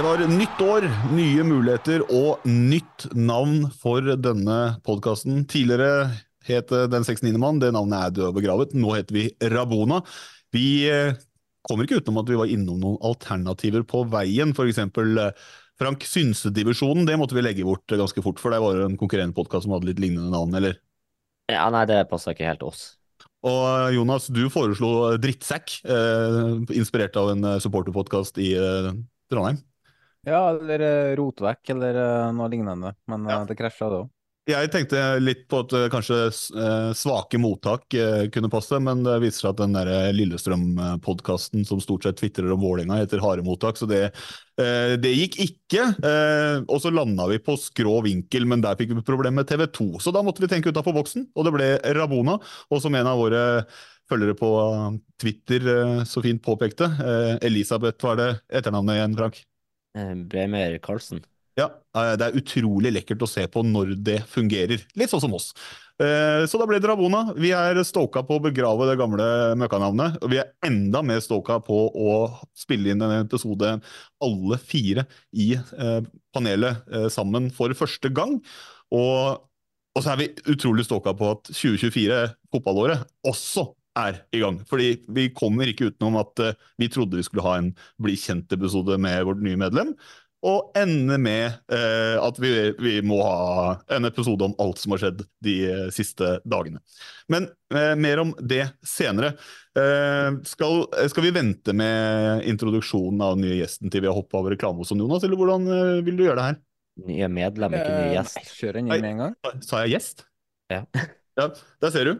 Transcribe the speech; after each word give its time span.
Det 0.00 0.06
var 0.06 0.22
nytt 0.32 0.60
år, 0.64 0.84
nye 1.12 1.42
muligheter 1.44 2.00
og 2.08 2.46
nytt 2.48 3.04
navn 3.12 3.66
for 3.82 4.06
denne 4.16 4.54
podkasten. 4.80 5.42
Tidligere 5.44 6.06
het 6.48 6.72
Den 6.72 7.04
69. 7.04 7.36
mann, 7.36 7.60
det 7.60 7.68
navnet 7.76 8.06
er 8.06 8.14
død 8.16 8.28
og 8.30 8.38
begravet. 8.38 8.72
Nå 8.72 8.94
heter 8.94 9.18
vi 9.18 9.26
Rabona. 9.52 9.98
Vi 10.56 10.88
eh, 10.88 11.20
kommer 11.68 11.84
ikke 11.84 12.00
utenom 12.00 12.22
at 12.22 12.32
vi 12.32 12.40
var 12.40 12.48
innom 12.48 12.80
noen 12.80 12.96
alternativer 13.04 13.84
på 13.84 14.06
veien, 14.08 14.56
f.eks. 14.56 14.80
Frank 15.76 16.08
Synse-divisjonen, 16.08 17.04
det 17.04 17.20
måtte 17.20 17.36
vi 17.36 17.44
legge 17.44 17.68
bort 17.68 17.84
ganske 17.92 18.24
fort, 18.24 18.40
for 18.40 18.56
det 18.56 18.64
var 18.64 18.80
en 18.86 18.96
konkurrerende 18.96 19.36
podkast 19.36 19.68
som 19.68 19.76
hadde 19.76 19.92
litt 19.92 20.00
lignende 20.00 20.32
navn, 20.32 20.56
eller? 20.56 20.80
Ja, 21.52 21.68
nei, 21.68 21.84
det 21.92 22.06
passer 22.08 22.32
ikke 22.32 22.48
helt 22.48 22.64
oss. 22.64 22.94
Og 23.44 23.92
Jonas, 24.00 24.32
du 24.32 24.46
foreslo 24.48 25.10
Drittsekk, 25.20 25.82
eh, 25.84 26.54
inspirert 26.72 27.20
av 27.20 27.34
en 27.36 27.56
supporterpodkast 27.60 28.40
i 28.40 28.54
eh, 28.56 28.94
Trondheim. 29.28 29.60
Ja, 30.26 30.50
eller 30.50 30.80
uh, 30.84 31.16
rotvekk, 31.16 31.70
eller 31.74 31.96
uh, 31.96 32.30
noe 32.36 32.48
lignende. 32.52 32.94
Men 33.08 33.28
ja. 33.28 33.40
uh, 33.40 33.46
det 33.48 33.56
krasja, 33.58 33.88
det 33.88 34.02
òg. 34.04 34.16
Jeg 34.50 34.70
tenkte 34.72 35.00
litt 35.20 35.44
på 35.52 35.60
at 35.62 35.72
kanskje 35.92 36.16
svake 36.96 37.38
mottak 37.38 37.84
kunne 38.34 38.48
passe, 38.50 38.80
men 38.82 39.04
det 39.04 39.18
viser 39.22 39.44
seg 39.44 39.50
at 39.52 39.58
den 39.60 39.76
der 39.76 40.08
Lillestrøm-podkasten 40.16 41.62
som 41.68 41.78
stort 41.78 42.08
sett 42.08 42.18
tvitrer 42.18 42.50
om 42.50 42.64
Vålerenga, 42.64 42.96
heter 42.98 43.22
Harde 43.22 43.44
mottak, 43.46 43.78
så 43.78 43.86
det, 43.86 44.00
det 45.04 45.12
gikk 45.12 45.36
ikke. 45.44 45.84
Og 46.64 46.82
så 46.82 46.90
landa 46.90 47.28
vi 47.30 47.38
på 47.44 47.54
skrå 47.62 48.00
vinkel, 48.08 48.48
men 48.50 48.64
der 48.64 48.80
fikk 48.80 48.96
vi 48.96 49.04
problem 49.06 49.38
med 49.38 49.46
TV 49.52 49.68
2. 49.70 49.86
Så 50.02 50.10
da 50.16 50.24
måtte 50.26 50.42
vi 50.42 50.50
tenke 50.50 50.72
utafor 50.72 50.98
boksen, 50.98 51.28
og 51.36 51.46
det 51.46 51.54
ble 51.54 51.70
Rabona. 52.00 52.40
Og 52.72 52.82
som 52.82 52.96
en 52.96 53.12
av 53.12 53.22
våre 53.22 53.44
følgere 54.10 54.34
på 54.40 54.50
Twitter 55.20 55.70
så 56.08 56.24
fint 56.26 56.42
påpekte, 56.42 56.90
Elisabeth 57.46 58.08
var 58.08 58.18
det 58.18 58.32
etternavnet 58.50 58.98
igjen, 58.98 59.20
Frank? 59.20 59.44
Eh, 59.96 60.14
Bremer 60.14 60.78
Karlsen. 60.78 61.22
Ja, 61.58 61.66
eh, 61.96 62.14
det 62.16 62.28
er 62.28 62.38
utrolig 62.38 62.92
lekkert 62.94 63.24
å 63.26 63.28
se 63.28 63.42
på 63.50 63.62
når 63.66 63.96
det 63.98 64.20
fungerer. 64.30 64.84
Litt 64.96 65.10
sånn 65.12 65.22
som 65.24 65.34
oss. 65.34 65.50
Eh, 66.00 66.46
Så 66.46 66.58
da 66.58 66.66
ble 66.66 66.78
det 66.80 66.88
Rabona. 66.88 67.34
Vi 67.36 67.50
er 67.52 67.82
stoka 67.84 68.22
på 68.22 68.38
å 68.38 68.42
begrave 68.42 68.86
det 68.88 68.96
gamle 69.00 69.26
møkkanavnet. 69.60 70.22
Og 70.22 70.30
vi 70.30 70.38
er 70.38 70.52
enda 70.64 71.02
mer 71.02 71.20
stoka 71.20 71.58
på 71.60 71.90
å 71.92 72.14
spille 72.56 72.94
inn 72.94 73.02
en 73.02 73.26
episode 73.26 73.80
alle 74.22 74.58
fire 74.58 75.06
i 75.34 75.56
panelet 76.32 77.10
sammen 77.12 77.50
for 77.52 77.68
første 77.74 78.08
gang. 78.14 78.38
Og, 78.90 79.42
og 79.94 80.02
så 80.02 80.14
er 80.14 80.22
vi 80.22 80.30
utrolig 80.54 80.86
stoka 80.86 81.12
på 81.12 81.34
at 81.34 81.52
2024, 81.52 82.34
fotballåret, 82.54 83.04
også 83.26 83.68
er 83.98 84.22
i 84.34 84.40
gang. 84.42 84.60
Fordi 84.68 84.92
vi 85.10 85.28
kommer 85.34 85.70
ikke 85.70 85.90
utenom 85.90 86.20
at 86.22 86.44
uh, 86.44 86.56
vi 86.80 86.90
trodde 86.92 87.18
vi 87.18 87.26
skulle 87.26 87.46
ha 87.46 87.58
en 87.58 87.72
bli 88.02 88.16
kjent-episode 88.20 88.98
med 89.02 89.24
vårt 89.28 89.42
nye 89.44 89.58
medlem. 89.60 89.94
Og 90.40 90.72
ende 90.78 91.18
med 91.20 91.52
eh, 91.68 92.16
at 92.16 92.38
vi, 92.40 92.50
vi 92.80 92.94
må 93.04 93.18
ha 93.20 93.74
en 93.92 94.08
episode 94.08 94.46
om 94.46 94.54
alt 94.62 94.80
som 94.80 94.94
har 94.94 95.02
skjedd 95.02 95.20
de 95.44 95.56
eh, 95.68 95.82
siste 95.92 96.38
dagene. 96.48 96.80
Men 97.28 97.50
eh, 97.74 97.92
mer 98.00 98.22
om 98.22 98.32
det 98.40 98.62
senere. 98.80 99.34
Eh, 99.76 100.38
skal, 100.48 100.86
skal 101.12 101.26
vi 101.26 101.34
vente 101.36 101.74
med 101.76 102.46
introduksjonen 102.48 103.20
av 103.20 103.36
den 103.36 103.50
nye 103.50 103.60
gjesten 103.60 103.92
til 103.92 104.06
vi 104.06 104.08
har 104.08 104.16
hoppa 104.16 104.40
over 104.40 104.56
reklame 104.56 104.80
hos 104.80 104.94
Jonas, 104.96 105.28
eller 105.28 105.36
hvordan 105.36 105.68
eh, 105.76 106.00
vil 106.08 106.16
du 106.16 106.24
gjøre 106.24 106.40
det 106.40 106.48
her? 106.48 106.60
Nye 107.10 107.32
medlem, 107.36 107.76
ikke 107.76 107.92
ny 107.98 108.16
gjest. 108.16 108.40
Kjør 108.56 108.80
inn 108.80 108.92
med 108.94 109.10
en 109.12 109.24
gang. 109.26 109.38
Sa 109.64 109.84
jeg 109.84 109.98
gjest? 109.98 110.24
Ja. 110.72 110.86
Ja, 111.36 111.50
der 111.84 111.92
ser 111.92 112.08
du. 112.08 112.16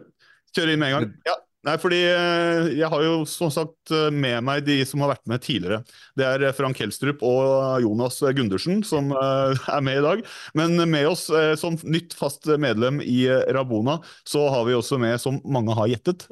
Kjør 0.53 0.75
inn 0.75 0.81
med 0.81 0.93
en 0.93 0.99
gang. 0.99 1.11
Ja, 1.25 1.41
nei, 1.67 1.75
fordi 1.81 1.99
eh, 2.09 2.69
jeg 2.79 2.89
har 2.91 3.03
jo 3.05 3.13
som 3.29 3.51
sagt 3.53 3.91
eh, 3.93 4.09
med 4.13 4.41
meg 4.47 4.63
de 4.65 4.79
som 4.87 5.03
har 5.03 5.11
vært 5.13 5.27
med 5.29 5.43
tidligere. 5.43 5.81
Det 6.17 6.25
er 6.27 6.45
eh, 6.47 6.53
Frank 6.57 6.79
Helstrup 6.81 7.23
og 7.27 7.83
Jonas 7.83 8.19
Gundersen 8.37 8.81
som 8.87 9.13
er 9.75 9.85
med 9.85 9.99
i 9.99 10.03
dag. 10.05 10.23
Men 10.57 10.75
med 10.89 11.09
oss 11.09 11.27
som 11.61 11.77
nytt 11.83 12.15
fast 12.17 12.49
medlem 12.61 12.99
i 13.03 13.23
Rabona, 13.53 13.99
så 14.27 14.47
har 14.53 14.65
vi 14.67 14.75
også 14.77 14.99
med, 15.01 15.17
som 15.21 15.39
mange 15.45 15.75
har 15.77 15.89
gjettet, 15.91 16.25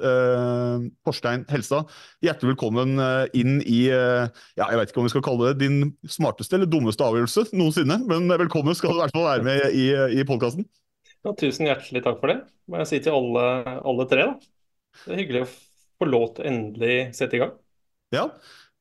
Porstein 1.06 1.46
Helstad. 1.52 1.90
Hjertelig 2.26 2.54
velkommen 2.54 3.00
inn 3.38 3.60
i 3.64 3.82
ja, 3.90 4.66
jeg 4.66 4.80
vet 4.80 4.92
ikke 4.92 5.02
om 5.02 5.08
vi 5.08 5.14
skal 5.14 5.26
kalle 5.26 5.52
det 5.52 5.64
din 5.64 5.94
smarteste 6.10 6.58
eller 6.58 6.70
dummeste 6.70 7.06
avgjørelse 7.06 7.50
noensinne, 7.54 8.02
men 8.10 8.30
velkommen 8.42 8.78
skal 8.78 8.94
du 8.94 9.00
i 9.00 9.04
hvert 9.04 9.16
fall 9.16 9.28
være 9.30 9.48
med 9.48 9.66
i, 9.78 9.90
i 10.20 10.28
podkasten. 10.28 10.68
Ja, 11.26 11.34
tusen 11.36 11.68
hjertelig 11.68 12.04
takk 12.06 12.22
for 12.22 12.32
det. 12.32 12.40
Må 12.70 12.80
jeg 12.82 12.92
si 12.92 13.02
til 13.04 13.16
alle, 13.18 13.46
alle 13.84 14.08
tre, 14.10 14.30
da. 14.30 14.59
Det 15.06 15.14
er 15.14 15.22
hyggelig 15.24 15.46
å 15.46 15.52
få 16.00 16.10
lov 16.10 16.28
til 16.38 16.50
endelig 16.50 16.98
sette 17.18 17.38
i 17.38 17.42
gang. 17.44 17.56
Ja, 18.16 18.26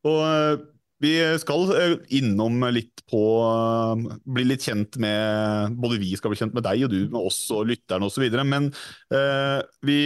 og 0.09 0.21
eh, 0.25 0.61
vi 1.03 1.13
skal 1.39 1.69
eh, 1.77 1.93
innom 2.19 2.63
litt 2.75 3.05
på 3.09 3.21
eh, 3.45 4.17
Bli 4.35 4.47
litt 4.49 4.65
kjent 4.67 4.97
med 5.03 5.77
Både 5.79 6.01
vi 6.01 6.11
skal 6.19 6.33
bli 6.33 6.39
kjent 6.41 6.57
med 6.57 6.65
deg 6.67 6.87
og 6.87 6.93
du, 6.95 6.99
med 7.13 7.21
oss 7.21 7.43
og 7.55 7.69
lytterne 7.71 8.09
osv. 8.09 8.25
Men 8.49 8.71
uh, 9.15 9.61
vi, 9.87 9.99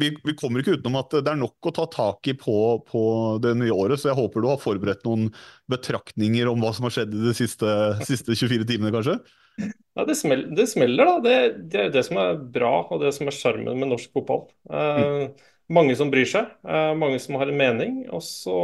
vi, 0.00 0.10
vi 0.24 0.36
kommer 0.38 0.62
ikke 0.62 0.78
utenom 0.78 0.98
at 1.02 1.18
det 1.20 1.34
er 1.34 1.38
nok 1.40 1.70
å 1.70 1.74
ta 1.76 1.86
tak 1.92 2.32
i 2.32 2.36
på, 2.38 2.56
på 2.88 3.04
det 3.44 3.54
nye 3.60 3.74
året. 3.74 4.00
Så 4.00 4.10
jeg 4.10 4.18
håper 4.18 4.42
du 4.42 4.50
har 4.50 4.62
forberedt 4.62 5.06
noen 5.08 5.28
betraktninger 5.70 6.50
om 6.50 6.64
hva 6.64 6.74
som 6.76 6.88
har 6.88 6.96
skjedd 6.96 7.14
i 7.16 7.24
de 7.28 7.36
siste, 7.36 7.76
siste 8.08 8.36
24 8.38 8.68
timene, 8.68 8.94
kanskje? 8.94 9.20
Ja, 9.58 10.04
det, 10.08 10.14
smel 10.16 10.46
det 10.56 10.66
smeller, 10.70 11.04
da. 11.04 11.16
Det, 11.20 11.34
det 11.72 11.80
er 11.80 11.90
det 11.92 12.04
som 12.06 12.20
er 12.22 12.38
bra, 12.54 12.72
og 12.88 13.02
det 13.02 13.12
som 13.16 13.28
er 13.28 13.36
sjarmen 13.36 13.76
med 13.80 13.90
norsk 13.92 14.12
fotball. 14.16 14.46
Eh, 14.72 15.26
mange 15.72 15.96
som 15.98 16.12
bryr 16.12 16.28
seg, 16.28 16.48
eh, 16.64 16.92
mange 16.98 17.20
som 17.22 17.36
har 17.40 17.52
en 17.52 17.60
mening. 17.60 17.98
Og 18.12 18.24
så 18.24 18.56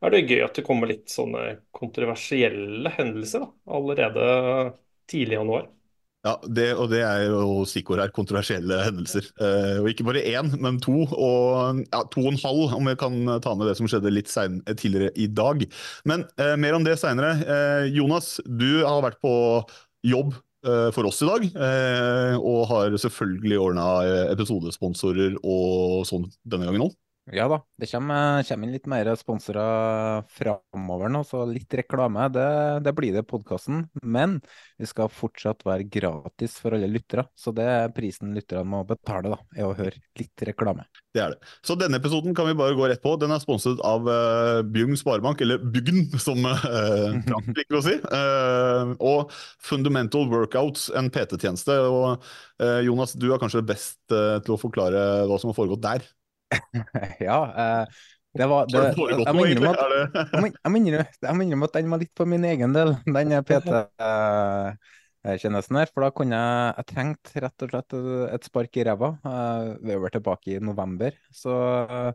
er 0.00 0.14
det 0.14 0.26
gøy 0.28 0.44
at 0.46 0.56
det 0.56 0.66
kommer 0.66 0.90
litt 0.90 1.10
sånne 1.10 1.58
kontroversielle 1.76 2.94
hendelser 2.94 3.44
da, 3.44 3.50
allerede 3.80 4.30
tidlig 5.10 5.36
i 5.36 5.40
januar. 5.40 5.68
Ja, 6.20 6.34
det, 6.44 6.66
og 6.76 6.90
det 6.92 6.98
er 7.00 7.22
jo 7.32 7.62
stikkord 7.64 8.02
her, 8.02 8.10
kontroversielle 8.12 8.76
hendelser. 8.84 9.24
Eh, 9.40 9.78
og 9.80 9.86
ikke 9.88 10.04
bare 10.04 10.22
én, 10.28 10.50
men 10.60 10.76
to. 10.84 10.98
Og 11.08 11.80
ja, 11.86 12.02
to 12.12 12.26
og 12.26 12.34
en 12.34 12.42
halv, 12.42 12.74
om 12.76 12.90
jeg 12.92 12.98
kan 13.00 13.16
ta 13.40 13.54
med 13.56 13.70
det 13.70 13.78
som 13.78 13.88
skjedde 13.88 14.12
litt 14.12 14.28
sein, 14.28 14.58
tidligere 14.68 15.14
i 15.16 15.30
dag. 15.32 15.64
Men 16.04 16.26
eh, 16.36 16.58
mer 16.60 16.76
om 16.76 16.84
det 16.84 16.98
seinere. 17.00 17.38
Eh, 17.40 17.86
Jonas, 17.96 18.34
du 18.44 18.82
har 18.84 19.00
vært 19.06 19.16
på 19.24 19.32
jobb 20.06 20.34
eh, 20.66 20.88
for 20.94 21.08
oss 21.08 21.20
i 21.24 21.28
dag, 21.28 21.46
eh, 21.50 22.36
og 22.38 22.66
har 22.70 22.96
selvfølgelig 23.02 23.60
ordna 23.60 23.86
episodesponsorer 24.32 25.38
og 25.42 26.02
sånn 26.08 26.28
denne 26.44 26.68
gangen 26.68 26.88
òg. 26.88 26.96
Ja 27.28 27.44
da, 27.46 27.60
det 27.78 27.86
kommer, 27.92 28.40
kommer 28.48 28.66
inn 28.66 28.72
litt 28.74 28.86
mer 28.90 29.08
sponsorer 29.14 30.24
framover 30.34 31.12
nå, 31.12 31.20
så 31.28 31.44
litt 31.46 31.74
reklame, 31.78 32.24
det, 32.32 32.46
det 32.82 32.94
blir 32.96 33.14
det 33.14 33.22
i 33.22 33.28
podkasten. 33.28 33.84
Men 34.02 34.38
vi 34.80 34.88
skal 34.88 35.12
fortsatt 35.12 35.62
være 35.68 35.86
gratis 35.92 36.56
for 36.58 36.74
alle 36.74 36.88
lyttere, 36.90 37.28
så 37.38 37.52
det 37.54 37.68
er 37.70 37.94
prisen 37.94 38.34
lytterne 38.34 38.66
må 38.72 38.82
betale, 38.88 39.36
da, 39.36 39.38
er 39.54 39.68
å 39.68 39.76
høre 39.78 40.00
litt 40.18 40.46
reklame. 40.48 40.88
Det 41.14 41.22
er 41.22 41.34
det. 41.36 41.54
Så 41.66 41.76
denne 41.78 42.00
episoden 42.00 42.34
kan 42.34 42.48
vi 42.48 42.56
bare 42.58 42.74
gå 42.78 42.88
rett 42.90 43.02
på. 43.02 43.16
Den 43.20 43.34
er 43.34 43.42
sponset 43.42 43.78
av 43.86 44.06
uh, 44.10 44.60
Bjugn 44.66 44.98
Sparebank, 44.98 45.42
eller 45.44 45.62
Byggen, 45.62 46.06
som 46.22 46.42
uh, 46.46 46.62
Frank 47.28 47.50
liker 47.54 47.78
å 47.78 47.84
si. 47.86 47.96
Uh, 48.10 48.94
og 48.98 49.34
Fundamental 49.66 50.26
Workouts, 50.30 50.88
en 50.98 51.10
PT-tjeneste. 51.14 51.78
Og 51.90 52.24
uh, 52.62 52.80
Jonas, 52.86 53.14
du 53.18 53.28
er 53.30 53.42
kanskje 53.42 53.66
best 53.66 54.00
til 54.10 54.54
å 54.54 54.58
forklare 54.58 55.28
hva 55.30 55.38
som 55.38 55.52
har 55.52 55.58
foregått 55.58 55.86
der? 55.86 56.10
ja, 57.28 57.38
eh, 57.62 57.84
det 58.38 58.46
var 58.46 58.62
det, 58.70 58.78
det 58.94 58.96
jeg 59.00 59.18
noe, 59.18 59.32
må 59.34 59.42
innrømme 59.50 59.74
at- 59.74 59.82
jeg 60.30 60.38
må- 60.42 60.54
jeg 60.54 60.70
innrømme- 60.78 61.18
jeg 61.22 61.34
at 61.66 61.74
den 61.74 61.90
var 61.90 61.98
litt 62.02 62.14
for 62.16 62.26
min 62.30 62.44
egen 62.46 62.70
del, 62.76 62.90
den 63.06 63.32
PT-tjenesten 63.48 65.76
her. 65.80 65.88
For 65.94 66.00
da 66.06 66.10
kunne 66.14 66.36
jeg 66.38 66.74
Jeg 66.78 66.86
trengte 66.92 67.40
rett 67.42 67.58
og 67.66 67.70
slett 67.74 67.90
et 68.36 68.44
spark 68.46 68.70
i 68.78 68.84
ræva. 68.86 69.08
Eh, 69.24 69.66
Vi 69.82 69.94
var 70.04 70.10
tilbake 70.14 70.48
i 70.54 70.60
november. 70.62 71.10
Så 71.34 71.50
eh, 71.90 72.12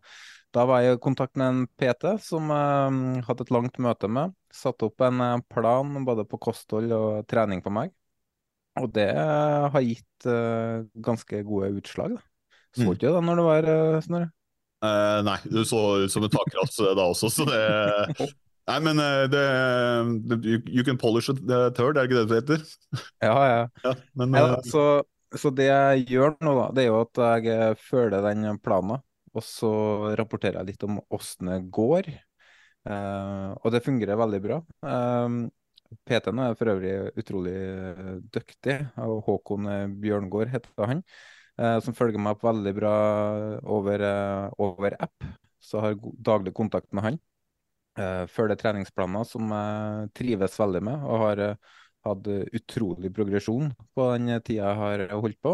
da 0.56 0.62
var 0.70 0.78
jeg 0.86 0.96
i 0.96 1.04
kontakt 1.04 1.36
med 1.36 1.48
en 1.52 1.68
PT 1.68 2.04
som 2.24 2.48
jeg 2.48 3.24
hadde 3.28 3.44
et 3.44 3.52
langt 3.52 3.76
møte 3.84 4.08
med. 4.08 4.32
Satte 4.56 4.88
opp 4.88 5.02
en 5.04 5.20
eh, 5.22 5.42
plan 5.52 5.92
både 6.08 6.24
på 6.32 6.40
kosthold 6.40 6.92
og 6.96 7.28
trening 7.28 7.60
på 7.66 7.72
meg. 7.76 7.92
Og 8.80 8.88
det 8.96 9.10
eh, 9.12 9.68
har 9.72 9.82
gitt 9.84 10.26
eh, 10.32 10.88
ganske 11.04 11.44
gode 11.48 11.74
utslag, 11.76 12.16
da. 12.16 12.22
Så 12.76 12.84
Mm. 12.84 12.96
ikke 12.96 13.12
det 13.14 13.22
når 13.24 13.40
det 13.40 13.46
var 13.46 13.70
eh, 13.72 14.02
Snorre? 14.04 14.32
Uh, 14.84 15.22
nei, 15.26 15.38
du 15.48 15.62
så 15.66 15.82
ut 16.04 16.12
som 16.12 16.26
en 16.28 16.34
takrass 16.34 16.76
eh, 16.84 16.92
da 16.98 17.08
også, 17.08 17.30
så 17.32 17.46
det 17.48 17.62
Nei, 18.66 18.80
men 18.82 18.98
det, 19.30 19.42
det 20.26 20.38
you, 20.42 20.60
you 20.66 20.84
can 20.84 20.98
polish 20.98 21.30
it 21.30 21.38
third, 21.78 22.00
er 22.00 22.08
det 22.08 22.08
ikke 22.08 22.22
det 22.24 22.30
det 22.32 22.40
heter? 22.40 22.64
Ja, 23.28 23.36
ja. 23.46 23.60
Ja, 23.86 23.92
men 24.18 24.34
Ja, 24.34 24.56
så, 24.66 24.86
så 25.38 25.52
det 25.54 25.68
jeg 25.70 26.08
gjør 26.10 26.34
nå, 26.42 26.56
da, 26.58 26.64
det 26.74 26.84
er 26.84 26.88
jo 26.90 27.04
at 27.04 27.22
jeg 27.46 27.78
følger 27.78 28.26
den 28.26 28.58
planen, 28.66 29.04
og 29.36 29.46
så 29.46 29.70
rapporterer 30.18 30.64
jeg 30.64 30.72
litt 30.72 30.88
om 30.88 30.98
åssen 31.14 31.52
det 31.54 31.60
går. 31.78 32.10
Uh, 32.90 33.54
og 33.62 33.70
det 33.74 33.84
fungerer 33.86 34.18
veldig 34.18 34.42
bra. 34.42 34.60
Uh, 34.82 35.46
PT-en 36.10 36.42
er 36.48 36.58
for 36.58 36.74
øvrig 36.74 36.96
utrolig 37.22 37.56
dyktig, 38.34 38.80
og 38.98 39.22
Håkon 39.30 39.70
Bjørngård 40.02 40.50
heter 40.58 40.90
han, 40.90 41.06
eh, 41.60 41.78
som 41.84 41.96
følger 41.98 42.22
meg 42.22 42.36
opp 42.36 42.46
veldig 42.46 42.74
bra 42.78 42.96
over, 43.78 44.04
eh, 44.10 44.50
over 44.66 44.98
app. 45.08 45.26
Så 45.64 45.82
har 45.82 45.96
jeg 45.96 46.14
daglig 46.26 46.54
kontakt 46.56 46.92
med 46.94 47.10
han. 47.10 47.24
Uh, 47.96 48.28
følger 48.28 48.58
treningsplaner 48.60 49.24
som 49.24 49.52
jeg 49.56 50.10
trives 50.20 50.58
veldig 50.60 50.82
med, 50.84 51.04
og 51.08 51.22
har 51.22 51.42
eh, 51.46 51.76
hatt 52.04 52.26
utrolig 52.28 53.08
progresjon 53.16 53.70
på 53.96 54.08
den 54.12 54.34
tida 54.44 54.66
jeg 54.68 54.80
har 54.82 55.04
holdt 55.16 55.40
på. 55.46 55.54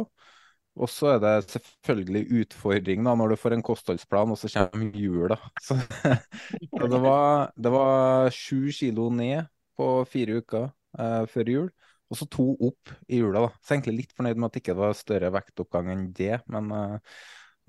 Og 0.79 0.89
så 0.89 1.11
er 1.13 1.19
det 1.19 1.51
selvfølgelig 1.51 2.41
utfordring 2.41 3.03
da, 3.05 3.13
når 3.19 3.33
du 3.33 3.39
får 3.39 3.57
en 3.57 3.65
kostholdsplan, 3.65 4.31
og 4.31 4.39
så 4.39 4.49
kommer 4.53 4.95
jula. 4.95 5.37
Så, 5.67 5.75
det 6.71 7.71
var 7.75 8.31
sju 8.33 8.71
kilo 8.73 9.09
ned 9.13 9.51
på 9.77 9.89
fire 10.09 10.39
uker 10.39 10.69
eh, 10.97 11.25
før 11.31 11.51
jul, 11.55 11.69
og 12.11 12.19
så 12.19 12.27
to 12.27 12.45
opp 12.59 12.91
i 13.07 13.21
jula. 13.21 13.45
da. 13.47 13.49
Så 13.57 13.71
jeg 13.71 13.71
er 13.71 13.79
egentlig 13.79 13.97
litt 14.01 14.15
fornøyd 14.17 14.37
med 14.39 14.49
at 14.49 14.55
det 14.55 14.63
ikke 14.65 14.77
var 14.81 14.95
større 14.99 15.31
vektoppgang 15.33 15.91
enn 15.93 16.05
det, 16.17 16.37
men 16.51 16.71
uh, 16.75 17.19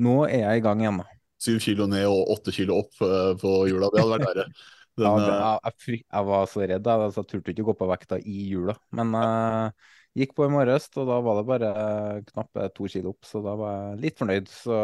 nå 0.03 0.17
er 0.27 0.43
jeg 0.43 0.61
i 0.63 0.65
gang 0.67 0.83
igjen. 0.83 1.03
da. 1.03 1.19
syv 1.43 1.59
kilo 1.63 1.89
ned 1.91 2.07
og 2.11 2.37
åtte 2.37 2.55
kilo 2.55 2.83
opp 2.83 3.03
uh, 3.07 3.33
på 3.39 3.57
jula, 3.71 3.91
det 3.93 4.03
hadde 4.03 4.17
vært 4.17 4.31
verre. 4.33 4.49
Den, 4.51 4.59
Ja, 5.01 5.15
det, 5.17 5.29
eh, 5.33 5.41
jeg, 5.41 5.75
jeg, 5.87 6.05
jeg 6.05 6.29
var 6.29 6.47
så 6.51 6.63
redd, 6.67 6.85
da, 6.85 6.99
altså, 7.07 7.23
jeg 7.23 7.31
turte 7.31 7.53
ikke 7.55 7.65
å 7.65 7.71
gå 7.71 7.75
på 7.81 7.87
vekta 7.89 8.19
i 8.21 8.43
jula. 8.51 8.75
Men 8.99 9.15
uh, 9.17 9.93
gikk 10.19 10.35
på 10.37 10.45
i 10.45 10.53
morges, 10.53 10.91
og 11.01 11.09
da 11.09 11.19
var 11.25 11.39
det 11.39 11.45
bare 11.49 11.71
uh, 11.73 12.19
knappe 12.27 12.67
to 12.77 12.89
kilo 12.93 13.15
opp, 13.15 13.25
så 13.25 13.41
da 13.45 13.55
var 13.57 13.79
jeg 13.79 14.01
litt 14.03 14.21
fornøyd. 14.21 14.51
Så 14.53 14.81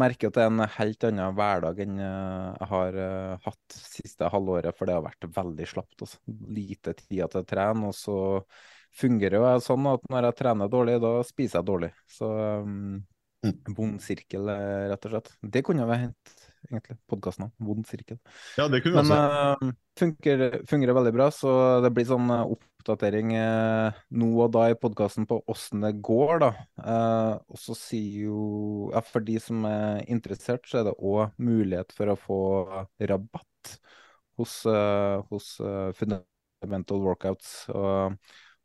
merker 0.00 0.26
jeg 0.26 0.32
at 0.32 0.38
det 0.38 0.46
er 0.46 0.52
en 0.52 0.76
helt 0.78 1.08
annen 1.10 1.36
hverdag 1.36 1.82
enn 1.84 1.98
uh, 2.00 2.54
jeg 2.62 2.70
har 2.72 3.00
uh, 3.02 3.34
hatt 3.44 3.76
siste 3.76 4.30
halvåret, 4.32 4.78
for 4.78 4.88
det 4.88 4.96
har 4.96 5.04
vært 5.04 5.28
veldig 5.36 5.68
slapt. 5.74 5.98
Altså. 6.06 6.22
Lite 6.56 6.96
tid 7.02 7.20
til 7.20 7.42
å 7.42 7.48
trene, 7.52 7.90
og 7.92 7.98
så 7.98 8.16
fungerer 8.98 9.40
jo 9.40 9.48
jeg 9.48 9.64
sånn 9.66 9.90
at 9.90 10.06
når 10.12 10.28
jeg 10.28 10.38
trener 10.42 10.70
dårlig, 10.70 11.00
da 11.02 11.16
spiser 11.26 11.60
jeg 11.60 11.68
dårlig. 11.70 11.90
Så 12.10 12.30
um, 12.64 13.02
vond 13.76 14.00
sirkel, 14.02 14.48
eh, 14.48 14.88
rett 14.90 15.06
og 15.06 15.14
slett. 15.14 15.32
Det 15.40 15.62
kunne 15.66 15.86
vi 15.88 15.98
hent, 16.04 16.34
egentlig, 16.68 16.96
podkasten 17.10 17.48
om. 17.48 17.52
Vond 17.66 17.86
sirkel. 17.88 18.18
ja, 18.58 18.68
det 18.68 18.82
kunne 18.84 19.02
Men 19.02 19.12
også. 19.12 19.68
eh, 19.68 19.74
funker, 20.00 20.44
fungerer 20.70 20.96
veldig 20.96 21.14
bra, 21.16 21.30
så 21.34 21.80
det 21.84 21.92
blir 21.94 22.08
sånn 22.08 22.30
eh, 22.32 22.54
oppdatering 22.56 23.34
uh, 23.36 24.00
nå 24.12 24.30
og 24.44 24.52
da 24.52 24.66
i 24.70 24.78
podkasten 24.78 25.28
på 25.28 25.40
åssen 25.50 25.84
det 25.84 25.94
går, 26.04 26.34
da. 26.44 26.50
Uh, 26.80 27.34
og 27.48 27.60
så 27.60 27.76
sier 27.78 28.28
jo 28.28 28.40
ja, 28.92 29.00
For 29.04 29.24
de 29.24 29.38
som 29.40 29.64
er 29.68 30.04
interessert, 30.12 30.66
så 30.68 30.80
er 30.82 30.88
det 30.90 30.98
òg 30.98 31.36
mulighet 31.40 31.94
for 31.96 32.12
å 32.12 32.18
få 32.20 32.40
rabatt 33.00 33.76
hos, 34.34 34.64
hos 35.30 35.48
Fundamental 35.94 36.98
Workouts. 37.04 37.68
Og 37.70 38.16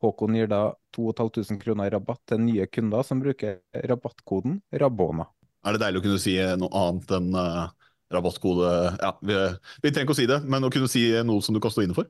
Håkon 0.03 0.37
gir 0.37 0.47
da 0.47 0.61
2500 0.95 1.59
kroner 1.63 1.89
i 1.89 1.93
rabatt 1.93 2.21
til 2.31 2.41
nye 2.45 2.67
kunder 2.71 3.03
som 3.03 3.19
bruker 3.23 3.59
rabattkoden 3.89 4.61
RABONA. 4.71 5.27
Er 5.67 5.75
det 5.75 5.83
deilig 5.83 5.99
å 5.99 6.05
kunne 6.05 6.21
si 6.23 6.35
noe 6.59 6.71
annet 6.79 7.11
enn 7.17 7.33
uh, 7.35 7.67
rabattkode 8.13 8.69
Ja, 9.01 9.11
vi, 9.21 9.35
vi 9.83 9.91
trenger 9.91 10.07
ikke 10.07 10.15
å 10.15 10.19
si 10.21 10.27
det, 10.29 10.39
men 10.47 10.65
å 10.65 10.71
kunne 10.73 10.89
si 10.91 11.03
noe 11.27 11.43
som 11.45 11.55
du 11.55 11.61
kan 11.63 11.73
stå 11.73 11.83
inne 11.85 11.97
for. 11.97 12.07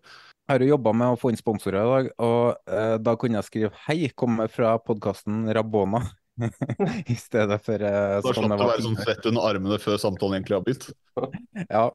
Jeg 0.50 0.56
har 0.56 0.66
jo 0.66 0.72
jobba 0.72 0.94
med 0.98 1.14
å 1.14 1.18
få 1.20 1.30
inn 1.30 1.38
sponsorer 1.38 1.82
i 1.82 1.90
dag, 1.90 2.12
og 2.26 2.72
uh, 2.72 2.96
da 3.02 3.14
kunne 3.22 3.38
jeg 3.38 3.50
skrive 3.50 3.74
'hei, 3.86 4.14
kommer 4.18 4.50
fra 4.54 4.78
podkasten 4.82 5.46
Rabona'. 5.54 6.06
I 7.14 7.16
stedet 7.20 7.60
for 7.66 7.82
uh, 7.84 8.22
Da 8.24 8.32
slapp 8.32 8.46
det 8.48 8.58
du 8.62 8.64
å 8.64 8.70
være 8.70 8.86
sånn 8.86 9.02
svett 9.02 9.26
under 9.28 9.50
armene 9.50 9.80
før 9.82 10.00
samtalen 10.00 10.40
egentlig 10.40 10.60
har 10.60 10.66
begynt. 10.66 10.90
Ja, 11.68 11.90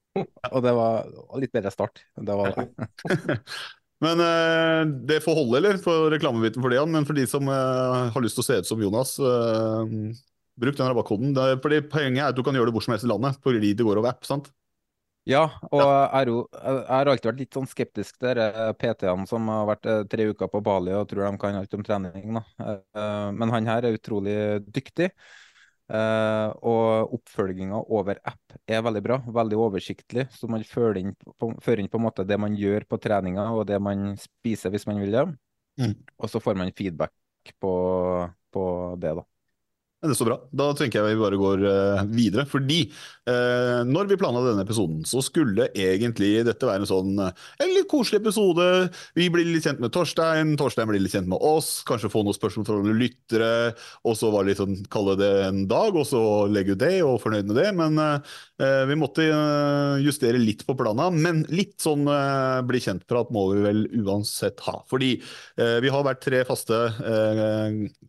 og 0.50 0.61
det 0.61 0.75
var 0.76 1.06
litt 1.41 1.55
bedre 1.55 1.70
start. 1.73 2.02
Det 2.12 2.35
var 2.37 2.52
det. 2.52 3.38
Men 4.04 4.20
eh, 4.20 4.82
det 5.08 5.22
får 5.24 5.38
holde, 5.38 5.58
eller? 5.60 5.78
For 5.82 6.10
reklamebiten 6.12 6.62
for 6.62 6.72
det, 6.72 6.80
Jan. 6.80 6.92
Men 6.92 7.06
for 7.08 7.16
de 7.16 7.24
som 7.30 7.48
eh, 7.48 8.02
har 8.14 8.24
lyst 8.24 8.38
til 8.38 8.44
å 8.44 8.48
se 8.48 8.58
ut 8.60 8.68
som 8.68 8.82
Jonas, 8.82 9.16
eh, 9.18 9.94
bruk 10.60 10.76
den 10.78 10.90
rabattkoden. 10.90 11.32
Fordi 11.64 11.80
Poenget 11.90 12.26
er 12.26 12.34
at 12.34 12.36
du 12.36 12.44
kan 12.46 12.56
gjøre 12.56 12.70
det 12.70 12.76
hvor 12.76 12.84
som 12.84 12.94
helst 12.94 13.08
i 13.08 13.10
landet, 13.10 13.40
fordi 13.44 13.72
det 13.72 13.86
går 13.86 14.02
over 14.02 14.12
app. 14.12 14.26
sant? 14.28 14.52
Ja, 15.24 15.46
og 15.72 15.80
jeg 15.80 16.34
har 16.52 17.08
alltid 17.08 17.31
vært 17.31 17.38
litt 17.40 17.56
sånn 17.56 17.69
skeptisk 17.70 18.19
dere 18.20 18.74
PT-ene 18.76 19.24
som 19.24 19.46
har 19.48 19.70
vært 19.70 19.88
tre 20.12 20.26
uker 20.29 20.50
på 20.52 20.60
Bali 20.60 20.93
og 20.93 21.06
tror 21.08 21.24
de 21.24 21.38
kan 21.40 21.56
alt 21.56 21.76
om 21.79 21.84
trening. 21.86 22.36
Da. 22.36 22.74
Men 23.32 23.55
han 23.55 23.70
her 23.70 23.88
er 23.88 23.96
utrolig 23.96 24.36
dyktig. 24.69 25.08
Eh, 25.84 26.50
og 26.64 27.12
oppfølginga 27.19 27.82
over 27.93 28.17
app 28.24 28.55
er 28.64 28.81
veldig 28.84 29.03
bra, 29.05 29.19
veldig 29.36 29.58
oversiktlig. 29.67 30.26
Så 30.32 30.48
man 30.50 30.64
fører 30.69 31.03
inn 31.03 31.12
på, 31.19 31.50
fører 31.64 31.82
inn 31.82 31.91
på 31.93 32.00
en 32.00 32.06
måte 32.06 32.26
det 32.29 32.38
man 32.41 32.56
gjør 32.56 32.86
på 32.88 33.00
treninga 33.05 33.50
og 33.53 33.67
det 33.69 33.81
man 33.82 34.14
spiser 34.20 34.72
hvis 34.72 34.88
man 34.88 35.03
vil 35.03 35.12
det. 35.19 35.26
Mm. 35.82 35.94
Og 36.17 36.31
så 36.31 36.41
får 36.41 36.56
man 36.56 36.72
feedback 36.76 37.12
på, 37.60 37.74
på 38.55 38.64
det, 39.03 39.17
da. 39.20 39.26
Ja, 40.05 40.08
Det 40.08 40.19
så 40.19 40.27
bra. 40.29 40.37
Da 40.53 40.67
tenker 40.77 41.01
jeg 41.01 41.15
vi 41.17 41.23
bare 41.23 41.37
går 41.41 41.63
uh, 41.65 42.01
videre. 42.13 42.43
Fordi 42.44 42.82
uh, 43.25 43.81
når 43.89 44.11
vi 44.11 44.19
planla 44.20 44.43
denne 44.44 44.65
episoden, 44.67 44.99
så 45.08 45.23
skulle 45.25 45.70
egentlig 45.73 46.43
dette 46.44 46.69
være 46.69 46.84
en 46.84 46.91
sånn 46.91 47.15
uh, 47.23 47.31
en 47.65 47.73
litt 47.73 47.89
koselig 47.89 48.20
episode. 48.20 48.67
Vi 49.17 49.31
blir 49.32 49.49
litt 49.49 49.65
kjent 49.65 49.81
med 49.81 49.94
Torstein, 49.96 50.53
Torstein 50.61 50.91
blir 50.91 51.01
litt 51.01 51.15
kjent 51.17 51.31
med 51.32 51.41
oss. 51.41 51.79
Kanskje 51.89 52.11
få 52.13 52.20
noen 52.20 52.37
spørsmål 52.37 52.67
fra 52.69 52.77
noen 52.82 53.01
lyttere. 53.01 53.49
Og 54.05 54.19
så 54.20 54.29
var 54.29 54.44
det 54.44 54.53
litt 54.53 54.61
sånn, 54.61 54.77
kalle 54.93 55.17
det 55.17 55.31
en 55.46 55.63
dag, 55.73 55.96
og 55.96 56.05
så 56.11 56.20
legge 56.53 56.77
ut 56.77 56.84
det, 56.84 56.99
og 57.06 57.23
fornøyd 57.25 57.49
med 57.49 57.56
det. 57.63 57.70
Men 57.81 57.96
vi 58.89 58.96
måtte 58.99 59.25
justere 60.05 60.39
litt 60.39 60.67
på 60.69 60.77
planen. 60.79 61.17
Men 61.25 61.43
litt 61.49 61.79
sånn 61.82 62.05
bli 62.69 62.82
kjent-prat 62.84 63.32
må 63.34 63.46
vi 63.55 63.65
vel 63.65 63.82
uansett 64.05 64.61
ha. 64.69 64.77
Fordi 64.91 65.15
vi 65.56 65.94
har 65.96 66.06
vært 66.06 66.23
tre 66.27 66.44
faste 66.49 66.84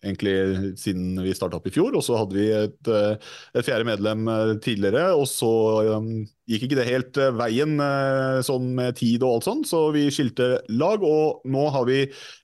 egentlig 0.04 0.36
siden 0.82 1.24
vi 1.24 1.38
starta 1.38 1.62
opp 1.62 1.72
i 1.72 1.74
fjor. 1.74 1.85
Og 1.94 2.02
så 2.06 2.18
hadde 2.18 2.38
vi 2.38 2.48
et, 2.50 2.88
eh, 2.90 3.36
et 3.54 3.68
fjerde 3.68 3.86
medlem 3.86 4.26
eh, 4.32 4.56
tidligere, 4.64 5.12
og 5.14 5.28
så 5.30 5.52
um, 5.94 6.24
gikk 6.50 6.66
ikke 6.66 6.80
det 6.80 6.88
helt 6.90 7.20
eh, 7.22 7.34
veien 7.38 7.78
sånn 8.46 8.72
med 8.78 8.98
tid 8.98 9.24
og 9.26 9.38
alt 9.38 9.48
sånn, 9.48 9.62
så 9.68 9.82
vi 9.94 10.08
skilte 10.14 10.48
lag. 10.74 11.04
Og 11.06 11.46
nå 11.52 11.68
har 11.76 11.86
vi 11.90 12.00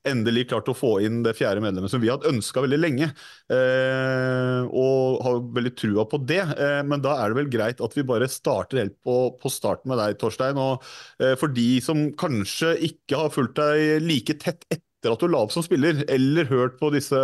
endelig 0.08 0.48
klart 0.52 0.70
å 0.70 0.78
få 0.78 1.00
inn 1.06 1.22
det 1.26 1.36
fjerde 1.38 1.64
medlemmet 1.64 1.94
som 1.94 2.02
vi 2.04 2.12
hatt 2.12 2.28
ønska 2.30 2.64
veldig 2.66 2.82
lenge. 2.82 3.10
Eh, 3.52 4.62
og 4.70 5.22
har 5.26 5.42
veldig 5.58 5.74
trua 5.78 6.06
på 6.10 6.22
det. 6.30 6.44
Eh, 6.56 6.82
men 6.88 7.02
da 7.04 7.18
er 7.22 7.32
det 7.32 7.42
vel 7.42 7.52
greit 7.54 7.82
at 7.84 7.98
vi 7.98 8.06
bare 8.08 8.30
starter 8.32 8.84
helt 8.84 8.98
på, 9.06 9.18
på 9.42 9.52
starten 9.52 9.92
med 9.92 10.02
deg, 10.02 10.20
Torstein. 10.22 10.60
Og 10.62 10.86
eh, 11.24 11.36
for 11.40 11.54
de 11.56 11.70
som 11.84 12.10
kanskje 12.20 12.76
ikke 12.92 13.26
har 13.26 13.34
fulgt 13.34 13.60
deg 13.60 14.06
like 14.06 14.38
tett 14.42 14.66
etter 14.70 14.91
etter 15.02 15.16
at 15.16 15.24
du 15.24 15.32
la 15.34 15.42
opp 15.42 15.54
som 15.54 15.66
spiller, 15.66 16.04
eller 16.14 16.46
hørt 16.52 16.78
på 16.78 16.92
disse 16.94 17.18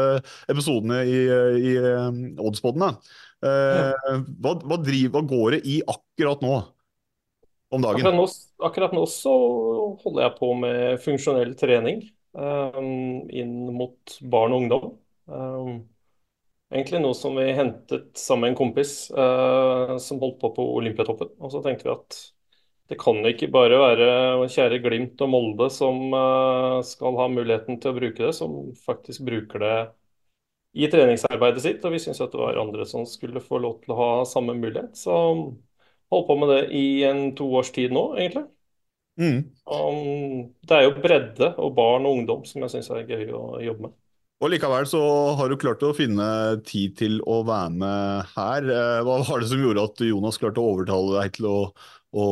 episodene 0.50 1.04
i, 1.06 1.18
i 1.62 1.74
Oddspodden, 2.42 2.88
da. 2.88 3.18
Eh, 3.46 4.16
hva, 4.42 4.56
hva, 4.66 4.80
driver, 4.82 5.14
hva 5.14 5.22
går 5.30 5.58
det 5.58 5.60
i 5.70 5.78
akkurat 5.86 6.42
nå 6.42 6.56
om 7.70 7.84
dagen? 7.84 8.02
Akkurat 8.02 8.18
nå, 8.18 8.26
akkurat 8.66 8.96
nå 8.98 9.04
så 9.12 9.34
holder 10.02 10.24
jeg 10.26 10.38
på 10.40 10.50
med 10.58 11.04
funksjonell 11.04 11.54
trening 11.60 12.02
um, 12.34 13.28
inn 13.30 13.60
mot 13.78 14.18
barn 14.26 14.56
og 14.56 14.64
ungdom. 14.64 14.90
Um, 15.30 15.78
egentlig 16.74 17.04
noe 17.04 17.18
som 17.18 17.38
vi 17.38 17.52
hentet 17.58 18.10
sammen 18.18 18.48
med 18.48 18.56
en 18.56 18.60
kompis 18.64 18.96
uh, 19.14 19.98
som 20.02 20.22
holdt 20.24 20.42
på 20.42 20.56
på 20.58 20.68
Olympiatoppen. 20.80 21.36
Og 21.38 21.54
så 21.54 21.62
tenkte 21.66 21.90
vi 21.90 21.94
at 21.94 22.20
det 22.88 22.98
kan 23.02 23.20
ikke 23.28 23.50
bare 23.52 23.78
være 23.82 24.48
kjære 24.52 24.80
Glimt 24.84 25.22
og 25.26 25.32
Molde 25.34 25.68
som 25.74 26.14
uh, 26.16 26.80
skal 26.88 27.20
ha 27.20 27.28
muligheten 27.32 27.82
til 27.84 27.92
å 27.92 27.98
bruke 27.98 28.24
det, 28.24 28.34
som 28.38 28.58
faktisk 28.86 29.26
bruker 29.28 29.64
det 29.64 29.78
i 30.78 30.90
treningsarbeidet 30.92 31.64
sitt. 31.64 31.84
Og 31.84 31.96
vi 31.96 32.02
syns 32.04 32.22
at 32.24 32.32
det 32.32 32.40
var 32.40 32.60
andre 32.62 32.88
som 32.88 33.04
skulle 33.10 33.44
få 33.44 33.60
lov 33.64 33.82
til 33.84 33.96
å 33.96 34.00
ha 34.00 34.12
samme 34.30 34.56
mulighet. 34.56 34.96
Så 34.96 35.16
holdt 36.14 36.30
på 36.30 36.40
med 36.40 36.54
det 36.54 36.62
i 36.78 36.86
en 37.08 37.32
to 37.36 37.50
års 37.60 37.74
tid 37.76 37.96
nå, 37.96 38.10
egentlig. 38.16 38.48
Mm. 39.18 39.40
Um, 39.66 40.44
det 40.70 40.78
er 40.78 40.86
jo 40.86 40.98
bredde 41.02 41.54
og 41.58 41.74
barn 41.76 42.06
og 42.06 42.20
ungdom 42.20 42.44
som 42.48 42.64
jeg 42.64 42.76
syns 42.76 42.92
er 42.94 43.08
gøy 43.10 43.32
å 43.34 43.46
jobbe 43.66 43.90
med. 43.90 43.98
Og 44.38 44.52
likevel 44.54 44.86
så 44.86 45.02
har 45.34 45.50
du 45.50 45.58
klart 45.58 45.82
å 45.82 45.96
finne 45.98 46.26
tid 46.68 46.94
til 47.00 47.16
å 47.26 47.40
være 47.46 47.72
med 47.74 48.34
her. 48.36 48.68
Eh, 48.70 49.00
hva 49.02 49.16
var 49.26 49.42
det 49.42 49.50
som 49.50 49.64
gjorde 49.64 49.86
at 49.90 50.04
Jonas 50.06 50.38
klarte 50.38 50.62
å 50.62 50.76
overtale 50.76 51.24
deg 51.24 51.40
til 51.40 51.48
å, 51.50 51.56
å, 52.16 52.28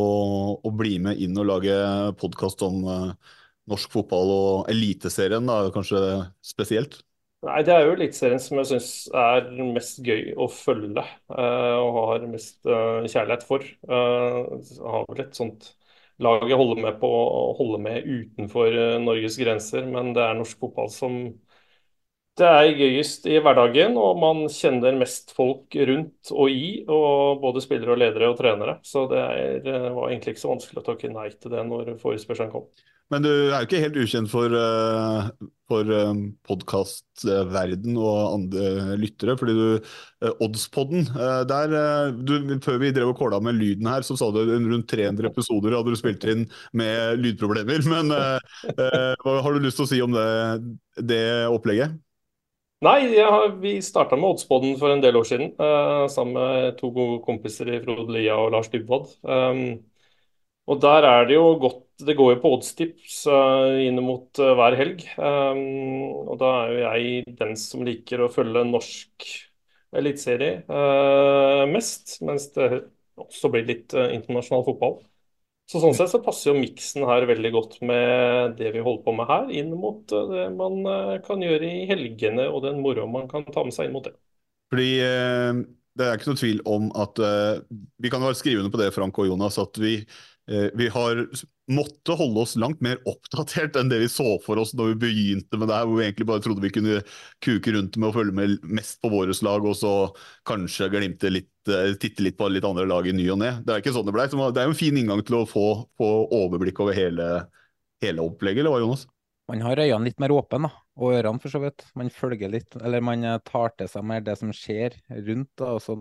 å 0.64 0.72
bli 0.76 0.98
med 1.04 1.20
inn 1.22 1.38
og 1.40 1.50
lage 1.50 1.76
podkast 2.22 2.64
om 2.66 2.84
uh, 2.88 3.36
norsk 3.72 3.92
fotball 3.94 4.32
og 4.34 4.72
Eliteserien, 4.72 5.46
da, 5.50 5.72
kanskje 5.76 6.02
spesielt? 6.46 7.02
Nei, 7.46 7.62
Det 7.68 7.74
er 7.76 7.86
jo 7.86 7.96
Eliteserien 7.96 8.42
som 8.42 8.60
jeg 8.62 8.70
syns 8.72 8.90
er 9.22 9.50
mest 9.76 10.00
gøy 10.06 10.34
å 10.40 10.48
følge 10.52 11.04
uh, 11.04 11.78
og 11.82 12.00
har 12.00 12.28
mest 12.32 12.62
uh, 12.66 13.06
kjærlighet 13.06 13.48
for. 13.48 13.66
har 13.90 15.10
vel 15.12 15.26
et 15.26 15.38
sånt 15.38 15.74
lag 16.24 16.46
jeg 16.48 16.58
holder 16.58 16.80
med 16.80 17.00
på 17.02 17.10
å 17.12 17.50
holde 17.58 17.82
med 17.84 18.06
utenfor 18.08 18.72
Norges 19.04 19.36
grenser, 19.36 19.84
men 19.84 20.14
det 20.16 20.24
er 20.24 20.38
norsk 20.40 20.62
fotball 20.62 20.88
som 20.94 21.18
det 22.36 22.48
er 22.48 22.74
gøyest 22.76 23.28
i 23.32 23.38
hverdagen, 23.40 23.96
og 23.96 24.18
man 24.20 24.42
kjenner 24.52 24.98
mest 25.00 25.32
folk 25.36 25.76
rundt 25.88 26.34
og 26.36 26.52
i. 26.52 26.82
og 26.92 27.40
Både 27.44 27.64
spillere, 27.64 27.94
og 27.96 28.02
ledere 28.02 28.32
og 28.32 28.40
trenere. 28.40 28.80
Så 28.84 29.06
det 29.12 29.22
er, 29.22 29.62
eh, 29.64 29.94
var 29.96 30.10
egentlig 30.10 30.36
ikke 30.36 30.44
så 30.44 30.52
vanskelig 30.52 30.84
å 30.84 30.90
takke 30.90 31.14
nei 31.14 31.30
til 31.32 31.56
det 31.56 31.64
når 31.64 31.96
forespørselen 32.02 32.52
kom. 32.52 32.68
Men 33.14 33.22
du 33.22 33.30
er 33.30 33.62
jo 33.62 33.68
ikke 33.68 33.80
helt 33.84 33.98
ukjent 34.02 34.32
for, 34.32 34.50
uh, 34.50 35.28
for 35.70 35.92
um, 35.94 36.24
podkastverden 36.50 38.00
og 38.02 38.18
andre 38.34 38.96
lyttere. 38.98 39.38
fordi 39.38 39.54
du, 39.54 39.92
Oddspodden, 40.42 41.06
der 41.46 41.76
du, 42.18 42.34
Før 42.66 42.80
vi 42.82 42.90
drev 42.92 43.14
og 43.14 43.20
kåla 43.20 43.40
med 43.40 43.60
lyden 43.62 43.86
her, 43.86 44.02
så 44.02 44.18
sa 44.18 44.32
du 44.34 44.42
rundt 44.42 44.90
300 44.90 45.30
episoder 45.30 45.78
hadde 45.78 45.94
du 45.94 46.00
spilt 46.02 46.26
inn 46.26 46.48
med 46.74 47.22
lydproblemer. 47.22 47.86
Men 47.94 48.10
hva 48.10 49.38
har 49.46 49.54
du 49.54 49.62
lyst 49.62 49.78
til 49.78 49.86
å 49.86 49.92
si 49.94 50.02
om 50.02 50.18
det, 50.18 50.26
det 51.06 51.24
opplegget? 51.54 52.02
Nei, 52.84 53.18
har, 53.24 53.48
vi 53.62 53.78
starta 53.82 54.18
med 54.20 54.30
Oddspodden 54.34 54.76
for 54.78 54.92
en 54.92 55.02
del 55.02 55.16
år 55.18 55.26
siden. 55.28 55.54
Uh, 55.58 56.06
sammen 56.12 56.36
med 56.36 56.76
to 56.80 56.92
gode 56.94 57.22
kompiser 57.26 57.70
i 57.72 57.80
Frode 57.82 58.12
Lia 58.14 58.36
og 58.38 58.52
Lars 58.54 58.68
Dybwad. 58.74 59.08
Um, 59.24 59.80
og 60.68 60.82
der 60.84 61.08
er 61.08 61.28
det 61.30 61.38
jo 61.38 61.56
godt 61.62 61.82
Det 61.96 62.18
går 62.18 62.34
jo 62.34 62.40
på 62.44 62.50
oddstips 62.58 63.22
uh, 63.32 63.80
inn 63.80 64.02
mot 64.04 64.28
uh, 64.44 64.52
hver 64.60 64.76
helg. 64.76 65.06
Um, 65.16 66.28
og 66.28 66.36
da 66.42 66.52
er 66.66 66.74
jo 66.74 66.82
jeg 66.84 67.36
den 67.40 67.56
som 67.60 67.86
liker 67.88 68.26
å 68.26 68.32
følge 68.34 68.66
norsk 68.68 69.30
eliteserie 69.96 70.66
mest. 71.72 72.18
Mens 72.28 72.50
det 72.58 72.68
også 73.16 73.54
blir 73.54 73.64
litt 73.70 73.96
internasjonal 73.96 74.66
fotball. 74.68 74.98
Så 75.66 75.80
Sånn 75.82 75.96
sett 75.98 76.12
så 76.12 76.20
passer 76.22 76.52
jo 76.52 76.60
miksen 76.60 77.08
her 77.10 77.26
veldig 77.26 77.50
godt 77.56 77.80
med 77.82 78.54
det 78.60 78.70
vi 78.76 78.84
holder 78.86 79.02
på 79.06 79.14
med 79.18 79.30
her, 79.32 79.48
inn 79.50 79.72
mot 79.74 80.12
eh, 80.14 80.28
det 80.30 80.44
man 80.54 80.78
eh, 80.86 81.16
kan 81.26 81.42
gjøre 81.42 81.66
i 81.66 81.88
helgene 81.90 82.46
og 82.52 82.62
den 82.68 82.84
moroa 82.84 83.10
man 83.10 83.26
kan 83.32 83.48
ta 83.50 83.64
med 83.66 83.74
seg 83.74 83.90
inn 83.90 83.96
mot 83.96 84.06
det. 84.06 84.14
Fordi 84.70 84.92
eh, 85.02 85.64
det 85.98 86.06
er 86.06 86.20
ikke 86.20 86.30
noe 86.30 86.42
tvil 86.42 86.62
om 86.70 86.88
at 87.00 87.22
Vi 88.04 88.10
kan 88.12 88.22
være 88.22 88.38
skrivende 88.38 88.70
på 88.70 88.82
det, 88.82 88.92
Frank 88.94 89.18
og 89.24 89.30
Jonas, 89.30 89.58
at 89.62 89.80
vi, 89.80 89.96
vi 90.46 90.88
har 90.94 91.24
måtte 91.74 92.14
holde 92.20 92.44
oss 92.44 92.52
langt 92.62 92.84
mer 92.86 93.00
oppdatert 93.10 93.80
enn 93.80 93.90
det 93.90 93.98
vi 94.04 94.10
så 94.14 94.36
for 94.44 94.62
oss 94.62 94.76
når 94.78 94.92
vi 94.92 95.00
begynte 95.08 95.58
med 95.58 95.72
det 95.72 95.80
her, 95.80 95.88
hvor 95.90 95.98
vi 95.98 96.06
egentlig 96.06 96.28
bare 96.30 96.44
trodde 96.46 96.62
vi 96.62 96.70
kunne 96.76 97.00
kuke 97.42 97.74
rundt 97.74 97.98
med 97.98 98.12
å 98.12 98.14
følge 98.14 98.36
med 98.38 98.68
mest 98.78 99.00
på 99.02 99.10
våre 99.10 99.34
lag, 99.48 99.66
og 99.66 99.74
så 99.80 99.96
kanskje 100.46 100.92
glimte 100.94 101.34
litt 101.34 101.50
Eh, 101.66 101.96
titte 101.98 102.22
litt 102.22 102.38
på 102.38 102.48
litt 102.52 102.66
andre 102.66 102.86
lag 102.86 103.08
i 103.10 103.14
ny 103.16 103.26
og 103.34 103.40
ne. 103.42 103.56
Det 103.66 103.74
er 103.74 103.82
ikke 103.82 103.94
sånn 103.96 104.06
det 104.06 104.14
ble. 104.14 104.28
Det 104.30 104.62
er 104.62 104.68
jo 104.68 104.74
en 104.76 104.78
fin 104.78 104.98
inngang 105.00 105.24
til 105.26 105.40
å 105.40 105.46
få, 105.50 105.66
få 105.98 106.10
overblikk 106.38 106.82
over 106.84 106.98
hele, 106.98 107.30
hele, 108.04 108.26
opplegget, 108.26 108.62
eller 108.62 108.76
hva, 108.76 108.82
Jonas? 108.84 109.08
Man 109.50 109.64
har 109.66 109.82
øynene 109.82 110.10
litt 110.10 110.22
mer 110.22 110.34
åpne, 110.36 110.68
da. 110.68 110.85
Og 110.96 111.12
ørene, 111.18 111.42
for 111.44 111.52
så 111.52 111.60
vidt. 111.60 111.84
Man 112.00 112.10
følger 112.14 112.52
litt, 112.52 112.78
eller 112.80 113.04
man 113.04 113.24
eh, 113.28 113.38
tar 113.44 113.74
til 113.76 113.90
seg 113.92 114.06
mer 114.08 114.24
det 114.24 114.38
som 114.40 114.54
skjer 114.56 114.96
rundt. 115.12 115.52
da, 115.60 115.74
og 115.76 115.84
Så 115.84 115.98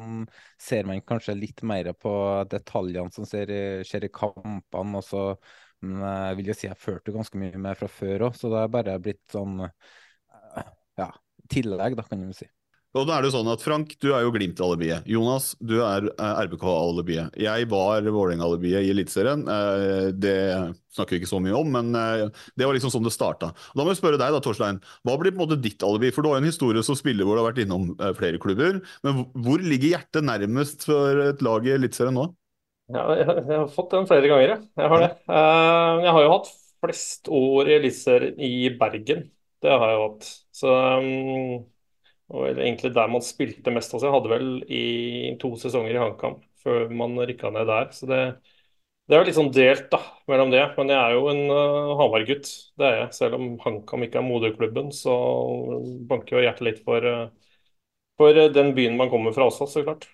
ser 0.62 0.86
man 0.86 1.02
kanskje 1.02 1.34
litt 1.38 1.64
mer 1.66 1.90
på 1.98 2.14
detaljene 2.50 3.10
som 3.14 3.26
skjer, 3.26 3.50
i 3.82 4.12
kampene. 4.14 5.00
og 5.00 5.06
så 5.06 5.26
men 5.84 6.00
jeg 6.00 6.36
vil 6.38 6.46
jo 6.48 6.54
si 6.56 6.68
jeg 6.68 6.80
førte 6.80 7.12
ganske 7.12 7.36
mye 7.36 7.58
med 7.60 7.76
fra 7.76 7.88
før 7.92 8.28
òg, 8.30 8.36
så 8.38 8.48
det 8.52 8.60
er 8.62 8.70
bare 8.72 8.94
blitt 9.04 9.20
sånn 9.34 9.58
eh, 9.66 10.70
ja, 11.00 11.10
tillegg, 11.52 11.98
da, 11.98 12.06
kan 12.08 12.22
du 12.24 12.32
si. 12.36 12.48
Og 12.94 13.08
da 13.08 13.16
er 13.16 13.24
det 13.26 13.32
sånn 13.34 13.48
at 13.50 13.62
Frank, 13.62 13.96
du 13.98 14.12
er 14.14 14.22
jo 14.22 14.30
Glimt-alibiet. 14.34 15.06
Jonas, 15.10 15.48
du 15.58 15.80
er 15.82 16.06
eh, 16.12 16.42
RBK-alibiet. 16.46 17.34
Jeg 17.42 17.66
var 17.72 18.06
Vålerenga-alibiet 18.06 18.86
i 18.86 18.92
Eliteserien. 18.92 19.42
Eh, 19.50 20.12
det 20.14 20.36
snakker 20.94 21.16
vi 21.16 21.20
ikke 21.24 21.30
så 21.32 21.40
mye 21.42 21.56
om, 21.58 21.72
men 21.74 21.90
eh, 21.98 22.44
det 22.54 22.68
var 22.68 22.78
liksom 22.78 22.92
sånn 22.94 23.08
det 23.08 23.14
starta. 23.16 23.50
Da 23.74 23.82
må 23.82 23.90
jeg 23.90 23.98
spørre 23.98 24.20
deg, 24.20 24.36
da, 24.36 24.42
Torstein. 24.44 24.78
Hva 25.02 25.18
blir 25.18 25.34
på 25.34 25.40
en 25.40 25.42
måte 25.42 25.58
ditt 25.64 25.82
alibi? 25.82 26.12
For 26.14 26.22
du 26.22 26.30
har 26.30 26.38
jo 26.38 26.44
en 26.44 26.52
historie 26.52 26.86
som 26.86 26.98
spiller 26.98 27.26
hvor 27.26 27.34
du 27.34 27.42
har 27.42 27.50
vært 27.50 27.64
innom 27.64 27.90
flere 28.14 28.38
klubber. 28.42 28.78
Men 29.02 29.26
hvor 29.42 29.66
ligger 29.66 29.96
hjertet 29.96 30.30
nærmest 30.30 30.86
for 30.86 31.26
et 31.26 31.42
lag 31.42 31.66
i 31.66 31.74
Eliteserien 31.74 32.14
nå? 32.14 32.30
Ja, 32.94 33.08
jeg, 33.18 33.26
har 33.50 33.68
fått 33.74 33.90
den 33.96 34.06
flere 34.06 34.30
ganger, 34.30 34.54
jeg. 34.54 34.70
Jeg 34.78 34.94
har 34.94 35.06
det. 35.08 35.12
Jeg 35.34 36.14
har 36.14 36.22
jo 36.28 36.32
hatt 36.36 36.54
flest 36.84 37.34
år 37.42 37.74
i 37.74 37.78
Eliteserien 37.80 38.38
i 38.38 38.56
Bergen. 38.78 39.30
Det 39.64 39.72
har 39.72 39.88
jeg 39.90 39.98
jo 39.98 40.10
hatt. 40.12 40.34
Så 40.54 40.80
um 41.02 41.72
og 42.32 42.48
egentlig 42.48 42.94
der 42.96 43.10
man 43.12 43.24
spilte 43.24 43.72
mest 43.74 43.92
av 43.94 44.00
seg. 44.02 44.12
Hadde 44.14 44.32
vel 44.32 44.48
i 44.72 44.84
to 45.40 45.52
sesonger 45.60 45.94
i 45.94 46.00
HamKam 46.00 46.38
før 46.64 46.92
man 46.96 47.18
rykka 47.20 47.50
ned 47.52 47.68
der. 47.68 47.90
Så 47.92 48.08
det, 48.08 48.20
det 49.04 49.16
er 49.16 49.20
jo 49.20 49.28
litt 49.28 49.38
sånn 49.38 49.52
delt 49.54 49.90
da, 49.92 50.00
mellom 50.30 50.52
det. 50.54 50.62
Men 50.78 50.92
jeg 50.94 51.00
er 51.00 51.16
jo 51.18 51.28
en 51.34 51.42
uh, 51.52 51.92
Hamar-gutt. 52.00 52.50
Det 52.80 52.88
er 52.88 52.98
jeg. 53.02 53.10
Selv 53.18 53.38
om 53.38 53.50
HamKam 53.64 54.06
ikke 54.06 54.22
er 54.22 54.26
moderklubben, 54.26 54.88
så 54.96 55.14
banker 56.08 56.38
jo 56.38 56.46
hjertet 56.46 56.68
litt 56.70 56.82
for, 56.86 57.04
uh, 57.04 57.60
for 58.20 58.44
den 58.56 58.72
byen 58.78 58.96
man 59.00 59.12
kommer 59.12 59.36
fra 59.36 59.50
også, 59.50 59.68
så 59.68 59.84
klart. 59.84 60.08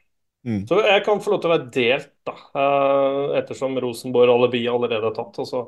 Mm. 0.49 0.65
Så 0.67 0.81
jeg 0.83 1.05
kan 1.05 1.21
få 1.21 1.35
lov 1.35 1.43
til 1.43 1.51
å 1.51 1.55
være 1.55 1.71
delt, 1.77 2.13
da. 2.27 2.37
Uh, 2.57 3.39
ettersom 3.39 3.79
Rosenborg-alibi 3.85 4.65
allerede 4.73 5.13
er 5.13 5.17
tatt. 5.17 5.39
Og 5.39 5.47
så 5.47 5.65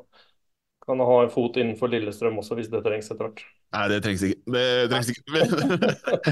kan 0.87 1.01
ha 1.01 1.17
en 1.23 1.31
fot 1.31 1.57
innenfor 1.61 1.91
Lillestrøm 1.93 2.39
også, 2.41 2.57
hvis 2.59 2.71
det 2.73 2.81
trengs 2.85 3.11
etter 3.11 3.29
hvert. 3.29 3.43
Nei, 3.73 3.85
det 3.89 4.01
trengs 4.05 4.25
ikke. 4.27 4.41
Det 4.53 4.65
trengs 4.91 5.11
ikke. 5.13 5.23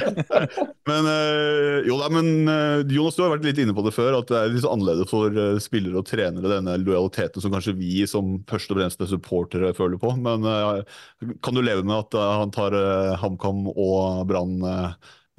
men 0.90 1.09
øh, 1.12 1.76
jo 1.87 1.97
da, 2.00 2.11
men 2.12 2.28
øh, 2.50 2.83
Jonas, 2.92 3.16
du 3.16 3.23
har 3.25 3.33
vært 3.37 3.47
litt 3.47 3.62
inne 3.62 3.76
på 3.76 3.85
det 3.87 3.95
før, 3.97 4.19
at 4.19 4.28
det 4.28 4.37
er 4.40 4.52
litt 4.52 4.66
annerledes 4.69 5.12
for 5.12 5.30
øh, 5.30 5.57
spillere 5.62 6.02
og 6.02 6.09
trenere, 6.11 6.50
denne 6.52 6.76
lojaliteten 6.83 7.45
som 7.45 7.54
kanskje 7.54 7.78
vi 7.78 8.04
som 8.11 8.40
først 8.50 8.75
og 8.75 8.80
fremst 8.80 9.07
er 9.07 9.12
supportere 9.12 9.73
føler 9.78 10.02
på. 10.02 10.12
Men 10.21 10.45
kan 11.40 11.57
du 11.57 11.62
leve 11.64 11.87
med 11.87 11.97
at 12.02 12.19
han 12.19 12.52
tar 12.54 12.76
HamKam 13.23 13.69
og 13.71 14.26
Brann 14.28 14.59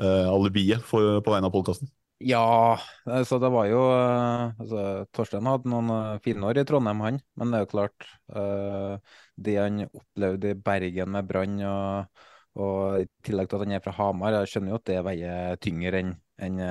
alibiet 0.02 0.88
på 0.88 1.02
vegne 1.28 1.52
av 1.52 1.54
podkasten? 1.54 1.92
Ja, 2.22 2.78
altså 3.10 3.38
det 3.42 3.50
var 3.54 3.68
jo 3.70 3.82
eh, 3.94 4.52
altså, 4.62 4.82
Torstein 5.16 5.48
hadde 5.50 5.70
noen 5.72 5.92
eh, 5.96 6.20
fine 6.26 6.46
år 6.48 6.60
i 6.62 6.66
Trondheim, 6.68 7.02
han. 7.06 7.22
Men 7.40 7.54
det 7.54 7.60
er 7.60 7.64
jo 7.66 7.72
klart, 7.72 8.10
uh, 8.36 8.98
det 9.42 9.56
han 9.58 9.86
opplevde 9.88 10.52
i 10.54 10.60
Bergen 10.68 11.16
med 11.16 11.30
Brann, 11.30 11.56
og, 11.66 12.22
og, 12.60 13.00
i 13.02 13.08
tillegg 13.26 13.50
til 13.50 13.58
at 13.58 13.66
han 13.66 13.78
er 13.78 13.84
fra 13.86 13.96
Hamar, 13.98 14.38
jeg 14.42 14.52
skjønner 14.52 14.74
jo 14.74 14.82
at 14.82 14.92
det 14.92 15.00
veier 15.08 15.58
tyngre 15.64 16.04
enn 16.04 16.14
en 16.42 16.62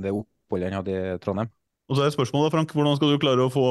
det 0.00 0.12
oppholdet 0.16 0.70
han 0.70 0.78
hadde 0.80 0.94
i 0.96 1.16
Trondheim. 1.22 1.50
Og 1.90 1.98
så 1.98 2.04
er 2.06 2.12
spørsmålet, 2.14 2.52
Frank, 2.54 2.70
Hvordan 2.70 2.94
skal 2.96 3.10
du 3.10 3.18
klare 3.20 3.42
å 3.44 3.50
få 3.50 3.64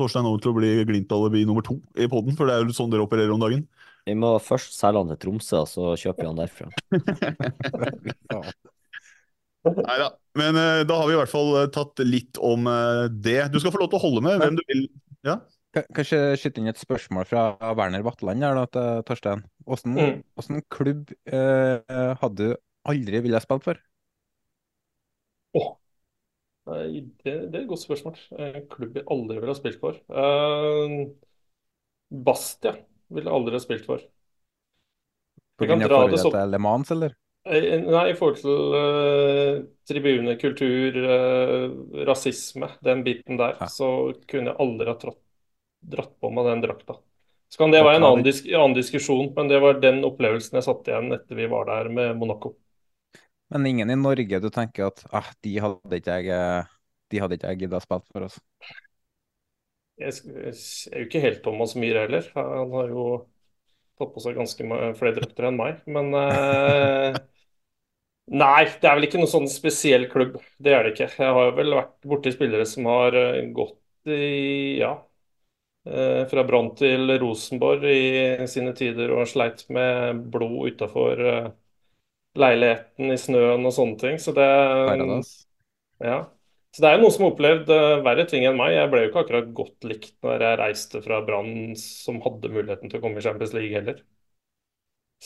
Torstein 0.00 0.26
over 0.26 0.42
til 0.42 0.50
å 0.50 0.56
bli 0.56 0.72
Glimt-alibi 0.88 1.44
nummer 1.46 1.64
to 1.66 1.78
i 1.94 2.08
poden? 2.10 2.34
For 2.36 2.48
det 2.48 2.56
er 2.56 2.66
jo 2.66 2.74
sånn 2.74 2.90
dere 2.90 3.06
opererer 3.06 3.30
om 3.30 3.42
dagen? 3.42 3.62
Vi 4.08 4.16
må 4.18 4.32
først 4.42 4.74
selge 4.74 5.04
han 5.04 5.12
til 5.12 5.20
Tromsø, 5.22 5.62
og 5.62 5.70
så 5.70 5.94
kjøper 6.02 6.24
vi 6.24 6.30
han 6.32 6.40
derfra. 6.40 6.66
Nei 9.68 9.96
da. 10.00 10.10
Men 10.40 10.56
uh, 10.56 10.82
da 10.88 10.98
har 11.00 11.08
vi 11.08 11.16
i 11.16 11.20
hvert 11.20 11.32
fall 11.32 11.50
uh, 11.56 11.66
tatt 11.72 12.00
litt 12.06 12.38
om 12.40 12.68
uh, 12.70 13.06
det. 13.10 13.50
Du 13.52 13.58
skal 13.60 13.74
få 13.74 13.82
lov 13.82 13.90
til 13.92 14.00
å 14.00 14.04
holde 14.06 14.22
med 14.24 14.40
hvem 14.40 14.56
du 14.56 14.64
vil. 14.70 14.86
Ja? 15.26 15.40
Kanskje 15.70 16.22
skyte 16.40 16.62
inn 16.62 16.70
et 16.70 16.80
spørsmål 16.80 17.28
fra 17.30 17.44
Werner 17.78 18.02
Vatland 18.02 18.42
her 18.42 18.56
da, 18.58 18.64
til 18.72 19.04
Torstein. 19.06 19.44
Åssen 19.70 19.98
Mm. 20.00 20.64
klubb 20.72 21.12
uh, 21.30 22.16
hadde 22.22 22.40
du 22.40 22.56
aldri 22.88 23.20
villet 23.22 23.44
spille 23.44 23.62
for? 23.62 23.78
Åh, 25.60 25.70
det, 26.70 27.04
det 27.24 27.32
er 27.34 27.62
et 27.64 27.68
godt 27.70 27.82
spørsmål. 27.82 28.18
Eh, 28.38 28.60
Klubb 28.70 28.96
jeg 28.98 29.06
aldri 29.10 29.40
ville 29.40 29.52
ha 29.52 29.58
spilt 29.58 29.80
for. 29.82 29.98
Eh, 30.10 30.96
Bastia 32.10 32.76
ville 33.10 33.26
jeg 33.26 33.36
aldri 33.36 33.58
ha 33.58 33.62
spilt 33.62 33.88
for. 33.88 34.04
Pga. 35.60 35.76
Forholdet 35.82 36.22
til 36.24 36.54
Le 36.54 36.60
Mans, 36.62 36.92
eller? 36.94 37.16
Eh, 37.48 37.80
Nei, 37.80 38.10
i 38.12 38.16
forhold 38.18 38.36
til 38.42 38.74
uh, 38.76 39.60
tribunekultur, 39.88 40.98
uh, 41.00 42.02
rasisme, 42.06 42.68
den 42.84 43.04
biten 43.06 43.40
der, 43.40 43.56
Ja. 43.60 43.68
så 43.72 44.12
kunne 44.28 44.52
jeg 44.52 44.60
aldri 44.60 44.90
ha 44.90 44.96
trådt, 45.00 45.20
dratt 45.80 46.12
på 46.20 46.30
meg 46.36 46.50
den 46.50 46.64
drakta. 46.66 46.98
Så 47.50 47.58
kan 47.58 47.72
det 47.72 47.80
være 47.82 47.98
en 47.98 48.06
annen, 48.06 48.26
disk 48.26 48.46
annen 48.46 48.76
diskusjon, 48.76 49.32
men 49.34 49.48
det 49.50 49.58
var 49.64 49.80
den 49.82 50.04
opplevelsen 50.06 50.60
jeg 50.60 50.68
satt 50.68 50.86
igjen 50.86 51.10
etter 51.16 51.34
vi 51.34 51.48
var 51.50 51.66
der 51.66 51.88
med 51.90 52.20
Monaco. 52.20 52.54
Men 53.50 53.66
ingen 53.66 53.90
i 53.90 53.96
Norge 53.98 54.38
du 54.38 54.50
tenker 54.54 54.86
at 54.86 55.02
ah, 55.10 55.26
de 55.42 55.56
hadde 55.58 55.98
ikke 55.98 56.20
jeg 56.20 56.30
eh, 56.36 56.68
De 57.10 57.18
hadde 57.18 57.34
ikke 57.34 57.50
jeg 57.50 57.62
giddet 57.64 57.82
spilt 57.82 58.06
for 58.12 58.28
oss. 58.28 58.36
Jeg 59.98 60.14
er 60.14 61.02
jo 61.02 61.08
ikke 61.08 61.24
helt 61.24 61.42
Thomas 61.42 61.74
Myhre 61.74 62.06
heller. 62.06 62.28
Han 62.36 62.70
har 62.76 62.92
jo 62.94 63.06
tatt 64.00 64.14
på 64.14 64.22
seg 64.24 64.38
ganske 64.38 64.66
flere 64.98 65.16
drøftere 65.18 65.50
enn 65.50 65.60
meg. 65.60 65.82
Men 65.90 66.14
eh, 66.18 67.20
Nei, 68.30 68.64
det 68.78 68.86
er 68.86 68.94
vel 68.94 69.08
ikke 69.08 69.18
noen 69.18 69.30
sånn 69.30 69.48
spesiell 69.50 70.04
klubb. 70.10 70.36
Det 70.62 70.74
er 70.74 70.84
det 70.86 70.92
ikke. 70.94 71.08
Jeg 71.18 71.36
har 71.36 71.54
vel 71.56 71.74
vært 71.74 71.96
borti 72.06 72.32
spillere 72.34 72.66
som 72.68 72.86
har 72.90 73.16
eh, 73.18 73.40
gått 73.56 73.78
i 74.10 74.78
ja, 74.78 74.92
eh, 75.88 76.22
fra 76.30 76.44
Brann 76.46 76.70
til 76.78 77.10
Rosenborg 77.22 77.86
i 77.90 78.46
sine 78.50 78.74
tider 78.78 79.12
og 79.16 79.26
sleit 79.30 79.64
med 79.72 80.22
blod 80.30 80.74
utafor 80.76 81.24
leiligheten 82.38 83.10
i 83.10 83.18
snøen 83.18 83.66
og 83.66 83.74
sånne 83.74 83.98
ting. 84.00 84.20
Så 84.22 84.34
det 84.36 84.46
Karadas. 84.46 85.32
ja. 86.06 86.20
Så 86.74 86.82
det 86.82 86.88
er 86.88 86.96
jo 86.96 87.00
noen 87.02 87.12
som 87.14 87.24
har 87.24 87.32
opplevd 87.32 87.70
eh, 87.74 88.00
verre 88.06 88.24
ting 88.30 88.44
enn 88.48 88.58
meg. 88.60 88.72
Jeg 88.76 88.90
ble 88.92 89.02
jo 89.04 89.10
ikke 89.10 89.22
akkurat 89.24 89.50
godt 89.60 89.86
likt 89.90 90.12
når 90.26 90.44
jeg 90.46 90.58
reiste 90.62 91.02
fra 91.06 91.18
Brann, 91.28 91.52
som 91.82 92.20
hadde 92.26 92.52
muligheten 92.54 92.90
til 92.92 93.00
å 93.00 93.04
komme 93.06 93.22
i 93.22 93.26
Champions 93.26 93.54
League 93.58 93.74
heller. 93.78 94.02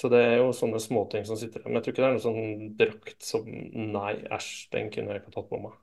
Så 0.00 0.08
det 0.12 0.18
er 0.26 0.34
jo 0.40 0.48
sånne 0.58 0.80
småting 0.82 1.24
som 1.28 1.38
sitter 1.40 1.62
der. 1.62 1.68
Men 1.70 1.78
jeg 1.80 1.86
tror 1.86 1.94
ikke 1.94 2.04
det 2.04 2.08
er 2.10 2.16
noe 2.18 2.24
sånn 2.26 2.70
drakt 2.82 3.28
som 3.30 3.48
Nei, 3.96 4.14
æsj, 4.38 4.52
den 4.76 4.90
kunne 4.94 5.14
jeg 5.16 5.24
ikke 5.24 5.36
tatt 5.38 5.50
på 5.54 5.62
meg. 5.66 5.78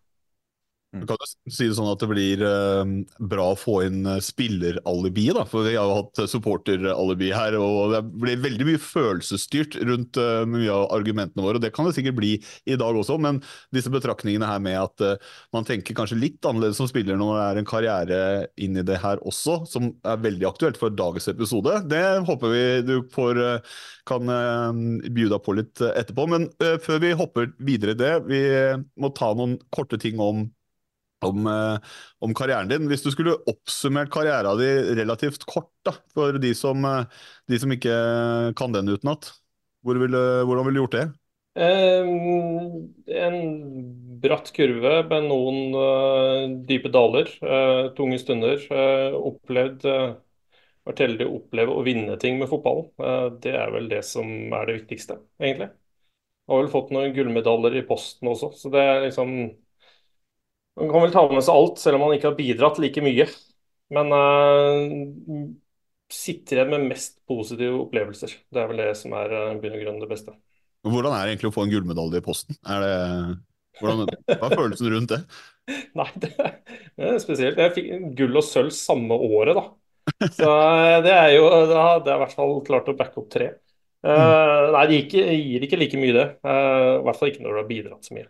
Du 0.91 1.05
kan 1.07 1.15
jo 1.15 1.27
si 1.55 1.69
det 1.69 1.75
sånn 1.77 1.87
at 1.87 2.01
det 2.03 2.07
blir 2.11 2.41
eh, 2.43 2.89
bra 3.31 3.45
å 3.53 3.57
få 3.59 3.77
inn 3.85 4.01
eh, 4.11 4.17
spilleralibi, 4.23 5.29
da. 5.37 5.45
For 5.47 5.63
vi 5.63 5.77
har 5.77 5.87
jo 5.87 5.95
hatt 6.01 6.19
eh, 6.19 6.27
supporteralibi 6.27 7.29
her, 7.31 7.55
og 7.63 7.93
det 7.93 8.01
blir 8.19 8.41
veldig 8.43 8.67
mye 8.67 8.81
følelsesstyrt 8.83 9.77
rundt 9.87 10.19
eh, 10.19 10.43
mye 10.51 10.67
av 10.75 10.89
argumentene 10.97 11.45
våre. 11.45 11.61
og 11.61 11.63
Det 11.63 11.71
kan 11.77 11.87
det 11.87 11.95
sikkert 11.95 12.19
bli 12.19 12.33
i 12.67 12.75
dag 12.75 12.99
også, 12.99 13.15
men 13.23 13.39
disse 13.71 13.93
betraktningene 13.93 14.51
her 14.51 14.59
med 14.67 14.81
at 14.81 15.05
eh, 15.07 15.31
man 15.55 15.69
tenker 15.69 15.95
kanskje 15.95 16.19
litt 16.19 16.43
annerledes 16.43 16.81
som 16.83 16.91
spiller 16.91 17.15
når 17.15 17.33
det 17.37 17.47
er 17.47 17.63
en 17.63 17.71
karriere 17.71 18.21
inn 18.59 18.83
i 18.83 18.87
det 18.91 18.99
her 18.99 19.23
også, 19.23 19.61
som 19.71 19.93
er 20.03 20.19
veldig 20.27 20.51
aktuelt 20.51 20.81
for 20.81 20.91
dagens 20.91 21.31
episode, 21.31 21.85
det 21.87 22.05
håper 22.27 22.51
vi 22.51 22.63
du 22.91 22.95
får 23.15 23.39
eh, 23.47 23.75
kan 24.11 24.27
bjuda 25.13 25.37
på 25.39 25.53
litt 25.55 25.79
etterpå. 25.87 26.25
Men 26.27 26.51
før 26.83 26.99
vi 26.99 27.15
hopper 27.15 27.53
videre 27.63 27.93
i 27.95 27.99
det, 28.01 28.15
vi 28.27 28.41
må 28.99 29.15
ta 29.15 29.29
noen 29.37 29.55
korte 29.71 29.99
ting 30.01 30.19
om 30.19 30.49
om, 31.27 31.47
eh, 31.47 31.93
om 32.21 32.33
karrieren 32.37 32.69
din. 32.71 32.87
Hvis 32.89 33.03
du 33.05 33.11
skulle 33.13 33.37
oppsummert 33.49 34.11
karrieren 34.13 34.59
din 34.59 34.95
relativt 34.99 35.45
kort, 35.49 35.71
da, 35.85 35.95
for 36.13 36.39
de 36.41 36.53
som, 36.57 36.85
eh, 36.85 37.05
de 37.49 37.59
som 37.59 37.71
ikke 37.71 37.95
kan 38.57 38.71
den 38.75 38.89
utenat, 38.89 39.31
hvor 39.83 39.97
hvordan 39.97 40.65
ville 40.65 40.77
du 40.77 40.83
gjort 40.83 40.97
det? 40.97 41.07
Eh, 41.55 42.07
en 43.21 43.37
bratt 44.23 44.51
kurve 44.55 44.93
med 45.09 45.25
noen 45.27 45.75
eh, 45.75 46.43
dype 46.69 46.91
daler, 46.93 47.27
eh, 47.43 47.89
tunge 47.97 48.19
stunder. 48.21 48.61
eh, 48.71 49.15
opplevd 49.17 49.87
uh, 49.89 50.11
Vært 50.81 51.01
heldig 51.03 51.25
å 51.29 51.33
oppleve 51.37 51.73
å 51.77 51.81
vinne 51.85 52.15
ting 52.17 52.39
med 52.39 52.49
fotballen. 52.49 52.87
Det 53.37 53.51
er 53.53 53.69
vel 53.69 53.85
det 53.91 53.99
som 54.01 54.25
er 54.57 54.63
det 54.65 54.79
viktigste, 54.79 55.19
egentlig. 55.37 55.67
Har 56.49 56.57
vel 56.63 56.71
fått 56.73 56.89
noen 56.89 57.13
gullmedaljer 57.13 57.77
i 57.77 57.83
posten 57.85 58.31
også, 58.31 58.49
så 58.57 58.71
det 58.73 58.81
er 58.81 59.03
liksom 59.03 59.35
Man 60.79 60.91
kan 60.91 61.03
vel 61.03 61.13
ta 61.13 61.25
med 61.31 61.43
seg 61.43 61.57
alt, 61.57 61.81
selv 61.81 61.97
om 61.97 62.05
man 62.05 62.15
ikke 62.15 62.29
har 62.29 62.37
bidratt 62.37 62.79
like 62.81 63.03
mye. 63.03 63.27
Men 63.91 64.15
uh, 64.15 65.49
sitter 66.11 66.61
igjen 66.61 66.71
med 66.71 66.87
mest 66.93 67.17
positive 67.27 67.83
opplevelser. 67.83 68.37
Det 68.47 68.61
er 68.61 68.69
vel 68.71 68.79
det 68.79 68.91
som 68.99 69.15
er 69.19 69.35
uh, 69.35 69.59
bunn 69.59 69.75
og 69.75 69.83
grunn 69.83 69.99
det 70.03 70.11
beste. 70.11 70.35
Hvordan 70.87 71.13
er 71.13 71.25
det 71.25 71.35
egentlig 71.35 71.51
å 71.51 71.55
få 71.55 71.65
en 71.67 71.73
gullmedalje 71.73 72.21
i 72.21 72.25
posten? 72.25 72.57
Er 72.65 72.85
det, 72.85 72.95
hvordan, 73.81 74.07
hva 74.31 74.47
er 74.47 74.55
følelsen 74.55 74.89
rundt 74.95 75.13
det? 75.13 75.21
Nei, 75.99 76.07
det 76.23 76.31
det 77.01 77.07
er 77.07 77.21
spesielt. 77.23 77.59
Jeg 77.61 77.73
fikk 77.75 77.91
gull 78.19 78.39
og 78.39 78.45
sølv 78.45 78.73
samme 78.75 79.15
året, 79.15 79.57
da. 79.57 80.27
Så 80.33 80.49
eh, 80.49 80.97
det 81.05 81.13
er 81.13 81.29
jo 81.35 81.45
Da 81.69 81.83
hadde 81.85 82.09
jeg 82.09 82.17
i 82.17 82.21
hvert 82.23 82.35
fall 82.35 82.55
klart 82.67 82.89
å 82.91 82.97
backe 82.97 83.21
opp 83.21 83.29
tre. 83.33 83.51
Eh, 84.01 84.67
nei, 84.73 84.83
det 84.89 84.97
gir 84.97 85.05
ikke, 85.05 85.25
gir 85.37 85.65
ikke 85.67 85.81
like 85.81 86.01
mye, 86.01 86.15
det. 86.17 86.27
Uh, 86.45 86.99
I 86.99 87.03
hvert 87.07 87.19
fall 87.19 87.31
ikke 87.31 87.45
når 87.45 87.53
du 87.53 87.61
har 87.61 87.69
bidratt 87.69 88.07
så 88.07 88.17
mye. 88.17 88.29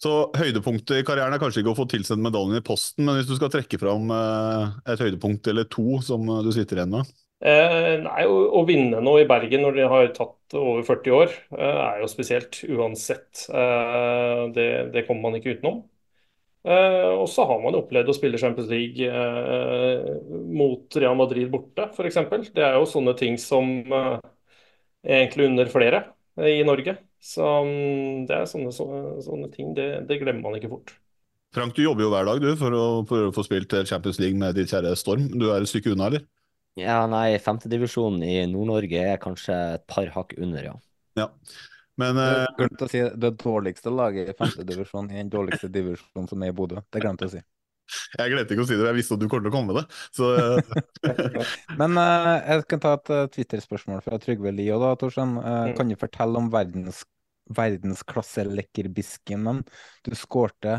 Så 0.00 0.12
høydepunktet 0.32 1.02
i 1.02 1.04
karrieren 1.04 1.34
er 1.36 1.40
kanskje 1.42 1.60
ikke 1.60 1.74
å 1.74 1.76
få 1.82 1.84
tilsendt 1.92 2.24
medaljen 2.24 2.56
i 2.56 2.64
posten, 2.64 3.04
men 3.04 3.18
hvis 3.18 3.28
du 3.28 3.34
skal 3.36 3.50
trekke 3.52 3.76
fram 3.80 4.08
eh, 4.16 4.78
et 4.94 5.02
høydepunkt 5.02 5.50
eller 5.52 5.68
to 5.68 5.98
som 6.04 6.24
eh, 6.24 6.40
du 6.46 6.48
sitter 6.56 6.80
igjen 6.80 6.94
med? 6.94 7.10
Eh, 7.40 7.94
nei, 8.04 8.24
å, 8.28 8.38
å 8.60 8.62
vinne 8.68 9.00
noe 9.04 9.22
i 9.22 9.28
Bergen 9.28 9.62
når 9.64 9.76
de 9.76 9.84
har 9.92 10.10
tatt 10.16 10.56
over 10.56 10.82
40 10.88 11.14
år, 11.16 11.36
eh, 11.56 11.80
er 11.84 12.00
jo 12.02 12.08
spesielt 12.12 12.62
uansett. 12.68 13.46
Eh, 13.48 14.42
det, 14.56 14.66
det 14.96 15.04
kommer 15.08 15.28
man 15.28 15.36
ikke 15.36 15.58
utenom. 15.58 15.82
Eh, 16.64 17.10
og 17.12 17.28
så 17.32 17.44
har 17.48 17.60
man 17.60 17.76
opplevd 17.76 18.12
å 18.12 18.16
spille 18.16 18.40
Champions 18.40 18.68
League 18.72 19.04
mot 20.60 20.96
Real 21.00 21.16
Madrid 21.20 21.52
borte, 21.52 21.90
f.eks. 21.92 22.20
Det 22.56 22.64
er 22.64 22.76
jo 22.76 22.88
sånne 22.88 23.16
ting 23.20 23.36
som 23.40 23.72
egentlig 25.04 25.48
unner 25.48 25.72
flere 25.72 26.02
i 26.48 26.60
Norge. 26.64 26.96
Så 27.20 27.44
mm, 27.44 28.26
det 28.28 28.36
er 28.36 28.48
sånne, 28.48 28.72
sånne, 28.74 29.20
sånne 29.24 29.50
ting. 29.52 29.74
Det, 29.76 29.86
det 30.08 30.20
glemmer 30.22 30.48
man 30.48 30.58
ikke 30.58 30.72
fort. 30.72 30.94
Frank, 31.54 31.74
du 31.74 31.82
jobber 31.82 32.06
jo 32.06 32.12
hver 32.12 32.28
dag 32.28 32.42
du, 32.42 32.50
for 32.58 32.74
å 32.76 32.84
prøve 33.06 33.30
å 33.30 33.34
få 33.34 33.44
spilt 33.44 33.74
Champions 33.90 34.20
League 34.22 34.38
med 34.38 34.54
ditt 34.56 34.70
kjære 34.70 34.94
Storm. 34.98 35.26
Du 35.34 35.48
er 35.50 35.60
et 35.60 35.70
stykke 35.70 35.92
unna, 35.96 36.08
eller? 36.10 36.24
Ja, 36.78 37.02
nei, 37.10 37.34
femtedivisjonen 37.42 38.22
i 38.24 38.36
Nord-Norge 38.48 39.02
er 39.12 39.20
kanskje 39.20 39.56
et 39.74 39.84
par 39.90 40.08
hakk 40.14 40.36
under, 40.38 40.62
ja. 40.70 40.76
Ja. 41.18 41.26
Men 42.00 42.16
Du 42.16 42.22
eh, 42.22 42.46
glemte 42.56 42.86
å 42.86 42.90
si 42.90 43.02
det 43.02 43.32
dårligste 43.42 43.92
laget 43.92 44.30
i 44.30 44.36
femtedivisjon 44.38 45.10
i 45.10 45.18
den 45.18 45.32
dårligste 45.32 45.68
divisjonen 45.74 46.30
som 46.30 46.46
er 46.46 46.54
i 46.54 46.56
Bodø. 46.56 46.80
Det 46.88 47.02
glemte 47.02 47.26
jeg 47.26 47.32
å 47.32 47.34
si. 47.34 47.42
Jeg 48.18 48.30
glemte 48.32 48.52
ikke 48.54 48.64
å 48.64 48.68
si 48.68 48.78
det, 48.78 48.88
jeg 48.88 48.98
visste 48.98 49.14
at 49.16 49.22
du 49.22 49.28
kom 49.30 49.42
til 49.44 49.50
å 49.50 49.54
komme 49.54 49.68
med 49.72 49.78
det. 49.80 49.86
Så 50.16 50.24
Men 51.80 51.90
uh, 51.98 52.38
jeg 52.38 52.56
kan 52.70 52.80
ta 52.82 52.90
et 52.98 53.08
uh, 53.14 53.30
Twitter-spørsmål 53.34 54.00
fra 54.06 54.16
Trygve 54.22 54.50
Lie 54.54 54.74
òg, 54.76 54.84
Torstein. 55.00 55.32
Uh, 55.38 55.48
Mm. 55.60 55.74
Kan 55.76 55.88
du 55.90 55.94
fortelle 55.98 56.38
om 56.40 56.48
verdens, 56.50 56.98
verdensklasse-lekkerbiskemen 57.56 59.58
du 60.06 60.12
skårte 60.18 60.72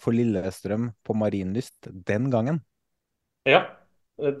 for 0.00 0.10
Lillestrøm 0.16 0.84
på 1.04 1.12
Marienlyst 1.20 1.80
den 2.08 2.24
gangen? 2.32 2.58
Ja, 3.46 3.60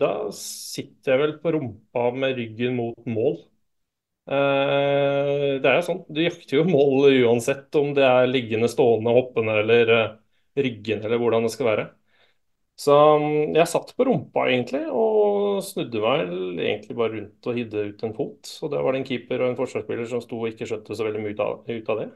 da 0.00 0.10
sitter 0.34 1.12
jeg 1.12 1.20
vel 1.22 1.34
på 1.42 1.48
rumpa 1.54 2.02
med 2.16 2.36
ryggen 2.40 2.72
mot 2.78 3.00
mål. 3.08 3.34
Eh, 4.26 5.60
det 5.62 5.68
er 5.70 5.76
jo 5.78 5.84
sånn, 5.86 6.00
du 6.10 6.18
jakter 6.24 6.58
jo 6.58 6.64
mål 6.66 7.12
uansett 7.28 7.76
om 7.78 7.92
det 7.94 8.02
er 8.06 8.26
liggende, 8.30 8.68
stående, 8.70 9.14
hoppende 9.14 9.54
eller 9.62 9.92
ryggende 10.58 11.06
eller 11.06 11.20
hvordan 11.22 11.46
det 11.46 11.52
skal 11.54 11.68
være. 11.70 11.84
Så 12.76 12.92
mm, 12.92 13.56
jeg 13.56 13.68
satt 13.72 13.94
på 13.96 14.04
rumpa 14.04 14.50
egentlig 14.50 14.82
og 14.92 15.62
snudde 15.64 16.02
meg 16.02 16.28
egentlig 16.60 16.96
bare 16.98 17.14
rundt 17.14 17.48
og 17.48 17.56
hidde 17.56 17.84
ut 17.88 18.02
en 18.04 18.14
fot. 18.16 18.50
Og 18.60 18.72
det 18.72 18.82
var 18.84 18.92
det 18.92 19.00
en 19.00 19.08
keeper 19.08 19.42
og 19.42 19.50
en 19.50 19.58
forsvarsspiller 19.58 20.08
som 20.10 20.20
sto 20.24 20.42
og 20.42 20.50
ikke 20.50 20.68
skjønte 20.68 20.96
så 20.96 21.06
veldig 21.06 21.22
mye 21.24 21.36
ut 21.36 21.44
av, 21.46 22.02
det. 22.02 22.10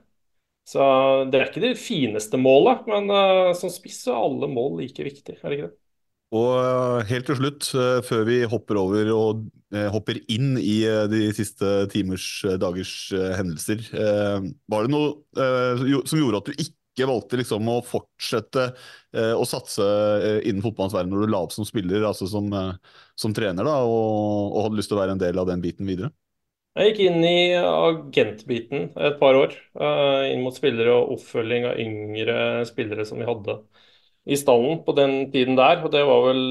Så 0.68 0.86
det 1.32 1.38
er 1.40 1.48
ikke 1.48 1.64
det 1.64 1.76
fineste 1.80 2.38
målet, 2.38 2.84
men 2.90 3.08
eh, 3.10 3.52
som 3.58 3.72
spiss 3.72 4.04
er 4.06 4.18
alle 4.18 4.50
mål 4.52 4.82
like 4.82 5.06
viktig, 5.06 5.38
er 5.40 5.48
det 5.48 5.56
ikke 5.56 5.70
det? 5.70 5.76
Og 6.36 6.50
eh, 6.60 7.08
helt 7.08 7.26
til 7.26 7.38
slutt, 7.40 7.70
eh, 7.74 8.02
før 8.06 8.28
vi 8.28 8.36
hopper 8.52 8.78
over 8.78 9.10
og 9.16 9.48
hopper 9.94 10.18
inn 10.34 10.56
i 10.58 10.80
de 11.06 11.28
siste 11.30 11.86
timers, 11.92 12.24
dagers 12.58 13.12
hendelser, 13.38 13.84
var 14.66 14.82
det 14.82 14.90
noe 14.90 16.02
som 16.10 16.18
gjorde 16.18 16.40
at 16.40 16.48
du 16.50 16.56
ikke 16.56 16.79
valgte 17.08 17.38
liksom 17.40 17.68
å 17.72 17.80
fortsette 17.86 18.66
eh, 19.14 19.34
å 19.36 19.44
satse 19.48 19.84
eh, 19.84 20.40
innen 20.50 20.64
fotballens 20.64 20.96
verden 20.96 21.14
når 21.14 21.26
du 21.26 21.32
la 21.34 21.42
opp 21.46 21.54
som 21.54 21.68
spiller, 21.68 22.04
altså 22.08 22.28
som, 22.30 22.50
eh, 22.52 22.96
som 23.18 23.34
trener, 23.36 23.64
da, 23.66 23.78
og, 23.86 24.56
og 24.56 24.66
hadde 24.66 24.80
lyst 24.80 24.92
til 24.92 24.98
å 24.98 25.02
være 25.02 25.16
en 25.16 25.22
del 25.22 25.40
av 25.40 25.48
den 25.50 25.64
biten 25.64 25.88
videre? 25.88 26.12
Jeg 26.78 26.92
gikk 26.92 27.00
inn 27.08 27.24
i 27.26 27.38
agentbiten 27.58 28.84
et 28.94 29.16
par 29.18 29.34
år, 29.34 29.54
eh, 29.74 30.30
inn 30.30 30.44
mot 30.44 30.54
spillere 30.54 30.92
og 30.94 31.16
oppfølging 31.16 31.66
av 31.66 31.80
yngre 31.82 32.36
spillere 32.68 33.06
som 33.08 33.18
vi 33.18 33.26
hadde 33.26 33.56
i 34.30 34.38
stallen 34.38 34.84
på 34.86 34.94
den 34.94 35.16
tiden 35.32 35.58
der. 35.58 35.82
Og 35.82 35.90
det 35.92 36.04
var 36.06 36.22
vel 36.28 36.42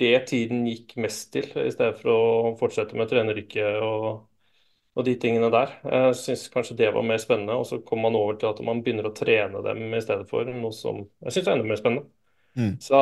det 0.00 0.14
tiden 0.28 0.66
gikk 0.68 0.96
mest 1.00 1.32
til, 1.32 1.48
i 1.64 1.72
stedet 1.72 1.96
for 2.02 2.12
å 2.12 2.54
fortsette 2.60 2.98
med 2.98 3.08
treneryrket 3.10 3.80
og, 3.82 4.27
og 4.98 5.06
de 5.06 5.14
tingene 5.22 5.48
der. 5.54 5.72
Jeg 5.86 6.14
syns 6.18 6.48
kanskje 6.50 6.76
det 6.80 6.90
var 6.94 7.06
mer 7.06 7.20
spennende. 7.22 7.54
Og 7.54 7.66
så 7.68 7.78
kom 7.86 8.02
man 8.02 8.18
over 8.18 8.38
til 8.38 8.50
at 8.50 8.62
man 8.66 8.82
begynner 8.82 9.06
å 9.10 9.14
trene 9.14 9.62
dem 9.62 9.84
i 9.94 10.02
stedet 10.02 10.26
for 10.30 10.48
noe 10.50 10.74
som 10.74 11.04
jeg 11.22 11.36
syns 11.36 11.46
er 11.46 11.54
enda 11.54 11.68
mer 11.70 11.78
spennende. 11.78 12.08
Mm. 12.58 12.72
Så 12.82 12.98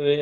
vi 0.00 0.14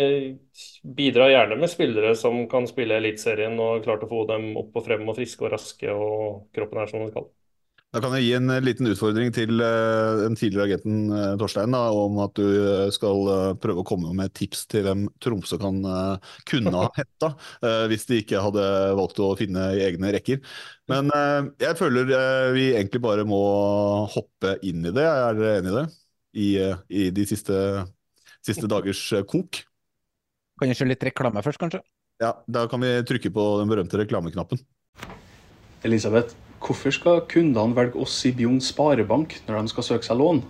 bidrar 0.98 1.30
gjerne 1.30 1.58
med 1.60 1.70
spillere 1.70 2.14
som 2.18 2.40
kan 2.50 2.66
spille 2.66 2.96
Eliteserien 2.98 3.54
og 3.62 3.84
klart 3.84 4.02
å 4.02 4.10
få 4.10 4.24
dem 4.26 4.50
opp 4.58 4.74
og 4.80 4.86
frem 4.88 5.04
og 5.06 5.14
friske 5.20 5.46
og 5.46 5.52
raske, 5.54 5.92
og 5.94 6.48
kroppen 6.56 6.82
er 6.82 6.90
som 6.90 7.04
den 7.04 7.12
skal. 7.12 7.28
Da 7.88 8.02
kan 8.04 8.12
jeg 8.18 8.26
gi 8.26 8.32
en 8.36 8.50
eh, 8.52 8.60
liten 8.60 8.88
utfordring 8.90 9.30
til 9.32 9.62
eh, 9.64 10.18
den 10.20 10.34
tidligere 10.36 10.66
agenten 10.68 11.06
eh, 11.08 11.30
Torstein 11.40 11.72
da, 11.72 11.86
om 11.96 12.18
at 12.20 12.34
du 12.36 12.48
skal 12.92 13.30
prøve 13.62 13.80
å 13.80 13.86
komme 13.88 14.10
med 14.16 14.34
tips 14.36 14.66
til 14.68 14.84
hvem 14.84 15.06
Tromsø 15.24 15.56
kan, 15.60 15.78
kunne 16.48 16.72
ha 16.74 16.90
hetta, 16.98 17.30
eh, 17.64 17.86
hvis 17.88 18.04
de 18.10 18.18
ikke 18.20 18.42
hadde 18.44 18.64
valgt 18.98 19.22
å 19.24 19.30
finne 19.40 19.70
i 19.78 19.86
egne 19.86 20.12
rekker. 20.18 20.42
Men 20.92 21.08
jeg 21.60 21.76
føler 21.76 22.12
vi 22.54 22.66
egentlig 22.74 23.00
bare 23.04 23.24
må 23.28 23.40
hoppe 24.12 24.54
inn 24.64 24.84
i 24.88 24.92
det. 24.92 25.04
Er 25.04 25.36
dere 25.36 25.54
enig 25.60 25.72
i 25.72 25.76
det? 25.76 25.86
I, 26.38 26.48
i 26.92 27.06
de 27.12 27.24
siste, 27.28 27.56
siste 28.44 28.68
dagers 28.70 29.00
kok. 29.28 29.62
Kan 30.60 30.72
jeg 30.72 30.80
kjøre 30.80 30.92
litt 30.92 31.08
reklame 31.08 31.44
først, 31.44 31.60
kanskje? 31.60 31.80
Ja, 32.20 32.34
Da 32.48 32.66
kan 32.68 32.84
vi 32.84 32.92
trykke 33.08 33.32
på 33.32 33.46
den 33.60 33.72
berømte 33.72 34.00
reklameknappen. 34.00 34.60
Elisabeth, 35.86 36.36
hvorfor 36.62 36.94
skal 36.94 37.24
kundene 37.30 37.76
velge 37.76 38.00
oss 38.02 38.20
i 38.28 38.32
Bjugn 38.36 38.60
Sparebank 38.64 39.38
når 39.46 39.60
de 39.60 39.72
skal 39.72 39.86
søke 39.86 40.08
seg 40.08 40.18
lån? 40.20 40.40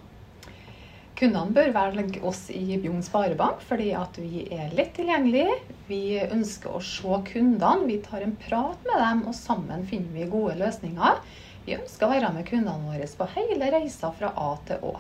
Kundene 1.19 1.51
bør 1.51 1.73
velge 1.75 2.21
oss 2.27 2.45
i 2.55 2.79
Bjugn 2.79 3.03
Sparebank 3.03 3.65
fordi 3.67 3.91
at 3.99 4.19
vi 4.23 4.45
er 4.55 4.71
lett 4.79 4.93
tilgjengelige. 4.95 5.57
Vi 5.89 6.03
ønsker 6.23 6.77
å 6.79 6.83
se 6.85 7.21
kundene, 7.33 7.89
vi 7.89 7.99
tar 8.05 8.23
en 8.23 8.37
prat 8.39 8.87
med 8.87 9.03
dem, 9.03 9.25
og 9.27 9.35
sammen 9.35 9.83
finner 9.89 10.15
vi 10.15 10.29
gode 10.31 10.55
løsninger. 10.61 11.19
Vi 11.67 11.75
ønsker 11.75 12.07
å 12.07 12.13
være 12.13 12.31
med 12.37 12.47
kundene 12.49 12.87
våre 12.87 13.09
på 13.19 13.31
hele 13.35 13.71
reisa 13.75 14.13
fra 14.15 14.31
A 14.39 14.53
til 14.69 14.85
Å. 14.93 14.95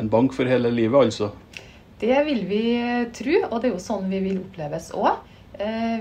En 0.00 0.08
bank 0.08 0.32
for 0.36 0.48
hele 0.48 0.72
livet, 0.72 1.10
altså. 1.10 1.32
Det 2.00 2.16
vil 2.24 2.44
vi 2.48 2.64
tro, 3.14 3.36
og 3.50 3.60
det 3.60 3.68
er 3.68 3.74
jo 3.74 3.82
sånn 3.82 4.08
vi 4.08 4.22
vil 4.24 4.40
oppleves 4.40 4.92
òg. 4.96 5.20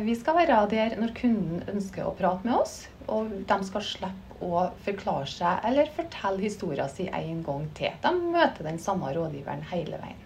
Vi 0.06 0.16
skal 0.16 0.38
være 0.38 0.64
der 0.72 0.96
når 1.02 1.14
kunden 1.18 1.64
ønsker 1.74 2.06
å 2.06 2.16
prate 2.16 2.46
med 2.46 2.60
oss, 2.60 2.86
og 3.08 3.32
de 3.50 3.58
skal 3.68 3.86
slippe 3.86 4.38
å 4.44 4.68
forklare 4.86 5.28
seg 5.32 5.68
eller 5.68 5.90
fortelle 5.96 6.44
historien 6.44 6.90
sin 6.92 7.10
en 7.14 7.44
gang 7.46 7.68
til. 7.78 7.94
De 8.04 8.14
møter 8.18 8.68
den 8.68 8.80
samme 8.82 9.12
rådgiveren 9.16 9.64
hele 9.72 10.00
veien. 10.02 10.24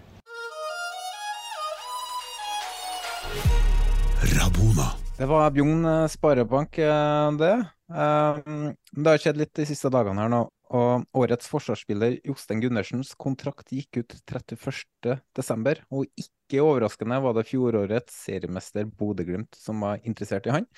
Rabona. 4.32 4.92
Det 5.18 5.28
var 5.28 5.50
Bjugn 5.54 5.84
eh, 5.84 6.08
Sparebank, 6.08 6.78
eh, 6.78 7.30
det. 7.38 7.54
Eh, 7.92 8.72
Det 8.92 9.08
har 9.08 9.20
skjedd 9.20 9.40
litt 9.40 9.54
de 9.54 9.66
siste 9.68 9.90
dagene 9.92 10.24
her 10.24 10.32
nå. 10.32 10.42
Og 10.72 11.04
årets 11.20 11.50
forsvarsspiller 11.52 12.16
Jostein 12.24 12.62
Gundersens 12.62 13.12
kontrakt 13.20 13.74
gikk 13.76 14.00
ut 14.00 14.14
31.12. 14.24 15.82
Og 15.92 16.08
ikke 16.16 16.64
overraskende 16.64 17.18
var 17.20 17.36
det 17.36 17.44
fjorårets 17.50 18.16
seriemester 18.24 18.88
Bodø-Glimt 18.88 19.52
som 19.58 19.84
var 19.84 20.00
interessert 20.08 20.48
i 20.48 20.54
han. 20.56 20.68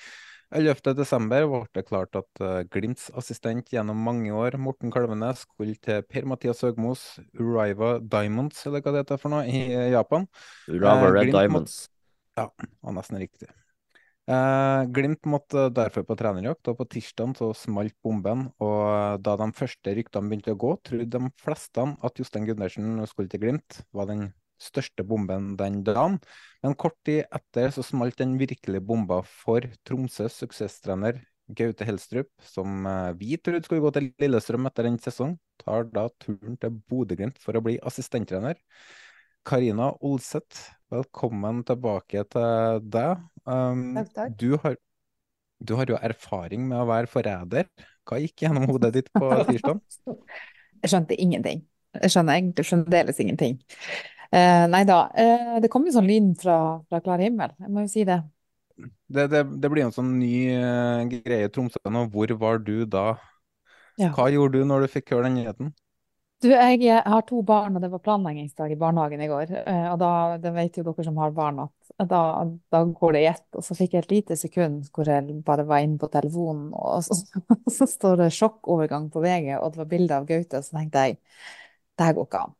11.12. 0.55 1.25
ble 1.27 1.59
det 1.75 1.83
klart 1.89 2.15
at 2.15 2.41
eh, 2.43 2.61
Glimts 2.71 3.09
assistent 3.19 3.73
gjennom 3.73 3.99
mange 4.07 4.31
år, 4.31 4.55
Morten 4.61 4.93
Kalvenes, 4.93 5.43
skulle 5.43 5.75
til 5.83 6.05
Per-Mathias 6.07 6.63
Høgmos 6.63 7.03
Uriva 7.35 7.97
Diamonds, 7.99 8.61
eller 8.65 8.83
hva 8.83 8.95
det 8.95 9.03
heter 9.03 9.19
for 9.21 9.35
noe, 9.35 9.43
i 9.49 9.65
eh, 9.67 9.91
Japan. 9.93 10.29
Uriva 10.69 10.95
Eh, 10.95 11.05
Red 11.09 11.27
Glimt 11.27 11.37
Diamonds. 11.37 11.75
Diamonds. 11.75 11.77
Ja, 12.39 12.49
var 12.87 12.95
nesten 12.97 13.19
riktig. 13.19 13.51
Eh, 14.25 14.85
Glimt 14.95 15.27
måtte 15.29 15.67
derfor 15.75 16.07
på 16.07 16.17
trenerjakt, 16.17 16.71
og 16.71 16.79
på 16.79 16.87
tirsdag 16.95 17.35
så 17.37 17.51
smalt 17.57 17.97
bomben. 18.05 18.47
Og 18.63 19.19
da 19.25 19.35
de 19.43 19.51
første 19.59 19.97
ryktene 19.99 20.31
begynte 20.31 20.55
å 20.55 20.61
gå, 20.63 20.73
trodde 20.87 21.11
de 21.19 21.35
fleste 21.43 21.85
at 21.99 22.23
Jostein 22.23 22.47
Gundersen 22.47 23.03
skulle 23.11 23.31
til 23.31 23.43
Glimt, 23.43 23.83
var 23.91 24.09
den 24.09 24.29
største 24.61 25.05
bomben 25.07 25.53
den 25.59 25.81
dagen. 25.85 26.19
Men 26.63 26.75
kort 26.79 26.97
tid 27.07 27.25
etter 27.33 27.73
så 27.75 27.83
smalt 27.85 28.17
den 28.21 28.37
virkelige 28.41 28.83
bomba 28.83 29.21
for 29.25 29.65
Tromsøs 29.87 30.39
suksesstrener 30.41 31.21
Gaute 31.47 31.85
Helstrup, 31.85 32.29
som 32.41 32.85
eh, 32.89 33.11
vi 33.19 33.37
trodde 33.37 33.65
skulle 33.65 33.83
gå 33.83 33.91
til 33.93 34.09
Lillestrøm 34.21 34.65
etter 34.69 34.87
en 34.89 34.97
sesong, 35.01 35.35
tar 35.61 35.85
da 35.93 36.07
turen 36.21 36.57
til 36.61 36.79
Bodø-Glimt 36.89 37.37
for 37.41 37.57
å 37.57 37.61
bli 37.65 37.77
assistenttrener. 37.85 38.57
Karina 39.45 39.91
Olseth, 40.01 40.71
velkommen 40.89 41.61
tilbake 41.67 42.23
til 42.33 42.81
deg. 42.89 43.21
Um, 43.45 43.91
Takk, 43.99 44.09
takk. 44.15 44.33
Du, 44.41 44.55
har, 44.63 44.79
du 45.61 45.75
har 45.77 45.93
jo 45.93 45.99
erfaring 46.01 46.65
med 46.71 46.81
å 46.81 46.87
være 46.89 47.11
forræder. 47.11 47.69
Hva 48.09 48.17
gikk 48.23 48.47
gjennom 48.47 48.65
hodet 48.71 48.95
ditt 48.97 49.13
på 49.13 49.29
tirsdag? 49.51 49.83
Jeg 50.81 50.93
skjønte 50.95 51.19
ingenting. 51.21 51.61
Jeg 52.01 52.11
skjønner 52.15 52.39
egentlig 52.39 52.65
fremdeles 52.67 53.21
ingenting. 53.21 53.59
Eh, 54.31 54.65
nei 54.71 54.83
da. 54.87 55.05
Eh, 55.13 55.57
det 55.63 55.71
kom 55.73 55.85
jo 55.87 55.93
sånn 55.95 56.09
lyn 56.09 56.33
fra, 56.39 56.79
fra 56.89 57.01
klar 57.03 57.23
himmel, 57.23 57.53
jeg 57.61 57.71
må 57.71 57.85
jo 57.85 57.91
si 57.91 58.05
det. 58.07 58.21
Det, 59.07 59.27
det, 59.31 59.45
det 59.61 59.69
blir 59.71 59.85
jo 59.85 59.89
en 59.91 59.95
sånn 59.95 60.11
ny 60.19 60.33
uh, 60.51 61.05
greie 61.07 61.47
i 61.47 61.51
Tromsø 61.53 61.79
nå. 61.93 62.07
Hvor 62.11 62.33
var 62.41 62.59
du 62.65 62.83
da? 62.89 63.13
Ja. 64.01 64.09
Hva 64.15 64.27
gjorde 64.33 64.59
du 64.59 64.67
når 64.67 64.85
du 64.85 64.93
fikk 64.97 65.13
høre 65.13 65.29
den 65.29 65.37
nyheten? 65.39 65.69
Du, 66.43 66.49
jeg, 66.51 66.81
jeg 66.83 66.99
har 66.99 67.23
to 67.25 67.39
barn, 67.47 67.77
og 67.77 67.81
det 67.81 67.87
var 67.93 68.01
planleggingsdag 68.03 68.73
i 68.73 68.77
barnehagen 68.77 69.21
i 69.23 69.29
går. 69.31 69.53
Eh, 69.61 69.85
og 69.93 69.95
da, 70.01 70.09
det 70.41 70.51
vet 70.57 70.75
jo 70.77 70.83
dere 70.85 71.05
som 71.07 71.21
har 71.21 71.31
barn, 71.37 71.61
at 71.63 72.09
da, 72.11 72.19
da 72.73 72.81
går 72.89 73.15
det 73.15 73.21
i 73.23 73.29
ett. 73.31 73.45
Og 73.55 73.63
så 73.65 73.77
fikk 73.77 73.95
jeg 73.95 74.03
et 74.03 74.11
lite 74.11 74.37
sekund 74.39 74.89
hvor 74.93 75.09
jeg 75.09 75.39
bare 75.47 75.65
var 75.69 75.85
inne 75.85 75.97
på 76.01 76.11
telefonen, 76.11 76.67
og 76.75 77.05
så, 77.07 77.17
så 77.77 77.87
står 77.89 78.25
det 78.25 78.33
sjokkovergang 78.35 79.07
på 79.13 79.23
VG, 79.23 79.55
og 79.61 79.71
det 79.71 79.81
var 79.85 79.89
bilde 79.95 80.19
av 80.19 80.27
Gaute, 80.29 80.59
og 80.59 80.67
så 80.67 80.81
tenkte 80.81 81.07
jeg 81.07 81.17
det 81.95 82.09
her 82.09 82.17
går 82.17 82.27
ikke 82.27 82.43
an. 82.43 82.55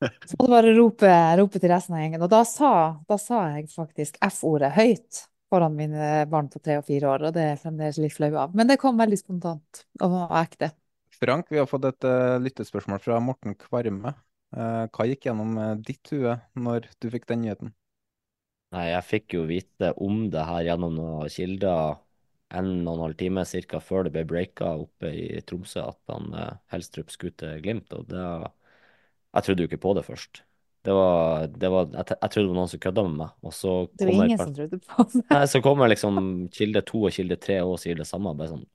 Så 0.00 0.36
måtte 0.36 0.44
jeg 0.44 0.52
bare 0.52 0.74
rope, 0.76 1.12
rope 1.40 1.60
til 1.62 1.72
resten 1.72 1.96
av 1.96 2.02
gjengen. 2.02 2.24
Og 2.26 2.32
da 2.32 2.42
sa, 2.48 2.72
da 3.08 3.16
sa 3.20 3.46
jeg 3.54 3.70
faktisk 3.72 4.18
F-ordet 4.28 4.74
høyt 4.76 5.22
foran 5.52 5.76
mine 5.78 6.26
barn 6.30 6.50
på 6.50 6.60
tre 6.62 6.80
og 6.80 6.86
fire 6.88 7.08
år, 7.12 7.28
og 7.28 7.36
det 7.36 7.44
er 7.44 7.52
jeg 7.54 7.62
fremdeles 7.62 8.00
litt 8.02 8.16
flau 8.16 8.32
av. 8.34 8.54
Men 8.56 8.68
det 8.68 8.80
kom 8.82 8.98
veldig 8.98 9.18
spontant 9.20 9.84
og 10.04 10.16
ekte. 10.36 10.72
Frank, 11.16 11.48
vi 11.52 11.60
har 11.60 11.68
fått 11.70 11.86
et 11.88 12.06
uh, 12.08 12.36
lyttespørsmål 12.42 13.00
fra 13.00 13.20
Morten 13.24 13.54
Kvarme. 13.58 14.12
Uh, 14.56 14.84
hva 14.92 15.06
gikk 15.08 15.28
gjennom 15.28 15.54
uh, 15.58 15.72
ditt 15.80 16.12
hue 16.12 16.34
når 16.58 16.90
du 17.00 17.08
fikk 17.14 17.28
den 17.30 17.44
nyheten? 17.44 17.72
Nei, 18.74 18.90
jeg 18.90 19.06
fikk 19.06 19.38
jo 19.38 19.46
vite 19.48 19.92
om 20.02 20.26
det 20.32 20.42
her 20.44 20.66
gjennom 20.66 20.98
noen 20.98 21.32
kilder 21.32 22.02
en 22.56 22.68
og 22.84 22.92
en 22.92 23.04
halv 23.06 23.16
time 23.18 23.42
cirka 23.48 23.80
før 23.82 24.06
det 24.06 24.12
ble 24.14 24.26
breaka 24.28 24.74
oppe 24.82 25.10
i 25.10 25.40
Tromsø 25.46 25.82
at 25.82 26.12
han 26.12 26.34
Helstrup 26.70 27.10
skulle 27.10 27.34
til 27.38 27.62
Glimt, 27.62 27.94
og 27.94 28.06
det 28.10 28.26
Jeg 29.36 29.46
trodde 29.46 29.64
jo 29.64 29.70
ikke 29.70 29.82
på 29.82 29.94
det 29.96 30.04
først. 30.06 30.42
Det 30.86 30.94
var, 30.94 31.48
det 31.50 31.68
var 31.72 31.88
jeg, 31.90 32.06
jeg 32.14 32.30
trodde 32.30 32.44
det 32.44 32.50
var 32.52 32.58
noen 32.60 32.70
som 32.70 32.82
kødda 32.84 33.02
med 33.08 33.16
meg, 33.18 33.32
og 33.42 33.54
så 33.56 33.72
Det 33.90 34.06
var 34.06 34.12
kommer 34.12 34.28
ingen 34.30 34.38
som 34.40 34.52
trodde 34.54 34.78
på 34.78 35.06
det. 35.12 35.22
Nei, 35.32 35.40
så 35.50 35.60
kommer 35.64 35.90
liksom 35.90 36.20
kilde 36.54 36.82
to 36.86 37.00
og 37.08 37.16
kilde 37.16 37.38
tre 37.42 37.56
og 37.66 37.74
sier 37.82 37.98
det 37.98 38.06
samme. 38.06 38.34
Bare 38.38 38.52
sånn 38.54 38.66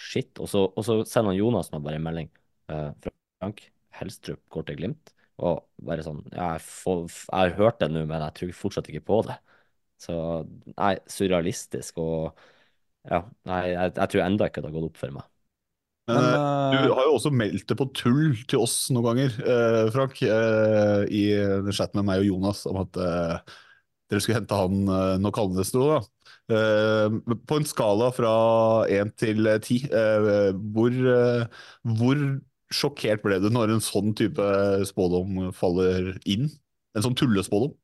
shit. 0.00 0.32
Og 0.40 0.48
så, 0.48 0.64
og 0.72 0.86
så 0.86 1.00
sender 1.04 1.34
han 1.34 1.40
Jonas 1.40 1.68
meg 1.74 1.84
bare 1.84 2.00
en 2.00 2.06
melding. 2.06 2.30
Uh, 2.72 2.88
Frank 3.04 3.60
Helstrup 4.00 4.40
går 4.54 4.70
til 4.70 4.80
Glimt. 4.80 5.12
Og 5.40 5.62
bare 5.84 6.04
sånn 6.04 6.22
jeg, 6.32 6.64
får, 6.64 7.04
jeg 7.08 7.36
har 7.36 7.54
hørt 7.60 7.80
det 7.80 7.90
nå, 7.92 8.04
men 8.08 8.24
jeg 8.26 8.36
tror 8.38 8.56
fortsatt 8.56 8.88
ikke 8.92 9.06
på 9.12 9.20
det. 9.28 9.36
Så 10.00 10.16
nei, 10.74 10.94
surrealistisk 11.12 12.00
og 12.00 12.40
ja, 13.08 13.22
nei, 13.48 13.60
jeg, 13.72 13.92
jeg 13.96 14.12
tror 14.12 14.24
enda 14.24 14.48
ikke 14.48 14.64
det 14.64 14.70
har 14.70 14.76
gått 14.76 14.90
opp 14.90 15.00
for 15.00 15.16
meg. 15.16 15.29
Men, 16.10 16.28
uh... 16.36 16.74
du 16.74 16.92
har 16.94 17.06
jo 17.08 17.16
også 17.16 17.32
meldt 17.34 17.66
det 17.70 17.76
på 17.78 17.88
tull 17.96 18.36
til 18.50 18.62
oss 18.64 18.76
noen 18.94 19.06
ganger, 19.08 19.34
eh, 19.42 19.88
Frank, 19.94 20.20
eh, 20.22 21.02
i 21.10 21.24
chat 21.74 21.96
med 21.98 22.06
meg 22.08 22.22
og 22.24 22.30
Jonas 22.30 22.64
om 22.70 22.80
at 22.82 23.00
eh, 23.00 23.56
dere 24.10 24.22
skulle 24.22 24.40
hente 24.40 24.58
han 24.58 24.80
eh, 24.90 25.16
Nå 25.22 25.32
kalles 25.34 25.72
det 25.72 25.80
noe, 25.80 26.00
da. 26.00 26.06
På 27.46 27.60
en 27.60 27.68
skala 27.68 28.08
fra 28.10 28.30
én 28.90 29.12
til 29.14 29.46
ti, 29.62 29.84
hvor, 29.86 30.96
hvor 31.86 32.24
sjokkert 32.74 33.22
ble 33.22 33.38
du 33.38 33.46
når 33.54 33.76
en 33.76 33.84
sånn 33.84 34.10
type 34.18 34.48
spådom 34.90 35.52
faller 35.54 36.16
inn? 36.26 36.48
En 36.98 37.06
sånn 37.06 37.14
tullespådom? 37.14 37.76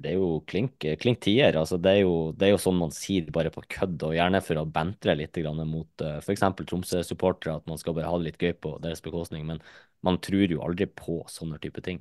Det 0.00 0.08
er 0.08 0.16
jo 0.16 0.38
klink, 0.48 0.86
klink 1.02 1.20
tier. 1.22 1.56
Altså 1.60 1.76
det, 1.76 1.90
er 1.92 2.06
jo, 2.06 2.14
det 2.36 2.46
er 2.46 2.54
jo 2.54 2.60
sånn 2.62 2.78
man 2.80 2.94
sier 2.96 3.26
bare 3.34 3.52
på 3.52 3.64
kødd, 3.74 4.00
og 4.08 4.14
gjerne 4.16 4.40
for 4.44 4.60
å 4.60 4.64
bentre 4.64 5.14
litt 5.18 5.36
grann 5.36 5.60
mot 5.68 6.04
uh, 6.04 6.16
f.eks. 6.22 6.46
Tromsø-supportere, 6.64 7.58
at 7.60 7.68
man 7.68 7.80
skal 7.80 7.96
bare 7.98 8.08
ha 8.08 8.16
det 8.18 8.30
litt 8.30 8.40
gøy 8.40 8.54
på 8.56 8.78
deres 8.82 9.04
bekostning. 9.04 9.44
Men 9.50 9.60
man 10.02 10.18
tror 10.24 10.48
jo 10.48 10.62
aldri 10.64 10.88
på 10.88 11.20
sånne 11.30 11.60
type 11.62 11.84
ting. 11.84 12.00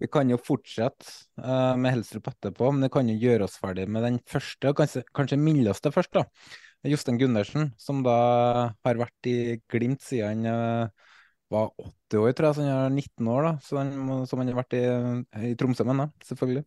Vi 0.00 0.08
kan 0.08 0.30
jo 0.32 0.38
fortsette 0.40 1.04
uh, 1.36 1.76
med 1.76 1.98
Helstrup 1.98 2.30
etterpå, 2.32 2.70
men 2.72 2.86
det 2.86 2.92
kan 2.94 3.10
jo 3.12 3.18
gjøre 3.20 3.44
oss 3.44 3.58
ferdig 3.60 3.84
med 3.92 4.06
den 4.06 4.16
første, 4.24 4.72
og 4.72 4.80
kanskje, 4.80 5.04
kanskje 5.16 5.40
mildeste 5.40 5.92
først. 5.92 6.16
da. 6.16 6.24
Jostein 6.86 7.18
Gundersen, 7.20 7.74
som 7.80 8.00
da 8.06 8.16
har 8.86 9.00
vært 9.00 9.28
i 9.28 9.36
Glimt 9.68 10.04
siden 10.06 10.46
han 10.46 10.88
uh, 10.88 11.12
var 11.52 11.70
80 11.76 12.22
år, 12.22 12.32
tror 12.32 12.48
jeg, 12.48 12.56
så 12.56 12.64
han 12.64 12.72
er 12.72 12.96
19 13.04 13.30
år, 13.36 13.50
da. 13.50 13.54
Så 13.68 13.78
han, 13.82 13.92
som 14.30 14.40
han 14.40 14.50
har 14.50 14.60
vært 14.62 14.80
i, 14.80 14.84
i 15.50 15.54
Tromsø, 15.60 15.86
med, 15.92 16.16
selvfølgelig. 16.24 16.64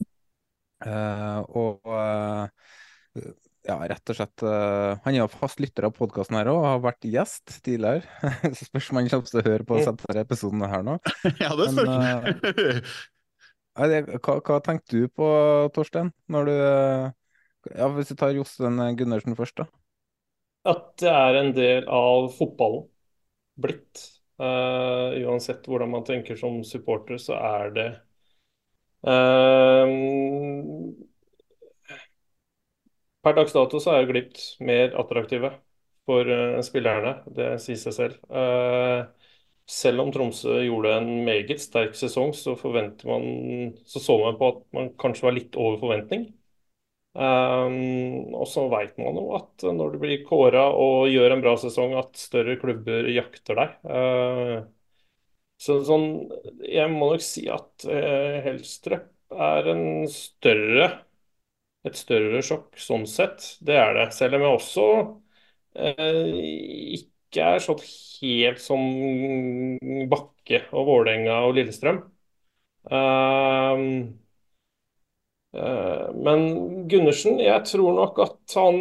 Eh, 0.86 1.40
og 1.60 1.90
eh, 1.92 3.24
ja, 3.68 3.76
rett 3.92 4.12
og 4.14 4.16
slett 4.16 4.44
eh, 4.48 4.94
Han 5.04 5.12
er 5.12 5.18
jo 5.20 5.26
fast 5.34 5.60
lytter 5.60 5.90
av 5.90 5.96
podkasten 5.98 6.38
her 6.40 6.50
òg, 6.52 6.60
og 6.62 6.68
har 6.70 6.84
vært 6.88 7.10
gjest 7.10 7.60
tidligere. 7.66 8.04
Så 8.58 8.70
spørs 8.70 8.92
om 8.92 9.02
han 9.02 9.10
kommer 9.12 9.32
til 9.32 9.42
å 9.42 9.48
høre 9.50 9.68
på 9.68 9.80
denne 9.84 10.26
episoden 10.26 10.68
her 10.72 10.86
nå. 10.88 11.00
Ja, 11.44 11.52
det 11.60 11.72
spørs. 11.76 12.94
Hva, 13.80 14.40
hva 14.44 14.62
tenkte 14.64 15.04
du 15.04 15.12
på, 15.12 15.28
Torstein, 15.76 16.14
når 16.32 16.50
du 16.50 16.56
Ja, 17.76 17.90
hvis 17.94 18.10
du 18.12 18.16
tar 18.20 18.34
Jostein 18.36 18.80
Gundersen 19.00 19.38
først, 19.38 19.60
da. 19.62 19.68
At 20.68 20.90
det 21.00 21.12
er 21.12 21.38
en 21.40 21.54
del 21.56 21.86
av 21.88 22.32
fotballen 22.36 22.88
blitt. 23.60 24.08
Uh, 24.40 25.16
uansett 25.28 25.66
hvordan 25.68 25.92
man 25.92 26.06
tenker 26.08 26.38
som 26.40 26.62
supporter, 26.64 27.20
så 27.20 27.36
er 27.36 27.74
det 27.76 27.88
Per 33.24 33.34
dags 33.36 33.54
dato 33.56 33.80
så 33.84 33.94
er 33.98 34.08
Glimt 34.10 34.40
mer 34.64 34.94
attraktive 35.00 35.52
for 36.10 36.30
eh, 36.34 36.60
spillerne, 36.66 37.12
det 37.36 37.50
sier 37.64 37.80
seg 37.80 37.96
selv. 37.96 38.16
Eh, 38.32 39.02
selv 39.70 40.02
om 40.06 40.12
Tromsø 40.16 40.56
gjorde 40.66 40.94
en 40.98 41.10
meget 41.28 41.62
sterk 41.62 41.94
sesong, 42.00 42.32
så 42.34 42.56
man 43.06 43.28
Så 43.86 44.00
så 44.02 44.18
man 44.24 44.38
på 44.40 44.48
at 44.54 44.64
man 44.74 44.90
kanskje 45.00 45.28
var 45.28 45.36
litt 45.38 45.56
over 45.60 45.78
forventning. 45.82 46.30
Um, 47.20 48.34
og 48.38 48.46
så 48.48 48.64
vet 48.72 48.98
man 49.02 49.18
jo 49.18 49.24
at 49.36 49.64
når 49.76 49.94
du 49.96 49.98
blir 50.04 50.22
kåra 50.28 50.68
og 50.78 51.10
gjør 51.12 51.34
en 51.36 51.42
bra 51.44 51.56
sesong, 51.60 51.96
at 52.00 52.16
større 52.22 52.56
klubber 52.62 53.10
jakter 53.12 53.58
deg. 53.58 53.74
Uh, 53.84 54.64
så 55.60 55.76
sånn, 55.88 56.06
jeg 56.64 56.90
må 56.94 57.12
nok 57.14 57.24
si 57.26 57.44
at 57.52 57.86
eh, 57.92 58.40
Helstrup 58.46 59.10
er 59.50 59.68
større 60.14 60.88
et 61.88 61.96
større 62.00 62.42
sjokk 62.46 62.78
sånn 62.82 63.06
sett. 63.10 63.46
Det 63.66 63.76
er 63.80 63.94
det. 63.98 64.08
Selv 64.16 64.38
om 64.40 64.46
jeg 64.46 64.56
også 64.58 64.86
eh, 65.76 66.32
ikke 67.00 67.46
er 67.56 67.64
sånn 67.64 67.82
helt 67.88 68.62
som 68.64 68.84
Bakke 70.12 70.62
og 70.74 70.88
Vålerenga 70.90 71.40
og 71.48 71.56
Lillestrøm. 71.58 72.02
Um, 72.90 73.86
Eh, 75.54 76.10
Men 76.26 76.44
Gundersen, 76.90 77.40
jeg 77.42 77.64
tror 77.66 77.96
nok 77.98 78.20
at 78.26 78.56
han 78.60 78.78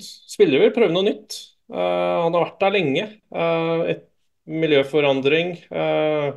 spiller 0.00 0.60
vil 0.66 0.74
prøve 0.76 0.92
noe 0.94 1.06
nytt. 1.06 1.36
Eh, 1.72 1.76
Han 2.24 2.34
har 2.36 2.44
vært 2.46 2.60
der 2.64 2.74
lenge. 2.76 3.04
Uh, 3.32 3.86
Et 3.94 4.04
miljøforandring. 4.46 5.56
eh, 5.70 6.32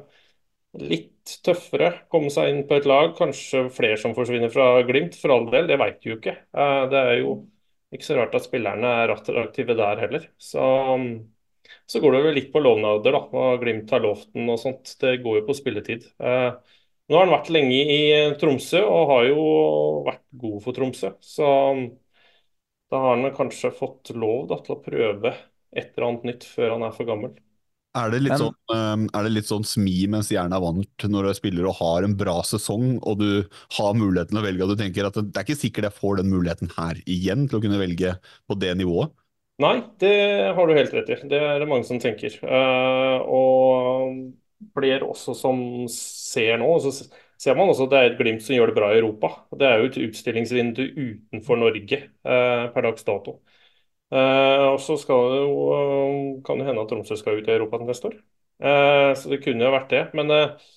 Litt 0.82 1.34
tøffere. 1.46 1.90
Komme 2.12 2.32
seg 2.34 2.50
inn 2.52 2.64
på 2.68 2.78
et 2.80 2.88
lag. 2.90 3.14
Kanskje 3.18 3.68
flere 3.74 3.98
som 4.02 4.16
forsvinner 4.18 4.50
fra 4.54 4.82
Glimt, 4.88 5.16
for 5.22 5.32
all 5.36 5.46
del. 5.52 5.68
Det 5.70 5.78
vet 5.82 6.00
du 6.04 6.10
jo 6.12 6.18
ikke. 6.20 6.38
Eh, 6.54 6.84
Det 6.92 6.98
er 7.00 7.20
jo 7.22 7.36
ikke 7.94 8.06
så 8.10 8.18
rart 8.18 8.36
at 8.36 8.44
spillerne 8.48 8.88
er 9.04 9.14
attraktive 9.14 9.76
der 9.78 10.02
heller. 10.02 10.28
Så, 10.42 10.60
så 11.88 12.00
går 12.04 12.14
det 12.16 12.22
vel 12.26 12.36
litt 12.38 12.50
på 12.54 12.62
lovnader, 12.64 13.16
da. 13.16 13.22
Hva 13.32 13.44
Glimt 13.62 13.92
har 13.94 14.02
lovt 14.04 14.30
den 14.36 14.50
og 14.52 14.60
sånt. 14.62 14.96
Det 15.02 15.18
går 15.24 15.40
jo 15.42 15.46
på 15.50 15.56
spilletid. 15.58 16.08
Eh, 16.20 16.50
nå 17.10 17.18
har 17.20 17.26
han 17.28 17.36
vært 17.36 17.52
lenge 17.54 17.80
i 17.98 18.00
Tromsø 18.42 18.82
og 18.88 19.10
har 19.14 19.28
jo 19.30 19.44
vært 20.08 20.24
god 20.46 20.60
for 20.66 20.78
Tromsø. 20.78 21.14
Så 21.24 21.50
da 22.92 22.98
har 23.04 23.18
han 23.18 23.34
kanskje 23.36 23.72
fått 23.80 24.12
lov 24.24 24.46
da, 24.52 24.58
til 24.64 24.76
å 24.78 24.82
prøve 24.86 25.34
et 25.34 25.90
eller 25.92 26.08
annet 26.10 26.28
nytt 26.32 26.48
før 26.56 26.76
han 26.78 26.86
er 26.88 26.96
for 27.00 27.10
gammel. 27.12 27.36
Er 27.94 28.10
det, 28.10 28.24
litt 28.26 28.40
sånn, 28.42 28.56
um, 28.74 29.04
er 29.14 29.26
det 29.28 29.32
litt 29.36 29.46
sånn 29.46 29.66
smi 29.68 30.08
mens 30.10 30.32
jernet 30.34 30.56
er 30.58 30.64
varmt 30.64 31.04
når 31.14 31.28
du 31.30 31.34
spiller 31.38 31.68
og 31.70 31.76
har 31.78 32.08
en 32.08 32.16
bra 32.18 32.40
sesong, 32.48 32.96
og 33.06 33.20
du 33.22 33.28
har 33.78 33.98
muligheten 34.00 34.34
til 34.34 34.42
å 34.42 34.46
velge, 34.48 34.66
og 34.66 34.74
du 34.74 34.80
tenker 34.80 35.06
at 35.06 35.20
det 35.20 35.30
er 35.30 35.46
ikke 35.46 35.60
sikkert 35.62 35.92
jeg 35.92 35.98
får 36.00 36.24
den 36.24 36.32
muligheten 36.34 36.72
her 36.74 36.98
igjen 37.06 37.46
til 37.46 37.60
å 37.60 37.62
kunne 37.62 37.82
velge 37.82 38.16
på 38.50 38.58
det 38.58 38.74
nivået? 38.80 39.14
Nei, 39.62 39.76
det 40.02 40.14
har 40.58 40.68
du 40.68 40.74
helt 40.74 40.94
rett 40.98 41.12
i. 41.14 41.18
Det 41.30 41.38
er 41.38 41.62
det 41.62 41.68
mange 41.70 41.86
som 41.86 42.00
tenker. 42.02 42.34
Eh, 42.42 43.18
og 43.22 44.18
flere 44.74 45.06
også 45.06 45.36
som 45.38 45.60
ser 45.94 46.58
nå. 46.62 46.72
Så 46.82 46.96
ser 47.38 47.58
man 47.60 47.70
også 47.70 47.86
at 47.86 47.94
det 47.94 48.00
er 48.00 48.10
et 48.10 48.18
Glimt 48.20 48.42
som 48.44 48.56
gjør 48.58 48.72
det 48.72 48.78
bra 48.80 48.90
i 48.94 48.98
Europa. 48.98 49.30
Det 49.54 49.70
er 49.70 49.82
jo 49.82 49.92
et 49.92 50.00
utstillingsvindu 50.08 50.84
utenfor 50.98 51.62
Norge 51.62 52.00
eh, 52.02 52.64
per 52.74 52.88
dags 52.88 53.06
dato. 53.06 53.38
Eh, 54.12 54.66
og 54.74 54.80
så 54.84 54.98
skal 55.02 55.24
det 55.32 55.40
jo, 55.44 56.42
kan 56.46 56.60
det 56.60 56.68
hende 56.68 56.84
at 56.84 56.92
Tromsø 56.92 57.18
skal 57.20 57.40
ut 57.40 57.48
i 57.50 57.56
Europa 57.56 57.80
neste 57.84 58.12
år. 58.12 58.18
Eh, 58.64 59.12
så 59.18 59.32
det 59.32 59.42
kunne 59.46 59.66
jo 59.66 59.74
vært 59.74 59.90
det. 59.94 60.04
Men 60.18 60.32
eh, 60.32 60.68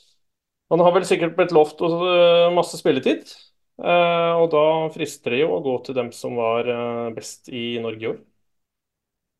han 0.70 0.80
har 0.82 0.94
vel 0.96 1.06
sikkert 1.08 1.36
blitt 1.38 1.54
lovt 1.54 1.82
eh, 1.86 2.46
masse 2.56 2.78
spilletid. 2.80 3.28
Eh, 3.82 4.32
og 4.40 4.48
da 4.54 4.62
frister 4.94 5.34
det 5.36 5.42
jo 5.44 5.52
å 5.56 5.62
gå 5.64 5.76
til 5.86 5.98
dem 5.98 6.12
som 6.16 6.38
var 6.40 6.68
eh, 6.70 7.10
best 7.16 7.50
i 7.52 7.66
Norge 7.84 8.04
i 8.06 8.10
år. 8.14 8.20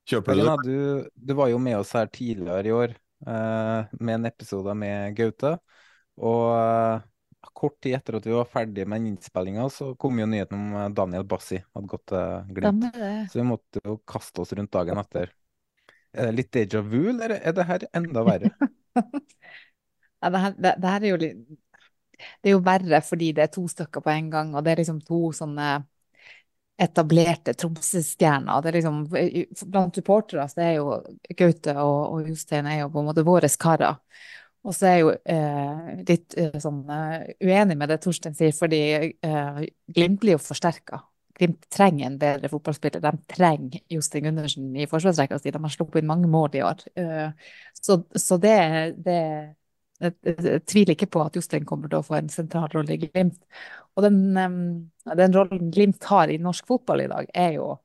Kjøper 0.07 0.33
Helena, 0.35 0.55
du, 0.63 1.07
du 1.15 1.33
var 1.35 1.49
jo 1.51 1.59
med 1.63 1.79
oss 1.81 1.93
her 1.97 2.07
tidligere 2.15 2.69
i 2.69 2.73
år 2.75 2.93
eh, 3.27 3.95
med 3.99 4.15
en 4.21 4.29
episode 4.31 4.75
med 4.79 5.17
Gaute. 5.19 5.57
Og 6.17 6.45
eh, 6.57 7.01
kort 7.55 7.77
tid 7.85 7.97
etter 7.99 8.19
at 8.19 8.27
vi 8.27 8.35
var 8.35 8.49
ferdig 8.51 8.87
med 8.89 9.07
innspillinga, 9.11 9.69
så 9.73 9.93
kom 10.01 10.19
jo 10.21 10.29
nyheten 10.31 10.59
om 10.59 10.77
eh, 10.81 10.89
Daniel 10.97 11.27
Bassi 11.29 11.61
hadde 11.63 11.91
gått 11.91 12.07
til 12.13 12.55
Glimt. 12.57 12.89
Så 13.33 13.41
vi 13.41 13.47
måtte 13.47 13.83
jo 13.85 13.99
kaste 14.09 14.43
oss 14.43 14.55
rundt 14.57 14.73
dagen 14.75 15.03
etter. 15.03 15.35
Er 16.17 16.31
det 16.31 16.37
litt 16.39 16.53
déjà 16.55 16.81
vu, 16.81 17.11
eller 17.13 17.37
er 17.37 17.55
det 17.57 17.69
her 17.69 17.89
enda 17.97 18.27
verre? 18.27 18.53
Ja, 20.25 20.31
det, 20.33 20.39
her, 20.41 20.55
det, 20.57 20.71
det 20.81 20.91
her 20.91 21.05
er 21.05 21.11
jo 21.11 21.17
litt 21.21 21.41
Det 22.41 22.49
er 22.49 22.55
jo 22.55 22.61
verre 22.65 23.01
fordi 23.05 23.27
det 23.37 23.43
er 23.45 23.51
to 23.53 23.67
stykker 23.69 24.01
på 24.01 24.11
en 24.11 24.31
gang, 24.33 24.55
og 24.57 24.65
det 24.65 24.73
er 24.73 24.81
liksom 24.81 25.03
to 25.05 25.19
sånne 25.37 25.67
etablerte 26.81 27.55
Tromsø-stjerner. 27.57 28.63
Det 28.63 28.71
er 28.71 28.79
liksom, 28.79 29.03
blant 29.73 29.97
supportere 29.97 30.45
så 30.49 30.63
er 30.65 30.73
jo 30.79 30.97
Gaute 31.39 31.77
og, 31.81 32.01
og 32.17 32.31
Jostein 32.31 32.69
er 32.69 32.83
jo 32.83 32.91
på 32.93 33.01
en 33.03 33.09
måte 33.11 33.25
våre 33.27 33.49
karer. 33.61 34.01
Og 34.67 34.75
så 34.75 34.89
er 34.89 34.95
jeg 34.97 35.03
jo 35.05 35.11
eh, 35.31 35.91
litt 36.09 36.35
eh, 36.41 36.57
sånn 36.63 36.81
eh, 36.91 37.29
uenig 37.47 37.77
med 37.79 37.93
det 37.93 38.01
Torstein 38.03 38.35
sier, 38.35 38.55
fordi 38.57 38.81
eh, 39.07 39.61
Glimt 39.95 40.19
blir 40.23 40.35
jo 40.35 40.43
forsterka. 40.43 41.05
Glimt 41.37 41.69
trenger 41.71 42.09
en 42.09 42.17
bedre 42.19 42.51
fotballspiller. 42.51 43.03
De 43.05 43.13
trenger 43.31 43.85
Jostein 43.93 44.27
Gundersen 44.27 44.73
i 44.75 44.89
forsvarsrekka 44.91 45.39
si. 45.39 45.53
De 45.55 45.61
har 45.63 45.75
sluppet 45.75 46.01
inn 46.03 46.11
mange 46.11 46.31
mål 46.33 46.59
i 46.59 46.65
år. 46.67 46.83
Eh, 46.99 47.53
så, 47.79 48.01
så 48.19 48.41
det, 48.43 48.57
det 49.07 49.21
jeg, 50.01 50.63
tviler 50.69 50.97
ikke 50.97 51.11
på 51.15 51.23
at 51.25 51.37
Jostein 51.39 51.67
kommer 51.69 51.93
til 51.93 52.01
å 52.01 52.07
få 52.07 52.19
en 52.19 52.33
sentral 52.33 52.69
rolle 52.75 52.97
i 52.97 53.01
Glimt. 53.05 53.39
Og 53.97 54.07
den, 54.09 54.21
em, 54.41 54.59
den 55.21 55.37
rollen 55.37 55.71
Glimt 55.75 56.05
har 56.11 56.33
i 56.33 56.41
norsk 56.43 56.67
fotball 56.69 57.05
i 57.05 57.11
dag, 57.13 57.31
er 57.35 57.57
jo 57.61 57.77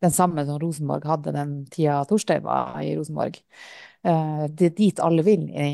den 0.00 0.14
samme 0.14 0.46
som 0.48 0.56
Rosenborg 0.62 1.04
hadde 1.10 1.34
den 1.36 1.54
tida 1.70 2.00
Torstein 2.08 2.42
var 2.46 2.78
i 2.80 2.94
Rosenborg. 2.96 3.36
Eh, 4.02 4.44
det 4.48 4.66
er 4.70 4.76
dit 4.76 5.00
alle 5.04 5.22
vil 5.26 5.42
i, 5.50 5.66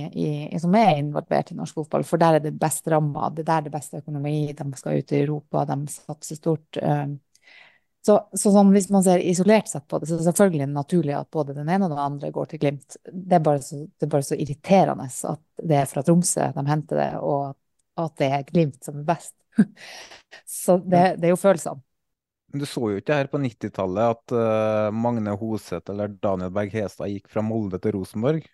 i, 0.51 0.59
som 0.59 0.75
er 0.75 0.97
involvert 0.99 1.53
i 1.53 1.59
norsk 1.59 1.77
fotball, 1.79 2.03
for 2.07 2.19
der 2.19 2.39
er 2.39 2.43
det 2.43 2.57
best 2.59 2.89
ramma, 2.91 3.29
det 3.31 3.45
er 3.45 3.51
der 3.53 3.67
det 3.67 3.71
er 3.71 3.77
best 3.79 3.95
økonomi, 4.01 4.35
de 4.59 4.67
skal 4.81 4.99
ut 4.99 5.15
i 5.15 5.21
Europa, 5.23 5.65
de 5.71 5.79
satser 5.93 6.41
stort. 6.41 6.81
eh. 6.83 7.07
Så, 8.07 8.15
så 8.39 8.53
sånn, 8.55 8.69
hvis 8.71 8.87
man 8.95 9.03
ser 9.03 9.19
isolert 9.19 9.67
sett 9.67 9.87
på 9.91 9.99
det, 9.99 10.07
så 10.07 10.15
er 10.15 10.21
det 10.21 10.29
selvfølgelig 10.29 10.67
naturlig 10.71 11.15
at 11.19 11.31
både 11.35 11.57
den 11.57 11.67
ene 11.75 11.89
og 11.89 11.95
den 11.95 12.03
andre 12.05 12.29
går 12.35 12.53
til 12.53 12.61
Glimt. 12.63 12.99
Det 13.03 13.39
er 13.39 13.43
bare 13.43 13.63
så, 13.67 13.81
det 13.83 14.07
er 14.07 14.13
bare 14.13 14.27
så 14.29 14.39
irriterende 14.39 15.09
at 15.11 15.43
det 15.71 15.81
er 15.81 15.89
fra 15.91 16.05
Tromsø 16.07 16.47
de 16.55 16.65
henter 16.69 17.01
det, 17.03 17.09
og 17.19 17.57
at 17.99 18.15
det 18.23 18.29
er 18.31 18.47
Glimt 18.47 18.79
som 18.87 19.01
er 19.03 19.09
best. 19.09 19.35
Så 20.47 20.77
det, 20.79 21.03
det 21.19 21.31
er 21.31 21.33
jo 21.33 21.41
følelsene. 21.41 21.81
Du 22.55 22.67
så 22.69 22.93
jo 22.93 23.01
ikke 23.01 23.17
her 23.19 23.31
på 23.31 23.41
90-tallet 23.43 24.15
at 24.15 24.35
uh, 24.37 24.95
Magne 24.95 25.35
Hoseth 25.39 25.91
eller 25.93 26.13
Daniel 26.23 26.53
Berg 26.55 26.75
Hestad 26.77 27.11
gikk 27.11 27.27
fra 27.33 27.43
Molde 27.45 27.81
til 27.83 27.97
Rosenborg. 27.99 28.47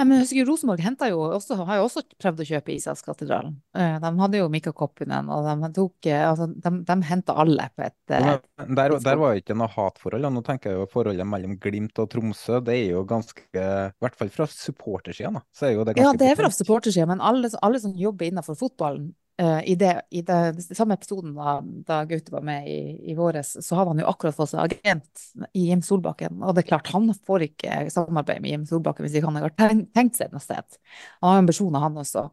Nei, 0.00 0.06
men 0.06 0.22
husker 0.22 0.46
Rosenborg 0.48 0.80
jo 1.10 1.18
også, 1.26 1.56
har 1.68 1.76
jo 1.76 1.84
også 1.84 2.00
prøvd 2.22 2.38
å 2.40 2.44
kjøpe 2.48 2.72
Isakskatedralen. 2.72 3.58
Eh, 3.76 3.96
De 4.00 4.10
hadde 4.22 4.38
jo 4.38 4.46
Mika 4.52 4.72
Koppinen, 4.72 5.28
og 5.28 5.44
de 5.44 5.68
tok 5.76 6.08
eh, 6.08 6.22
altså, 6.24 6.46
de, 6.48 6.72
de 6.88 6.96
henta 7.04 7.34
alle 7.42 7.66
på 7.76 7.84
et 7.84 8.14
eh, 8.16 8.30
Men 8.62 8.78
der, 8.78 8.94
der 9.04 9.20
var 9.20 9.34
jo 9.34 9.42
ikke 9.42 9.58
noe 9.60 9.68
hatforhold. 9.74 10.30
Nå 10.32 10.44
tenker 10.46 10.72
jeg 10.72 10.80
jo 10.80 10.88
forholdet 10.94 11.28
mellom 11.28 11.58
Glimt 11.60 12.00
og 12.00 12.08
Tromsø. 12.14 12.62
Det 12.64 12.78
er 12.78 12.94
jo 12.94 13.04
ganske, 13.08 13.44
i 13.52 14.04
hvert 14.06 14.16
fall 14.16 14.32
fra 14.32 14.48
supportersida, 14.48 15.34
da, 15.36 15.44
så 15.52 15.68
er 15.68 15.76
jo 15.76 15.84
det 15.84 15.98
Ja, 16.00 16.14
det 16.16 16.30
er 16.30 16.38
fra 16.38 16.52
supportersida, 16.54 17.08
men 17.10 17.20
alle, 17.20 17.52
alle 17.60 17.82
som 17.82 17.92
jobber 17.92 18.30
innenfor 18.30 18.56
fotballen 18.62 19.10
i, 19.40 19.74
det, 19.74 19.92
I 20.10 20.20
det, 20.26 20.62
samme 20.76 20.96
episoden 20.98 21.32
da, 21.36 21.54
da 21.86 22.00
Gaute 22.08 22.32
var 22.34 22.42
med 22.44 22.66
i, 22.68 22.80
i 23.10 23.14
våres, 23.16 23.54
så 23.64 23.78
hadde 23.78 23.94
han 23.94 24.02
jo 24.02 24.08
akkurat 24.10 24.36
fått 24.36 24.50
seg 24.52 24.64
agent 24.66 25.22
i 25.56 25.68
Jim 25.70 25.84
Solbakken. 25.86 26.42
Og 26.42 26.56
det 26.56 26.64
er 26.64 26.70
klart, 26.72 26.90
han 26.92 27.08
får 27.14 27.46
ikke 27.46 27.78
samarbeid 27.94 28.42
med 28.44 28.52
Jim 28.52 28.66
Solbakken 28.68 29.06
hvis 29.06 29.16
ikke 29.16 29.30
han 29.30 29.40
har 29.40 29.54
tenkt, 29.56 29.88
tenkt 29.96 30.20
seg 30.20 30.34
noe 30.34 30.44
sted. 30.44 30.80
Han 31.22 31.32
har 31.32 31.44
ambisjoner, 31.44 31.84
han 31.86 31.96
også. 32.02 32.26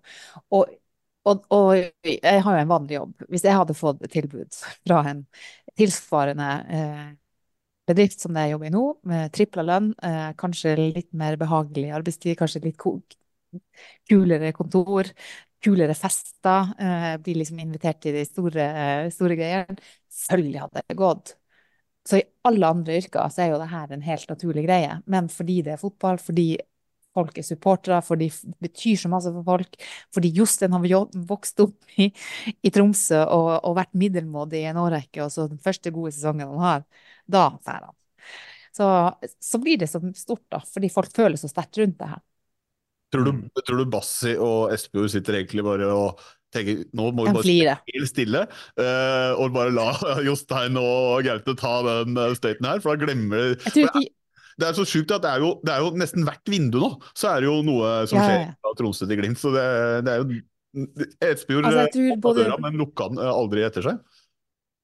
Og, 0.57 0.73
og, 1.29 1.45
og 1.53 1.69
jeg 1.77 2.43
har 2.43 2.57
jo 2.57 2.65
en 2.65 2.73
vanlig 2.73 2.97
jobb. 2.97 3.13
Hvis 3.31 3.47
jeg 3.47 3.59
hadde 3.59 3.77
fått 3.77 4.03
tilbud 4.11 4.59
fra 4.59 5.03
en 5.13 5.23
tilsvarende 5.77 6.49
eh, 6.73 7.05
bedrift 7.87 8.23
som 8.23 8.35
det 8.35 8.47
jeg 8.47 8.55
jobber 8.55 8.69
i 8.69 8.73
nå, 8.73 8.83
med 9.07 9.31
tripla 9.35 9.65
lønn, 9.67 9.93
eh, 10.03 10.27
kanskje 10.39 10.75
litt 10.81 11.11
mer 11.15 11.39
behagelig 11.39 11.93
arbeidstid, 12.01 12.35
kanskje 12.39 12.65
litt 12.67 12.79
kok 12.81 13.15
kulere 14.09 14.51
kontor, 14.55 15.09
kulere 15.63 15.95
fester, 15.97 16.71
eh, 16.79 17.17
blir 17.23 17.39
liksom 17.41 17.59
invitert 17.63 18.01
til 18.03 18.15
de 18.17 18.23
store, 18.27 18.61
eh, 18.61 19.09
store 19.13 19.37
greiene. 19.39 19.77
Selvfølgelig 20.13 20.63
hadde 20.63 20.83
det 20.87 20.97
gått. 20.97 21.35
Så 22.07 22.19
i 22.21 22.23
alle 22.47 22.67
andre 22.67 22.97
yrker 23.01 23.29
så 23.33 23.43
er 23.43 23.51
jo 23.51 23.59
det 23.61 23.69
her 23.73 23.91
en 23.91 24.05
helt 24.05 24.29
naturlig 24.31 24.63
greie, 24.67 25.01
men 25.11 25.27
fordi 25.27 25.61
det 25.65 25.73
er 25.75 25.81
fotball, 25.81 26.19
fordi 26.23 26.55
folk 27.17 27.37
er 27.39 27.45
supportere, 27.45 27.97
fordi 28.05 28.29
det 28.29 28.55
betyr 28.61 28.99
så 29.01 29.09
masse 29.11 29.31
for 29.33 29.43
folk, 29.47 29.75
fordi 30.13 30.31
Jostein 30.37 30.75
har 30.75 30.85
vokst 31.27 31.59
opp 31.65 31.97
i, 31.99 32.11
i 32.63 32.71
Tromsø 32.71 33.23
og, 33.25 33.49
og 33.67 33.75
vært 33.79 33.97
middelmådig 33.97 34.61
i 34.61 34.69
en 34.71 34.79
årrekke, 34.83 35.25
og 35.25 35.33
så 35.33 35.47
den 35.51 35.59
første 35.63 35.91
gode 35.95 36.13
sesongen 36.15 36.53
han 36.53 36.63
har, 36.63 36.85
da 37.27 37.49
drar 37.65 37.89
han. 37.89 37.95
Så, 38.77 38.87
så 39.41 39.59
blir 39.59 39.79
det 39.81 39.89
så 39.89 40.01
stort, 40.15 40.45
da, 40.53 40.61
fordi 40.61 40.91
folk 40.93 41.11
føler 41.15 41.39
så 41.41 41.49
sterkt 41.51 41.81
rundt 41.81 41.97
det 41.99 42.11
her. 42.13 42.21
Tror 43.13 43.23
du, 43.23 43.61
tror 43.63 43.79
du 43.79 43.91
Bassi 43.91 44.33
og 44.35 44.73
Espejord 44.75 45.13
sitter 45.13 45.39
egentlig 45.39 45.63
bare 45.63 45.87
og 45.95 46.19
tenker 46.51 46.83
nå 46.95 47.09
må 47.15 47.27
vi 47.27 47.35
bare 47.35 47.45
sitte 47.45 47.75
helt 47.91 48.09
stille 48.09 48.41
uh, 48.47 49.31
og 49.39 49.53
bare 49.55 49.73
la 49.75 49.91
Jostein 50.27 50.79
og 50.79 51.23
Gaute 51.27 51.55
ta 51.59 51.73
den 51.87 52.19
eh, 52.19 52.35
staten 52.39 52.67
her, 52.67 52.83
for 52.83 52.95
da 52.95 53.07
glemmer 53.07 53.55
de 53.55 54.05
Det 54.57 54.69
er 54.69 54.75
så 54.75 54.87
sjukt 54.87 55.11
at 55.13 55.23
det 55.23 55.31
er, 55.35 55.43
jo, 55.45 55.55
det 55.63 55.73
er 55.73 55.83
jo 55.85 55.91
nesten 55.99 56.25
hvert 56.27 56.49
vindu 56.49 56.79
nå, 56.81 56.91
så 57.13 57.35
er 57.35 57.43
det 57.43 57.51
jo 57.51 57.57
noe 57.67 57.91
som 58.09 58.19
ja, 58.19 58.27
skjer 58.27 58.39
ja. 58.41 58.53
fra 58.63 58.77
Tromsø 58.79 59.05
til 59.05 59.19
Glimt. 59.19 59.37
Så 59.37 59.51
det, 59.53 59.65
det 60.07 60.15
er 60.15 60.23
jo 60.23 60.39
Espejord 61.27 61.67
Altså, 61.69 61.83
åpna 61.91 62.15
både- 62.23 62.45
døra, 62.47 62.57
men 62.65 62.79
lukka 62.81 63.11
den 63.11 63.21
eh, 63.21 63.29
aldri 63.29 63.63
etter 63.67 63.85
seg. 63.85 64.01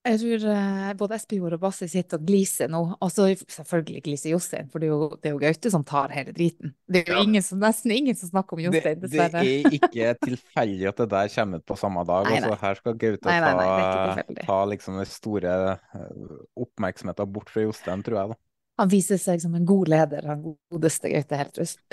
Jeg 0.03 0.19
tror 0.19 0.45
eh, 0.51 0.87
både 0.99 1.15
Espejord 1.15 1.53
og 1.55 1.61
Basse 1.61 1.87
sitter 1.87 2.19
og 2.19 2.25
gliser 2.27 2.67
nå. 2.71 2.81
Og 2.99 3.11
så 3.11 3.29
selvfølgelig 3.39 4.01
gliser 4.03 4.33
Jostein, 4.33 4.67
for 4.71 4.83
det 4.83 4.89
er 4.89 4.91
jo, 4.91 5.05
det 5.15 5.29
er 5.29 5.35
jo 5.37 5.39
Gaute 5.39 5.71
som 5.71 5.85
tar 5.87 6.11
hele 6.11 6.33
driten. 6.35 6.73
Det 6.91 7.05
er 7.05 7.13
jo 7.13 7.21
ingen 7.23 7.45
som, 7.45 7.61
nesten 7.63 7.93
ingen 7.95 8.17
som 8.19 8.33
snakker 8.33 8.57
om 8.57 8.65
Jostein, 8.65 8.99
Jostein, 8.99 9.37
det 9.37 9.53
er 9.53 9.77
ikke 9.79 10.09
tilfeldig 10.27 10.89
at 10.91 10.99
det 10.99 11.07
der 11.15 11.31
kommer 11.37 11.63
ut 11.63 11.67
på 11.71 11.77
samme 11.79 12.03
dag. 12.09 12.27
Nei, 12.27 12.33
nei. 12.35 12.41
Altså, 12.41 12.59
her 12.65 12.81
skal 12.81 12.97
Gaute 13.05 13.31
Nei, 13.31 13.53
ta, 13.61 14.41
ta 14.43 14.57
liksom 14.73 14.99
den 14.99 15.11
store 15.13 15.55
eh, 15.71 16.33
oppmerksomheten 16.65 17.31
bort 17.37 17.53
fra 17.53 17.63
Jostein, 17.63 18.03
tror 18.03 18.19
jeg. 18.19 18.35
da. 18.35 18.41
Han 18.83 18.89
viser 18.89 19.21
seg 19.21 19.39
som 19.39 19.55
en 19.55 19.69
god 19.69 19.93
leder, 19.93 20.27
han 20.27 20.43
godeste 20.73 21.13
Gaute 21.13 21.39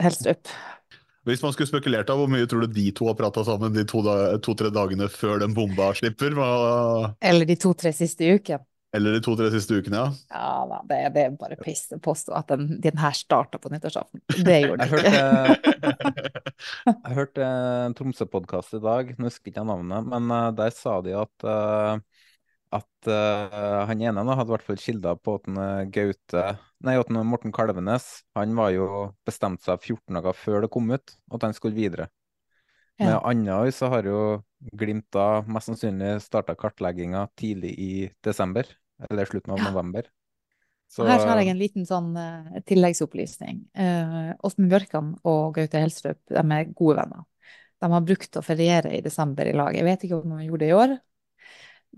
Helstrup. 0.01 0.51
Hvis 1.29 1.43
man 1.45 1.53
skulle 1.53 1.69
spekulert 1.69 2.09
av 2.13 2.17
hvor 2.23 2.31
mye 2.33 2.47
tror 2.49 2.65
du 2.65 2.73
de 2.73 2.87
to 2.97 3.11
har 3.11 3.17
prata 3.19 3.43
sammen 3.45 3.75
de 3.77 3.85
to-tre 3.85 4.39
to, 4.41 4.73
dagene 4.73 5.09
før 5.13 5.43
den 5.43 5.53
bomba 5.57 5.91
slipper? 5.97 6.33
Hva- 6.37 7.11
Eller 7.21 7.49
de 7.49 7.57
to-tre 7.61 7.93
siste 7.93 8.25
ukene. 8.25 8.65
Eller 8.97 9.15
de 9.15 9.21
to-tre 9.23 9.47
siste 9.55 9.77
ukene, 9.79 10.01
ja. 10.01 10.07
Ja 10.35 10.65
da, 10.67 10.81
det, 10.89 10.97
det 11.15 11.23
er 11.29 11.35
bare 11.39 11.59
piss 11.61 11.85
å 11.95 11.99
påstå 12.03 12.35
at 12.35 12.49
den, 12.51 12.65
den 12.83 12.99
her 12.99 13.15
starta 13.15 13.61
på 13.63 13.71
nyttårsaften. 13.71 14.23
Det 14.43 14.57
gjorde 14.65 14.89
Jeg 14.89 15.05
den 15.05 15.05
ikke. 15.05 16.25
jeg 16.91 17.15
hørte 17.21 17.47
en 17.47 17.95
Tromsø-podkast 18.01 18.75
i 18.81 18.83
dag, 18.83 19.13
nå 19.15 19.29
husker 19.29 19.53
ikke 19.53 19.63
jeg 19.63 19.71
navnet, 19.71 20.09
men 20.11 20.35
eh, 20.35 20.49
der 20.59 20.75
sa 20.75 20.97
de 21.07 21.15
at, 21.21 21.47
eh, 21.47 22.03
at 22.71 23.09
uh, 23.11 23.83
han 23.89 24.03
ene 24.03 24.23
da, 24.23 24.37
hadde 24.39 24.53
i 24.53 24.55
hvert 24.55 24.67
fall 24.69 24.79
kilder 24.79 25.17
på 25.19 25.35
at 25.41 25.49
eh, 25.51 25.89
Gaute 25.91 26.45
Nei, 26.87 26.95
at 26.97 27.11
Morten 27.13 27.53
Kalvenes 27.53 28.23
han 28.39 28.55
var 28.57 28.71
jo 28.73 28.87
bestemt 29.27 29.65
seg 29.65 29.83
14 29.83 30.17
dager 30.17 30.37
før 30.39 30.65
det 30.65 30.71
kom 30.73 30.87
ut 30.95 31.17
at 31.35 31.45
han 31.45 31.57
skulle 31.57 31.77
videre. 31.77 32.07
Med 33.01 33.17
Ja. 33.17 33.21
øyne 33.27 33.57
ord 33.57 33.75
så 33.75 33.91
har 33.93 34.07
jo 34.07 34.21
Glimt 34.77 35.07
da 35.11 35.41
mest 35.49 35.71
sannsynlig 35.71 36.19
starta 36.21 36.53
kartlegginga 36.55 37.25
tidlig 37.41 37.71
i 37.81 37.93
desember, 38.23 38.67
eller 39.09 39.25
slutten 39.25 39.55
av 39.55 39.59
Ja. 39.59 39.71
november. 39.71 40.05
Så 40.91 41.07
Her 41.07 41.25
har 41.25 41.39
jeg 41.41 41.49
en 41.49 41.59
liten 41.59 41.87
sånn 41.87 42.11
uh, 42.19 42.61
tilleggsopplysning. 42.67 43.63
Uh, 43.79 44.35
Åsmund 44.45 44.69
Bjørkan 44.69 45.15
og 45.25 45.55
Gaute 45.55 45.81
Helstrup 45.81 46.19
de 46.29 46.43
er 46.43 46.73
gode 46.75 46.97
venner. 46.99 47.25
De 47.81 47.89
har 47.89 48.05
brukt 48.05 48.37
å 48.37 48.43
feriere 48.45 48.93
i 48.93 49.01
desember 49.01 49.49
i 49.49 49.55
lag. 49.57 49.73
Jeg 49.75 49.87
vet 49.87 50.05
ikke 50.05 50.19
om 50.21 50.35
de 50.37 50.49
gjorde 50.49 50.67
det 50.67 50.69
i 50.69 50.77
år, 50.77 50.99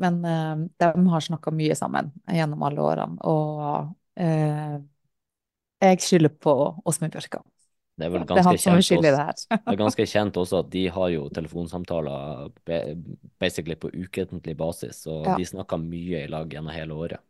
men 0.00 0.24
eh, 0.24 0.54
de 0.80 1.08
har 1.14 1.20
snakka 1.20 1.52
mye 1.54 1.74
sammen 1.78 2.12
gjennom 2.30 2.62
alle 2.68 2.84
årene. 2.84 3.18
Og 3.28 3.92
eh, 4.16 4.78
jeg 5.82 6.04
skylder 6.04 6.32
på 6.42 6.54
Åsmund 6.86 7.12
Bjørkan. 7.12 7.44
Det 7.98 8.06
er 8.06 8.12
vel 8.14 8.24
ganske 8.26 8.54
det 8.54 8.56
er 8.56 8.62
kjent 8.62 8.78
også, 8.78 9.00
det 9.04 9.10
det 9.52 9.72
er 9.74 9.78
ganske 9.78 10.06
kjent 10.08 10.38
også 10.40 10.60
at 10.62 10.70
de 10.72 10.86
har 10.94 11.10
jo 11.12 11.26
telefonsamtaler 11.28 12.48
basically 13.38 13.76
på 13.76 13.90
ukentlig 13.92 14.56
basis, 14.56 15.04
og 15.06 15.26
Ja. 15.26 15.36
de 15.36 15.44
snakker 15.44 15.76
mye 15.78 16.24
i 16.24 16.30
lag 16.30 16.48
gjennom 16.48 16.72
hele 16.72 16.94
året. 16.94 17.20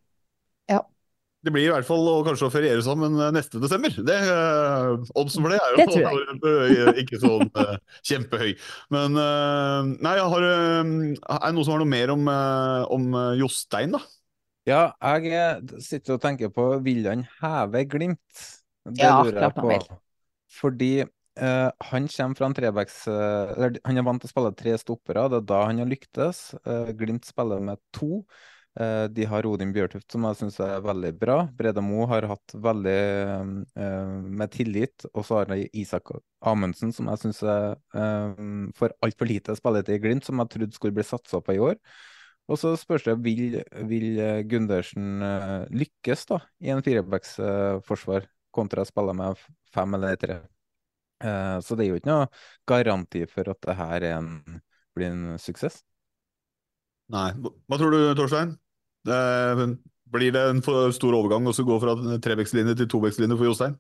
Det 1.43 1.51
blir 1.51 1.65
i 1.67 1.71
hvert 1.73 1.87
fall 1.87 2.07
kanskje 2.23 2.47
å 2.47 2.53
feriere 2.55 2.83
sammen 2.87 3.17
eh, 3.19 3.33
neste 3.35 3.59
desember. 3.63 3.95
Det, 4.07 4.15
eh, 4.15 4.91
oddsen 5.19 5.43
for 5.43 5.51
det 5.51 5.59
er 5.59 5.73
jo 5.75 6.37
det 6.39 6.93
ikke 7.03 7.19
sånn 7.23 7.49
eh, 7.59 7.73
kjempehøy. 8.07 8.53
Men 8.95 9.19
eh, 9.19 9.89
nei, 10.07 10.13
jeg 10.21 10.29
har, 10.35 10.47
er 10.47 10.87
det 10.87 11.55
noen 11.57 11.67
som 11.67 11.75
har 11.75 11.83
noe 11.83 11.91
mer 11.91 12.13
om, 12.15 12.31
om 12.95 13.09
Jostein, 13.41 13.97
da? 13.97 14.03
Ja, 14.71 14.85
jeg 15.19 15.83
sitter 15.83 16.15
og 16.15 16.23
tenker 16.23 16.53
på 16.55 16.69
vil 16.87 17.03
han 17.11 17.27
heve 17.41 17.83
Glimt? 17.91 18.47
Det 18.87 19.03
Ja, 19.03 19.19
lurer 19.19 19.41
jeg 19.41 19.43
klart 19.43 19.59
han 19.59 19.83
på. 19.91 19.99
Fordi 20.61 20.93
han 21.33 22.07
kommer 22.13 22.37
fra 22.37 22.49
en 22.51 22.55
trebacks 22.55 22.97
Han 23.09 23.99
er 23.99 24.05
vant 24.05 24.21
til 24.21 24.29
å 24.29 24.33
spille 24.35 24.51
tre 24.55 24.75
stoppere, 24.79 25.25
det 25.33 25.39
er 25.41 25.47
da 25.49 25.61
han 25.65 25.83
har 25.83 25.91
lyktes. 25.91 26.53
Glimt 26.99 27.27
spiller 27.27 27.63
med 27.65 27.83
to. 27.97 28.23
Eh, 28.81 29.05
de 29.13 29.25
har 29.29 29.45
Odin 29.45 29.73
Bjørtuft, 29.73 30.07
som 30.13 30.25
jeg 30.25 30.39
syns 30.39 30.57
er 30.65 30.81
veldig 30.85 31.11
bra. 31.21 31.37
Breda 31.57 31.83
Mo 31.85 32.07
har 32.09 32.25
hatt 32.31 32.55
veldig 32.57 33.01
eh, 33.77 34.15
med 34.41 34.53
tillit. 34.55 35.05
Og 35.13 35.27
så 35.29 35.41
har 35.41 35.51
de 35.51 35.67
Isak 35.77 36.15
Amundsen, 36.41 36.95
som 36.97 37.11
jeg 37.13 37.21
syns 37.21 37.43
eh, 37.45 38.41
får 38.79 38.97
altfor 39.05 39.29
lite 39.29 39.57
spilletid 39.59 39.99
i 39.99 40.03
Glimt, 40.07 40.25
som 40.29 40.41
jeg 40.41 40.55
trodde 40.55 40.79
skulle 40.79 40.97
bli 40.97 41.05
satsa 41.07 41.43
på 41.45 41.59
i 41.59 41.61
år. 41.63 41.77
Og 42.51 42.59
så 42.59 42.73
spørs 42.81 43.05
det 43.07 43.19
vil, 43.23 43.61
vil 43.91 44.09
eh, 44.21 44.41
Gundersen 44.49 45.21
eh, 45.27 45.59
lykkes 45.85 46.27
da, 46.33 46.41
i 46.65 46.73
en 46.73 46.83
firebacksforsvar, 46.85 48.27
kontra 48.53 48.85
å 48.85 48.89
spille 48.89 49.13
med 49.17 49.45
fem 49.73 50.01
eller 50.01 50.19
tre. 50.21 50.43
Så 51.23 51.77
det 51.79 51.85
er 51.85 51.93
jo 51.93 51.99
ikke 52.01 52.11
noe 52.11 52.25
garanti 52.67 53.21
for 53.31 53.47
at 53.53 53.61
det 53.63 53.77
her 53.79 54.03
er 54.03 54.17
en, 54.17 54.57
blir 54.91 55.13
en 55.13 55.37
suksess. 55.39 55.77
Nei. 57.15 57.29
Hva 57.71 57.79
tror 57.79 57.95
du, 57.95 58.01
Torstein? 58.19 58.57
Eh, 59.09 59.67
blir 60.13 60.33
det 60.33 60.43
en 60.51 60.63
for 60.63 60.93
stor 60.95 61.15
overgang 61.19 61.47
å 61.49 61.55
gå 61.57 61.79
fra 61.83 61.97
trebekslinje 62.23 62.77
til 62.83 62.91
tobekslinje 62.93 63.39
for 63.39 63.49
Jostein? 63.51 63.79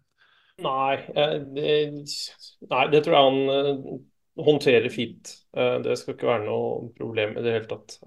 Nei, 0.62 0.94
eh, 1.16 1.38
det, 1.56 1.68
nei, 2.70 2.82
det 2.92 3.00
tror 3.04 3.16
jeg 3.16 3.26
han 3.26 3.40
eh, 3.54 4.44
håndterer 4.46 4.92
fint. 4.92 5.32
Eh, 5.56 5.78
Det 5.84 5.96
skal 5.98 6.14
ikke 6.16 6.28
være 6.30 6.46
noe 6.46 6.90
problem 6.98 7.36
i 7.38 7.44
det 7.46 7.56
hele 7.56 7.70
tatt. 7.70 7.98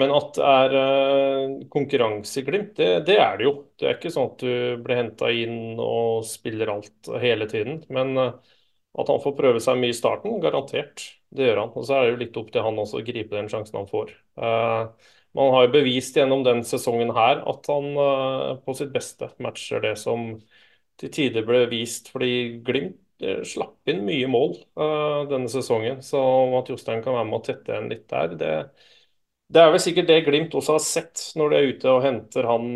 Men 0.00 0.08
at 0.16 0.38
det 0.38 0.44
er 0.48 1.54
konkurranseglimt, 1.72 2.70
det, 2.78 2.86
det 3.08 3.18
er 3.20 3.34
det 3.36 3.44
jo. 3.44 3.52
Det 3.76 3.88
er 3.90 3.98
ikke 3.98 4.12
sånn 4.14 4.30
at 4.30 4.40
du 4.40 4.78
blir 4.86 4.96
henta 5.02 5.28
inn 5.36 5.76
og 5.84 6.22
spiller 6.24 6.72
alt 6.72 7.10
hele 7.20 7.48
tiden. 7.50 7.82
Men 7.92 8.16
at 8.22 9.08
han 9.12 9.20
får 9.24 9.36
prøve 9.36 9.60
seg 9.64 9.80
mye 9.80 9.92
i 9.92 9.96
starten, 9.98 10.38
garantert. 10.44 11.04
Det 11.32 11.48
gjør 11.50 11.60
han. 11.66 11.74
Og 11.76 11.84
så 11.88 11.98
er 11.98 12.06
det 12.06 12.14
jo 12.14 12.20
litt 12.24 12.38
opp 12.40 12.52
til 12.54 12.64
han 12.64 12.80
også 12.80 13.00
å 13.02 13.04
gripe 13.06 13.36
den 13.36 13.50
sjansen 13.52 13.80
han 13.82 13.90
får. 13.92 14.14
Eh, 14.40 15.12
Man 15.36 15.52
har 15.54 15.64
jo 15.66 15.72
bevist 15.72 16.16
gjennom 16.18 16.42
den 16.44 16.60
sesongen 16.68 17.12
her 17.16 17.40
at 17.48 17.68
han 17.72 17.86
eh, 17.96 18.48
på 18.64 18.74
sitt 18.76 18.92
beste 18.92 19.30
matcher 19.40 19.80
det 19.84 19.94
som 20.00 20.34
til 21.00 21.12
tider 21.12 21.46
ble 21.48 21.64
vist, 21.70 22.10
fordi 22.12 22.60
Glimt 22.66 23.24
eh, 23.24 23.40
slapp 23.48 23.88
inn 23.88 24.02
mye 24.04 24.28
mål 24.28 24.58
eh, 24.60 25.20
denne 25.32 25.48
sesongen. 25.52 26.02
Så 26.04 26.20
at 26.58 26.68
Jostein 26.72 27.00
kan 27.04 27.16
være 27.16 27.28
med 27.30 27.38
å 27.38 27.46
tette 27.46 27.72
igjen 27.72 27.88
litt 27.92 28.04
der, 28.12 28.36
det, 28.36 28.50
det 29.52 29.62
er 29.62 29.72
vel 29.72 29.82
sikkert 29.84 30.10
det 30.12 30.18
Glimt 30.26 30.58
også 30.58 30.76
har 30.76 30.84
sett 30.84 31.24
når 31.40 31.54
de 31.54 31.58
er 31.58 31.72
ute 31.72 31.94
og 31.94 32.04
henter 32.04 32.48
han 32.48 32.68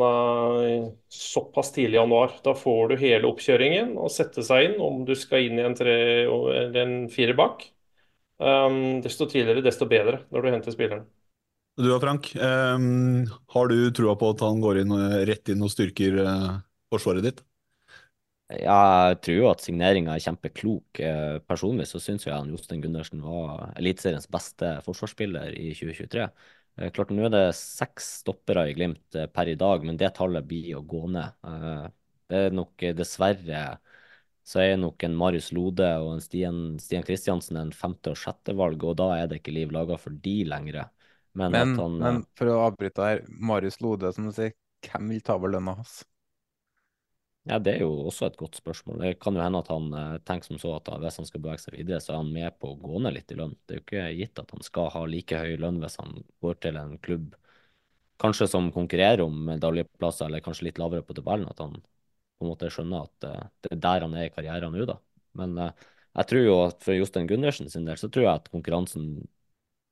såpass 1.13 1.73
tidlig 1.77 1.99
i 1.99 2.01
januar. 2.01 2.39
Da 2.45 2.57
får 2.57 2.93
du 2.93 2.97
hele 3.05 3.29
oppkjøringen 3.31 3.95
og 4.01 4.13
sette 4.13 4.45
seg 4.49 4.71
inn 4.71 4.81
om 4.85 5.05
du 5.09 5.13
skal 5.17 5.45
inn 5.45 5.61
i 5.61 5.65
en 5.69 5.77
tre 5.77 5.97
eller 6.25 6.81
en 6.87 6.99
fire 7.13 7.37
bak. 7.37 7.69
Um, 8.37 9.01
desto 9.05 9.25
tidligere, 9.29 9.65
desto 9.65 9.89
bedre 9.89 10.21
når 10.33 10.45
du 10.45 10.51
henter 10.53 10.75
spilleren. 10.77 11.07
Du 11.77 11.89
da, 11.91 11.99
Frank. 12.01 12.31
um, 12.37 13.27
har 13.53 13.69
du 13.69 13.91
trua 13.93 14.15
på 14.17 14.31
at 14.33 14.41
han 14.47 14.63
går 14.65 14.81
inn, 14.81 14.95
rett 15.29 15.51
inn 15.53 15.65
og 15.67 15.73
styrker 15.73 16.17
uh, 16.25 16.55
forsvaret 16.93 17.27
ditt? 17.27 17.43
Jeg 18.47 19.17
tror 19.27 19.35
jo 19.41 19.47
at 19.51 19.63
signeringa 19.65 20.13
er 20.15 20.23
kjempeklok. 20.23 21.01
Eh, 21.03 21.39
Personlig 21.51 21.89
så 21.91 21.99
syns 21.99 22.29
jeg 22.29 22.31
han 22.37 22.53
Jostein 22.55 22.79
Gundersen 22.85 23.25
var 23.25 23.73
Eliteseriens 23.81 24.29
beste 24.31 24.69
forsvarsspiller 24.87 25.51
i 25.59 25.73
2023. 25.75 26.29
Eh, 26.79 26.93
Klart 26.95 27.11
Nå 27.11 27.25
er 27.27 27.33
det 27.35 27.43
seks 27.59 28.07
stoppere 28.21 28.69
i 28.71 28.77
Glimt 28.79 29.19
per 29.35 29.51
i 29.51 29.57
dag, 29.59 29.83
men 29.83 29.99
det 29.99 30.13
tallet 30.15 30.47
blir 30.47 30.77
å 30.79 30.85
gå 30.87 31.03
ned. 31.11 31.35
Det 32.31 32.45
er 32.45 32.55
nok 32.55 32.87
dessverre 32.99 33.65
så 34.47 34.61
er 34.63 34.77
nok 34.79 35.03
en 35.03 35.17
Marius 35.19 35.51
Lode 35.55 35.89
og 36.05 36.13
en 36.15 36.23
Stian, 36.23 36.59
Stian 36.79 37.03
Kristiansen 37.07 37.59
en 37.59 37.73
femte- 37.75 38.13
og 38.13 38.21
sjette 38.21 38.55
valg, 38.55 38.85
og 38.87 38.95
da 39.01 39.09
er 39.19 39.27
det 39.31 39.41
ikke 39.41 39.55
liv 39.57 39.75
laga 39.75 39.99
for 39.99 40.15
de 40.23 40.37
lenger. 40.47 40.85
Men, 41.37 41.53
Men, 41.53 41.79
han 41.79 41.97
men 42.01 42.21
eh, 42.23 42.27
for 42.39 42.51
å 42.51 42.61
avbryte 42.71 43.05
her, 43.05 43.25
Marius 43.29 43.81
Lode, 43.85 44.13
som 44.17 44.29
du 44.29 44.33
sier, 44.35 44.55
hvem 44.87 45.11
vil 45.13 45.25
ta 45.25 45.37
over 45.37 45.53
lønna 45.53 45.77
hans? 45.77 46.01
Ja, 47.47 47.59
Det 47.63 47.77
er 47.77 47.85
jo 47.85 47.93
også 48.09 48.27
et 48.27 48.39
godt 48.41 48.57
spørsmål. 48.59 49.03
Det 49.05 49.19
kan 49.23 49.37
jo 49.37 49.43
hende 49.45 49.61
at 49.63 49.69
han 49.71 49.93
eh, 49.95 50.15
tenker 50.27 50.49
som 50.49 50.59
så 50.59 50.73
at 50.79 50.89
hvis 51.03 51.21
han 51.21 51.29
skal 51.29 51.43
bevege 51.45 51.63
seg 51.63 51.77
videre, 51.77 52.01
så 52.03 52.15
er 52.15 52.23
han 52.23 52.33
med 52.35 52.57
på 52.59 52.73
å 52.73 52.79
gå 52.81 53.03
ned 53.05 53.15
litt 53.15 53.31
i 53.31 53.37
lønn. 53.39 53.53
Det 53.63 53.77
er 53.77 53.79
jo 53.79 53.85
ikke 53.85 54.07
gitt 54.19 54.41
at 54.43 54.55
han 54.57 54.65
skal 54.67 54.89
ha 54.97 55.03
like 55.07 55.43
høy 55.43 55.53
lønn 55.63 55.79
hvis 55.83 55.99
han 56.01 56.17
går 56.43 56.59
til 56.65 56.81
en 56.81 56.97
klubb 57.05 57.37
kanskje 58.23 58.49
som 58.49 58.73
konkurrerer 58.73 59.23
om 59.23 59.37
medaljeplasser, 59.51 60.27
eller 60.27 60.43
kanskje 60.43 60.71
litt 60.71 60.81
lavere 60.81 61.05
på 61.07 61.15
tabellen. 61.15 61.47
At 61.53 61.61
han 61.63 61.77
på 61.77 62.47
en 62.47 62.51
måte 62.51 62.73
skjønner 62.73 63.07
at 63.07 63.29
eh, 63.29 63.47
det 63.63 63.77
er 63.77 63.85
der 63.85 64.09
han 64.09 64.17
er 64.17 64.27
i 64.27 64.35
karrieren 64.35 64.75
nå, 64.75 64.89
da. 64.89 64.99
Men 65.37 65.55
jeg 65.61 66.29
tror 66.31 66.47
jo 66.49 66.59
at 66.65 66.83
for 66.83 66.97
Jostein 66.97 67.29
Gundersen 67.29 67.69
sin 67.71 67.87
del, 67.87 67.99
så 68.01 68.09
tror 68.09 68.25
jeg 68.25 68.33
at 68.33 68.51
konkurransen 68.51 69.11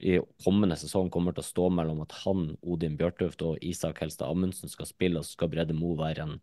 i 0.03 0.18
kommende 0.45 0.76
sesong 0.78 1.11
kommer 1.12 1.34
til 1.34 1.45
å 1.45 1.47
stå 1.47 1.68
mellom 1.72 2.03
at 2.05 2.14
han, 2.24 2.49
Odin 2.66 2.97
Bjørtuft 2.99 3.45
og 3.47 3.62
Isak 3.64 4.03
Helstad 4.03 4.32
Amundsen 4.32 4.72
skal 4.72 4.88
spille, 4.88 5.20
og 5.20 5.26
så 5.26 5.36
skal 5.36 5.53
Brede 5.53 5.76
Mo 5.76 5.95
være 5.99 6.26
en 6.26 6.36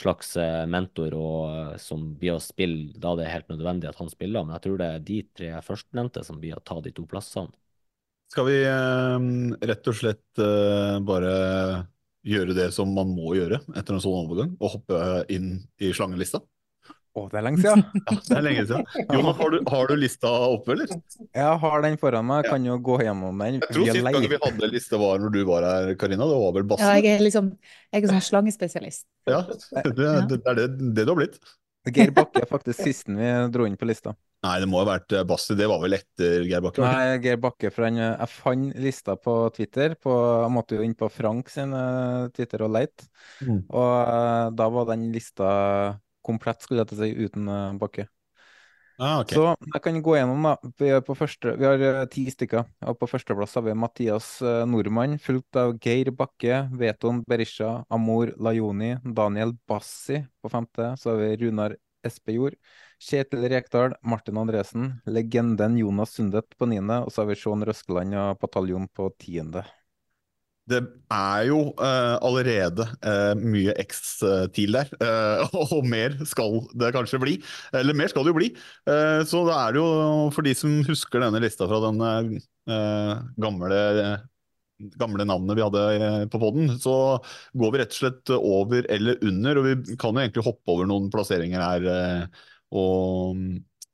slags 0.00 0.34
eh, 0.40 0.66
mentor 0.70 1.14
og, 1.16 1.40
eh, 1.50 1.78
som 1.82 2.10
blir 2.18 2.36
å 2.36 2.42
spille 2.42 2.94
da 3.00 3.14
det 3.18 3.26
er 3.26 3.34
helt 3.36 3.50
nødvendig 3.52 3.90
at 3.90 4.00
han 4.00 4.10
spiller. 4.12 4.44
Men 4.44 4.56
jeg 4.56 4.66
tror 4.66 4.80
det 4.80 4.90
er 4.90 5.06
de 5.06 5.18
tre 5.36 5.50
førstnevnte 5.66 6.24
som 6.26 6.40
blir 6.42 6.56
å 6.56 6.64
ta 6.64 6.80
de 6.84 6.92
to 6.96 7.06
plassene. 7.10 7.52
Skal 8.30 8.46
vi 8.46 8.60
eh, 8.62 9.16
rett 9.70 9.90
og 9.90 9.98
slett 9.98 10.44
bare 11.06 11.32
gjøre 12.26 12.54
det 12.54 12.68
som 12.76 12.90
man 12.94 13.10
må 13.16 13.34
gjøre 13.34 13.62
etter 13.74 13.96
en 13.96 14.02
sånn 14.02 14.18
overgang, 14.24 14.54
og 14.60 14.76
hoppe 14.76 15.04
inn 15.32 15.54
i 15.80 15.92
slangelista? 15.96 16.42
Å, 17.10 17.24
det 17.26 17.40
er 17.40 17.42
lenge 17.42 17.58
siden. 17.58 17.80
Ja, 18.00 18.16
det 18.28 18.36
er 18.36 18.44
lenge 18.46 18.64
siden. 18.68 18.84
Jonas, 19.10 19.38
har 19.40 19.54
du, 19.54 19.56
har 19.72 19.90
du 19.90 19.94
lista 19.98 20.30
oppe, 20.46 20.76
eller? 20.76 20.92
Jeg 21.18 21.56
har 21.64 21.86
den 21.86 21.96
foran 21.98 22.28
meg, 22.28 22.46
kan 22.46 22.66
jo 22.66 22.76
gå 22.86 23.00
gjennom 23.02 23.42
den. 23.42 23.58
Jeg 23.58 23.74
tror 23.74 23.88
sist 23.90 24.10
gang 24.14 24.28
vi 24.30 24.42
hadde 24.44 24.70
liste 24.70 25.00
var 25.00 25.22
når 25.22 25.34
du 25.34 25.40
var 25.48 25.66
her, 25.66 25.94
Karina. 25.98 26.28
Det 26.30 26.42
var 26.44 26.58
vel 26.58 26.68
bassen? 26.70 26.86
Ja, 26.86 27.00
jeg 27.00 27.18
er 27.18 27.24
liksom 27.26 27.54
jeg 27.90 28.04
er 28.04 28.12
sånn 28.12 28.28
slangespesialist. 28.28 29.08
Ja, 29.26 29.42
det, 29.48 29.96
det, 29.98 30.12
det 30.30 30.38
er 30.44 30.60
det, 30.62 30.68
det 30.94 31.06
du 31.08 31.14
har 31.14 31.18
blitt. 31.18 31.40
Geir 31.88 32.10
Bakke 32.12 32.42
er 32.44 32.48
faktisk 32.48 32.82
sisten 32.84 33.16
vi 33.16 33.28
dro 33.52 33.64
inn 33.64 33.78
på 33.80 33.88
lista. 33.88 34.12
Nei, 34.44 34.54
det 34.60 34.68
må 34.68 34.80
ha 34.80 34.86
vært 34.88 35.14
Basti. 35.28 35.56
Det 35.56 35.68
var 35.68 35.80
vel 35.82 35.96
etter 35.96 36.44
Geir 36.48 36.62
Bakke? 36.64 36.84
Nei, 36.84 37.16
Geir 37.24 37.40
Bakke, 37.40 37.70
for 37.72 37.86
han, 37.86 37.96
eh, 38.00 38.12
jeg 38.12 38.32
fant 38.34 38.76
lista 38.84 39.16
på 39.20 39.34
Twitter. 39.56 39.96
På, 40.00 40.14
jeg 40.44 40.52
måtte 40.54 40.76
jo 40.76 40.84
inn 40.84 40.96
på 40.96 41.08
Frank 41.12 41.50
sin 41.52 41.72
eh, 41.76 42.28
Twitter 42.36 42.64
og 42.66 42.72
leite. 42.76 43.08
Mm. 43.40 43.64
Og 43.68 43.90
eh, 43.96 44.46
da 44.60 44.68
var 44.76 44.88
den 44.92 45.08
lista 45.14 45.50
komplett, 46.26 46.64
skulle 46.64 46.84
jeg 46.84 46.92
til 46.92 46.98
å 46.98 47.02
si, 47.04 47.28
uten 47.28 47.50
eh, 47.50 47.76
Bakke. 47.80 48.06
Ah, 49.00 49.22
okay. 49.22 49.32
Så 49.32 49.54
jeg 49.64 49.80
kan 49.80 49.98
gå 50.04 50.14
gjennom, 50.18 50.44
da. 50.44 50.70
Vi, 50.76 50.90
er 50.92 51.00
på 51.04 51.14
første, 51.16 51.54
vi 51.56 51.64
har 51.64 51.80
eh, 51.80 52.02
ti 52.12 52.26
stykker. 52.28 52.66
Og 52.90 52.98
på 53.00 53.08
førsteplass 53.08 53.56
har 53.56 53.64
vi 53.64 53.76
Mathias 53.80 54.28
eh, 54.44 54.64
Nordmann, 54.68 55.16
fulgt 55.22 55.56
av 55.56 55.72
Geir 55.80 56.12
Bakke, 56.12 56.66
Veton 56.76 57.22
Berisha, 57.28 57.78
Amor 57.88 58.34
Lajoni, 58.36 58.98
Daniel 59.16 59.56
Bassi 59.68 60.20
på 60.42 60.52
femte. 60.52 60.92
Så 61.00 61.14
har 61.14 61.22
vi 61.22 61.32
Runar 61.46 61.78
Espejord, 62.04 62.56
Kjetil 63.00 63.48
Rekdal, 63.48 63.96
Martin 64.04 64.40
Andresen, 64.40 64.92
legenden 65.08 65.80
Jonas 65.80 66.12
Sundet 66.16 66.52
på 66.60 66.68
niende, 66.68 67.00
og 67.04 67.12
så 67.12 67.24
har 67.24 67.32
vi 67.32 67.40
Sean 67.40 67.64
Røskeland 67.64 68.16
og 68.20 68.40
Bataljon 68.44 68.88
på 68.92 69.08
tiende. 69.20 69.64
Det 70.70 70.80
er 71.10 71.44
jo 71.48 71.60
uh, 71.74 72.16
allerede 72.22 72.86
uh, 73.02 73.34
mye 73.38 73.74
X-TIL 73.82 74.76
der, 74.76 74.90
uh, 75.02 75.54
og 75.64 75.86
mer 75.88 76.14
skal 76.28 76.60
det 76.78 76.92
kanskje 76.94 77.20
bli. 77.22 77.36
Eller 77.76 77.96
mer 77.98 78.10
skal 78.12 78.26
det 78.26 78.32
jo 78.32 78.38
bli. 78.38 78.50
Så 79.28 79.44
da 79.48 79.56
er 79.64 79.74
det 79.74 79.80
jo, 79.80 79.88
for 80.34 80.46
de 80.46 80.54
som 80.56 80.80
husker 80.86 81.22
denne 81.22 81.40
lista 81.42 81.66
fra 81.70 81.80
den 81.88 82.40
gamle 83.40 83.80
gamle 84.96 85.26
navnet 85.28 85.58
vi 85.58 85.64
hadde 85.64 85.80
på 86.32 86.38
podden, 86.40 86.70
så 86.80 86.94
går 87.58 87.72
vi 87.72 87.80
rett 87.82 87.92
og 87.92 87.98
slett 87.98 88.30
over 88.32 88.86
eller 88.88 89.18
under, 89.28 89.60
og 89.60 89.66
vi 89.66 89.96
kan 90.00 90.16
jo 90.16 90.22
egentlig 90.22 90.44
hoppe 90.46 90.72
over 90.72 90.88
noen 90.88 91.10
plasseringer 91.12 91.60
her. 91.60 92.30
Og, 92.72 93.42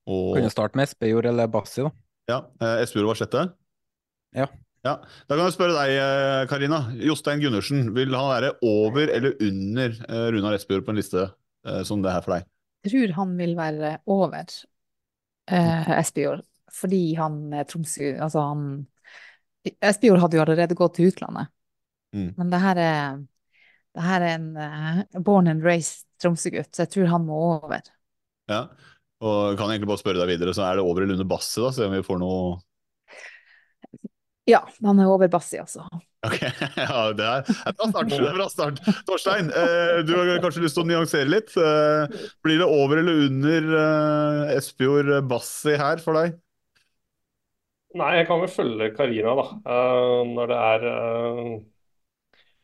og 0.07 0.29
Kunne 0.37 0.53
starte 0.55 0.79
med 0.79 0.87
Espejord 0.87 1.27
eller 1.33 1.51
Bassi, 1.51 1.83
da. 1.83 1.91
ja, 2.31 2.39
Espejord 2.85 3.11
var 3.11 3.19
sjette? 3.19 3.43
Ja. 4.37 4.47
Ja, 4.87 4.95
Da 5.27 5.35
kan 5.35 5.45
jeg 5.49 5.57
spørre 5.57 5.75
deg, 5.75 5.95
eh, 5.99 6.45
Karina. 6.51 6.81
Jostein 7.03 7.43
Gundersen, 7.43 7.89
vil 7.97 8.15
han 8.15 8.29
være 8.31 8.53
over 8.67 9.11
eller 9.11 9.35
under 9.43 9.97
eh, 10.07 10.27
Runar 10.37 10.57
Espejord 10.59 10.87
på 10.87 10.95
en 10.95 11.01
liste 11.01 11.25
eh, 11.27 11.83
som 11.89 12.05
det 12.05 12.13
er 12.13 12.23
for 12.25 12.37
deg? 12.37 12.47
Jeg 12.87 12.93
tror 12.93 13.15
han 13.17 13.33
vil 13.41 13.57
være 13.59 13.97
over 14.15 14.45
eh, 15.51 15.91
Espejord, 15.99 16.45
fordi 16.73 17.03
han 17.19 17.41
Tromsø 17.67 18.13
Altså, 18.15 18.45
han 18.47 18.87
Espejord 19.83 20.23
hadde 20.23 20.39
jo 20.39 20.45
allerede 20.47 20.79
gått 20.79 21.01
til 21.01 21.13
utlandet, 21.13 21.53
Mm. 22.15 22.31
men 22.39 22.51
det 22.53 22.59
her 22.63 22.79
er 22.81 23.17
det 23.97 24.05
her 24.05 24.23
er 24.23 24.35
en 24.37 24.45
uh, 24.57 25.21
born 25.27 25.49
and 25.51 25.65
raised 25.65 26.07
Tromsø-gutt, 26.23 26.71
så 26.73 26.85
jeg 26.85 26.93
tror 26.95 27.09
han 27.11 27.25
må 27.27 27.37
over. 27.57 27.83
Ja, 28.49 28.61
og 29.21 29.57
kan 29.59 29.67
jeg 29.69 29.77
egentlig 29.77 29.91
bare 29.91 30.01
spørre 30.01 30.21
deg 30.23 30.31
videre, 30.31 30.55
så 30.57 30.65
er 30.69 30.79
det 30.79 30.85
over 30.87 31.03
eller 31.03 31.17
under 31.17 31.29
Basse, 31.29 31.61
da? 31.61 31.73
Se 31.75 31.85
om 31.85 31.93
vi 31.93 32.05
får 32.07 32.21
noe 32.23 32.55
Ja, 34.47 34.61
han 34.85 35.01
er 35.03 35.09
over 35.11 35.29
Bassi, 35.31 35.59
altså. 35.59 35.83
Ok, 36.27 36.39
ja, 36.79 37.01
det 37.19 37.27
er 37.27 37.43
det 37.47 37.67
er 37.67 37.75
bra 37.77 37.89
start. 37.91 38.11
det 38.13 38.19
er 38.23 38.37
Bra 38.39 38.47
start. 38.51 38.81
Torstein, 39.09 39.51
eh, 39.51 40.01
du 40.07 40.13
har 40.15 40.33
kanskje 40.43 40.63
lyst 40.65 40.79
til 40.79 40.85
å 40.85 40.89
nyansere 40.91 41.29
litt. 41.31 41.55
Eh, 41.59 42.19
blir 42.47 42.63
det 42.63 42.69
over 42.71 43.03
eller 43.03 43.25
under 43.27 43.71
eh, 43.83 44.57
Espejord 44.57 45.11
Bassi 45.31 45.75
her 45.81 46.03
for 46.03 46.19
deg? 46.21 46.39
Nei, 47.97 48.11
jeg 48.19 48.27
kan 48.29 48.43
vel 48.43 48.51
følge 48.53 48.91
Karina, 48.97 49.33
da. 49.39 49.47
Eh, 49.73 50.23
når 50.37 50.53
det 50.53 50.61
er 50.71 50.87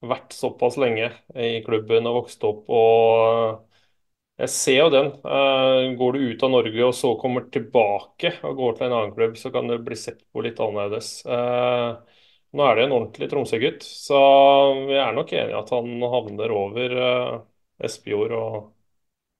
vært 0.02 0.34
såpass 0.34 0.76
lenge 0.82 1.10
i 1.38 1.60
klubben 1.66 2.08
og 2.10 2.22
vokst 2.22 2.44
opp. 2.48 2.64
Og 2.70 3.71
jeg 4.42 4.50
ser 4.50 4.78
jo 4.80 4.88
den. 4.90 5.08
Eh, 5.22 5.92
går 5.98 6.16
du 6.16 6.24
ut 6.32 6.42
av 6.42 6.50
Norge 6.50 6.86
og 6.88 6.94
så 6.98 7.12
kommer 7.20 7.44
tilbake 7.54 8.32
og 8.42 8.56
går 8.58 8.74
til 8.78 8.88
en 8.88 8.94
annen 8.96 9.12
klubb, 9.14 9.36
så 9.38 9.52
kan 9.54 9.70
det 9.70 9.78
bli 9.86 9.98
sett 9.98 10.24
på 10.34 10.42
litt 10.42 10.58
annerledes. 10.62 11.10
Eh, 11.22 12.16
nå 12.52 12.64
er 12.66 12.78
det 12.78 12.86
en 12.88 12.94
ordentlig 12.96 13.28
Tromsø-gutt, 13.30 13.86
så 13.86 14.18
vi 14.88 14.98
er 14.98 15.14
nok 15.14 15.30
enige 15.32 15.60
at 15.60 15.70
han 15.72 15.92
havner 16.14 16.54
over 16.56 16.96
eh, 17.04 17.36
Espejord 17.86 18.34
og 18.36 18.56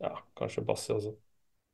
ja, 0.02 0.14
kanskje 0.38 0.64
Bassi 0.66 0.94
også. 0.94 1.16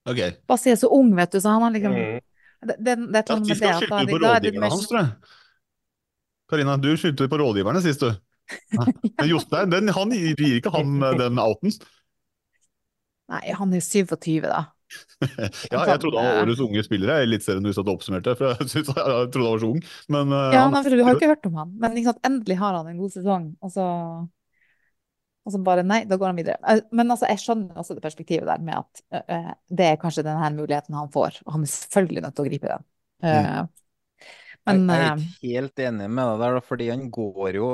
Okay. 0.09 0.33
Bassi 0.49 0.73
er 0.73 0.81
så 0.81 0.89
ung, 0.97 1.13
vet 1.17 1.37
du, 1.37 1.41
så 1.43 1.53
han 1.53 1.67
har 1.67 1.77
liksom 1.77 1.99
Mm. 1.99 2.25
det, 2.65 2.75
det, 2.81 2.95
det 3.13 3.21
er 3.21 3.29
Ja, 3.29 3.37
sånn 3.37 3.45
skal 3.45 3.77
skylde 3.83 4.09
på 4.09 4.17
er 4.17 4.25
rådgiverne 4.25 4.73
hans, 4.73 4.89
tror 4.89 5.01
jeg. 5.03 5.37
Karina, 6.49 6.79
du 6.81 6.91
skyldte 6.97 7.29
på 7.29 7.39
rådgiverne 7.39 7.85
sist, 7.85 8.01
du. 8.01 8.09
Ja. 8.73 8.89
Men 9.21 9.29
Jostein, 9.29 9.93
han 9.93 10.17
gir 10.17 10.57
ikke 10.57 10.73
han 10.73 10.97
den 11.21 11.39
outen. 11.45 11.77
Nei, 13.29 13.45
han 13.59 13.77
er 13.77 13.85
27, 13.85 14.43
da. 14.47 14.65
Ja, 15.73 15.83
jeg 15.85 16.01
trodde 16.01 16.17
han 16.17 16.31
var 16.31 16.47
årets 16.47 16.63
unge 16.65 16.83
spiller 16.87 17.11
jeg, 17.13 17.21
i 17.21 17.29
Eliteserien 17.29 17.67
hvis 17.69 17.77
du 17.77 17.83
hadde 17.83 17.93
oppsummert 17.93 18.25
det, 18.25 18.35
for 18.39 18.55
jeg, 18.55 18.71
synes, 18.73 18.89
jeg 18.89 19.29
trodde 19.35 19.45
han 19.45 19.53
var 19.53 19.63
så 19.63 19.71
ung. 19.75 19.83
Men 20.17 20.33
eh, 20.33 20.49
Ja, 20.57 20.65
han, 20.65 20.73
nei, 20.73 20.83
for 20.87 20.97
du 20.97 21.05
har 21.05 21.19
ikke 21.19 21.31
hørt 21.35 21.49
om 21.51 21.61
han, 21.61 21.77
men 21.83 22.01
ikke 22.01 22.13
sant, 22.15 22.27
endelig 22.31 22.59
har 22.63 22.79
han 22.79 22.89
en 22.89 23.01
god 23.03 23.15
sesong, 23.19 23.49
og 23.61 23.75
så 23.75 23.87
og 25.49 25.55
så 25.55 25.61
bare 25.65 25.81
nei, 25.87 26.03
da 26.05 26.19
går 26.21 26.29
han 26.29 26.37
videre. 26.37 26.59
Eh, 26.69 26.85
Men 26.93 27.09
altså, 27.15 27.25
jeg 27.31 27.41
skjønner 27.41 27.81
også 27.81 27.97
det 27.97 28.05
perspektivet 28.05 28.45
der 28.51 28.61
med 28.61 28.83
at 28.83 29.03
uh, 29.17 29.53
det 29.73 29.87
er 29.95 30.01
kanskje 30.01 30.27
denne 30.27 30.51
muligheten 30.53 30.97
han 30.99 31.09
får, 31.15 31.41
og 31.47 31.55
han 31.57 31.65
er 31.65 31.71
selvfølgelig 31.73 32.25
nødt 32.27 32.37
til 32.37 32.45
å 32.45 32.51
gripe 32.51 32.73
den. 32.75 32.85
Eh, 33.25 33.63
men 34.69 34.83
jeg, 34.85 34.99
jeg 34.99 35.09
er 35.09 35.23
ikke 35.23 35.55
helt 35.55 35.83
enig 35.87 36.11
med 36.13 36.29
deg 36.29 36.43
der, 36.43 36.59
fordi 36.69 36.91
han 36.93 37.07
går 37.09 37.57
jo 37.57 37.69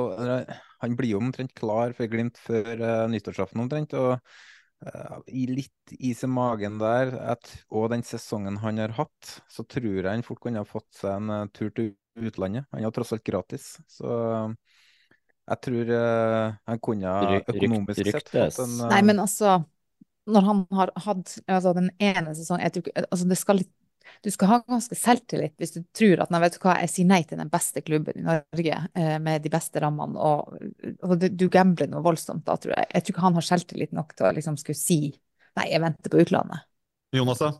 Han 0.84 0.94
blir 0.94 1.10
jo 1.16 1.18
omtrent 1.18 1.50
klar 1.58 1.90
for 1.96 2.06
Glimt 2.12 2.38
før 2.38 2.70
uh, 2.78 3.06
nyttårsaften 3.10 3.64
omtrent. 3.64 3.96
og 3.98 4.20
i 5.32 5.46
litt 5.48 5.94
is 5.96 6.24
i 6.24 6.28
magen 6.28 6.78
der, 6.80 7.14
at, 7.34 7.50
og 7.72 7.90
den 7.92 8.02
sesongen 8.04 8.58
han 8.60 8.80
har 8.82 8.94
hatt, 8.98 9.36
så 9.48 9.64
tror 9.64 10.00
jeg 10.02 10.08
han 10.10 10.24
fort 10.26 10.42
kunne 10.44 10.60
ha 10.60 10.68
fått 10.68 10.90
seg 10.98 11.16
en 11.16 11.30
eh, 11.32 11.46
tur 11.56 11.70
til 11.72 11.92
utlandet. 12.20 12.66
Han 12.74 12.84
er 12.84 12.92
tross 12.94 13.14
alt 13.16 13.24
gratis, 13.26 13.74
så 13.90 14.18
eh, 14.30 14.50
jeg 15.44 15.60
tror 15.66 15.90
uh, 15.92 16.52
han 16.70 16.78
kunne 16.80 17.10
ha 17.10 17.24
Ryk- 17.28 17.48
ryk- 17.52 17.56
økonomisk 17.56 18.12
sett 18.14 18.30
fått 18.32 18.60
en 18.64 18.78
uh... 18.80 18.86
Nei, 18.94 19.00
men 19.04 19.18
altså 19.20 19.58
Når 20.24 20.46
han 20.46 20.62
har 20.72 20.92
hatt 21.04 21.34
altså, 21.44 21.74
den 21.76 21.90
ene 22.00 22.32
sesongen 22.32 22.64
jeg 22.64 22.72
tror 22.78 22.86
altså, 23.02 23.26
det 23.28 23.36
skal 23.36 23.60
litt, 23.60 23.72
Du 24.24 24.30
skal 24.32 24.50
ha 24.50 24.58
ganske 24.68 24.96
selvtillit 24.98 25.54
hvis 25.60 25.74
du 25.76 25.80
tror 25.96 26.24
at 26.24 26.32
nei, 26.32 26.40
vet 26.44 26.56
du 26.56 26.60
hva, 26.62 26.76
jeg 26.82 26.92
sier 26.92 27.08
nei 27.08 27.20
til 27.28 27.40
den 27.40 27.50
beste 27.52 27.82
klubben 27.84 28.20
i 28.20 28.24
Norge 28.26 28.78
eh, 28.94 29.16
med 29.22 29.44
de 29.44 29.52
beste 29.52 29.82
rammene, 29.82 30.18
og, 30.20 30.54
og 31.04 31.16
du, 31.20 31.28
du 31.32 31.46
gambler 31.52 31.90
noe 31.90 32.04
voldsomt 32.04 32.46
da, 32.46 32.56
tror 32.60 32.76
jeg. 32.76 32.88
Jeg 32.90 33.04
tror 33.04 33.14
ikke 33.14 33.26
han 33.26 33.38
har 33.38 33.48
selvtillit 33.48 33.94
nok 33.96 34.14
til 34.16 34.28
å 34.28 34.34
liksom 34.36 34.58
skulle 34.60 34.80
si 34.80 35.00
nei, 35.08 35.68
jeg 35.70 35.82
venter 35.84 36.12
på 36.12 36.22
utlandet. 36.24 36.66
Jonas, 37.14 37.42
da? 37.42 37.52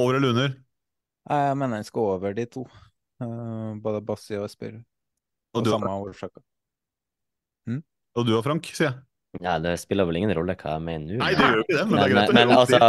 Over 0.00 0.18
eller 0.18 0.32
under? 0.32 0.56
Jeg 1.28 1.56
mener 1.60 1.78
han 1.78 1.86
skal 1.86 2.14
over 2.16 2.34
de 2.34 2.48
to, 2.50 2.64
eh, 3.22 3.70
både 3.84 4.02
Bassi 4.06 4.38
og 4.38 4.48
Espejord. 4.48 4.82
Og 5.52 5.60
og, 5.60 5.66
du, 5.66 5.70
samme 5.74 5.92
årsaker. 5.92 6.42
og 8.16 8.24
du 8.24 8.32
og 8.38 8.44
Frank, 8.46 8.70
sier 8.72 8.88
jeg. 8.88 9.00
Ja, 9.40 9.54
det 9.62 9.78
spiller 9.80 10.04
vel 10.04 10.18
ingen 10.20 10.34
rolle 10.36 10.54
hva 10.60 10.74
jeg 10.74 10.84
mener 10.84 11.16
nå. 11.16 11.22
Nei, 11.22 11.30
det 11.32 11.46
gjør 11.46 11.54
jo 11.56 11.64
ikke 11.64 11.76
det, 11.78 11.84
men 11.88 11.96
det 11.96 12.02
er 12.02 12.12
greit 12.12 12.32
å 12.32 12.34
men 12.36 12.50
høre 12.50 12.58
altså, 12.60 12.80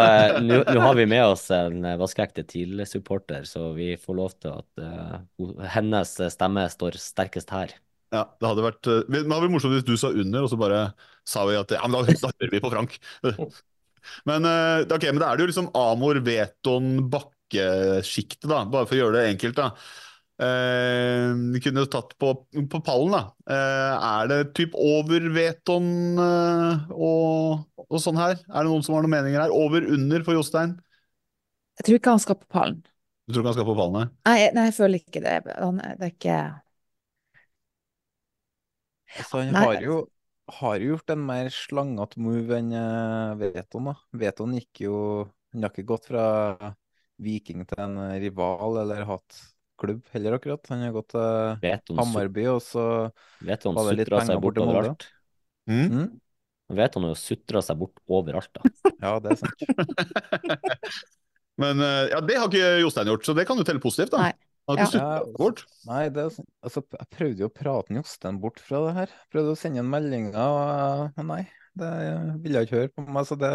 nå 0.75 0.81
har 0.83 0.97
vi 0.97 1.05
med 1.13 1.23
oss 1.23 1.45
en 1.55 1.87
vaskeekte 2.01 2.43
TIL-supporter, 2.49 3.45
så 3.47 3.69
vi 3.77 3.93
får 4.01 4.17
lov 4.19 4.35
til 4.43 4.57
at 4.57 4.83
uh, 4.83 5.69
hennes 5.71 6.11
stemme 6.35 6.65
står 6.73 6.99
sterkest 6.99 7.53
her. 7.55 7.71
Ja, 8.13 8.25
det 8.27 8.49
hadde 8.49 8.65
vært 8.65 8.89
uh, 8.91 8.99
Det 9.07 9.23
hadde 9.23 9.39
vært 9.45 9.55
morsomt 9.55 9.77
hvis 9.77 9.87
du 9.87 9.95
sa 9.97 10.11
under, 10.11 10.43
og 10.43 10.51
så 10.51 10.59
bare 10.59 10.81
sa 11.23 11.45
vi 11.47 11.55
at 11.61 11.71
ja, 11.77 11.85
men 11.87 11.95
da, 11.95 12.17
da 12.25 12.33
hører 12.35 12.53
vi 12.57 12.63
på 12.65 12.73
Frank. 12.73 12.99
Men, 14.27 14.43
uh, 14.43 14.83
okay, 14.91 15.13
men 15.13 15.21
da 15.21 15.29
er 15.31 15.39
det 15.39 15.45
jo 15.45 15.49
liksom 15.53 15.69
Amor, 15.79 16.17
Veton, 16.25 17.05
Bakke-sjiktet, 17.07 18.49
da. 18.51 18.65
Bare 18.67 18.83
for 18.83 18.97
å 18.97 18.99
gjøre 18.99 19.21
det 19.21 19.29
enkelt, 19.29 19.55
da. 19.55 19.69
Eh, 20.41 21.29
vi 21.53 21.59
kunne 21.61 21.83
jo 21.83 21.89
tatt 21.93 22.15
på, 22.19 22.31
på 22.71 22.79
pallen, 22.85 23.13
da. 23.13 23.21
Eh, 23.53 24.07
er 24.09 24.31
det 24.31 24.39
typ 24.57 24.73
over 24.79 25.27
Veton 25.35 26.17
eh, 26.19 26.87
og, 26.95 27.67
og 27.85 28.01
sånn 28.01 28.17
her? 28.17 28.39
Er 28.49 28.63
det 28.65 28.71
noen 28.71 28.83
som 28.85 28.97
har 28.97 29.05
noen 29.05 29.13
meninger 29.13 29.43
her? 29.45 29.53
Over, 29.53 29.85
under 29.93 30.25
for 30.25 30.33
Jostein? 30.39 30.73
Jeg 31.77 31.85
tror 31.87 31.99
ikke 31.99 32.15
han 32.15 32.23
skal 32.23 32.39
på 32.41 32.49
pallen. 32.53 32.81
Du 33.27 33.33
tror 33.33 33.43
ikke 33.43 33.53
han 33.53 33.59
skal 33.59 33.69
på 33.69 33.77
pallen? 33.77 33.99
nei? 33.99 34.07
Nei, 34.27 34.35
jeg- 34.41 34.53
nei, 34.57 34.65
jeg 34.69 34.75
føler 34.79 34.99
ikke 35.03 35.21
det. 35.23 35.37
Han, 35.59 35.79
er- 35.79 35.95
det 36.01 36.09
er 36.09 36.13
ikke 36.17 36.39
Altså, 39.13 39.43
han 39.43 39.55
har 39.55 39.77
jo, 39.83 39.95
har 40.59 40.75
jo 40.81 40.93
gjort 40.93 41.13
en 41.13 41.25
mer 41.27 41.49
slangete 41.53 42.19
move 42.23 42.57
enn 42.57 42.71
uh, 42.73 43.35
Veton. 43.39 43.89
da. 43.91 43.95
Veton 44.23 44.55
gikk 44.57 44.83
jo 44.87 44.95
Han 45.53 45.61
har 45.67 45.69
ikke 45.73 45.85
gått 45.93 46.07
fra 46.09 46.23
Viking 47.21 47.61
til 47.69 47.81
en 47.83 47.97
rival 48.23 48.79
eller 48.81 49.05
hatt 49.05 49.37
klubb 49.83 50.01
heller, 50.15 50.37
akkurat. 50.39 50.65
Han 50.71 50.81
har 50.87 50.95
gått 50.95 51.11
til 51.13 51.99
Hammarby, 51.99 52.47
og 52.55 52.61
så 52.65 52.85
Veton 53.43 53.75
var 53.77 53.91
det 53.91 53.97
litt 54.01 54.07
sutra 54.09 54.21
seg 54.23 54.31
penger 54.33 54.43
bort 54.47 54.57
til 54.57 54.65
Molde. 54.65 54.79
overalt. 54.79 55.07
Mm? 55.69 56.07
Vet 56.73 56.95
han 56.97 57.05
jo 57.09 57.13
sutra 57.19 57.61
seg 57.67 57.77
bort 57.83 57.99
overalt, 58.07 58.49
da. 58.55 58.71
Ja, 59.03 59.17
det 59.21 59.35
er 59.35 59.43
sant. 59.43 59.59
Men 61.61 61.83
eh, 61.85 62.07
ja, 62.09 62.21
det 62.25 62.39
har 62.39 62.47
ikke 62.49 62.71
Jostein 62.81 63.11
gjort, 63.11 63.27
så 63.27 63.35
det 63.37 63.45
kan 63.45 63.59
jo 63.61 63.65
telle 63.67 63.83
positivt, 63.83 64.15
da. 64.15 64.23
Nei. 64.29 64.33
Han 64.71 64.79
har 64.79 64.87
ikke 64.87 64.99
Ja. 65.03 65.23
bort. 65.37 65.59
Nei, 65.89 66.03
det 66.15 66.21
er 66.23 66.29
sant. 66.31 66.47
Altså, 66.63 66.81
jeg 66.95 67.09
prøvde 67.13 67.43
jo 67.43 67.49
å 67.49 67.53
prate 67.53 67.93
Jostein 67.97 68.37
bort 68.41 68.61
fra 68.63 68.79
det 68.87 68.93
her. 68.95 69.11
Prøvde 69.33 69.53
å 69.53 69.59
sende 69.59 69.83
en 69.83 69.89
meldinger, 69.91 70.39
og 70.39 71.19
men 71.19 71.29
nei. 71.33 71.41
Det 71.77 71.89
ville 72.45 72.61
jeg 72.61 72.67
ikke 72.69 72.79
høre 72.79 72.91
på 72.95 73.05
meg, 73.09 73.25
så 73.27 73.35
det 73.41 73.49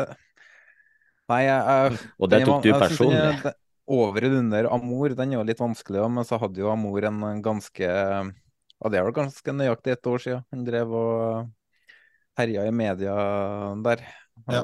Nei, 1.28 1.42
jeg, 1.44 1.60
jeg 1.68 1.98
Og 2.18 2.30
det 2.32 2.38
tok 2.48 2.62
du 2.64 2.70
personlig? 2.72 3.18
Jeg, 3.18 3.40
det- 3.44 3.56
Over 3.88 4.26
eller 4.26 4.42
under 4.42 4.68
Amor, 4.74 5.14
den 5.16 5.32
er 5.32 5.38
jo 5.38 5.46
litt 5.48 5.62
vanskelig, 5.62 6.04
men 6.12 6.26
så 6.28 6.36
hadde 6.40 6.60
jo 6.60 6.68
Amor 6.72 7.06
en 7.08 7.42
ganske 7.44 7.88
Ja, 7.88 8.90
det 8.92 9.00
er 9.00 9.06
vel 9.06 9.16
ganske 9.16 9.54
nøyaktig 9.56 9.96
ett 9.96 10.06
år 10.06 10.22
siden 10.22 10.44
han 10.52 10.66
drev 10.66 10.92
og 10.94 11.48
herja 12.38 12.66
i 12.68 12.74
media 12.74 13.14
der. 13.82 14.04
Ja. 14.46 14.62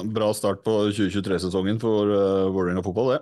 Bra 0.00 0.30
start 0.32 0.62
på 0.64 0.72
2023-sesongen 0.96 1.76
for 1.82 2.08
uh, 2.08 2.48
Vålerenga 2.54 2.80
fotball, 2.84 3.10
det. 3.12 3.18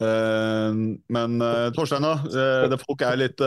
Uh, 0.00 0.96
men 1.12 1.36
uh, 1.42 1.68
Torstein, 1.76 2.06
da. 2.06 2.14
Uh, 2.24 2.64
det 2.72 2.80
folk 2.80 3.04
er 3.04 3.20
litt 3.20 3.42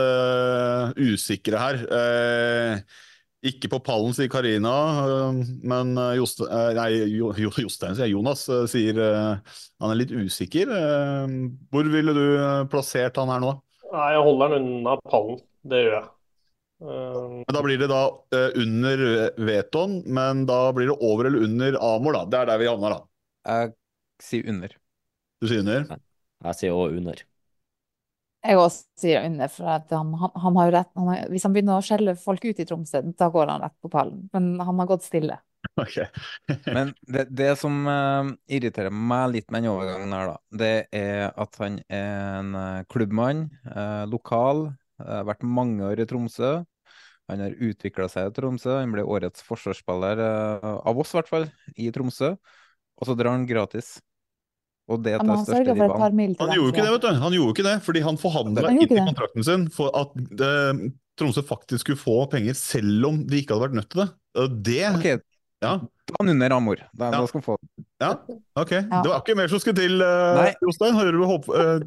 usikre 1.00 1.58
her. 1.58 1.80
Eh, 1.98 3.00
ikke 3.46 3.70
på 3.72 3.78
pallen, 3.84 4.12
sier 4.16 4.28
Karina, 4.32 4.72
eh, 5.00 5.40
men 5.72 5.94
eh, 5.96 6.14
Joste, 6.18 6.44
eh, 6.50 6.70
nei, 6.76 6.88
jo, 7.14 7.30
Jo- 7.40 7.52
Jostein, 7.64 7.94
sier. 7.96 8.10
Jonas, 8.12 8.44
sier 8.68 9.00
han 9.00 9.90
er 9.94 9.98
litt 10.00 10.12
usikker. 10.12 10.68
Eh, 10.76 11.34
hvor 11.72 11.88
ville 11.92 12.14
du 12.16 12.24
plassert 12.72 13.16
han 13.20 13.32
her 13.32 13.40
nå? 13.40 13.54
Nei, 13.90 14.08
jeg 14.14 14.24
holder 14.26 14.52
han 14.54 14.58
unna 14.64 14.96
pallen. 15.08 15.40
Det 15.66 15.84
gjør 15.86 15.96
jeg. 15.96 16.08
Eh, 16.80 17.24
Men 17.40 17.56
Da 17.56 17.62
blir 17.64 17.80
det 17.80 17.88
da 17.90 18.02
under 18.60 19.06
Veton, 19.48 19.98
men 20.06 20.44
da 20.48 20.60
blir 20.76 20.92
det 20.92 20.98
over 21.00 21.28
eller 21.28 21.44
under 21.48 21.80
Amor, 21.80 22.12
da. 22.16 22.24
Det 22.24 22.38
er 22.42 22.52
der 22.52 22.62
vi 22.62 22.70
havner, 22.70 22.96
da. 22.98 23.02
Jeg 23.50 23.74
sier 24.20 24.48
under. 24.52 24.76
Du 25.40 25.48
sier 25.48 25.64
under? 25.64 25.98
Jeg 26.44 26.56
sier 26.60 26.76
òg 26.76 26.96
under. 27.00 27.24
Jeg 28.40 28.56
også 28.56 29.02
sier 29.02 29.26
under, 29.28 29.50
for 29.52 29.68
at 29.68 29.90
han, 29.92 30.14
han, 30.16 30.32
han 30.42 30.56
har 30.56 30.68
jo 30.68 30.74
rett. 30.78 30.90
Han 30.96 31.08
har, 31.12 31.24
hvis 31.32 31.44
han 31.44 31.54
begynner 31.54 31.76
å 31.76 31.84
skjelle 31.84 32.16
folk 32.16 32.44
ut 32.48 32.62
i 32.62 32.66
Tromsø, 32.68 33.02
da 33.18 33.28
går 33.32 33.52
han 33.52 33.64
rett 33.66 33.76
på 33.84 33.90
pallen. 33.92 34.22
Men 34.32 34.54
han 34.64 34.80
har 34.80 34.88
gått 34.90 35.06
stille. 35.08 35.40
Okay. 35.76 36.06
Men 36.74 36.94
det, 37.04 37.26
det 37.36 37.50
som 37.60 37.74
uh, 37.84 38.30
irriterer 38.48 38.92
meg 38.92 39.34
litt 39.34 39.52
med 39.52 39.62
den 39.62 39.74
overgangen 39.74 40.14
her, 40.16 40.30
da, 40.32 40.38
det 40.62 40.72
er 40.96 41.26
at 41.36 41.58
han 41.60 41.76
er 41.84 42.08
en 42.40 42.56
eh, 42.56 42.86
klubbmann, 42.90 43.44
uh, 43.68 44.08
lokal, 44.08 44.70
uh, 45.04 45.20
vært 45.28 45.44
mange 45.44 45.84
år 45.84 46.00
i 46.00 46.08
Tromsø. 46.08 46.54
Han 47.30 47.44
har 47.44 47.60
utvikla 47.60 48.08
seg 48.10 48.30
i 48.30 48.34
Tromsø. 48.40 48.72
Han 48.80 48.96
ble 48.96 49.04
årets 49.04 49.44
forsvarsspiller, 49.46 50.24
av 50.64 50.98
oss 50.98 51.12
i 51.12 51.20
hvert 51.20 51.30
fall, 51.30 51.46
i 51.76 51.92
Tromsø. 51.94 52.32
Og 53.00 53.08
så 53.08 53.14
drar 53.16 53.36
han 53.36 53.46
gratis. 53.48 53.98
Og 54.90 55.04
det 55.04 55.14
Ja, 55.14 55.20
men 55.22 55.36
han 55.36 55.46
sørga 55.46 55.76
for 55.76 55.86
et 55.86 56.02
par 56.02 56.16
mil 56.16 56.32
til 56.34 56.48
Han 56.48 56.56
gjorde 56.58 56.72
ikke 56.74 56.84
det, 56.86 56.94
vet 56.94 57.04
du. 57.04 57.10
Han 57.22 57.36
gjorde 57.36 57.54
ikke 57.54 57.66
det, 57.68 57.76
fordi 57.86 58.02
han 58.06 58.20
forhandla 58.20 58.72
inn 58.74 58.84
i 58.84 59.04
kontrakten 59.10 59.46
sin 59.46 59.66
for 59.74 59.94
at 59.96 60.16
eh, 60.48 60.84
Tromsø 61.20 61.44
faktisk 61.46 61.84
skulle 61.84 62.00
få 62.00 62.16
penger, 62.32 62.56
selv 62.58 63.06
om 63.10 63.22
de 63.28 63.42
ikke 63.42 63.54
hadde 63.54 63.68
vært 63.68 63.78
nødt 63.78 63.90
til 63.92 64.02
det. 64.02 64.10
Det 64.70 64.82
okay. 64.94 65.22
Ja. 65.60 65.74
han 66.16 66.32
under 66.32 66.54
Amor. 66.56 66.80
Da, 66.96 67.10
da 67.12 67.24
skal 67.28 67.42
han 67.42 67.44
få 67.44 67.56
ja. 68.00 68.14
Ok. 68.56 68.70
Det 68.70 69.08
var 69.10 69.18
ikke 69.20 69.36
mer 69.36 69.50
som 69.52 69.60
skulle 69.60 69.76
til, 69.76 70.00
uh, 70.00 70.46
Jostein. 70.64 70.96
Hører 70.96 71.18
du 71.18 71.26
håp... 71.28 71.50
eh, 71.52 71.82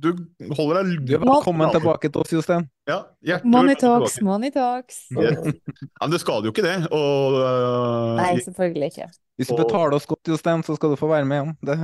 du 0.00 0.54
holder 0.56 0.88
deg 0.88 1.18
velkommen 1.20 1.72
tilbake 1.74 2.08
til 2.10 2.22
oss, 2.22 2.32
Jostein. 2.34 2.66
Ja, 2.88 3.38
Money 3.44 3.76
talks, 3.78 4.16
tilbake. 4.16 4.26
money 4.26 4.50
talks. 4.54 5.02
Yes. 5.14 5.38
Ja, 5.44 6.04
men 6.04 6.14
det 6.14 6.20
skader 6.22 6.48
jo 6.48 6.52
ikke 6.54 6.64
det. 6.66 6.76
Og, 6.90 7.36
uh, 7.38 8.16
Nei, 8.18 8.32
selvfølgelig 8.42 8.88
ikke. 8.94 9.10
Hvis 9.40 9.48
du 9.48 9.54
Og- 9.54 9.60
betaler 9.62 9.96
oss 9.96 10.04
godt, 10.10 10.28
Jostein, 10.28 10.62
så 10.66 10.74
skal 10.76 10.92
du 10.92 10.96
få 11.00 11.08
være 11.08 11.24
med 11.24 11.38
igjen. 11.38 11.52
Det, 11.64 11.76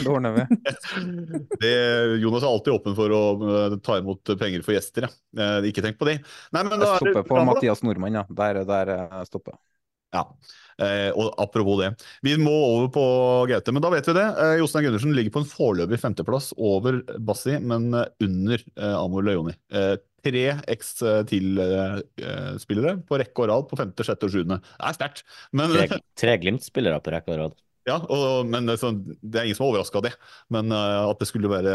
det 0.00 0.08
ordner 0.10 0.34
vi. 0.36 0.44
det, 1.62 1.74
Jonas 2.20 2.44
er 2.44 2.50
alltid 2.50 2.74
åpen 2.74 2.96
for 2.98 3.14
å 3.16 3.22
eh, 3.40 3.76
ta 3.80 3.96
imot 4.02 4.32
penger 4.40 4.66
for 4.66 4.76
gjester. 4.76 5.06
Ja. 5.08 5.12
Eh, 5.60 5.70
ikke 5.70 5.84
tenk 5.86 5.96
på 6.00 6.10
det. 6.10 6.18
Nei, 6.52 6.60
men 6.66 6.74
da 6.74 6.82
Jeg 6.82 6.90
er 6.90 7.00
stopper 7.00 7.24
på 7.30 7.38
da. 7.38 7.46
Mathias 7.48 7.80
Nordmann, 7.86 8.20
ja. 8.20 8.26
Der, 8.28 8.60
der 8.68 8.92
stopper 9.30 9.54
jeg. 9.56 9.62
Ja, 10.10 10.24
eh, 10.82 11.10
og 11.14 11.34
apropos 11.38 11.78
det. 11.82 11.92
Vi 12.26 12.32
må 12.40 12.50
over 12.50 12.88
på 12.90 13.02
Gaute, 13.50 13.70
men 13.72 13.82
da 13.84 13.90
vet 13.94 14.08
vi 14.10 14.14
det. 14.16 14.24
Eh, 14.42 14.56
Jostein 14.58 14.84
Gundersen 14.88 15.14
ligger 15.14 15.30
på 15.36 15.42
en 15.44 15.50
foreløpig 15.50 16.00
femteplass 16.02 16.48
over 16.58 16.98
Bassi, 17.22 17.54
men 17.62 17.94
eh, 17.94 18.08
under 18.26 18.58
eh, 18.58 18.96
Amor 18.98 19.22
Leoni. 19.28 19.54
Eh, 19.70 19.94
tre 20.26 20.42
X-til-spillere 20.74 22.92
på 23.08 23.18
rekke 23.22 23.38
og 23.40 23.48
rad 23.52 23.64
på 23.70 23.78
femte, 23.80 24.04
sjette 24.04 24.26
og 24.28 24.32
sjuende. 24.34 24.58
Det 24.60 24.84
er 24.90 24.94
sterkt. 24.98 25.20
Men, 25.56 25.66
Tre, 25.78 25.86
tre 26.20 26.32
Glimt-spillere 26.42 26.98
på 27.00 27.12
rekke 27.14 27.30
og 27.32 27.38
rad. 27.44 27.54
ja, 27.88 27.96
og, 28.04 28.44
men 28.50 28.66
det 28.68 28.74
er 28.76 28.82
sånn- 28.82 29.00
det 29.22 29.36
er 29.40 29.44
ingen 29.48 29.56
som 29.56 29.64
er 29.66 29.70
overraska 29.72 29.96
av 30.02 30.06
det. 30.10 30.14
Men 30.52 30.64
uh, 30.74 31.06
at 31.08 31.16
det 31.22 31.28
skulle 31.30 31.48
være 31.54 31.72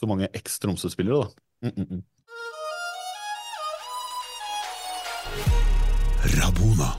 så 0.00 0.04
mange 0.10 0.26
X-Tromsø-spillere, 0.34 1.18
da. 1.28 1.34
Mm, 1.68 1.74
mm, 1.76 1.86
mm. 1.92 2.02
Rabona. 6.40 6.90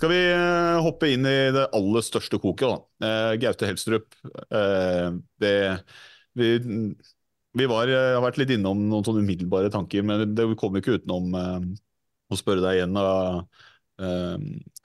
Skal 0.00 0.14
vi 0.14 0.20
eh, 0.32 0.78
hoppe 0.80 1.10
inn 1.12 1.26
i 1.28 1.50
det 1.52 1.66
aller 1.76 2.00
største 2.00 2.38
koket, 2.40 2.70
da. 2.70 2.76
Eh, 3.04 3.32
Gaute 3.42 3.66
Helstrup. 3.68 4.14
Eh, 4.24 5.08
det, 5.42 5.50
vi, 6.40 6.46
vi 7.60 7.66
var, 7.68 7.90
har 7.92 8.22
vært 8.24 8.38
litt 8.40 8.54
innom 8.54 8.80
noen 8.88 9.04
sånne 9.04 9.20
umiddelbare 9.26 9.68
tanker, 9.74 10.06
men 10.08 10.22
det 10.32 10.46
kommer 10.56 10.80
ikke 10.80 10.94
utenom 11.02 11.36
å 11.36 12.38
spørre 12.38 12.64
deg 12.64 12.78
igjen, 12.78 12.96
da, 12.96 13.44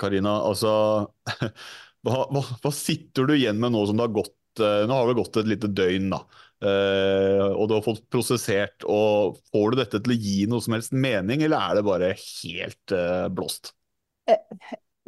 Karina. 0.04 0.34
Altså, 0.50 0.74
hva, 2.04 2.26
hva, 2.36 2.44
hva 2.66 2.74
sitter 2.76 3.32
du 3.32 3.38
igjen 3.38 3.62
med 3.64 3.72
nå 3.72 3.86
som 3.88 3.96
det 3.96 4.10
har 4.10 4.18
gått 4.18 4.36
Nå 4.60 4.96
har 4.96 5.10
det 5.10 5.18
gått 5.18 5.40
et 5.40 5.48
lite 5.52 5.68
døgn, 5.76 6.12
da. 6.12 6.20
Og 7.56 7.66
du 7.68 7.74
har 7.76 7.84
fått 7.84 8.06
prosessert. 8.12 8.84
og 8.88 9.40
Får 9.52 9.72
du 9.72 9.80
dette 9.80 10.00
til 10.00 10.14
å 10.16 10.20
gi 10.28 10.38
noe 10.48 10.64
som 10.64 10.76
helst 10.76 10.96
mening, 10.96 11.44
eller 11.48 11.60
er 11.60 11.80
det 11.80 11.88
bare 11.88 12.14
helt 12.20 12.96
blåst? 13.36 13.76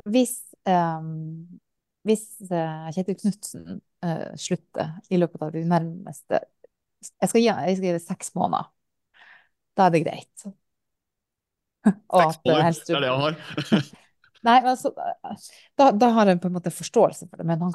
Hvis, 0.07 0.35
um, 0.67 1.59
hvis 2.07 2.25
uh, 2.51 2.87
Kjetil 2.95 3.17
Knutsen 3.19 3.65
uh, 4.05 4.29
slutter 4.39 4.95
i 5.11 5.19
løpet 5.19 5.43
av 5.43 5.51
de 5.55 5.65
nærmeste 5.67 6.41
Jeg 6.41 7.29
skal 7.29 7.41
gi, 7.41 7.49
jeg 7.49 7.77
skal 7.77 7.87
gi 7.89 7.95
det 7.97 8.05
seks 8.05 8.33
måneder. 8.37 8.71
Da 9.77 9.87
er 9.87 9.93
det 9.93 10.03
greit. 10.07 10.47
Og 11.87 12.21
eh, 12.21 12.31
Måneder, 12.45 12.63
Helstrup- 12.65 12.87
Det 12.87 12.97
er 12.97 13.05
det 13.05 13.11
han 13.13 13.21
har. 13.21 13.83
Nei, 14.47 14.57
altså, 14.69 14.91
da, 15.75 15.91
da 15.91 16.09
har 16.15 16.29
en 16.31 16.39
på 16.39 16.49
en 16.49 16.55
måte 16.55 16.71
forståelse 16.71 17.27
for 17.27 17.41
det, 17.41 17.45
men 17.49 17.61
han, 17.65 17.73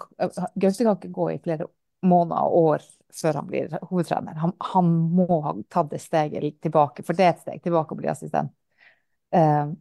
Gaute 0.54 0.84
kan 0.84 0.96
ikke 0.96 1.10
gå 1.12 1.28
i 1.32 1.40
flere 1.42 1.66
måneder 2.06 2.48
og 2.48 2.68
år 2.72 2.84
før 3.12 3.40
han 3.40 3.48
blir 3.50 3.74
hovedtrener. 3.90 4.38
Han, 4.40 4.54
han 4.72 4.90
må 5.14 5.26
ha 5.44 5.54
tatt 5.70 5.90
det 5.92 6.00
steget 6.02 6.60
tilbake, 6.64 7.04
for 7.06 7.18
det 7.18 7.26
er 7.26 7.34
et 7.34 7.42
steg 7.42 7.64
tilbake 7.66 7.94
å 7.94 7.98
bli 7.98 8.10
assistent. 8.10 8.54
Uh, 9.34 9.74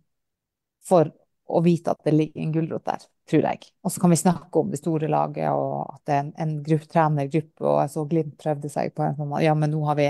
for 0.87 1.11
å 1.51 1.61
vite 1.65 1.93
at 1.93 2.01
det 2.07 2.13
ligger 2.15 2.43
en 2.43 2.53
gulrot 2.55 2.85
der, 2.87 3.03
tror 3.29 3.45
jeg. 3.49 3.67
Og 3.83 3.93
så 3.93 4.01
kan 4.03 4.13
vi 4.13 4.19
snakke 4.21 4.61
om 4.61 4.71
det 4.71 4.79
store 4.81 5.09
laget, 5.11 5.49
og 5.51 5.97
at 5.97 6.01
det 6.07 6.15
er 6.15 6.23
en, 6.23 6.31
en 6.45 6.55
grupp, 6.65 6.87
trenergruppe, 6.91 7.65
og 7.65 7.77
jeg 7.83 7.93
så 7.93 8.07
Glimt 8.11 8.37
prøvde 8.41 8.71
seg 8.71 8.95
på 8.97 9.05
en 9.05 9.19
sånn 9.19 9.37
Ja, 9.43 9.55
men 9.57 9.73
nå 9.73 9.83
har 9.87 9.99
vi 9.99 10.09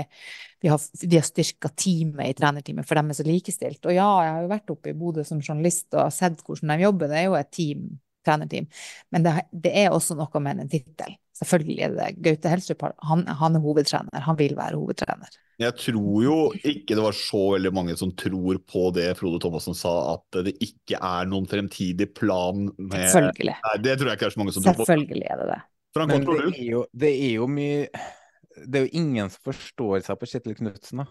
vi 0.62 0.70
har, 0.70 0.80
vi 1.02 1.16
har 1.18 1.24
styrka 1.26 1.72
teamet 1.74 2.28
i 2.30 2.34
trenerteamet, 2.38 2.86
for 2.86 2.94
de 2.94 3.10
er 3.10 3.18
så 3.18 3.24
likestilt. 3.26 3.82
Og 3.82 3.96
ja, 3.96 4.06
jeg 4.22 4.34
har 4.36 4.44
jo 4.44 4.50
vært 4.52 4.70
oppe 4.70 4.92
i 4.92 4.94
Bodø 4.94 5.24
som 5.26 5.40
journalist 5.42 5.90
og 5.96 6.12
sett 6.14 6.44
hvordan 6.46 6.70
de 6.70 6.84
jobber. 6.84 7.10
Det 7.10 7.18
er 7.18 7.26
jo 7.26 7.34
et 7.34 7.50
team, 7.50 7.88
trenerteam. 8.22 8.68
Men 9.10 9.26
det, 9.26 9.32
det 9.64 9.72
er 9.82 9.90
også 9.90 10.14
noe 10.18 10.42
med 10.44 10.62
en 10.62 10.70
tittel. 10.70 11.16
Selvfølgelig 11.42 11.82
er 11.82 11.96
det 11.96 11.98
det. 11.98 12.22
Gaute 12.28 12.52
Helstrup 12.52 12.84
han, 13.08 13.24
han 13.26 13.58
er 13.58 13.64
hovedtrener. 13.64 14.22
Han 14.28 14.38
vil 14.38 14.54
være 14.54 14.78
hovedtrener. 14.78 15.40
Jeg 15.60 15.76
tror 15.78 16.22
jo 16.24 16.36
ikke 16.56 16.96
det 16.96 17.02
var 17.04 17.16
så 17.16 17.42
veldig 17.54 17.72
mange 17.76 17.96
som 18.00 18.12
tror 18.16 18.58
på 18.68 18.86
det 18.96 19.10
Frode 19.18 19.40
Thomassen 19.42 19.76
sa, 19.76 19.92
at 20.14 20.40
det 20.48 20.54
ikke 20.64 20.96
er 20.96 21.28
noen 21.28 21.46
fremtidig 21.50 22.08
plan 22.16 22.70
med 22.78 23.04
Selvfølgelig. 23.12 23.58
Nei, 23.66 23.76
det 23.84 23.98
tror 23.98 24.10
jeg 24.10 24.20
ikke 24.20 24.30
er 24.30 24.34
så 24.34 24.42
mange 24.42 24.54
som 24.56 24.64
tror 24.64 24.80
på. 24.80 24.88
Selvfølgelig 24.88 25.28
er 25.28 25.42
det 25.42 25.48
det. 25.52 25.60
Frank, 25.92 26.08
Men 26.08 26.24
det 26.24 26.38
er, 26.40 26.62
jo, 26.64 26.84
det 26.96 27.10
er 27.12 27.32
jo 27.36 27.46
mye 27.52 27.82
Det 28.64 28.78
er 28.78 28.86
jo 28.86 29.00
ingen 29.02 29.28
som 29.32 29.50
forstår 29.50 30.06
seg 30.06 30.20
på 30.20 30.28
Kjetil 30.30 30.56
Knutsen, 30.56 31.02
da. 31.02 31.08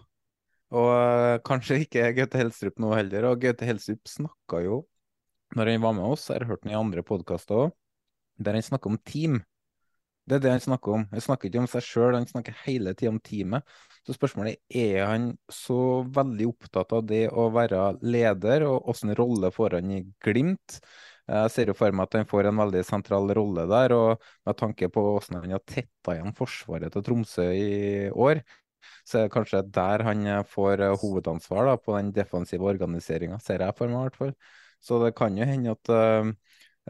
Og 0.72 0.88
eh, 0.96 1.36
kanskje 1.44 1.82
ikke 1.84 2.10
Gaute 2.16 2.40
Helstrup 2.40 2.80
nå 2.80 2.92
heller. 2.96 3.28
Og 3.30 3.40
Gaute 3.42 3.68
Helstrup 3.68 4.08
snakka 4.08 4.62
jo, 4.64 4.82
når 5.56 5.74
han 5.74 5.84
var 5.84 5.96
med 5.98 6.14
oss, 6.14 6.28
jeg 6.30 6.40
har 6.40 6.48
hørt 6.54 6.64
han 6.64 6.72
i 6.72 6.78
andre 6.78 7.04
podkaster 7.06 7.66
òg, 7.66 7.74
der 8.40 8.56
han 8.56 8.64
snakker 8.64 8.92
om 8.92 9.00
team. 9.04 9.42
Det 10.28 10.36
er 10.36 10.42
det 10.44 10.52
han 10.54 10.62
snakker 10.62 10.96
om. 10.96 11.06
Han 11.10 11.24
snakker 11.24 11.48
ikke 11.48 11.62
om 11.64 11.70
seg 11.70 11.82
sjøl, 11.86 12.14
han 12.14 12.28
snakker 12.30 12.58
hele 12.64 12.94
tida 12.94 13.10
om 13.10 13.18
teamet. 13.22 13.66
Så 14.06 14.14
spørsmålet 14.16 14.60
er 14.70 15.00
er 15.02 15.08
han 15.10 15.26
så 15.50 16.02
veldig 16.14 16.46
opptatt 16.50 16.94
av 16.94 17.04
det 17.06 17.24
å 17.30 17.48
være 17.54 17.82
leder, 18.02 18.66
og 18.66 18.88
åssen 18.92 19.14
rolle 19.18 19.50
får 19.54 19.78
han 19.78 19.90
i 19.94 20.02
Glimt? 20.22 20.78
Jeg 21.30 21.50
ser 21.54 21.70
jo 21.70 21.76
for 21.78 21.94
meg 21.94 22.08
at 22.08 22.16
han 22.18 22.30
får 22.30 22.48
en 22.50 22.58
veldig 22.58 22.82
sentral 22.86 23.30
rolle 23.38 23.66
der, 23.70 23.94
og 23.94 24.24
med 24.46 24.58
tanke 24.58 24.88
på 24.92 25.04
hvordan 25.06 25.42
han 25.44 25.54
har 25.54 25.62
tetta 25.66 26.16
igjen 26.16 26.34
forsvaret 26.38 26.92
til 26.94 27.04
Tromsø 27.06 27.46
i 27.54 28.10
år, 28.10 28.42
så 29.06 29.18
er 29.18 29.28
det 29.28 29.34
kanskje 29.34 29.62
der 29.74 30.02
han 30.06 30.26
får 30.50 30.82
eh, 30.82 30.96
hovedansvar 31.02 31.70
da, 31.70 31.76
på 31.78 31.94
den 31.96 32.10
defensive 32.14 32.66
organiseringa, 32.66 33.38
ser 33.42 33.62
jeg 33.62 33.78
for 33.78 33.90
meg 33.90 34.00
i 34.00 34.08
hvert 34.08 34.18
fall. 34.18 34.34
Så 34.82 34.98
det 35.02 35.14
kan 35.18 35.38
jo 35.38 35.46
hende 35.46 35.74
at 35.76 35.92
eh, 35.94 36.32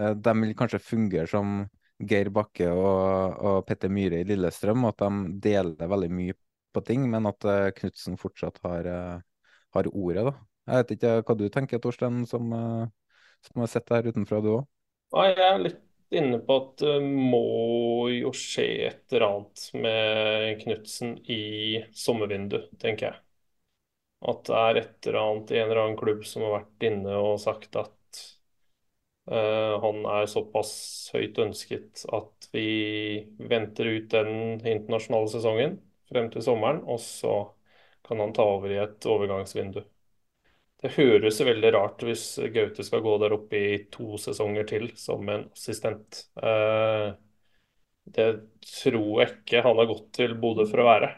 eh, 0.00 0.14
de 0.16 0.34
vil 0.40 0.56
kanskje 0.58 0.80
fungere 0.84 1.28
som 1.28 1.62
Geir 1.98 2.30
Bakke 2.34 2.70
og, 2.72 3.36
og 3.42 3.58
Petter 3.68 3.92
Myhre 3.92 4.22
i 4.22 4.26
Lillestrøm, 4.26 4.86
at 4.88 5.02
de 5.02 5.36
deler 5.44 5.90
veldig 5.90 6.10
mye 6.12 6.38
på 6.72 6.82
ting, 6.86 7.04
men 7.10 7.28
at 7.28 7.46
uh, 7.46 7.68
Knutsen 7.76 8.18
fortsatt 8.20 8.58
har, 8.64 8.88
uh, 8.88 9.52
har 9.76 9.90
ordet, 9.92 10.26
da. 10.30 10.34
Jeg 10.70 10.80
vet 10.80 10.92
ikke 10.96 11.14
hva 11.26 11.36
du 11.38 11.46
tenker, 11.52 11.82
Torstein, 11.82 12.22
som, 12.28 12.52
uh, 12.54 12.84
som 13.46 13.64
har 13.64 13.70
sett 13.70 13.88
det 13.88 13.98
her 13.98 14.12
utenfra, 14.12 14.40
du 14.42 14.52
òg? 14.56 14.68
Jeg 15.12 15.36
er 15.44 15.64
litt 15.66 15.82
inne 16.12 16.38
på 16.44 16.56
at 16.60 16.72
det 16.82 16.96
må 17.04 18.08
jo 18.12 18.32
skje 18.36 18.66
et 18.88 19.14
eller 19.14 19.26
annet 19.28 19.66
med 19.84 20.62
Knutsen 20.62 21.14
i 21.32 21.42
sommervindu, 21.96 22.58
tenker 22.80 23.10
jeg. 23.10 23.20
At 24.28 24.44
det 24.46 24.58
er 24.58 24.80
et 24.82 25.08
eller 25.08 25.20
annet 25.22 25.50
i 25.50 25.58
en 25.58 25.66
eller 25.66 25.82
annen 25.82 25.98
klubb 25.98 26.22
som 26.28 26.44
har 26.46 26.60
vært 26.60 26.86
inne 26.86 27.16
og 27.18 27.40
sagt 27.42 27.78
at 27.80 27.90
eh, 27.90 28.01
han 29.26 30.00
er 30.10 30.26
såpass 30.26 30.72
høyt 31.14 31.38
ønsket 31.38 32.02
at 32.12 32.48
vi 32.52 32.62
venter 33.38 33.86
ut 33.94 34.08
den 34.10 34.32
internasjonale 34.66 35.30
sesongen 35.30 35.76
frem 36.10 36.28
til 36.34 36.42
sommeren, 36.44 36.82
og 36.90 36.98
så 37.00 37.36
kan 38.04 38.20
han 38.20 38.34
ta 38.36 38.44
over 38.56 38.72
i 38.74 38.80
et 38.82 39.06
overgangsvindu. 39.08 39.82
Det 40.82 40.90
høres 40.96 41.38
veldig 41.46 41.70
rart 41.76 42.02
hvis 42.02 42.24
Gaute 42.54 42.82
skal 42.84 43.04
gå 43.04 43.12
der 43.22 43.34
oppe 43.36 43.58
i 43.58 43.74
to 43.94 44.16
sesonger 44.18 44.66
til 44.66 44.88
som 44.98 45.28
en 45.30 45.44
assistent. 45.54 46.24
Eh, 46.42 47.12
det 48.16 48.28
tror 48.66 49.20
jeg 49.22 49.30
ikke 49.36 49.62
han 49.62 49.78
har 49.78 49.88
gått 49.92 50.08
til 50.18 50.34
Bodø 50.42 50.66
for 50.70 50.82
å 50.82 50.88
være. 50.88 51.10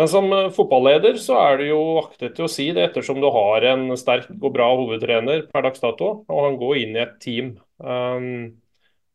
Men 0.00 0.08
som 0.08 0.32
eh, 0.32 0.46
fotballeder 0.56 1.18
så 1.20 1.34
er 1.36 1.58
det 1.60 1.66
jo 1.68 1.80
aktet 2.00 2.32
til 2.32 2.46
å 2.46 2.48
si 2.48 2.70
det, 2.72 2.86
ettersom 2.88 3.18
du 3.20 3.26
har 3.34 3.66
en 3.68 3.82
sterk 4.00 4.30
og 4.32 4.54
bra 4.54 4.70
hovedtrener 4.72 5.42
per 5.50 5.66
dags 5.66 5.82
dato, 5.82 6.06
og 6.24 6.38
han 6.46 6.54
går 6.56 6.78
inn 6.80 6.94
i 6.96 7.02
et 7.02 7.18
team. 7.20 7.50
Um, 7.76 8.30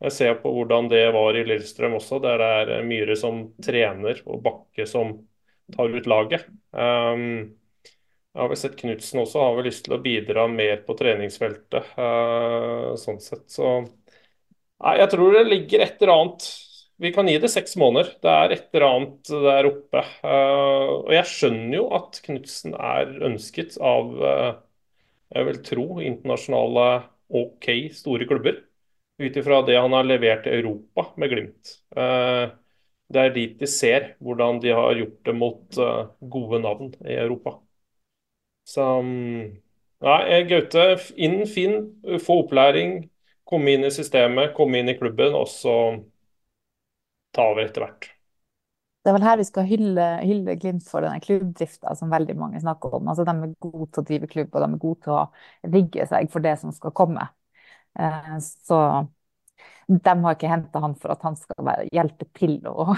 jeg 0.04 0.14
ser 0.14 0.36
på 0.38 0.52
hvordan 0.54 0.86
det 0.92 1.00
var 1.16 1.34
i 1.34 1.42
Lillestrøm 1.48 1.96
også, 1.98 2.20
der 2.22 2.38
det 2.38 2.76
er 2.76 2.86
Myhre 2.86 3.16
som 3.18 3.40
trener 3.66 4.20
og 4.30 4.44
Bakke 4.44 4.86
som 4.86 5.10
tar 5.74 5.90
ut 5.90 6.06
laget. 6.06 6.46
Um, 6.70 7.56
jeg 8.36 8.44
har 8.44 8.52
vel 8.52 8.60
sett 8.60 8.78
Knutsen 8.78 9.24
også 9.24 9.42
har 9.42 9.58
vel 9.58 9.66
lyst 9.66 9.88
til 9.88 9.96
å 9.96 10.02
bidra 10.06 10.46
mer 10.52 10.86
på 10.86 10.94
treningsfeltet. 11.02 11.96
eh, 11.98 12.88
sånn 13.00 13.18
sett, 13.24 13.48
så 13.50 13.80
jeg 15.00 15.10
tror 15.10 15.34
det 15.34 15.46
ligger 15.48 15.82
et 15.82 15.98
eller 15.98 16.14
annet 16.14 16.48
Vi 16.96 17.12
kan 17.12 17.28
gi 17.28 17.36
det 17.38 17.50
seks 17.52 17.76
måneder. 17.76 18.14
Det 18.24 18.30
er 18.32 18.52
et 18.54 18.68
eller 18.72 18.86
annet 18.88 19.32
der 19.46 19.68
oppe. 19.68 20.02
Uh, 20.24 20.92
og 21.04 21.10
jeg 21.12 21.28
skjønner 21.28 21.76
jo 21.76 21.88
at 21.98 22.20
Knutsen 22.24 22.76
er 22.76 23.10
ønsket 23.28 23.76
av 23.84 24.14
uh, 24.22 24.54
jeg 25.34 25.48
vil 25.48 25.58
tro 25.66 25.84
internasjonale 26.00 26.86
OK 27.36 27.68
store 27.98 28.28
klubber. 28.30 28.62
Ut 29.20 29.36
ifra 29.36 29.60
det 29.66 29.76
han 29.76 29.96
har 29.96 30.08
levert 30.08 30.44
til 30.46 30.56
Europa 30.60 31.10
med 31.20 31.32
Glimt. 31.34 31.74
Uh, 31.96 32.54
det 33.12 33.22
er 33.22 33.36
dit 33.36 33.60
de 33.60 33.68
ser 33.70 34.14
hvordan 34.24 34.58
de 34.64 34.72
har 34.74 34.96
gjort 34.98 35.20
det 35.28 35.34
mot 35.36 35.76
gode 36.32 36.58
navn 36.64 36.90
i 37.06 37.14
Europa. 37.14 37.52
Så 38.66 38.82
um, 38.98 39.52
Nei, 40.02 40.42
Gaute, 40.48 40.88
inn 41.16 41.44
fin, 41.48 41.76
få 42.20 42.42
opplæring, 42.42 42.98
komme 43.48 43.72
inn 43.72 43.86
i 43.86 43.92
systemet, 43.94 44.50
komme 44.56 44.82
inn 44.82 44.90
i 44.92 44.96
klubben, 44.98 45.32
og 45.38 45.46
så 45.48 45.76
ta 47.36 47.46
over 47.52 47.66
etter 47.66 47.84
hvert. 47.84 48.10
Det 49.06 49.12
er 49.12 49.14
vel 49.14 49.26
her 49.28 49.36
vi 49.38 49.44
skal 49.46 49.68
hylle, 49.70 50.04
hylle 50.26 50.54
Glimt 50.58 50.88
for 50.90 51.04
denne 51.04 51.22
klubbdrifta 51.22 51.92
som 51.94 52.10
veldig 52.10 52.34
mange 52.40 52.58
snakker 52.62 52.96
om. 52.98 53.06
Altså, 53.12 53.22
de 53.28 53.34
er 53.38 53.52
gode 53.62 53.86
til 53.92 54.02
å 54.02 54.06
drive 54.08 54.30
klubb, 54.32 54.48
og 54.50 54.64
de 54.64 54.66
er 54.66 54.80
gode 54.82 55.02
til 55.04 55.14
å 55.14 55.20
rigge 55.76 56.06
seg 56.10 56.32
for 56.32 56.42
det 56.42 56.56
som 56.58 56.72
skal 56.74 56.94
komme. 56.96 57.28
Eh, 57.98 58.32
så 58.42 58.80
de 59.86 60.16
har 60.24 60.34
ikke 60.34 60.50
henta 60.50 60.82
han 60.82 60.96
for 60.98 61.14
at 61.14 61.22
han 61.22 61.38
skal 61.38 61.68
være, 61.68 61.86
hjelpe 61.94 62.26
til 62.34 62.58
å, 62.66 62.88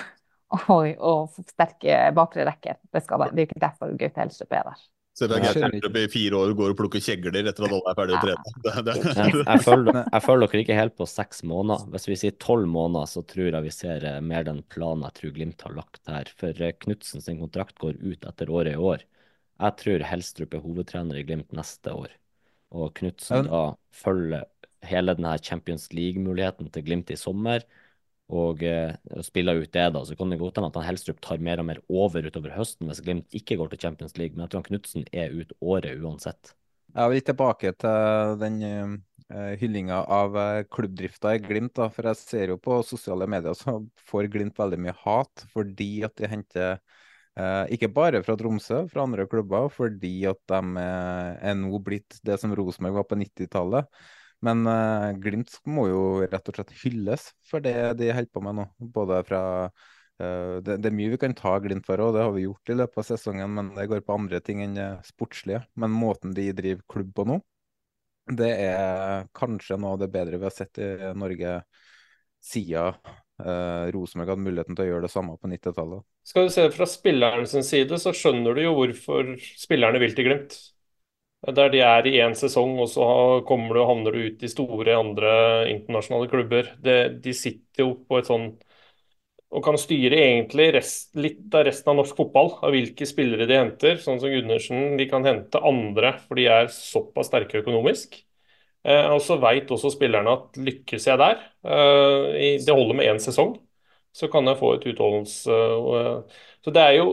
å, 0.57 0.79
å 0.81 1.13
forsterke 1.35 2.01
bakre 2.17 2.49
rekker. 2.49 2.81
Det, 2.89 3.05
skal, 3.05 3.29
det 3.29 3.35
er 3.35 3.45
jo 3.45 3.51
ikke 3.51 3.67
derfor 3.67 3.93
Gaute 4.01 4.25
Helstrup 4.25 4.57
er 4.57 4.71
der. 4.71 4.87
Så 5.19 5.27
det 5.27 5.39
er 5.41 5.47
Jeg 5.49 5.67
at 5.67 5.83
du 5.83 5.97
i 5.99 6.11
fire 6.11 6.39
år 6.39 6.53
går 6.55 6.73
og 6.73 6.79
plukker 6.79 7.03
kjegler 7.03 7.35
etter 7.41 7.65
at 7.67 7.73
alle 7.73 7.91
er 7.91 7.97
ferdig 7.99 8.15
å 8.15 8.21
trene. 8.23 8.53
Det, 8.69 8.75
det, 8.87 8.95
Jeg, 9.03 9.33
jeg, 9.41 9.63
føler, 10.23 10.45
dere 10.45 10.61
ikke 10.63 10.77
helt 10.79 10.95
på 10.99 11.09
seks 11.11 11.43
måneder. 11.49 11.89
Hvis 11.91 12.07
vi 12.07 12.19
sier 12.21 12.37
tolv 12.39 12.69
måneder, 12.71 13.09
så 13.11 13.25
tror 13.27 13.49
jeg 13.49 13.65
vi 13.65 13.73
ser 13.75 14.07
eh, 14.07 14.21
mer 14.23 14.47
den 14.47 14.61
planen 14.71 15.03
jeg 15.09 15.17
tror 15.19 15.33
Glimt 15.35 15.65
har 15.67 15.75
lagt 15.75 16.13
her. 16.13 16.31
For 16.39 16.63
eh, 16.63 16.77
Knutsen 16.85 17.25
sin 17.25 17.41
kontrakt 17.43 17.75
går 17.83 17.99
ut 17.99 18.29
etter 18.31 18.53
året 18.55 18.77
i 18.77 18.85
år. 18.93 19.03
Jeg 19.59 19.77
tror 19.83 20.07
Helstrup 20.07 20.55
er 20.55 20.63
hovedtrener 20.63 21.19
i 21.19 21.27
Glimt 21.27 21.51
neste 21.57 21.97
år. 21.99 22.15
Og 22.79 22.95
Knutsen 23.01 23.51
da 23.51 23.65
følger 23.91 24.47
hele 24.87 25.17
denne 25.19 25.35
Champions 25.43 25.89
League-muligheten 25.91 26.71
til 26.71 26.87
Glimt 26.87 27.11
i 27.11 27.19
sommer. 27.19 27.67
Og 28.29 28.61
og 28.61 29.25
spiller 29.25 29.57
ut 29.57 29.73
det, 29.73 29.87
da. 29.95 30.03
Så 30.05 30.17
kan 30.19 30.29
det 30.29 30.37
godt 30.41 30.59
hende 30.59 30.69
at 30.69 30.77
han 30.77 30.85
Helstrup 30.91 31.21
tar 31.25 31.41
mer 31.41 31.63
og 31.63 31.69
mer 31.71 31.79
over 31.89 32.27
utover 32.29 32.53
høsten 32.53 32.91
hvis 32.91 33.01
Glimt 33.05 33.33
ikke 33.33 33.57
går 33.57 33.73
til 33.73 33.81
Champions 33.87 34.19
League. 34.21 34.37
Men 34.37 34.45
jeg 34.45 34.53
tror 34.53 34.67
Knutsen 34.69 35.07
er 35.17 35.33
ut 35.33 35.55
året 35.65 35.97
uansett. 35.97 36.53
Jeg 36.97 37.13
vil 37.13 37.25
tilbake 37.25 37.73
til 37.77 38.39
den 38.41 38.63
uh, 38.65 39.53
hyllinga 39.61 40.01
av 40.09 40.37
uh, 40.37 40.67
klubbdrifta 40.73 41.35
i 41.37 41.43
Glimt. 41.45 41.75
da, 41.77 41.89
For 41.93 42.09
jeg 42.09 42.21
ser 42.21 42.55
jo 42.55 42.61
på 42.63 42.81
sosiale 42.87 43.29
medier 43.29 43.57
så 43.57 43.79
får 44.09 44.31
Glimt 44.33 44.59
veldig 44.59 44.81
mye 44.87 44.97
hat 45.05 45.45
fordi 45.53 45.91
at 46.09 46.17
de 46.19 46.31
henter 46.33 46.79
eh, 47.39 47.65
ikke 47.77 47.91
bare 47.95 48.23
fra 48.25 48.35
Tromsø, 48.41 48.87
fra 48.91 49.05
andre 49.05 49.29
klubber, 49.31 49.69
fordi 49.71 50.15
at 50.27 50.41
de 50.51 50.87
er 50.89 51.55
nå 51.61 51.79
blitt 51.85 52.19
det 52.27 52.39
som 52.41 52.55
Rosenborg 52.57 52.97
var 52.99 53.07
på 53.11 53.21
90-tallet. 53.21 54.01
Men 54.47 54.63
uh, 54.71 55.11
Glimt 55.19 55.57
må 55.67 55.89
jo 55.91 56.03
rett 56.23 56.51
og 56.51 56.59
slett 56.59 56.75
hylles 56.83 57.31
for 57.49 57.65
det 57.65 57.75
de 57.99 58.13
holder 58.15 58.33
på 58.33 58.43
med 58.47 58.61
nå. 58.61 58.67
Både 58.95 59.21
fra 59.27 59.43
uh, 59.67 60.57
det, 60.63 60.79
det 60.79 60.91
er 60.91 60.97
mye 60.99 61.13
vi 61.15 61.21
kan 61.21 61.35
ta 61.39 61.57
Glimt 61.63 61.89
for, 61.89 62.01
og 62.05 62.15
det 62.15 62.25
har 62.25 62.35
vi 62.37 62.47
gjort 62.47 62.73
i 62.73 62.79
løpet 62.79 63.03
av 63.03 63.09
sesongen, 63.11 63.55
men 63.59 63.73
det 63.75 63.89
går 63.91 64.05
på 64.07 64.19
andre 64.19 64.43
ting 64.45 64.63
enn 64.65 64.79
det 64.79 64.91
sportslige. 65.09 65.65
Men 65.79 65.95
måten 65.95 66.37
de 66.37 66.51
driver 66.57 66.87
klubb 66.95 67.15
på 67.17 67.27
nå, 67.29 67.41
det 68.39 68.51
er 68.69 69.29
kanskje 69.37 69.79
noe 69.81 69.97
av 69.97 70.03
det 70.03 70.11
bedre 70.13 70.39
vi 70.39 70.47
har 70.47 70.55
sett 70.55 70.79
i 70.85 70.91
Norge 71.17 71.63
siden 72.45 72.95
eh, 73.45 73.85
Rosenborg 73.95 74.35
hadde 74.35 74.45
muligheten 74.45 74.77
til 74.77 74.85
å 74.87 74.89
gjøre 74.93 75.07
det 75.07 75.13
samme 75.13 75.37
på 75.41 75.51
90-tallet. 75.51 76.05
Skal 76.29 76.49
du 76.49 76.53
se 76.55 76.67
det 76.67 76.75
fra 76.77 76.89
spillernes 76.89 77.55
side, 77.67 78.01
så 78.01 78.15
skjønner 78.17 78.57
du 78.57 78.65
jo 78.65 78.75
hvorfor 78.77 79.33
spillerne 79.59 80.03
vil 80.03 80.15
til 80.17 80.29
Glimt. 80.29 80.59
Der 81.47 81.69
de 81.71 81.79
er 81.87 82.07
i 82.07 82.17
én 82.19 82.35
sesong, 82.37 82.73
og 82.83 82.89
så 82.91 83.05
kommer 83.47 83.75
du 83.75 83.81
og 83.83 83.89
havner 83.93 84.15
du 84.15 84.25
ut 84.27 84.43
i 84.43 84.51
store 84.51 84.97
andre 84.99 85.31
internasjonale 85.71 86.29
klubber. 86.33 86.73
Det, 86.83 86.97
de 87.25 87.35
sitter 87.35 87.85
jo 87.85 87.93
på 88.09 88.19
et 88.19 88.27
sånn 88.31 88.49
og 89.49 89.63
kan 89.65 89.79
styre 89.81 90.19
egentlig 90.21 90.67
rest, 90.77 91.15
litt 91.17 91.55
av 91.57 91.63
resten 91.69 91.89
av 91.95 91.97
norsk 92.03 92.19
fotball, 92.19 92.51
av 92.67 92.75
hvilke 92.75 93.07
spillere 93.09 93.47
de 93.49 93.57
henter. 93.57 93.97
Sånn 94.03 94.19
som 94.21 94.29
Gundersen, 94.33 94.99
de 95.01 95.07
kan 95.09 95.25
hente 95.25 95.63
andre, 95.65 96.11
for 96.27 96.37
de 96.37 96.45
er 96.53 96.69
såpass 96.75 97.31
sterke 97.31 97.63
økonomisk. 97.63 98.19
Eh, 98.85 99.07
og 99.15 99.23
så 99.25 99.39
veit 99.43 99.71
også 99.75 99.93
spillerne 99.95 100.35
at 100.37 100.59
lykkes 100.61 101.09
jeg 101.11 101.21
der, 101.21 101.41
eh, 101.65 102.59
det 102.67 102.77
holder 102.77 102.99
med 103.01 103.09
én 103.13 103.23
sesong, 103.23 103.57
så 104.15 104.29
kan 104.33 104.47
jeg 104.49 104.61
få 104.61 104.75
et 104.77 104.87
utholdens... 104.93 105.39
eh, 105.49 106.39
så 106.65 106.75
det 106.75 106.83
er 106.85 106.95
jo 106.99 107.09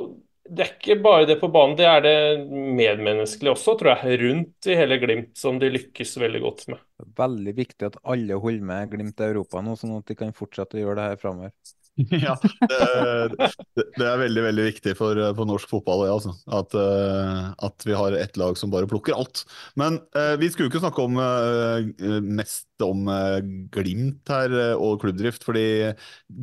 det 0.45 0.61
er 0.61 0.73
ikke 0.75 0.97
bare 1.01 1.25
det 1.25 1.39
på 1.41 1.49
banen, 1.53 1.73
det 1.79 1.87
er 1.89 2.03
det 2.05 2.17
medmenneskelige 2.49 3.55
også, 3.55 3.73
tror 3.79 3.95
jeg, 3.95 4.19
rundt 4.21 4.69
i 4.69 4.75
hele 4.77 4.99
Glimt, 5.01 5.31
som 5.39 5.57
de 5.61 5.71
lykkes 5.73 6.13
veldig 6.21 6.41
godt 6.43 6.67
med. 6.69 6.83
Veldig 7.17 7.55
viktig 7.57 7.87
at 7.87 7.97
alle 8.03 8.37
holder 8.41 8.67
med 8.69 8.91
Glimt 8.93 9.23
i 9.23 9.27
Europa 9.31 9.63
nå, 9.65 9.73
sånn 9.79 9.97
at 9.97 10.11
de 10.11 10.17
kan 10.19 10.35
fortsette 10.37 10.77
å 10.77 10.83
gjøre 10.83 10.99
det 10.99 11.07
her 11.09 11.21
framover. 11.23 11.55
Ja, 12.11 12.35
det, 12.43 13.51
det- 13.95 14.05
er 14.05 14.17
veldig 14.19 14.41
veldig 14.49 14.63
viktig 14.67 14.93
for, 14.99 15.19
for 15.37 15.47
norsk 15.47 15.69
fotball 15.71 16.03
ja, 16.07 16.15
altså. 16.17 16.33
at, 16.57 16.75
eh, 16.75 17.45
at 17.67 17.85
vi 17.87 17.95
har 17.95 18.15
ett 18.19 18.35
lag 18.39 18.57
som 18.59 18.71
bare 18.73 18.87
plukker 18.91 19.15
alt. 19.15 19.45
Men 19.79 19.99
eh, 20.15 20.33
vi 20.41 20.49
skulle 20.51 20.67
ikke 20.71 20.81
snakke 20.83 21.05
om, 21.05 21.15
eh, 21.23 22.19
mest 22.25 22.67
om 22.83 23.07
eh, 23.11 23.37
Glimt 23.75 24.27
her 24.31 24.51
eh, 24.51 24.73
og 24.75 24.99
klubbdrift, 25.05 25.45
fordi 25.47 25.65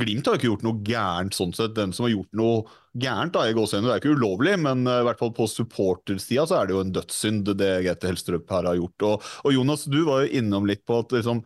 Glimt 0.00 0.28
har 0.30 0.38
ikke 0.40 0.48
gjort 0.48 0.64
noe 0.66 0.80
gærent 0.88 1.36
sånn 1.36 1.52
sett. 1.56 1.74
Den 1.76 1.92
som 1.96 2.08
har 2.08 2.14
gjort 2.14 2.32
noe 2.38 2.62
gærent, 3.02 3.34
da, 3.36 3.44
i 3.48 3.56
gåseøynene, 3.56 3.90
det 3.90 3.96
er 3.98 4.02
ikke 4.02 4.16
ulovlig, 4.16 4.56
men 4.64 4.86
eh, 4.88 5.02
i 5.02 5.06
hvert 5.10 5.20
fall 5.20 5.34
på 5.36 5.48
supportersida 5.52 6.46
så 6.48 6.62
er 6.62 6.68
det 6.70 6.76
jo 6.78 6.84
en 6.86 6.94
dødssynd, 6.96 7.52
det 7.60 7.74
Gaute 7.90 8.08
Helstrup 8.08 8.48
her 8.56 8.70
har 8.72 8.80
gjort. 8.80 9.08
Og, 9.10 9.28
og 9.44 9.56
Jonas, 9.58 9.84
du 9.88 10.00
var 10.08 10.24
jo 10.24 10.32
innom 10.40 10.68
litt 10.68 10.84
på 10.88 11.02
at 11.04 11.12
liksom 11.18 11.44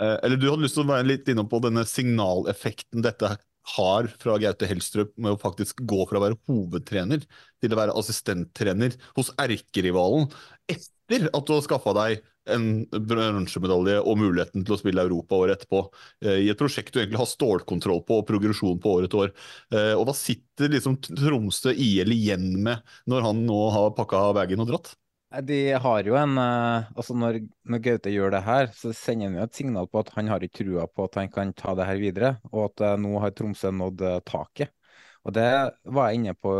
Eller 0.00 0.38
du 0.40 0.48
hadde 0.50 0.64
lyst 0.64 0.74
til 0.78 0.84
å 0.86 0.90
være 0.90 1.06
litt 1.06 1.28
innom 1.30 1.46
på 1.50 1.60
denne 1.62 1.84
signaleffekten 1.86 3.04
dette 3.04 3.36
har 3.74 4.08
fra 4.20 4.36
Gaute 4.42 4.68
Helstrup 4.68 5.14
med 5.16 5.34
å 5.34 5.40
faktisk 5.40 5.80
gå 5.88 6.04
fra 6.08 6.20
å 6.20 6.24
være 6.26 6.40
hovedtrener 6.50 7.24
til 7.62 7.72
å 7.72 7.78
være 7.78 7.96
assistenttrener 7.96 8.96
hos 9.16 9.32
erkerivalen 9.40 10.28
etter 10.68 11.30
at 11.30 11.46
du 11.46 11.54
har 11.54 11.64
skaffa 11.64 11.94
deg 11.96 12.24
en 12.52 12.84
bronsemedalje 13.08 14.02
og 14.02 14.18
muligheten 14.20 14.66
til 14.66 14.76
å 14.76 14.80
spille 14.80 15.04
Europa 15.06 15.38
året 15.40 15.56
etterpå, 15.62 15.80
eh, 16.24 16.42
i 16.44 16.50
et 16.52 16.60
prosjekt 16.60 16.92
du 16.92 17.00
egentlig 17.00 17.22
har 17.22 17.30
stålkontroll 17.30 18.02
på 18.04 18.18
og 18.20 18.26
progresjon 18.28 18.80
på 18.80 18.98
året 18.98 19.08
etter 19.08 19.22
år. 19.22 19.32
Eh, 19.72 19.94
Og 19.96 20.04
hva 20.08 20.16
sitter 20.16 20.68
liksom 20.68 20.98
Tromsø 21.00 21.72
IL 21.72 22.12
igjen 22.12 22.50
med 22.62 22.82
når 23.08 23.22
han 23.30 23.46
nå 23.46 23.70
har 23.72 23.96
pakka 23.96 24.26
bagen 24.36 24.60
og 24.60 24.68
dratt? 24.68 24.92
De 25.42 25.72
har 25.72 26.06
jo 26.06 26.14
en 26.18 26.38
eh, 26.38 26.86
Altså 26.94 27.16
når, 27.18 27.40
når 27.66 27.82
Gaute 27.82 28.12
gjør 28.12 28.34
det 28.34 28.42
her, 28.46 28.70
så 28.76 28.92
sender 28.94 29.30
han 29.30 29.38
jo 29.38 29.44
et 29.48 29.58
signal 29.58 29.88
på 29.90 30.02
at 30.04 30.12
han 30.14 30.30
har 30.30 30.44
ikke 30.44 30.62
trua 30.62 30.86
på 30.86 31.08
at 31.08 31.18
han 31.20 31.30
kan 31.32 31.52
ta 31.56 31.74
det 31.78 31.88
her 31.88 32.00
videre, 32.02 32.32
og 32.52 32.68
at 32.68 32.84
eh, 32.86 32.96
nå 33.02 33.18
har 33.22 33.34
Tromsø 33.34 33.72
nådd 33.74 34.04
eh, 34.04 34.20
taket. 34.28 34.74
Og 35.24 35.32
det 35.32 35.46
var 35.96 36.10
jeg 36.10 36.18
inne 36.20 36.34
på 36.36 36.50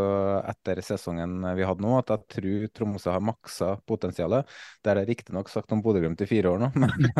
etter 0.49 0.79
sesongen 0.81 1.35
vi 1.53 1.67
hadde 1.69 1.85
nå, 1.85 1.91
at 1.99 2.09
jeg 2.15 2.23
tror 2.33 2.63
Tromsø 2.79 3.11
har 3.13 3.21
maksa 3.21 3.75
potensialet. 3.85 4.49
Det 4.81 4.89
har 4.89 5.03
jeg 5.03 5.11
riktignok 5.11 5.51
sagt 5.53 5.75
om 5.75 5.83
Bodø-Glimt 5.85 6.23
i 6.25 6.29
fire 6.29 6.55
år 6.55 6.63
nå, 6.63 6.71
men, 6.81 7.11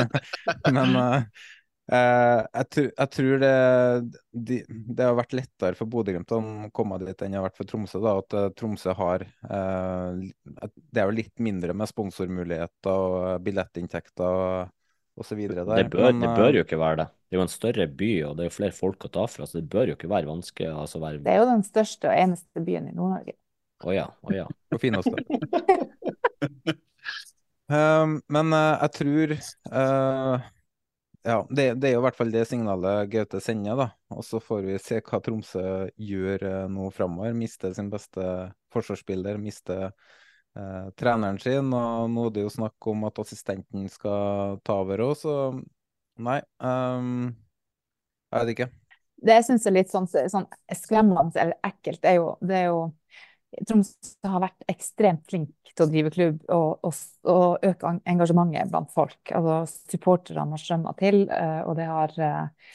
men 0.74 0.98
jeg, 1.86 2.68
tr 2.74 2.88
jeg 2.88 3.10
tror 3.14 3.42
det, 3.44 3.52
de, 4.34 4.56
det 4.68 5.06
har 5.06 5.18
vært 5.20 5.36
lettere 5.38 5.78
for 5.78 5.90
Bodø-Glimt 5.92 6.34
å 6.34 6.40
komme 6.74 6.98
dit 7.04 7.22
enn 7.22 7.36
det 7.36 7.38
har 7.38 7.46
vært 7.46 7.60
for 7.60 7.70
Tromsø. 7.70 8.00
da, 8.02 8.16
At 8.24 8.34
eh, 8.34 8.48
Tromsø 8.58 8.96
har 8.98 9.26
eh, 9.28 10.24
Det 10.74 11.02
er 11.02 11.06
jo 11.06 11.18
litt 11.20 11.44
mindre 11.46 11.76
med 11.78 11.92
sponsormuligheter 11.92 12.90
og 12.90 13.46
billettinntekter 13.46 14.72
osv. 15.16 15.42
Det 15.48 15.66
bør, 15.66 16.10
men, 16.10 16.24
det 16.24 16.30
eh, 16.32 16.40
bør 16.40 16.60
jo 16.60 16.66
ikke 16.66 16.80
være 16.82 17.04
det. 17.04 17.08
Det 17.26 17.38
er 17.38 17.40
jo 17.40 17.46
en 17.46 17.54
større 17.54 17.88
by, 18.02 18.12
og 18.28 18.36
det 18.36 18.46
er 18.46 18.50
jo 18.50 18.58
flere 18.58 18.76
folk 18.76 19.08
å 19.08 19.12
ta 19.12 19.26
fra, 19.32 19.48
så 19.48 19.60
det 19.60 19.70
bør 19.72 19.92
jo 19.92 19.98
ikke 19.98 20.12
være 20.12 20.30
vanskelig. 20.30 20.72
Altså 20.74 21.02
være... 21.04 21.22
Det 21.26 21.34
er 21.34 21.42
jo 21.42 21.50
den 21.50 21.66
største 21.68 22.12
og 22.12 22.18
eneste 22.26 22.66
byen 22.66 22.90
i 22.90 22.96
Nord-Norge. 22.96 23.38
Å 23.86 23.96
ja, 23.96 24.10
å 24.24 24.34
ja. 24.36 24.46
Og 24.74 24.82
fineste. 24.82 25.16
Um, 27.68 28.20
men 28.36 28.56
eh, 28.56 28.86
jeg 28.86 28.94
tror 29.00 29.36
eh, 29.36 30.52
Ja, 31.26 31.40
det, 31.50 31.64
det 31.82 31.90
er 31.90 31.96
jo 31.96 32.02
i 32.04 32.06
hvert 32.06 32.18
fall 32.20 32.30
det 32.30 32.44
signalet 32.46 33.08
Gaute 33.10 33.40
sender, 33.42 33.80
da. 33.80 33.88
Og 34.14 34.22
så 34.28 34.38
får 34.44 34.60
vi 34.68 34.76
se 34.78 35.00
hva 35.02 35.18
Tromsø 35.26 35.64
gjør 35.98 36.44
uh, 36.46 36.66
nå 36.70 36.92
framover. 36.94 37.34
Mister 37.34 37.74
sin 37.74 37.90
beste 37.90 38.26
forsvarsspiller, 38.76 39.40
mister 39.42 39.88
eh, 39.88 40.88
treneren 41.00 41.40
sin. 41.42 41.72
Og 41.74 42.12
nå 42.14 42.28
er 42.28 42.36
det 42.36 42.44
jo 42.46 42.52
snakk 42.54 42.90
om 42.92 43.08
at 43.10 43.22
assistenten 43.24 43.88
skal 43.90 44.60
ta 44.68 44.78
over 44.84 45.02
òg, 45.08 45.16
så 45.18 45.36
nei. 46.22 46.42
Um, 46.60 47.32
jeg 48.30 48.44
vet 48.44 48.54
ikke. 48.54 48.70
Det 49.26 49.40
jeg 49.40 49.48
syns 49.48 49.66
er 49.66 49.76
litt 49.80 49.90
sånn, 49.90 50.10
sånn 50.12 50.46
skremmende 50.78 51.42
eller 51.42 51.58
ekkelt, 51.66 52.06
er 52.06 52.20
jo, 52.20 52.34
det 52.46 52.60
er 52.60 52.68
jo 52.68 52.82
Tromsø 53.68 54.30
har 54.30 54.42
vært 54.44 54.66
ekstremt 54.72 55.24
flink 55.30 55.74
til 55.76 55.86
å 55.86 55.90
drive 55.92 56.12
klubb 56.14 56.42
og, 56.54 56.88
og, 56.88 56.98
og 57.32 57.68
øke 57.68 57.94
engasjementet 58.08 58.72
blant 58.72 58.92
folk. 58.96 59.20
Altså, 59.36 59.78
supporterne 59.92 60.56
har 60.56 60.62
strømma 60.62 60.96
til, 61.00 61.24
eh, 61.32 61.62
og 61.66 61.78
det 61.80 61.88
har 61.90 62.16
eh, 62.20 62.74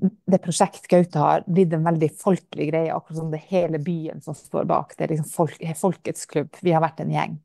det 0.00 0.40
prosjekt 0.42 0.88
Gaute 0.88 1.20
har 1.20 1.44
blitt 1.46 1.74
en 1.76 1.84
veldig 1.84 2.08
folkelig 2.20 2.70
greie, 2.70 2.94
akkurat 2.94 3.20
som 3.20 3.32
det 3.32 3.42
hele 3.50 3.80
byen 3.84 4.22
som 4.24 4.36
står 4.36 4.68
bak. 4.70 4.94
Det 4.96 5.06
er 5.06 5.14
liksom 5.14 5.30
folk, 5.32 5.60
folkets 5.76 6.28
klubb. 6.30 6.54
Vi 6.64 6.72
har 6.74 6.84
vært 6.84 7.02
en 7.04 7.12
gjeng. 7.12 7.36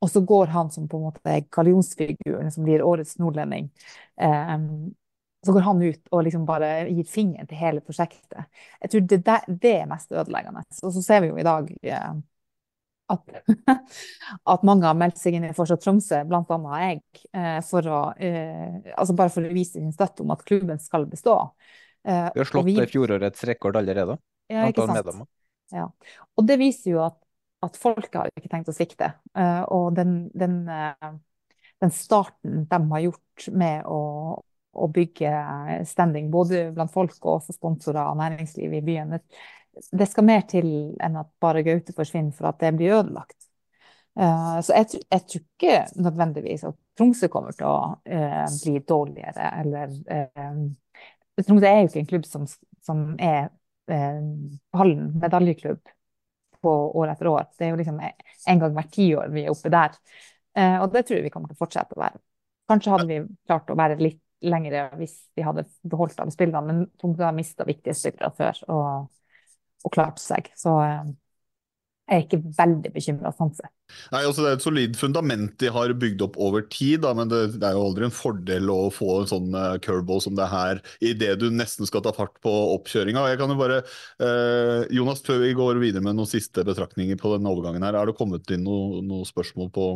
Og 0.00 0.10
så 0.12 0.22
går 0.22 0.52
han 0.54 0.70
som 0.70 0.86
på 0.88 1.00
en 1.00 1.08
måte 1.08 1.40
gallionsfiguren 1.54 2.52
som 2.54 2.64
blir 2.64 2.84
årets 2.86 3.18
nordlending. 3.18 3.68
Eh, 4.20 4.56
så 5.46 5.52
går 5.52 5.60
han 5.60 5.82
ut 5.82 6.10
og 6.10 6.24
liksom 6.26 6.46
bare 6.48 6.70
gir 6.90 7.06
fingeren 7.06 7.46
til 7.48 7.60
hele 7.60 7.82
prosjektet. 7.84 8.48
Jeg 8.82 8.90
tror 8.90 9.04
det, 9.10 9.18
der, 9.26 9.44
det 9.46 9.74
er 9.82 9.90
mest 9.90 10.10
ødeleggende. 10.10 10.64
Og 10.82 10.94
så 10.96 11.02
ser 11.04 11.22
vi 11.22 11.30
jo 11.30 11.38
i 11.38 11.46
dag 11.46 11.68
eh, 11.86 12.16
at, 13.14 13.36
at 14.54 14.66
mange 14.66 14.88
har 14.88 14.98
meldt 14.98 15.20
seg 15.20 15.38
inn 15.38 15.46
i 15.46 15.52
Fortsatt 15.56 15.84
Tromsø, 15.84 16.24
annet 16.24 16.80
jeg, 16.82 17.02
eh, 17.30 17.60
for 17.68 17.86
å, 17.86 18.00
eh, 18.18 18.90
altså 18.96 19.16
bare 19.18 19.32
for 19.34 19.46
å 19.46 19.54
vise 19.54 19.78
sin 19.78 19.94
støtte 19.94 20.26
om 20.26 20.34
at 20.34 20.42
klubben 20.48 20.82
skal 20.82 21.06
bestå. 21.10 21.38
Vi 22.08 22.12
har 22.14 22.48
slått 22.48 22.66
vi- 22.66 22.82
fjorårets 22.88 23.42
rekord 23.44 23.76
allerede. 23.76 24.18
ja, 24.48 24.66
ikke 24.70 24.86
sant. 24.88 25.26
Ja. 25.74 25.88
Og 26.38 26.46
det 26.48 26.56
viser 26.56 26.94
jo 26.94 27.00
at, 27.04 27.18
at 27.66 27.76
folket 27.76 28.14
har 28.16 28.30
ikke 28.32 28.48
tenkt 28.48 28.70
å 28.70 28.72
svikte. 28.72 29.10
Og 29.74 29.90
den, 29.98 30.30
den, 30.32 30.62
den 31.82 31.92
starten 31.92 32.62
de 32.70 32.78
har 32.94 33.02
gjort 33.04 33.48
med 33.52 33.84
å, 33.84 33.98
å 34.78 34.88
bygge 34.92 35.32
standing, 35.88 36.30
både 36.30 36.68
blant 36.76 36.92
folk 36.92 37.16
og 37.24 37.42
for 37.46 37.56
sponsorer 37.56 38.04
og 38.04 38.18
næringsliv 38.20 38.78
i 38.78 38.84
byen, 38.84 39.18
det, 39.90 40.08
skal 40.10 40.26
mer 40.26 40.46
til 40.50 40.68
enn 41.04 41.18
at 41.20 41.30
bare 41.42 41.64
Gaute 41.66 41.94
forsvinner 41.96 42.34
for 42.36 42.50
at 42.50 42.60
det 42.62 42.74
blir 42.78 42.96
ødelagt. 42.98 43.38
Eh, 44.18 44.60
så 44.66 44.74
jeg, 44.74 45.02
jeg 45.12 45.24
tror 45.30 45.42
ikke 45.44 46.02
nødvendigvis 46.02 46.64
at 46.66 46.78
Tromsø 46.98 47.28
kommer 47.30 47.54
til 47.54 47.68
å 47.68 47.76
eh, 48.02 48.46
bli 48.64 48.80
dårligere, 48.88 49.50
eller 49.60 49.92
eh, 50.10 50.56
Tromsø 51.44 51.68
er 51.68 51.84
jo 51.84 51.90
ikke 51.92 52.02
en 52.02 52.10
klubb 52.14 52.26
som, 52.26 52.48
som 52.84 53.04
er 53.22 53.52
pallen, 53.88 55.04
medaljeklubb 55.16 55.94
på 56.60 56.72
år 57.00 57.14
etter 57.14 57.30
år. 57.30 57.46
Det 57.56 57.64
er 57.64 57.70
jo 57.70 57.78
liksom 57.78 58.02
en 58.02 58.58
gang 58.60 58.74
hvert 58.76 58.90
tiår 58.92 59.30
vi 59.32 59.46
er 59.46 59.52
oppe 59.54 59.70
der. 59.72 59.94
Og 60.82 60.90
det 60.92 61.06
tror 61.06 61.16
jeg 61.16 61.24
vi 61.24 61.30
kommer 61.32 61.48
til 61.48 61.56
å 61.56 61.62
fortsette 61.62 61.96
å 61.96 62.02
være. 62.02 62.20
Kanskje 62.68 62.92
hadde 62.92 63.06
vi 63.08 63.22
klart 63.48 63.72
å 63.72 63.78
være 63.78 63.96
litt 64.02 64.20
lengre 64.46 64.88
hvis 64.98 65.16
de 65.36 65.46
hadde 65.46 65.66
beholdt 65.88 66.20
alle 66.22 66.34
spillene, 66.34 66.64
men 66.66 66.84
Tromsø 67.00 67.26
har 67.26 67.36
mista 67.36 67.66
viktige 67.68 67.96
spillere 67.96 68.30
før 68.36 68.60
og, 68.74 69.08
og 69.84 69.94
klart 69.94 70.22
seg. 70.22 70.52
Så 70.58 70.76
eh, 70.84 71.08
jeg 72.08 72.22
er 72.22 72.24
ikke 72.24 72.52
veldig 72.56 72.90
bekymra 72.94 73.30
sånn 73.36 73.50
sett. 73.52 73.72
Nei, 74.14 74.22
altså 74.22 74.40
Det 74.40 74.48
er 74.48 74.56
et 74.56 74.64
solid 74.64 74.94
fundament 74.96 75.56
de 75.60 75.68
har 75.72 75.92
bygd 76.00 76.22
opp 76.24 76.38
over 76.40 76.64
tid, 76.72 77.02
da, 77.04 77.10
men 77.16 77.28
det, 77.28 77.40
det 77.60 77.68
er 77.68 77.76
jo 77.76 77.82
aldri 77.84 78.06
en 78.06 78.14
fordel 78.14 78.72
å 78.72 78.78
få 78.92 79.10
en 79.18 79.28
sånn 79.28 79.50
uh, 79.52 79.76
curveball 79.84 80.22
som 80.24 80.36
det 80.38 80.46
her 80.48 80.80
idet 81.04 81.34
du 81.42 81.48
nesten 81.52 81.88
skal 81.88 82.04
ta 82.04 82.14
fart 82.16 82.38
på 82.44 82.52
oppkjøringa. 82.78 83.26
Jeg 83.28 83.40
kan 83.42 83.52
jo 83.52 83.58
bare, 83.60 83.82
uh, 84.24 84.88
Jonas, 84.94 85.20
før 85.26 85.42
vi 85.44 85.52
går 85.58 85.82
videre 85.84 86.04
med 86.04 86.16
noen 86.16 86.30
siste 86.30 86.64
betraktninger 86.68 87.20
på 87.20 87.34
denne 87.34 87.52
overgangen, 87.52 87.84
her, 87.84 88.00
er 88.00 88.08
det 88.08 88.16
kommet 88.16 88.56
inn 88.56 88.64
noen 88.64 89.04
noe 89.08 89.28
spørsmål 89.28 89.72
på, 89.76 89.92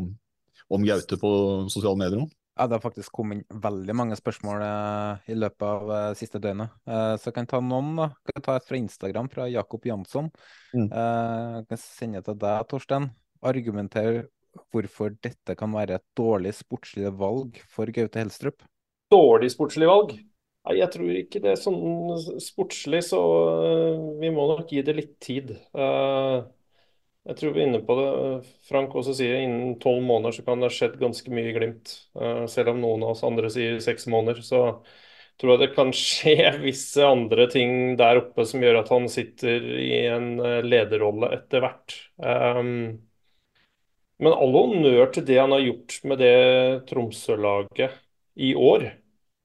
om 0.72 0.88
Gaute 0.88 1.20
på 1.20 1.32
sosiale 1.72 1.96
medier 2.00 2.20
nå? 2.20 2.28
Ja, 2.52 2.66
det 2.68 2.76
har 2.76 2.82
faktisk 2.84 3.14
kommet 3.16 3.40
inn 3.40 3.60
veldig 3.64 3.94
mange 3.96 4.16
spørsmål 4.18 4.62
eh, 4.66 5.30
i 5.32 5.36
løpet 5.38 5.64
av 5.64 5.92
eh, 5.96 6.08
siste 6.18 6.40
døgnet. 6.42 6.74
Eh, 6.84 7.14
så 7.16 7.30
jeg 7.30 7.36
kan 7.38 7.48
ta 7.48 7.62
noen. 7.64 7.94
da. 7.96 8.10
Jeg 8.28 8.36
kan 8.36 8.44
ta 8.44 8.56
et 8.58 8.66
fra 8.68 8.80
Instagram, 8.80 9.30
fra 9.32 9.46
Jakob 9.48 9.88
Jansson. 9.88 10.28
Mm. 10.74 10.90
Eh, 10.90 11.56
jeg 11.56 11.70
kan 11.70 11.80
sende 11.80 12.22
til 12.26 12.36
deg, 12.44 12.66
Torstein. 12.68 13.08
Argumenter 13.42 14.26
hvorfor 14.72 15.14
dette 15.24 15.56
kan 15.56 15.72
være 15.72 15.96
et 15.96 16.04
dårlig 16.18 16.52
sportslig 16.58 17.08
valg 17.16 17.56
for 17.72 17.88
Gaute 17.94 18.20
Helstrup. 18.20 18.66
Dårlig 19.12 19.48
sportslig 19.54 19.88
valg? 19.88 20.12
Nei, 20.62 20.76
jeg 20.78 20.92
tror 20.92 21.16
ikke 21.18 21.40
det 21.42 21.54
er 21.54 21.58
sånn 21.58 21.80
sportslig, 22.40 23.00
så 23.08 23.18
vi 24.20 24.28
må 24.30 24.44
nok 24.52 24.68
gi 24.70 24.84
det 24.84 24.94
litt 24.94 25.16
tid. 25.24 25.56
Eh, 25.56 26.36
jeg 27.28 27.38
tror 27.38 27.54
vi 27.54 27.62
er 27.62 27.68
inne 27.68 27.82
på 27.86 27.96
det. 27.98 28.08
Frank 28.66 28.94
også 28.98 29.14
sier 29.18 29.44
innen 29.44 29.76
tolv 29.82 30.02
måneder 30.06 30.34
så 30.36 30.44
kan 30.46 30.62
det 30.62 30.70
ha 30.70 30.74
skjedd 30.74 30.98
ganske 31.00 31.34
mye 31.34 31.52
i 31.52 31.54
Glimt. 31.56 31.94
Eh, 32.18 32.44
selv 32.50 32.74
om 32.74 32.82
noen 32.82 33.04
av 33.06 33.14
oss 33.14 33.24
andre 33.26 33.50
sier 33.52 33.78
seks 33.84 34.08
måneder, 34.10 34.42
så 34.46 34.62
tror 35.40 35.54
jeg 35.54 35.62
det 35.62 35.70
kan 35.76 35.92
skje 36.02 36.36
visse 36.64 37.06
andre 37.06 37.46
ting 37.52 37.94
der 38.00 38.24
oppe 38.24 38.46
som 38.48 38.64
gjør 38.64 38.82
at 38.82 38.92
han 38.94 39.08
sitter 39.12 39.70
i 39.78 40.04
en 40.10 40.34
eh, 40.42 40.60
lederrolle 40.66 41.30
etter 41.38 41.64
hvert. 41.64 41.96
Um, 42.18 42.74
men 44.22 44.34
all 44.36 44.54
honnør 44.54 45.08
til 45.14 45.24
det 45.26 45.38
han 45.40 45.54
har 45.54 45.64
gjort 45.64 45.98
med 46.06 46.20
det 46.22 46.34
Tromsø-laget 46.90 47.96
i 48.38 48.52
år. 48.54 48.84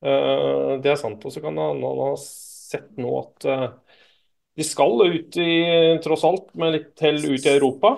Eh, 0.05 0.71
det 0.83 0.91
er 0.91 0.99
sant. 0.99 1.23
Og 1.25 1.33
så 1.33 1.41
kan 1.41 1.57
han, 1.57 1.81
han 1.81 2.01
ha 2.03 2.11
sett 2.21 2.91
nå 3.01 3.13
at 3.21 3.47
eh, 3.49 3.67
de 4.57 4.65
skal 4.65 5.01
ut 5.05 5.37
i, 5.37 5.49
tross 6.03 6.23
alt, 6.27 6.47
med 6.57 6.73
litt 6.75 7.03
hell 7.05 7.19
ut 7.25 7.45
i 7.45 7.51
Europa. 7.53 7.91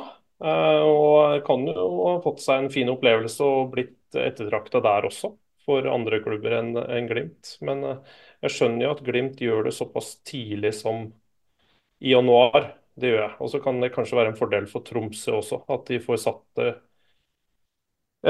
Eh, 0.43 0.82
og 0.88 1.43
kan 1.47 1.66
jo 1.68 1.86
ha 2.05 2.16
fått 2.24 2.43
seg 2.43 2.64
en 2.66 2.74
fin 2.74 2.91
opplevelse 2.91 3.43
og 3.45 3.72
blitt 3.76 4.18
ettertrakta 4.20 4.82
der 4.84 5.07
også. 5.12 5.36
for 5.70 5.86
andre 5.86 6.18
klubber 6.24 6.55
enn 6.57 6.72
en 6.82 7.07
Glimt. 7.10 7.51
Men 7.62 7.84
eh, 7.86 7.97
jeg 8.47 8.55
skjønner 8.55 8.86
jo 8.88 8.93
at 8.95 9.03
Glimt 9.05 9.41
gjør 9.43 9.68
det 9.68 9.76
såpass 9.78 10.16
tidlig 10.26 10.72
som 10.80 11.03
i 11.99 12.12
januar. 12.12 12.76
Det 12.99 13.12
gjør 13.12 13.22
jeg. 13.24 13.34
Og 13.39 13.49
så 13.53 13.60
kan 13.64 13.80
det 13.82 13.91
kanskje 13.95 14.18
være 14.20 14.34
en 14.34 14.39
fordel 14.39 14.68
for 14.72 14.84
Tromsø 14.88 15.38
også, 15.39 15.62
at 15.72 15.86
de 15.91 15.99
får 16.03 16.22
satt 16.26 16.64
eh, 16.66 16.74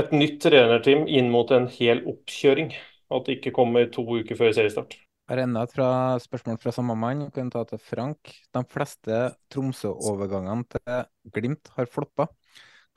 et 0.01 0.13
nytt 0.19 0.37
trenerteam 0.45 1.03
inn 1.19 1.29
mot 1.35 1.53
en 1.57 1.67
hel 1.75 2.01
oppkjøring. 2.13 2.73
At 3.13 3.29
det 3.29 3.37
ikke 3.37 3.55
kommer 3.61 3.85
to 3.99 4.07
uker 4.17 4.41
før 4.41 4.57
seriestart. 4.61 4.97
Er 5.29 5.43
enda 5.43 5.61
et 5.67 5.75
spørsmål 6.23 6.57
fra 6.61 6.71
samme 6.73 6.95
mann. 6.97 7.27
Kan 7.35 7.51
ta 7.53 7.61
til 7.69 7.81
Frank. 7.83 8.31
De 8.55 8.63
fleste 8.71 9.19
Tromsø-overgangene 9.53 10.65
til 10.73 11.03
Glimt 11.35 11.69
har 11.75 11.89
floppa. 11.91 12.25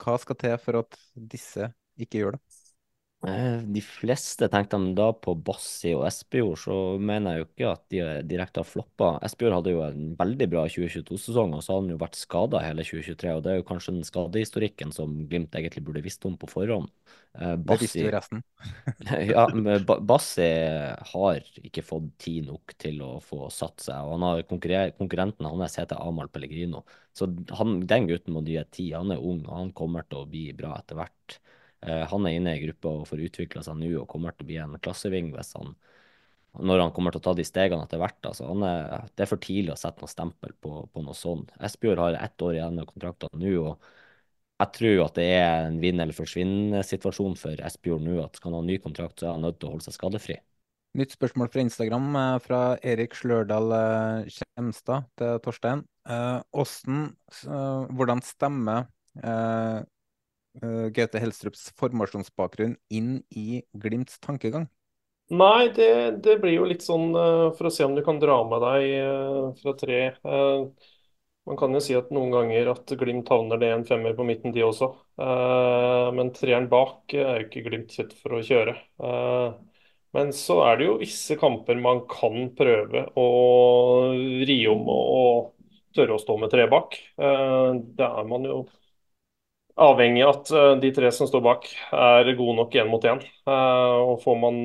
Hva 0.01 0.17
skal 0.17 0.39
til 0.41 0.57
for 0.63 0.81
at 0.81 0.97
disse 1.13 1.69
ikke 2.01 2.23
gjør 2.23 2.37
det? 2.39 2.52
Eh, 3.23 3.61
De 3.63 3.79
fleste 3.81 4.49
tenkte 4.51 4.75
de 4.83 4.91
da 4.97 5.05
på 5.15 5.31
Bassi 5.47 5.93
og 5.95 6.03
Espejord, 6.09 6.57
så 6.59 6.75
mener 6.99 7.37
jeg 7.37 7.41
jo 7.41 7.45
ikke 7.47 7.69
at 7.69 7.83
de 7.93 8.01
direkte 8.27 8.59
har 8.59 8.67
floppa. 8.67 9.13
Espejord 9.23 9.55
hadde 9.55 9.71
jo 9.71 9.83
en 9.85 10.09
veldig 10.19 10.47
bra 10.51 10.65
2022-sesong, 10.67 11.55
og 11.55 11.63
så 11.63 11.71
har 11.71 11.83
han 11.83 11.93
jo 11.93 11.99
vært 12.01 12.19
skada 12.19 12.59
hele 12.65 12.83
2023. 12.83 13.31
og 13.37 13.45
Det 13.45 13.53
er 13.53 13.61
jo 13.61 13.67
kanskje 13.69 13.95
den 13.95 14.07
skadehistorikken 14.09 14.91
som 14.95 15.15
Glimt 15.31 15.55
egentlig 15.55 15.85
burde 15.87 16.03
visst 16.03 16.27
om 16.27 16.35
på 16.39 16.51
forhånd. 16.51 16.91
Bassi, 17.63 17.87
visste 17.87 18.11
resten. 18.13 18.43
ja, 19.31 19.47
Bassi 20.03 20.49
har 21.13 21.47
ikke 21.63 21.85
fått 21.85 22.11
tid 22.21 22.51
nok 22.51 22.75
til 22.77 22.99
å 23.07 23.13
få 23.23 23.47
satt 23.53 23.87
seg, 23.87 24.03
og 24.03 24.17
han 24.17 24.27
har 24.27 24.43
konkurrenten 24.51 25.47
hans 25.47 25.79
heter 25.79 26.03
Amahl 26.03 26.29
Pellegrino. 26.33 26.83
Så 27.15 27.31
han, 27.55 27.79
den 27.87 28.11
gutten 28.11 28.35
må 28.35 28.43
de 28.43 28.59
gi 28.59 28.67
tid. 28.67 28.93
Han 28.99 29.15
er 29.15 29.23
ung, 29.23 29.45
og 29.47 29.55
han 29.61 29.73
kommer 29.77 30.03
til 30.09 30.25
å 30.25 30.29
bli 30.29 30.49
bra 30.57 30.75
etter 30.81 30.99
hvert. 30.99 31.39
Eh, 31.83 32.03
han 32.09 32.27
er 32.27 32.37
inne 32.37 32.55
i 32.57 32.63
gruppa 32.63 32.93
og 32.99 33.09
får 33.09 33.25
utvikla 33.27 33.63
seg 33.65 33.79
nå 33.79 33.91
og 34.01 34.07
kommer 34.11 34.35
til 34.35 34.45
å 34.45 34.51
bli 34.51 34.61
en 34.63 34.79
klasseving 34.83 35.33
hvis 35.35 35.55
han 35.59 35.75
når 36.53 36.83
han 36.83 36.91
kommer 36.93 37.09
til 37.09 37.17
å 37.17 37.25
ta 37.25 37.31
de 37.33 37.43
stegene 37.47 37.85
etter 37.87 37.97
hvert. 37.97 38.19
Altså, 38.29 38.45
er, 38.45 39.07
det 39.09 39.25
er 39.25 39.29
for 39.31 39.41
tidlig 39.41 39.73
å 39.73 39.79
sette 39.79 40.03
noe 40.03 40.11
stempel 40.11 40.53
på, 40.61 40.83
på 40.93 41.01
noe 41.01 41.17
sånt. 41.17 41.49
Espejord 41.65 42.01
har 42.03 42.17
ett 42.19 42.45
år 42.45 42.59
igjen 42.59 42.77
av 42.83 42.89
kontrakten 42.91 43.41
nå, 43.41 43.53
og 43.71 43.87
jeg 44.61 44.73
tror 44.77 44.99
at 45.07 45.17
det 45.17 45.25
er 45.33 45.65
en 45.65 45.79
vinn 45.81 45.99
eller 46.03 46.13
forsvinn-situasjon 46.13 47.33
for 47.41 47.63
Espejord 47.65 48.05
nå. 48.05 48.19
at 48.21 48.37
Skal 48.37 48.51
han 48.51 48.59
ha 48.59 48.67
ny 48.67 48.77
kontrakt, 48.83 49.17
så 49.17 49.31
er 49.31 49.33
han 49.33 49.47
nødt 49.47 49.57
til 49.57 49.71
å 49.71 49.73
holde 49.73 49.87
seg 49.87 49.97
skadefri. 49.97 50.37
Nytt 50.93 51.15
spørsmål 51.17 51.49
fra 51.49 51.65
Instagram 51.65 52.07
eh, 52.21 52.35
fra 52.45 52.61
Erik 52.85 53.17
Slørdal 53.17 53.73
Kjemstad 54.29 55.09
til 55.17 55.41
Torstein. 55.41 55.81
Eh, 56.05 56.37
eh, 56.37 57.87
hvordan 57.97 58.21
stemmer 58.27 58.85
eh, 59.23 59.79
eh, 60.61 60.87
Gaute 60.93 61.21
Helstrups 61.21 61.69
formasjonsbakgrunn 61.79 62.77
inn 62.93 63.17
i 63.29 63.63
Glimts 63.73 64.19
tankegang? 64.23 64.67
Nei, 65.33 65.69
det, 65.73 65.87
det 66.21 66.35
blir 66.43 66.57
jo 66.59 66.65
litt 66.69 66.83
sånn 66.85 67.13
eh, 67.17 67.47
for 67.57 67.69
å 67.69 67.73
se 67.73 67.85
om 67.87 67.95
du 67.95 68.03
kan 68.05 68.19
dra 68.21 68.41
med 68.45 68.61
deg 68.61 68.89
eh, 68.99 69.47
fra 69.61 69.73
tre. 69.79 70.01
Man 71.43 71.57
kan 71.59 71.73
jo 71.75 71.81
si 71.83 71.95
at 71.97 72.11
noen 72.15 72.31
ganger 72.31 72.69
at 72.71 72.91
Glimt 72.99 73.31
havner 73.33 73.59
det 73.59 73.71
en 73.73 73.85
femmer 73.87 74.13
på 74.15 74.23
midten, 74.27 74.53
de 74.55 74.61
også. 74.63 74.87
Men 76.15 76.29
treeren 76.31 76.69
bak 76.71 77.11
er 77.19 77.41
jo 77.41 77.47
ikke 77.49 77.63
Glimt 77.65 77.91
kjent 77.91 78.13
for 78.15 78.37
å 78.37 78.43
kjøre. 78.47 78.77
Men 80.15 80.31
så 80.37 80.61
er 80.69 80.79
det 80.79 80.87
jo 80.87 80.93
visse 81.01 81.35
kamper 81.41 81.81
man 81.83 82.05
kan 82.07 82.47
prøve 82.55 83.03
å 83.19 83.27
ri 84.47 84.57
om 84.71 84.87
og 84.93 85.51
tørre 85.97 86.15
å 86.15 86.21
stå 86.23 86.37
med 86.39 86.53
tre 86.53 86.69
bak. 86.71 86.95
Det 87.17 88.07
er 88.07 88.31
man 88.31 88.47
jo 88.47 88.61
avhengig 89.73 90.21
av 90.23 90.35
at 90.35 90.51
eh, 90.53 90.71
de 90.81 90.91
tre 90.93 91.09
som 91.15 91.27
står 91.29 91.41
bak 91.43 91.65
er 91.97 92.29
gode 92.37 92.55
nok 92.59 92.75
én 92.77 92.89
mot 92.91 93.05
én. 93.09 93.21
Eh, 93.21 93.95
og 94.03 94.21
får 94.21 94.37
man 94.39 94.59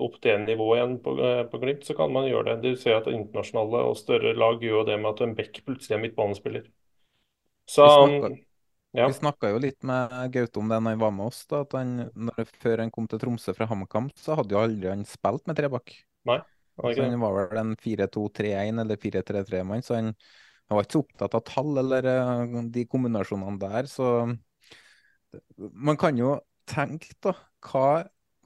opp 0.00 0.16
det 0.24 0.36
nivået 0.46 0.78
igjen 0.78 0.96
på, 1.04 1.16
eh, 1.20 1.42
på 1.50 1.60
Glimt, 1.60 1.84
så 1.84 1.96
kan 1.98 2.12
man 2.12 2.28
gjøre 2.30 2.54
det. 2.54 2.72
Du 2.72 2.80
ser 2.80 2.96
at 2.98 3.10
internasjonale 3.12 3.84
og 3.90 3.98
større 4.00 4.32
lag 4.38 4.64
gjør 4.64 4.88
det 4.88 4.98
med 5.02 5.10
at 5.12 5.22
en 5.26 5.36
back 5.36 5.60
plutselig 5.66 5.98
er 5.98 6.02
midtbanespiller. 6.06 6.64
Så 7.68 7.84
Vi 7.84 7.92
snakka, 7.92 8.30
ja. 8.96 9.08
vi 9.08 9.18
snakka 9.18 9.52
jo 9.52 9.60
litt 9.60 9.84
med 9.84 10.16
Gaute 10.32 10.60
om 10.60 10.72
det 10.72 10.80
når 10.80 10.96
han 10.96 11.04
var 11.04 11.14
med 11.18 11.28
oss. 11.28 11.44
Da, 11.50 11.60
at 11.64 11.76
han, 11.76 11.92
når, 12.14 12.48
før 12.64 12.84
han 12.84 12.92
kom 12.94 13.08
til 13.08 13.20
Tromsø 13.20 13.54
fra 13.56 13.68
HamKam, 13.68 14.10
så 14.16 14.38
hadde 14.40 14.56
jo 14.56 14.62
aldri 14.64 14.92
han 14.92 15.04
spilt 15.08 15.44
med 15.48 15.60
trebakk. 15.60 15.92
Nei, 16.24 16.40
Så 16.80 16.96
han 17.04 17.20
var 17.20 17.36
vel 17.38 17.60
en 17.60 17.76
4-2-3-1 17.80 18.80
eller 18.80 19.00
4-3-3-mann, 19.00 19.84
så 19.84 20.00
han, 20.00 20.12
han 20.68 20.76
var 20.76 20.88
ikke 20.88 20.96
så 20.96 21.04
opptatt 21.04 21.36
av 21.36 21.44
tall 21.48 21.80
eller 21.84 22.10
de 22.72 22.84
kombinasjonene 22.88 23.60
der. 23.60 23.88
Så 23.92 24.08
man 25.58 25.98
kan 26.00 26.18
jo 26.18 26.38
tenke, 26.70 27.12
da, 27.24 27.34
hva, 27.68 28.04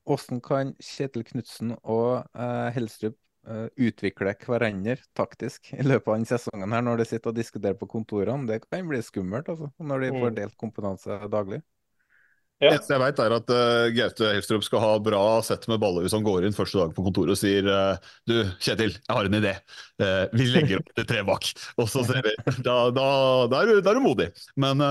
hvordan 0.09 0.43
kan 0.45 0.74
Kjetil 0.82 1.24
Knutsen 1.28 1.74
og 1.82 2.24
eh, 2.34 2.68
Helstrup 2.74 3.16
eh, 3.49 3.66
utvikle 3.89 4.34
hverandre 4.47 4.99
taktisk 5.18 5.72
i 5.76 5.84
løpet 5.86 6.09
av 6.09 6.18
denne 6.18 6.30
sesongen 6.32 6.74
her, 6.74 6.84
når 6.86 7.03
de 7.03 7.09
sitter 7.12 7.32
og 7.32 7.39
diskuterer 7.39 7.78
på 7.78 7.89
kontorene? 7.91 8.49
Det 8.49 8.62
kan 8.66 8.89
bli 8.89 9.03
skummelt, 9.05 9.51
altså, 9.53 9.70
når 9.78 10.07
de 10.07 10.14
får 10.16 10.30
Mm. 10.32 10.39
delt 10.43 10.57
kompetanse 10.61 11.20
daglig. 11.32 11.62
Ja. 12.59 12.72
eneste 12.72 12.91
jeg 12.97 12.99
vet 13.05 13.20
er 13.22 13.32
at 13.36 13.51
uh, 13.55 13.89
Gaute 13.95 14.28
Helstrup 14.34 14.64
skal 14.66 14.80
ha 14.82 14.95
bra 14.99 15.20
sett 15.47 15.68
med 15.70 15.78
baller 15.78 16.03
hvis 16.03 16.16
han 16.16 16.24
går 16.26 16.43
inn 16.43 16.57
første 16.57 16.80
dag 16.80 16.91
på 16.97 17.05
kontoret 17.07 17.30
og 17.30 17.39
sier 17.39 17.68
uh, 17.70 18.09
Du, 18.26 18.34
Kjetil, 18.59 18.97
jeg 18.99 19.14
har 19.14 19.28
en 19.28 19.36
idé. 19.39 19.53
Uh, 20.03 20.24
vi 20.34 20.49
legger 20.51 20.80
opp 20.80 20.91
til 20.99 21.07
tre 21.07 21.22
bak. 21.28 21.47
Og 21.78 21.86
så 21.86 22.03
ser 22.09 22.18
vi. 22.26 22.32
Da, 22.66 22.91
da, 22.91 23.07
da, 23.47 23.61
er, 23.61 23.70
du, 23.70 23.78
da 23.78 23.93
er 23.93 24.01
du 24.01 24.03
modig. 24.03 24.32
Men 24.59 24.82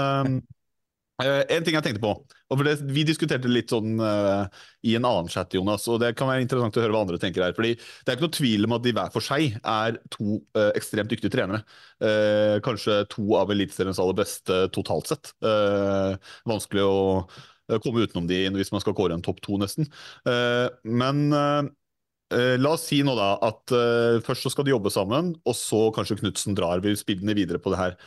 eh, 1.23 1.43
en 1.55 1.65
ting 1.65 1.75
jeg 1.77 1.83
tenkte 1.85 2.01
på, 2.03 2.11
og 2.21 2.59
for 2.59 2.67
det, 2.67 2.75
vi 2.93 3.03
diskuterte 3.07 3.49
litt 3.49 3.71
sånn 3.73 3.97
uh, 3.99 4.45
i 4.85 4.93
en 4.97 5.07
annen 5.07 5.31
chat, 5.31 5.55
Jonas, 5.57 5.87
og 5.91 5.99
det 6.03 6.13
kan 6.17 6.29
være 6.29 6.43
interessant 6.45 6.77
å 6.77 6.83
høre 6.83 6.93
hva 6.95 7.01
andre 7.05 7.19
tenker 7.21 7.43
her. 7.43 7.55
fordi 7.57 7.73
Det 7.75 8.11
er 8.11 8.17
ikke 8.17 8.27
noe 8.27 8.37
tvil 8.37 8.67
om 8.67 8.75
at 8.77 8.85
de 8.85 8.93
hver 8.95 9.13
for 9.15 9.25
seg 9.25 9.57
er 9.57 9.97
to 10.13 10.37
uh, 10.57 10.69
ekstremt 10.77 11.11
dyktige 11.11 11.33
trenere. 11.33 11.63
Kanskje 12.63 12.99
to 13.09 13.25
av 13.39 13.49
Eliteseriens 13.49 13.97
aller 14.03 14.19
beste 14.19 14.59
totalt 14.75 15.09
sett. 15.09 15.31
Vanskelig 16.45 16.83
å 16.85 17.79
komme 17.81 18.03
utenom 18.05 18.27
de 18.29 18.43
hvis 18.53 18.69
man 18.71 18.83
skal 18.83 18.93
kåre 18.95 19.17
en 19.17 19.25
topp 19.25 19.41
to, 19.41 19.57
nesten. 19.57 19.89
Men 20.85 21.23
la 21.33 22.75
oss 22.75 22.85
si 22.91 23.01
nå 23.01 23.15
da 23.17 23.31
at 23.49 23.73
først 24.27 24.45
så 24.45 24.53
skal 24.53 24.67
de 24.67 24.75
jobbe 24.75 24.93
sammen, 24.93 25.33
og 25.41 25.57
så 25.57 25.87
kanskje 25.95 26.19
Knutsen 26.21 26.57
drar 26.59 26.85
vi 26.85 26.93
spillene 27.01 27.33
videre 27.39 27.57
på 27.63 27.73
det 27.73 27.81
her. 27.81 27.97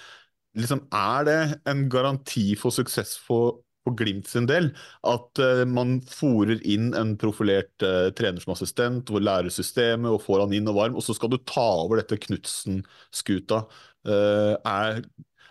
Liksom, 0.58 0.82
er 0.90 1.26
det 1.28 1.40
en 1.70 1.84
garanti 1.92 2.54
for 2.58 2.74
suksess 2.74 3.14
for, 3.22 3.60
for 3.86 3.94
Glimt 3.98 4.26
sin 4.28 4.48
del 4.50 4.72
at 5.06 5.42
uh, 5.42 5.62
man 5.68 6.00
fòrer 6.10 6.58
inn 6.66 6.90
en 6.98 7.14
profilert 7.20 7.86
uh, 7.86 8.10
trener 8.18 8.42
som 8.42 8.56
assistent 8.56 9.12
og 9.14 9.22
lærer 9.22 9.52
systemet 9.54 10.10
og 10.10 10.22
får 10.24 10.44
han 10.44 10.56
inn 10.58 10.70
og 10.72 10.78
varm, 10.80 10.98
og 10.98 11.06
så 11.06 11.14
skal 11.14 11.30
du 11.30 11.38
ta 11.46 11.66
over 11.84 12.02
dette 12.02 12.18
Knutsen-skuta? 12.26 13.62
Uh, 14.08 14.56
er, 14.58 15.04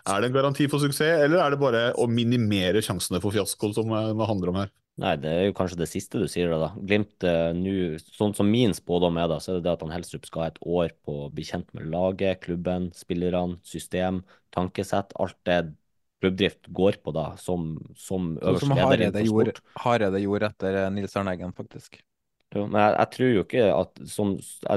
er 0.04 0.20
det 0.20 0.30
en 0.30 0.36
garanti 0.36 0.68
for 0.68 0.84
suksess, 0.84 1.24
eller 1.24 1.40
er 1.40 1.54
det 1.54 1.62
bare 1.64 1.86
å 1.96 2.08
minimere 2.10 2.84
sjansene 2.84 3.22
for 3.24 3.32
fiasko 3.32 3.72
som 3.76 3.96
det 3.96 4.28
handler 4.28 4.52
om 4.52 4.62
her? 4.64 4.74
Nei, 5.00 5.14
det 5.16 5.30
er 5.32 5.46
jo 5.46 5.54
kanskje 5.56 5.78
det 5.80 5.88
siste 5.88 6.20
du 6.20 6.26
sier, 6.28 6.50
da. 6.60 6.74
Glimt 6.76 7.24
eh, 7.24 7.54
nå, 7.56 7.72
sånn 8.12 8.34
som 8.36 8.50
min 8.52 8.74
spådom 8.76 9.16
er, 9.22 9.30
da, 9.32 9.38
så 9.40 9.54
er 9.54 9.60
det 9.60 9.64
det 9.64 9.72
at 9.72 9.84
han 9.86 9.94
Helstrup 9.94 10.26
skal 10.28 10.44
ha 10.44 10.48
et 10.50 10.60
år 10.60 10.92
på 11.06 11.14
å 11.24 11.30
bli 11.32 11.46
kjent 11.48 11.70
med 11.76 11.88
laget, 11.92 12.42
klubben, 12.44 12.90
spillerne, 12.96 13.56
system, 13.64 14.20
tankesett. 14.52 15.14
Alt 15.22 15.38
det 15.48 15.62
klubbdrift 16.20 16.68
går 16.76 17.00
på 17.00 17.14
da, 17.16 17.30
som, 17.40 17.72
som 17.96 18.34
øverste 18.42 18.68
som 18.68 18.76
leder 18.76 19.06
innenfor 19.06 19.52
sport. 19.54 19.62
Hareide 19.86 20.20
gjorde 20.20 20.52
etter 20.52 20.78
eh, 20.82 20.92
Nils 20.98 21.16
Arne 21.16 21.32
Eggen, 21.32 21.56
faktisk. 21.56 22.02
Jo, 22.50 22.66
men 22.66 22.80
jeg, 22.82 22.94
jeg 22.98 23.10
tror 23.14 23.28
jo 23.30 23.42
ikke 23.46 23.66
at 23.70 23.98
som, 24.10 24.30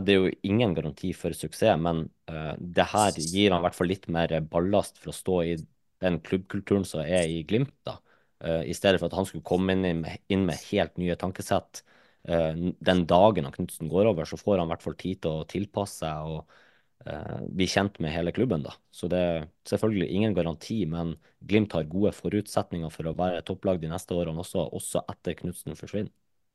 Det 0.06 0.14
er 0.14 0.20
jo 0.20 0.34
ingen 0.46 0.76
garanti 0.78 1.10
for 1.18 1.34
suksess, 1.34 1.80
men 1.82 2.06
uh, 2.30 2.54
det 2.62 2.86
her 2.92 3.18
gir 3.18 3.50
han 3.50 3.64
i 3.64 3.66
hvert 3.66 3.76
fall 3.76 3.90
litt 3.90 4.06
mer 4.14 4.36
ballast 4.46 5.02
for 5.02 5.10
å 5.10 5.18
stå 5.18 5.40
i 5.50 5.56
den 6.04 6.20
klubbkulturen 6.24 6.86
som 6.88 7.02
er 7.02 7.28
i 7.28 7.42
Glimt. 7.50 7.74
da. 7.88 7.98
Eh, 8.44 8.64
I 8.70 8.76
stedet 8.78 9.00
for 9.00 9.08
at 9.10 9.18
han 9.18 9.28
skulle 9.30 9.46
komme 9.48 9.76
inn, 9.76 10.02
med- 10.02 10.20
inn 10.30 10.46
med 10.46 10.60
helt 10.72 10.98
nye 10.98 11.16
tankesett. 11.20 11.84
Eh, 12.28 12.54
den 12.80 13.06
dagen 13.06 13.46
han 13.48 13.54
Knutsen 13.56 13.90
går 13.90 14.08
over, 14.12 14.26
så 14.26 14.38
får 14.40 14.60
han 14.60 14.68
i 14.68 14.74
hvert 14.74 14.84
fall 14.84 14.96
tid 15.00 15.22
til 15.24 15.32
å 15.42 15.48
tilpasse 15.48 16.04
seg 16.04 16.28
og 16.34 16.46
eh, 17.06 17.40
bli 17.52 17.68
kjent 17.68 18.00
med 18.00 18.14
hele 18.14 18.32
klubben. 18.36 18.64
da. 18.64 18.76
Så 18.92 19.10
det 19.12 19.20
er 19.20 19.48
selvfølgelig 19.68 20.10
ingen 20.12 20.36
garanti, 20.36 20.86
men 20.88 21.18
Glimt 21.44 21.74
har 21.76 21.84
gode 21.92 22.14
forutsetninger 22.16 22.92
for 22.92 23.10
å 23.10 23.16
være 23.18 23.44
topplag 23.44 23.82
de 23.82 23.90
neste 23.92 24.16
årene 24.16 24.40
også, 24.40 24.70
også 24.72 25.04
etter 25.12 25.36
Knutsen 25.42 25.76
forsvinner. 25.76 26.12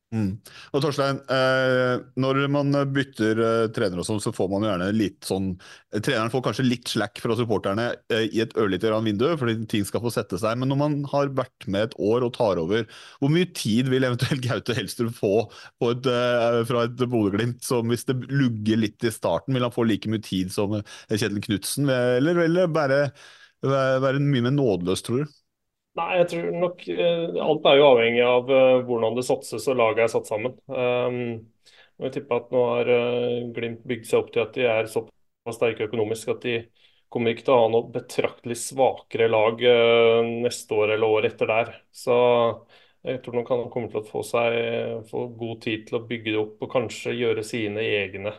Mm. 0.08 0.38
Og 0.72 0.80
Torstein, 0.80 1.18
eh, 1.28 1.98
når 2.16 2.38
man 2.48 2.72
bytter 2.94 3.40
eh, 3.44 3.64
trener 3.76 4.00
og 4.00 4.06
sånn, 4.08 4.22
så 4.24 4.30
får 4.32 4.46
man 4.54 4.64
gjerne 4.64 4.86
litt 4.96 5.26
sånn 5.28 5.50
eh, 5.52 6.00
Treneren 6.00 6.32
får 6.32 6.46
kanskje 6.46 6.64
litt 6.64 6.88
slack 6.88 7.20
fra 7.20 7.36
supporterne 7.36 7.90
eh, 8.08 8.24
i 8.32 8.40
et 8.40 8.54
ørlite 8.56 8.88
vindu, 9.04 9.26
fordi 9.36 9.58
ting 9.68 9.84
skal 9.84 10.00
få 10.00 10.12
sette 10.14 10.40
seg. 10.40 10.56
Men 10.56 10.72
når 10.72 10.80
man 10.80 10.96
har 11.12 11.28
vært 11.36 11.68
med 11.68 11.90
et 11.90 11.98
år 12.00 12.24
og 12.24 12.32
tar 12.38 12.60
over, 12.62 12.86
hvor 13.20 13.34
mye 13.34 13.50
tid 13.52 13.90
vil 13.92 14.08
eventuelt 14.08 14.40
Gaute 14.48 14.78
Helstrup 14.78 15.12
få 15.18 15.34
et, 15.90 16.08
eh, 16.08 16.62
fra 16.70 16.86
et 16.88 17.04
Bodø-Glimt? 17.04 17.60
Som 17.68 17.92
hvis 17.92 18.08
det 18.08 18.16
lugger 18.32 18.80
litt 18.80 19.04
i 19.04 19.12
starten, 19.12 19.52
vil 19.58 19.68
han 19.68 19.76
få 19.76 19.84
like 19.90 20.08
mye 20.08 20.24
tid 20.24 20.54
som 20.54 20.78
Kjetil 21.12 21.42
Knutsen, 21.44 21.92
eller 21.92 22.40
vil 22.46 22.62
det 22.62 22.70
bare 22.72 23.02
være, 23.60 24.22
mye 24.22 24.48
mer 24.48 24.56
nådeløst, 24.56 25.04
tror 25.04 25.26
du? 25.26 25.37
Nei, 25.98 26.08
jeg 26.20 26.26
tror 26.30 26.48
nok 26.62 26.82
eh, 26.92 27.38
Alt 27.42 27.66
er 27.66 27.78
jo 27.78 27.86
avhengig 27.88 28.24
av 28.24 28.50
eh, 28.54 28.80
hvordan 28.86 29.16
det 29.16 29.24
satses 29.26 29.66
og 29.70 29.78
laget 29.80 30.04
er 30.04 30.10
satt 30.12 30.28
sammen. 30.30 30.54
Um, 30.70 31.22
jeg 32.04 32.14
tipper 32.14 32.42
at 32.42 32.52
nå 32.54 32.64
har 32.68 32.90
eh, 32.94 33.46
Glimt 33.56 33.86
bygd 33.88 34.06
seg 34.06 34.20
opp 34.20 34.28
til 34.34 34.44
at 34.44 34.54
de 34.54 34.66
er 34.68 34.90
såpass 34.92 35.58
sterke 35.58 35.88
økonomisk 35.88 36.30
at 36.34 36.44
de 36.44 36.58
kommer 37.08 37.32
ikke 37.32 37.46
til 37.46 37.54
å 37.54 37.62
ha 37.62 37.70
noe 37.72 37.88
betraktelig 37.90 38.58
svakere 38.60 39.30
lag 39.32 39.62
neste 40.28 40.76
år 40.76 40.90
eller 40.92 41.08
året 41.08 41.32
etter 41.32 41.48
der. 41.48 41.70
Så 41.88 42.16
jeg 43.08 43.22
tror 43.24 43.38
nok 43.38 43.52
han 43.54 43.62
kommer 43.72 43.88
til 43.94 44.02
å 44.02 44.10
få 44.10 44.20
seg 44.28 45.06
få 45.08 45.22
god 45.40 45.62
tid 45.64 45.86
til 45.88 45.96
å 45.96 46.02
bygge 46.10 46.34
det 46.34 46.42
opp 46.42 46.66
og 46.66 46.72
kanskje 46.74 47.16
gjøre 47.16 47.46
sine 47.48 47.86
egne 48.02 48.34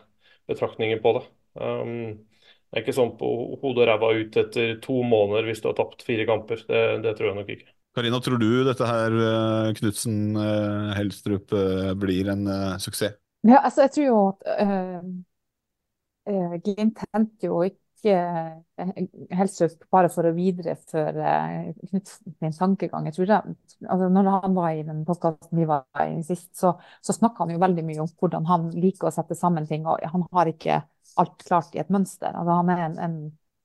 betraktninger 0.51 1.01
på 1.01 1.16
det. 1.18 1.24
Um, 1.57 2.28
det 2.70 2.78
er 2.78 2.84
ikke 2.84 2.93
sånn 2.93 3.15
på 3.17 3.28
hodet 3.63 3.82
og 3.82 3.88
ræva 3.89 4.09
ut 4.20 4.36
etter 4.38 4.76
to 4.84 4.99
måneder 5.01 5.47
hvis 5.49 5.61
du 5.63 5.72
har 5.72 5.78
tapt 5.80 6.03
fire 6.05 6.26
kamper. 6.30 6.61
Det, 6.67 6.82
det 7.01 7.15
tror 7.17 7.32
jeg 7.32 7.38
nok 7.39 7.49
ikke. 7.55 7.72
Karina, 7.97 8.20
tror 8.22 8.38
du 8.38 8.49
dette 8.67 8.86
her 8.86 9.15
eh, 9.26 9.72
Knutsen-Helstrup 9.80 11.55
eh, 11.57 11.89
blir 11.97 12.30
en 12.30 12.45
eh, 12.45 12.78
suksess? 12.84 13.17
Ja, 13.47 13.63
altså, 13.63 13.88
jeg 13.88 13.91
tror 13.95 14.05
jo 14.05 14.20
at 14.30 14.39
uh, 16.30 16.55
Glimt 16.61 16.99
henter 17.15 17.47
jo 17.47 17.61
ikke 17.65 17.88
Helstrup 18.06 19.82
bare 19.91 20.10
for 20.14 20.30
å 20.30 20.34
videreføre 20.36 21.34
Knutsen 21.82 22.36
sin 22.38 22.56
tankegang. 22.56 23.10
Jeg 23.10 23.18
tror 23.18 23.30
det, 23.32 23.39
altså, 23.88 24.08
når 24.16 24.30
han 24.36 24.56
var 24.56 24.72
i 24.76 24.86
den 24.88 25.02
podkasten 25.08 25.60
vi 25.60 25.68
var 25.70 25.86
i 26.06 26.22
sist, 26.26 26.54
så, 26.58 26.76
så 27.04 27.16
snakka 27.16 27.43
han 27.43 27.56
jo 27.56 27.64
veldig 27.64 27.86
mye 27.88 28.06
om 28.06 28.12
hvordan 28.22 28.47
han 28.50 28.70
liker 28.78 29.10
å 29.10 29.14
sette 29.16 29.38
sammen 29.38 29.68
ting. 29.68 29.88
og 29.89 30.06
Han 30.14 30.24
har 30.32 30.52
ikke 30.52 30.82
alt 31.20 31.43
klart 31.43 31.76
i 31.76 31.84
et 31.84 31.91
mønster. 31.91 32.32
Altså, 32.32 32.62
han 32.62 32.74
er 32.74 32.86
en, 32.88 32.97
en 33.04 33.20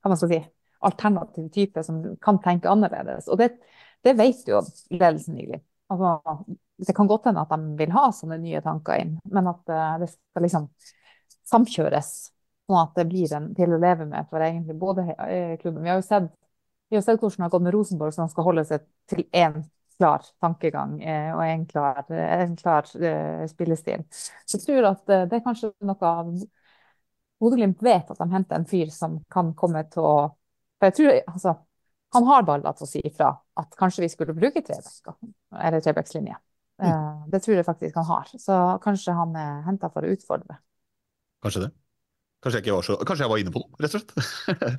hva 0.05 0.13
man 0.13 0.21
skal 0.21 0.35
si, 0.35 0.43
alternativ 0.85 1.49
type 1.55 1.83
som 1.87 2.03
kan 2.23 2.41
tenke 2.45 2.69
annerledes. 2.71 3.31
Og 3.33 3.41
det, 3.41 3.55
det 4.05 4.17
vet 4.19 4.45
jo 4.49 4.61
ledelsen 4.93 5.39
nylig. 5.39 5.63
Altså, 5.93 6.19
det 6.85 6.97
kan 6.97 7.09
godt 7.09 7.31
hende 7.31 7.45
at 7.45 7.53
de 7.55 7.77
vil 7.79 7.95
ha 7.95 8.09
sånne 8.13 8.39
nye 8.43 8.61
tanker 8.65 9.01
inn, 9.01 9.17
men 9.33 9.49
at 9.49 9.73
uh, 9.73 9.97
det 10.03 10.11
skal 10.13 10.45
liksom 10.45 10.69
samkjøres, 11.49 12.11
sånn 12.65 12.81
at 12.81 12.99
det 12.99 13.07
blir 13.11 13.37
en 13.37 13.51
til 13.57 13.75
å 13.75 13.81
leve 13.81 14.07
med 14.09 14.29
for 14.31 14.45
egentlig 14.45 14.77
både 14.81 15.07
uh, 15.13 15.55
klubben. 15.61 15.83
Vi 15.85 15.93
har 15.93 16.01
jo 16.01 16.07
sett, 16.07 16.29
vi 16.91 16.99
har 16.99 17.05
sett 17.05 17.21
hvordan 17.21 17.43
det 17.43 17.47
har 17.47 17.55
gått 17.55 17.67
med 17.67 17.77
Rosenborg, 17.77 18.15
som 18.17 18.31
skal 18.33 18.49
holde 18.49 18.67
seg 18.69 18.87
til 19.11 19.25
én 19.31 19.61
klar 19.99 20.25
tankegang 20.43 20.97
uh, 21.03 21.31
og 21.37 21.43
en 21.47 21.67
klar, 21.71 22.01
en 22.11 22.57
klar 22.59 22.89
spillestil. 23.51 24.07
Så 24.45 24.59
jeg 24.59 24.67
tror 24.67 24.91
at 24.95 25.05
det 25.11 25.39
er 25.39 25.45
kanskje 25.45 25.75
noe 25.85 26.15
av 26.15 26.33
Bodø-Glimt 27.43 27.83
vet 27.83 28.11
at 28.11 28.21
de 28.21 28.31
henter 28.33 28.57
en 28.57 28.67
fyr 28.69 28.91
som 28.95 29.19
kan 29.33 29.53
komme 29.59 29.85
til 29.93 30.07
å 30.07 30.17
For 30.79 30.91
jeg 30.91 30.97
tror 30.99 31.13
altså, 31.33 31.55
han 32.15 32.27
har 32.29 32.45
baller 32.47 32.75
til 32.79 32.87
å 32.87 32.89
si 32.89 33.01
ifra 33.05 33.31
at 33.59 33.77
kanskje 33.79 34.05
vi 34.05 34.11
skulle 34.13 34.35
bruke 34.37 34.63
trebacker, 34.63 35.17
eller 35.59 35.83
trebackslinje. 35.83 36.37
Mm. 36.83 37.31
Det 37.31 37.41
tror 37.43 37.57
jeg 37.57 37.67
faktisk 37.67 37.97
han 37.99 38.07
har. 38.11 38.31
Så 38.39 38.59
kanskje 38.83 39.15
han 39.15 39.35
er 39.39 39.63
henta 39.67 39.91
for 39.95 40.07
å 40.07 40.13
utfordre. 40.15 40.59
Kanskje 41.43 41.67
det. 41.67 41.71
Kanskje 42.45 42.61
jeg, 42.61 42.75
var, 42.77 42.85
så, 42.85 42.95
kanskje 43.09 43.25
jeg 43.25 43.33
var 43.33 43.41
inne 43.41 43.53
på 43.55 43.61
noe, 43.63 43.79
rett 43.81 43.95
og 43.97 44.03
slett. 44.03 44.11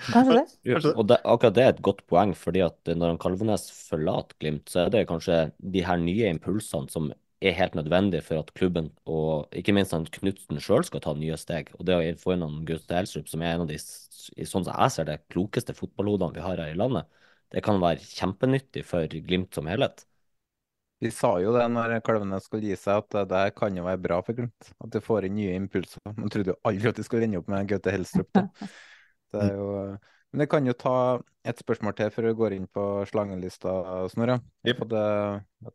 Kanskje 0.06 0.36
det. 0.38 0.42
kanskje 0.76 0.90
det. 0.92 0.96
Og 1.02 1.08
det, 1.10 1.18
akkurat 1.34 1.56
det 1.58 1.64
er 1.64 1.72
et 1.74 1.84
godt 1.88 2.04
poeng, 2.12 2.34
fordi 2.38 2.62
at 2.62 2.92
når 2.94 3.16
Kalvenes 3.24 3.66
forlater 3.88 4.38
Glimt, 4.44 4.70
så 4.70 4.84
er 4.84 4.92
det 4.94 5.08
kanskje 5.10 5.40
de 5.74 5.82
her 5.88 5.98
nye 6.02 6.30
impulsene 6.30 6.94
som 6.94 7.10
er 7.42 7.58
helt 7.58 7.76
nødvendig 7.76 8.22
for 8.26 8.42
at 8.42 8.54
klubben 8.58 8.92
og 9.10 9.50
ikke 9.58 9.74
minst 9.76 9.94
han 9.96 10.06
Knutsen 10.06 10.62
sjøl 10.62 10.86
skal 10.88 11.04
ta 11.04 11.14
nye 11.18 11.38
steg. 11.42 11.74
Og 11.80 11.90
det 11.90 11.98
å 11.98 12.06
få 12.22 12.36
inn 12.36 12.46
han 12.46 12.62
Gustav 12.70 13.02
Helstrup, 13.02 13.30
som 13.32 13.44
er 13.44 13.56
en 13.56 13.66
av 13.66 13.72
de 13.74 13.80
sånn 13.82 14.66
som 14.66 14.72
jeg 14.72 14.94
ser 14.94 15.10
det, 15.10 15.20
klokeste 15.34 15.76
fotballhodene 15.78 16.38
vi 16.38 16.46
har 16.46 16.62
her 16.62 16.74
i 16.74 16.80
landet, 16.80 17.10
det 17.54 17.64
kan 17.66 17.82
være 17.82 18.04
kjempenyttig 18.06 18.86
for 18.88 19.10
Glimt 19.26 19.58
som 19.58 19.70
helhet. 19.70 20.06
Vi 21.04 21.12
sa 21.12 21.34
jo 21.44 21.52
det 21.56 21.66
når 21.74 21.98
kalvene 22.06 22.40
skulle 22.44 22.70
gi 22.70 22.78
seg, 22.80 23.04
at 23.04 23.30
det 23.30 23.44
kan 23.58 23.76
jo 23.76 23.84
være 23.86 24.02
bra 24.02 24.22
for 24.24 24.38
Glimt. 24.38 24.74
At 24.80 24.94
du 24.94 25.02
får 25.04 25.28
inn 25.28 25.36
nye 25.38 25.56
impulser. 25.60 26.02
Man 26.16 26.32
trodde 26.32 26.54
jo 26.54 26.60
aldri 26.68 26.92
at 26.92 27.00
de 27.00 27.06
skulle 27.06 27.28
ende 27.28 27.42
opp 27.42 27.50
med 27.52 27.68
Gaute 27.70 27.94
Helstrup. 27.94 28.32
Da. 28.36 28.48
Det 29.36 29.42
er 29.42 29.58
jo 29.58 29.72
men 30.36 30.44
jeg 30.44 30.50
kan 30.52 30.66
jo 30.68 30.74
ta 30.76 30.94
et 31.48 31.62
spørsmål 31.64 31.94
til 31.96 32.10
før 32.12 32.26
vi 32.28 32.32
går 32.36 32.54
inn 32.58 32.66
på 32.76 32.82
slangelista, 33.08 33.72
Snorre. 34.12 34.42
Yep. 34.68 34.82
Det, 34.92 35.04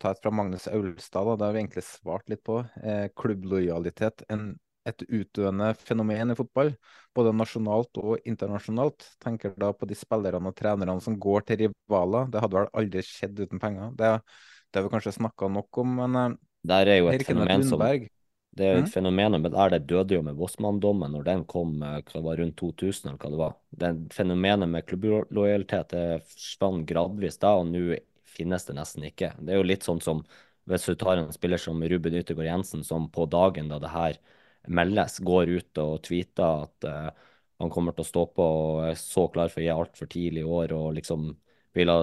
tar 0.03 0.13
et 0.13 0.21
fra 0.21 0.33
Magnus 0.37 0.67
Aulstad. 0.69 1.25
Da. 1.25 1.37
Det 1.41 1.47
har 1.47 1.55
vi 1.55 1.63
egentlig 1.63 1.85
svart 1.87 2.29
litt 2.29 2.43
på. 2.45 2.59
Eh, 2.85 3.07
klubblojalitet. 3.17 4.27
En, 4.29 4.51
et 4.85 5.07
utdøende 5.09 5.71
fenomen 5.81 6.35
i 6.35 6.37
fotball, 6.37 6.75
både 7.17 7.33
nasjonalt 7.41 8.03
og 8.05 8.29
internasjonalt. 8.29 9.09
Tenker 9.25 9.57
da 9.57 9.73
på 9.73 9.89
de 9.89 9.97
spillerne 9.97 10.53
og 10.53 10.61
trenerne 10.61 10.99
som 11.09 11.17
går 11.17 11.49
til 11.49 11.63
rivaler. 11.65 12.29
Det 12.29 12.45
hadde 12.45 12.61
vel 12.61 12.71
aldri 12.83 13.07
skjedd 13.09 13.41
uten 13.41 13.65
penger. 13.65 13.97
Det, 13.97 14.13
det 14.71 14.81
har 14.81 14.87
vi 14.87 14.95
kanskje 14.95 15.17
snakka 15.19 15.51
nok 15.53 15.83
om, 15.83 15.93
men 16.03 16.17
eh, 16.21 16.39
Der 16.71 16.91
er 16.93 17.01
jo 17.01 17.13
et 17.13 17.27
fenomen 17.27 17.67
som 17.67 17.83
det 18.59 18.65
er 18.67 18.73
jo 18.75 18.81
et 18.81 18.89
mm. 18.89 18.93
fenomen, 18.93 19.37
men 19.39 19.53
der 19.55 19.71
det 19.71 19.85
døde 19.87 20.17
jo 20.17 20.25
med 20.27 20.35
Vossmann-dommen 20.35 21.13
når 21.15 21.27
den 21.29 21.45
kom 21.49 21.77
hva 21.79 22.01
det 22.03 22.23
var 22.25 22.41
rundt 22.41 22.57
2000, 22.59 23.13
eller 23.13 23.21
hva 23.23 23.31
det 23.31 23.39
var. 23.39 23.53
Den 23.83 24.01
fenomenet 24.11 24.69
med 24.69 24.87
klubblojalitet 24.91 25.95
forsvant 26.33 26.83
gradvis 26.89 27.39
da, 27.39 27.53
og 27.61 27.71
nå 27.71 28.01
finnes 28.27 28.67
det 28.67 28.75
nesten 28.75 29.07
ikke. 29.07 29.31
Det 29.39 29.55
er 29.55 29.63
jo 29.63 29.69
litt 29.71 29.87
sånn 29.87 30.03
som 30.03 30.25
hvis 30.71 30.87
du 30.87 30.95
tar 30.99 31.19
en 31.19 31.33
spiller 31.35 31.59
som 31.59 31.79
Ruben 31.83 32.19
Yttergård 32.21 32.47
Jensen, 32.47 32.85
som 32.87 33.09
på 33.11 33.27
dagen 33.31 33.71
da 33.71 33.79
det 33.83 33.91
her 33.95 34.19
meldes, 34.69 35.19
går 35.25 35.55
ut 35.57 35.81
og 35.83 36.03
tweeter 36.07 36.67
at 36.67 36.87
uh, 36.87 37.31
han 37.61 37.73
kommer 37.73 37.97
til 37.97 38.05
å 38.05 38.11
stå 38.11 38.27
på 38.35 38.45
og 38.45 38.83
er 38.91 38.99
så 38.99 39.27
klar 39.33 39.51
for 39.53 39.63
å 39.63 39.65
gi 39.65 39.73
alt 39.73 39.99
for 39.99 40.11
tidlig 40.11 40.45
i 40.45 40.51
år 40.59 40.75
og 40.77 40.95
liksom 40.99 41.33
vil 41.77 41.93
ha 41.93 42.01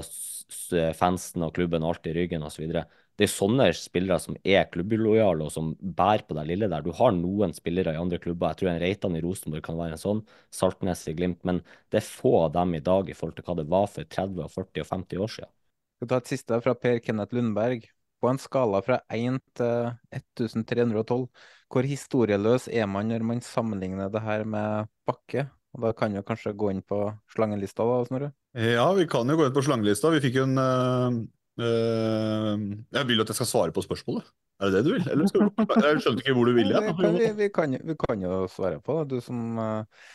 fansen 0.96 1.44
og 1.44 1.54
klubben 1.56 1.84
alt 1.84 2.08
i 2.08 2.16
ryggen 2.16 2.46
osv 2.48 2.70
det 3.18 3.26
er 3.26 3.32
sånne 3.34 3.66
spillere 3.74 4.22
som 4.22 4.36
er 4.46 4.68
klubblojale 4.70 5.48
og 5.48 5.50
som 5.50 5.72
bærer 5.82 6.22
på 6.28 6.36
det 6.38 6.44
lille 6.52 6.68
der. 6.70 6.84
Du 6.86 6.92
har 6.94 7.16
noen 7.16 7.54
spillere 7.56 7.96
i 7.96 7.98
andre 7.98 8.20
klubber. 8.22 8.52
Jeg 8.54 8.60
tror 8.60 8.70
en 8.70 8.82
Reitan 8.84 9.18
i 9.18 9.22
Rosenborg 9.24 9.66
kan 9.66 9.80
være 9.80 9.98
en 9.98 10.02
sånn. 10.02 10.22
Saltnes 10.54 11.02
i 11.10 11.16
Glimt. 11.18 11.42
Men 11.48 11.64
det 11.90 12.04
er 12.04 12.06
få 12.06 12.36
av 12.44 12.52
dem 12.60 12.76
i 12.78 12.84
dag 12.86 13.10
i 13.10 13.16
forhold 13.18 13.40
til 13.40 13.48
hva 13.48 13.58
det 13.58 13.66
var 13.74 13.90
for 13.90 14.06
30, 14.06 14.44
og 14.46 14.54
40 14.54 14.86
og 14.86 14.92
50 14.92 15.24
år 15.26 15.34
siden. 15.34 15.54
Skal 15.98 16.12
ta 16.12 16.22
et 16.22 16.30
siste 16.36 16.62
fra 16.62 16.76
Per 16.78 17.02
Kenneth 17.02 17.34
Lundberg. 17.34 17.90
På 18.22 18.30
en 18.30 18.42
skala 18.42 18.84
fra 18.86 19.00
1 19.14 19.42
til 19.58 19.90
1312, 20.14 21.28
hvor 21.74 21.86
historieløs 21.86 22.66
er 22.70 22.88
man 22.90 23.10
når 23.12 23.26
man 23.26 23.42
sammenligner 23.46 24.14
det 24.14 24.24
her 24.26 24.46
med 24.46 24.90
Bakke? 25.10 25.50
Og 25.78 25.88
Da 25.88 25.94
kan 25.94 26.14
vi 26.14 26.26
kanskje 26.26 26.56
gå 26.58 26.74
inn 26.74 26.84
på 26.86 27.06
slangelista, 27.34 27.86
da, 27.86 28.04
Snorre? 28.10 28.30
Ja, 28.58 28.90
vi 28.98 29.06
kan 29.10 29.30
jo 29.30 29.38
gå 29.38 29.46
inn 29.48 29.56
på 29.56 29.66
slangelista. 29.66 30.12
Vi 30.14 30.24
fikk 30.24 30.40
jo 30.42 30.48
en 30.50 30.62
uh 30.62 31.26
Uh, 31.58 32.54
jeg 32.94 33.08
vil 33.10 33.24
at 33.24 33.32
jeg 33.32 33.40
skal 33.40 33.50
svare 33.50 33.74
på 33.74 33.82
spørsmålet. 33.82 34.28
Er 34.62 34.70
det 34.70 34.78
det 34.78 34.86
du 34.86 34.92
vil? 34.94 35.10
Eller 35.10 35.30
skal 35.30 35.48
du, 35.48 35.66
jeg 35.88 36.04
skjønte 36.04 36.24
ikke 36.24 36.38
hvor 36.38 36.50
du 36.50 36.54
ville. 36.54 36.78
Ja, 36.78 36.94
vi, 36.94 37.12
vi, 37.18 37.32
vi, 37.40 37.50
kan, 37.54 37.74
vi, 37.74 37.98
kan, 37.98 38.22
jo 38.22 38.46
svare 38.52 38.82
på 38.82 39.00
det. 39.00 39.18
Du 39.18 39.26
som 39.26 39.58
uh, 39.58 40.08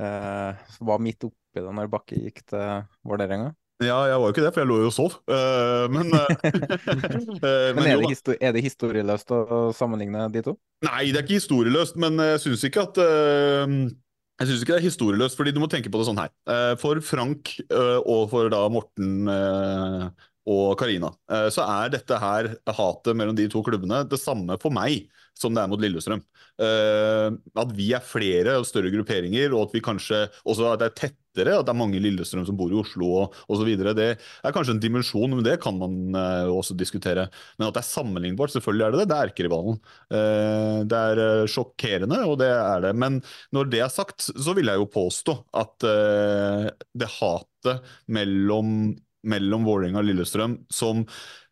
uh, 0.00 0.76
var 0.88 1.02
midt 1.04 1.28
oppi 1.28 1.60
det 1.60 1.74
når 1.76 1.90
Bakke 1.92 2.20
gikk 2.22 2.44
til 2.48 2.86
Vålerenga. 3.04 3.52
Ja, 3.84 4.00
jeg 4.10 4.18
var 4.18 4.24
jo 4.24 4.34
ikke 4.34 4.42
det, 4.42 4.50
for 4.56 4.64
jeg 4.64 4.68
lå 4.72 4.76
jo 4.80 4.88
og 4.88 4.94
sov. 4.96 5.12
men, 5.28 6.08
men, 6.10 7.76
men 7.76 7.84
er, 7.84 8.00
det 8.00 8.08
histor 8.10 8.34
er, 8.40 8.56
det 8.56 8.64
historieløst 8.64 9.30
å 9.30 9.60
sammenligne 9.76 10.24
de 10.34 10.42
to? 10.48 10.56
Nei, 10.88 11.12
det 11.12 11.20
er 11.20 11.22
ikke 11.22 11.38
historieløst, 11.38 12.00
men 12.02 12.18
jeg 12.32 12.40
syns 12.42 12.64
ikke 12.66 12.88
at 12.88 12.98
jeg 14.38 14.48
syns 14.48 14.62
ikke 14.62 14.76
det 14.76 14.80
er 14.80 14.86
historieløst, 14.86 15.36
fordi 15.38 15.52
du 15.54 15.60
må 15.62 15.68
tenke 15.70 15.90
på 15.90 15.98
det 16.00 16.06
sånn 16.08 16.20
her. 16.20 16.30
For 16.78 17.00
Frank 17.02 17.56
og 17.74 18.28
for 18.30 18.50
da 18.52 18.60
Morten 18.70 19.26
og 20.48 20.78
Karina, 20.80 21.12
eh, 21.30 21.48
så 21.52 21.64
er 21.68 21.92
dette 21.92 22.18
her 22.22 22.50
hatet 22.78 23.16
mellom 23.16 23.36
de 23.36 23.48
to 23.52 23.62
klubbene 23.66 24.04
det 24.08 24.20
samme 24.20 24.56
for 24.62 24.74
meg 24.74 25.08
som 25.38 25.54
det 25.54 25.62
er 25.62 25.70
mot 25.70 25.82
Lillestrøm. 25.82 26.22
Uh, 26.58 27.30
at 27.62 27.72
vi 27.76 27.92
er 27.94 28.04
flere 28.04 28.56
og 28.58 28.66
større 28.66 28.90
grupperinger, 28.90 29.54
og 29.54 29.68
at 29.68 29.76
vi 29.76 29.84
kanskje 29.84 30.24
også 30.42 30.72
at 30.72 30.82
det 30.82 30.88
er 30.88 30.96
tettere, 30.98 31.54
at 31.54 31.68
det 31.68 31.72
er 31.72 31.78
mange 31.78 32.00
Lillestrøm 32.02 32.42
som 32.48 32.58
bor 32.58 32.72
i 32.72 32.78
Oslo 32.80 33.28
osv. 33.46 33.70
Det 33.94 34.08
er 34.18 34.54
kanskje 34.54 34.74
en 34.74 34.82
dimensjon, 34.82 35.36
men 35.36 35.46
det 35.46 35.58
kan 35.62 35.78
man 35.78 36.18
uh, 36.18 36.50
også 36.50 36.74
diskutere. 36.78 37.28
Men 37.58 37.68
at 37.68 37.78
det 37.78 37.84
er 37.84 37.90
sammenlignbart, 37.92 38.56
selvfølgelig 38.56 38.86
er 38.88 38.96
det 38.96 39.02
det. 39.02 39.08
Det 39.08 39.18
er 39.18 39.32
erkerivalen. 39.32 39.80
Det 40.88 40.98
er 40.98 41.50
sjokkerende, 41.50 42.20
og 42.26 42.38
det 42.40 42.50
er 42.50 42.88
det. 42.88 42.94
Men 42.98 43.20
når 43.54 43.70
det 43.70 43.82
er 43.84 43.92
sagt, 43.92 44.26
så 44.26 44.54
vil 44.56 44.70
jeg 44.70 44.80
jo 44.80 44.90
påstå 44.90 45.34
at 45.62 45.86
det 45.86 47.10
hatet 47.18 47.92
mellom 48.10 48.96
mellom 49.26 49.64
Vålerenga 49.66 50.00
og 50.00 50.06
Lillestrøm 50.06 50.56
som 50.72 51.02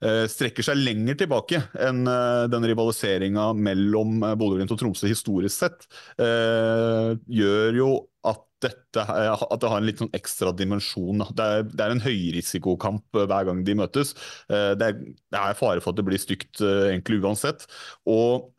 eh, 0.05 0.25
strekker 0.31 0.67
seg 0.67 0.79
lenger 0.79 1.19
tilbake 1.23 1.61
enn 1.83 2.05
eh, 2.11 2.47
den 2.53 2.67
rivaliseringa 2.71 3.49
mellom 3.59 4.21
eh, 4.23 4.37
Bodø-Glimt 4.39 4.75
og 4.75 4.81
Tromsø 4.81 5.11
historisk 5.11 5.57
sett, 5.57 5.89
eh, 6.23 7.13
gjør 7.27 7.81
jo 7.81 7.91
at, 8.27 8.43
dette, 8.63 9.03
at 9.03 9.61
det 9.63 9.71
har 9.71 9.83
en 9.83 9.87
litt 9.89 10.03
sånn 10.03 10.15
ekstra 10.17 10.53
dimensjon. 10.57 11.27
Det 11.37 11.47
er, 11.59 11.67
det 11.71 11.85
er 11.85 11.95
en 11.95 12.05
høyrisikokamp 12.07 13.21
eh, 13.21 13.29
hver 13.31 13.51
gang 13.51 13.63
de 13.67 13.79
møtes. 13.83 14.15
Eh, 14.51 14.73
det 14.79 14.91
er, 14.93 15.01
det 15.03 15.43
er, 15.43 15.59
fare 15.59 15.83
for 15.83 15.93
at 15.93 16.01
det 16.01 16.07
blir 16.07 16.23
stygt 16.23 16.63
egentlig 16.63 17.23
uansett. 17.25 17.67
Og 18.11 18.53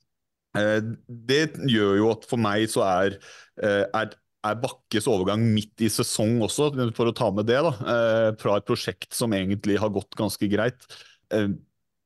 det 0.58 1.42
gjør 1.70 1.92
jo 2.00 2.06
at 2.10 2.24
for 2.26 2.42
meg 2.42 2.64
så 2.72 2.82
er, 2.82 3.18
er 3.62 4.16
er 4.46 4.60
Bakkes 4.62 5.08
overgang 5.10 5.42
midt 5.54 5.82
i 5.84 5.90
sesong 5.92 6.38
også, 6.46 6.70
for 6.98 7.10
å 7.10 7.16
ta 7.16 7.30
med 7.34 7.48
det, 7.50 7.58
da. 7.66 7.72
Eh, 7.94 8.30
fra 8.42 8.58
et 8.60 8.68
prosjekt 8.68 9.16
som 9.18 9.34
egentlig 9.36 9.80
har 9.82 9.94
gått 9.94 10.18
ganske 10.20 10.50
greit. 10.52 10.86
Eh, 11.34 11.50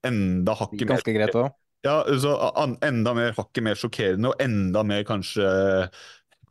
enda 0.08 0.56
hakket 0.58 0.86
mer 0.86 0.96
Ganske 0.96 1.18
greit 1.18 1.38
òg. 1.38 1.52
Ja, 1.86 1.98
så 2.22 2.36
enda 2.86 3.14
mer 3.18 3.36
hakket 3.38 3.66
mer 3.66 3.80
sjokkerende, 3.80 4.32
og 4.32 4.42
enda 4.44 4.84
mer 4.86 5.06
kanskje 5.08 5.46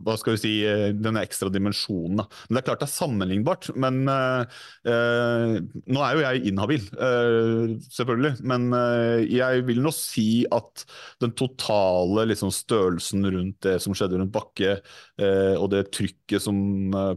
hva 0.05 0.17
skal 0.21 0.37
vi 0.37 0.41
si, 0.41 0.53
eh, 0.67 0.91
denne 0.97 1.23
ekstra 1.27 1.51
dimensjonen. 1.53 2.23
Da. 2.23 2.27
Men 2.49 2.57
Det 2.57 2.63
er 2.63 2.69
klart 2.71 2.83
det 2.85 2.89
er 2.89 2.95
sammenlignbart. 2.95 3.71
Men 3.81 4.01
eh, 4.09 4.61
eh, 4.91 5.57
nå 5.91 6.05
er 6.05 6.17
jo 6.17 6.25
jeg 6.25 6.53
inhabil, 6.53 6.87
eh, 6.97 7.75
selvfølgelig. 7.91 8.33
Men 8.51 8.69
eh, 8.77 9.27
jeg 9.29 9.65
vil 9.69 9.83
nå 9.85 9.93
si 9.95 10.45
at 10.51 10.85
den 11.23 11.35
totale 11.39 12.27
liksom, 12.31 12.53
størrelsen 12.55 13.27
rundt 13.29 13.61
det 13.67 13.77
som 13.85 13.97
skjedde 13.97 14.21
rundt 14.21 14.35
Bakke, 14.35 14.79
eh, 15.21 15.55
og 15.59 15.71
det 15.75 15.87
trykket 15.95 16.45
som 16.45 16.59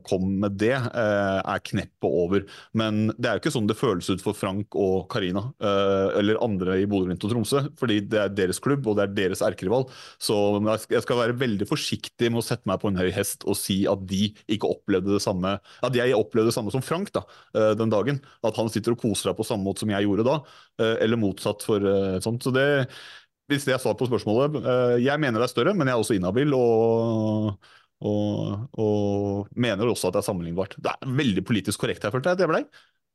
kom 0.03 0.25
med 0.41 0.57
det, 0.59 0.73
er 0.73 1.61
kneppet 1.67 2.07
over. 2.07 2.43
Men 2.77 3.07
det 3.15 3.29
er 3.29 3.37
jo 3.37 3.43
ikke 3.43 3.53
sånn 3.53 3.67
det 3.69 3.77
føles 3.77 4.09
ut 4.09 4.23
for 4.23 4.35
Frank 4.37 4.75
og 4.79 5.05
Karina, 5.11 5.45
eller 5.61 6.39
andre 6.43 6.79
i 6.81 6.87
Bodø-Glimt 6.89 7.23
og 7.27 7.33
Tromsø. 7.33 7.63
Fordi 7.79 7.99
det 8.09 8.19
er 8.19 8.33
deres 8.33 8.59
klubb, 8.63 8.87
og 8.89 8.97
det 8.97 9.05
er 9.05 9.15
deres 9.17 9.43
erkerival. 9.45 9.85
Så 10.21 10.35
jeg 10.91 11.03
skal 11.05 11.21
være 11.21 11.37
veldig 11.39 11.67
forsiktig 11.69 12.31
med 12.31 12.41
å 12.41 12.45
sette 12.45 12.69
meg 12.69 12.72
på 12.81 12.91
en 12.91 12.99
høy 12.99 13.09
hest 13.15 13.45
og 13.49 13.57
si 13.59 13.83
at 13.89 14.05
de 14.09 14.29
ikke 14.51 14.69
opplevde 14.69 15.15
det 15.15 15.23
samme 15.23 15.55
At 15.83 15.97
jeg 15.97 16.15
opplevde 16.17 16.51
det 16.51 16.55
samme 16.55 16.73
som 16.73 16.83
Frank 16.85 17.11
da, 17.15 17.25
eh, 17.57 17.73
den 17.79 17.91
dagen. 17.93 18.21
At 18.45 18.57
han 18.59 18.71
sitter 18.71 18.95
og 18.95 19.01
koser 19.03 19.31
seg 19.31 19.37
på 19.37 19.47
samme 19.47 19.65
måte 19.67 19.83
som 19.83 19.91
jeg 19.93 20.07
gjorde 20.07 20.27
da, 20.27 20.39
eh, 20.81 20.95
eller 21.05 21.21
motsatt 21.21 21.65
for 21.65 21.83
eh, 21.83 22.19
sånt. 22.23 22.43
Så 22.43 22.53
det 22.55 22.67
hvis 23.51 23.65
det 23.67 23.73
er 23.75 23.81
svar 23.83 23.97
på 23.99 24.07
spørsmålet 24.07 24.55
Jeg 25.03 25.19
mener 25.19 25.41
det 25.41 25.49
er 25.49 25.51
større, 25.51 25.73
men 25.75 25.89
jeg 25.89 25.97
er 25.97 26.01
også 26.01 26.15
inhabil. 26.15 26.53
Og, 26.55 27.57
og, 28.07 28.69
og 28.79 29.51
mener 29.51 29.91
også 29.91 30.09
at 30.09 30.15
det 30.15 30.23
er 30.23 30.29
sammenlignbart. 30.29 30.77
Det 30.79 30.93
er 30.93 31.15
veldig 31.19 31.43
politisk 31.45 31.83
korrekt 31.83 32.07
her, 32.07 32.13
følte 32.15 32.31
jeg 32.31 32.39
at 32.39 32.45
jeg 32.45 32.51
ble. 32.53 32.63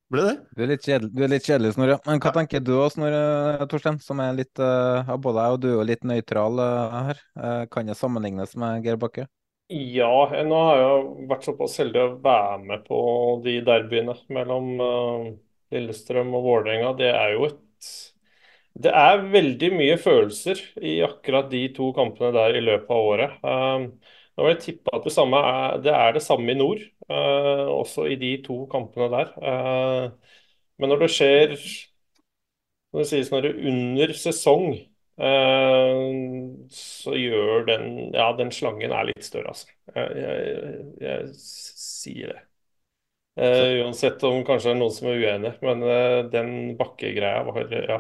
Ble 0.08 0.22
det? 0.24 0.36
Du 0.56 0.62
er 0.64 0.70
litt 0.70 0.86
kjedelig, 0.86 1.10
du 1.12 1.24
er 1.24 1.30
litt 1.34 1.44
kjedelig 1.44 1.74
Snorre. 1.76 1.98
Men 2.08 2.20
hva 2.24 2.30
tenker 2.32 2.62
du 2.64 2.70
også, 2.78 2.96
Snorre 2.96 3.66
Torstein, 3.68 3.98
som 4.00 4.22
er 4.24 4.38
litt 4.38 4.62
uh, 4.62 5.10
både 5.20 5.44
jeg 5.44 5.56
og 5.56 5.60
du 5.64 5.68
er 5.74 5.88
litt 5.90 6.06
nøytral 6.08 6.62
uh, 6.62 7.00
her. 7.10 7.20
Uh, 7.36 7.64
kan 7.72 7.90
det 7.90 7.98
sammenlignes 7.98 8.56
med 8.56 8.86
Geir 8.86 8.96
Bakke? 9.00 9.26
Ja, 9.68 10.08
nå 10.48 10.58
har 10.64 10.78
jeg 10.80 11.26
vært 11.28 11.44
såpass 11.44 11.74
heldig 11.80 12.00
å 12.00 12.12
være 12.24 12.58
med 12.70 12.84
på 12.86 12.98
de 13.44 13.58
derbyene 13.66 14.14
mellom 14.32 14.68
eh, 14.84 15.26
Lillestrøm 15.76 16.30
og 16.38 16.46
Vålerenga. 16.46 16.94
Det 16.96 17.10
er 17.12 17.34
jo 17.34 17.48
et 17.50 17.90
Det 18.78 18.92
er 18.94 19.22
veldig 19.32 19.68
mye 19.74 19.96
følelser 19.98 20.60
i 20.86 20.98
akkurat 21.04 21.48
de 21.50 21.62
to 21.76 21.88
kampene 21.96 22.30
der 22.36 22.56
i 22.58 22.62
løpet 22.64 22.90
av 22.94 23.08
året. 23.12 23.34
Eh, 23.42 23.86
nå 24.38 24.46
vil 24.46 24.52
jeg 24.54 24.62
tippe 24.64 24.94
at 24.96 25.04
det, 25.08 25.12
samme 25.14 25.40
er, 25.50 25.78
det 25.84 25.94
er 25.98 26.12
det 26.16 26.22
samme 26.22 26.52
i 26.54 26.58
nord, 26.60 26.84
eh, 27.10 27.64
også 27.74 28.06
i 28.12 28.16
de 28.20 28.32
to 28.46 28.60
kampene 28.72 29.10
der. 29.16 29.34
Eh, 29.42 30.32
men 30.78 30.92
når 30.94 31.04
det 31.06 31.10
skjer 31.16 31.56
når 32.92 33.00
det 33.02 33.08
sies 33.10 33.30
når 33.32 33.44
det 33.44 33.50
er 33.52 33.68
under 33.70 34.12
sesong, 34.22 34.66
så 35.18 37.14
gjør 37.18 37.64
den 37.66 37.88
Ja, 38.14 38.28
den 38.38 38.52
slangen 38.54 38.92
er 38.94 39.08
litt 39.08 39.24
større, 39.26 39.50
altså. 39.50 39.72
Jeg, 39.94 40.20
jeg, 40.22 40.84
jeg 41.02 41.32
sier 41.38 42.34
det. 42.34 42.44
Uh, 43.38 43.84
uansett 43.84 44.22
om 44.26 44.40
kanskje 44.46 44.72
det 44.72 44.74
er 44.74 44.78
noen 44.80 44.94
som 44.94 45.08
er 45.10 45.20
uenig, 45.22 45.50
men 45.62 45.82
uh, 45.86 46.20
den 46.30 46.54
bakkegreia 46.78 47.44
var 47.46 47.74
Ja. 47.74 47.98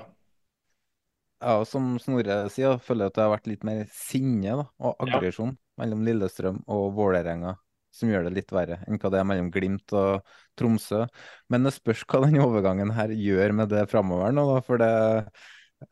Ja, 1.38 1.52
og 1.60 1.68
som 1.70 1.92
Snorre 2.02 2.40
sier, 2.50 2.72
jeg 2.72 2.82
føler 2.82 3.06
at 3.06 3.14
det 3.14 3.22
har 3.22 3.30
vært 3.30 3.46
litt 3.46 3.64
mer 3.66 3.84
sinne 3.94 4.56
da, 4.58 4.64
og 4.82 5.04
aggresjon 5.04 5.52
mellom 5.78 6.00
Lillestrøm 6.02 6.64
og 6.66 6.88
Vålerenga, 6.96 7.52
som 7.94 8.10
gjør 8.10 8.26
det 8.26 8.32
litt 8.40 8.50
verre 8.50 8.80
enn 8.88 8.98
hva 8.98 9.12
det 9.14 9.20
er 9.20 9.28
mellom 9.30 9.52
Glimt 9.54 9.94
og 9.94 10.26
Tromsø. 10.58 11.04
Men 11.46 11.68
det 11.68 11.76
spørs 11.76 12.02
hva 12.10 12.24
den 12.24 12.40
overgangen 12.42 12.90
her 12.96 13.14
gjør 13.14 13.54
med 13.60 13.70
det 13.70 13.86
framover 13.92 14.34
nå, 14.34 14.48
da, 14.50 14.58
for 14.66 14.82
det 14.82 14.90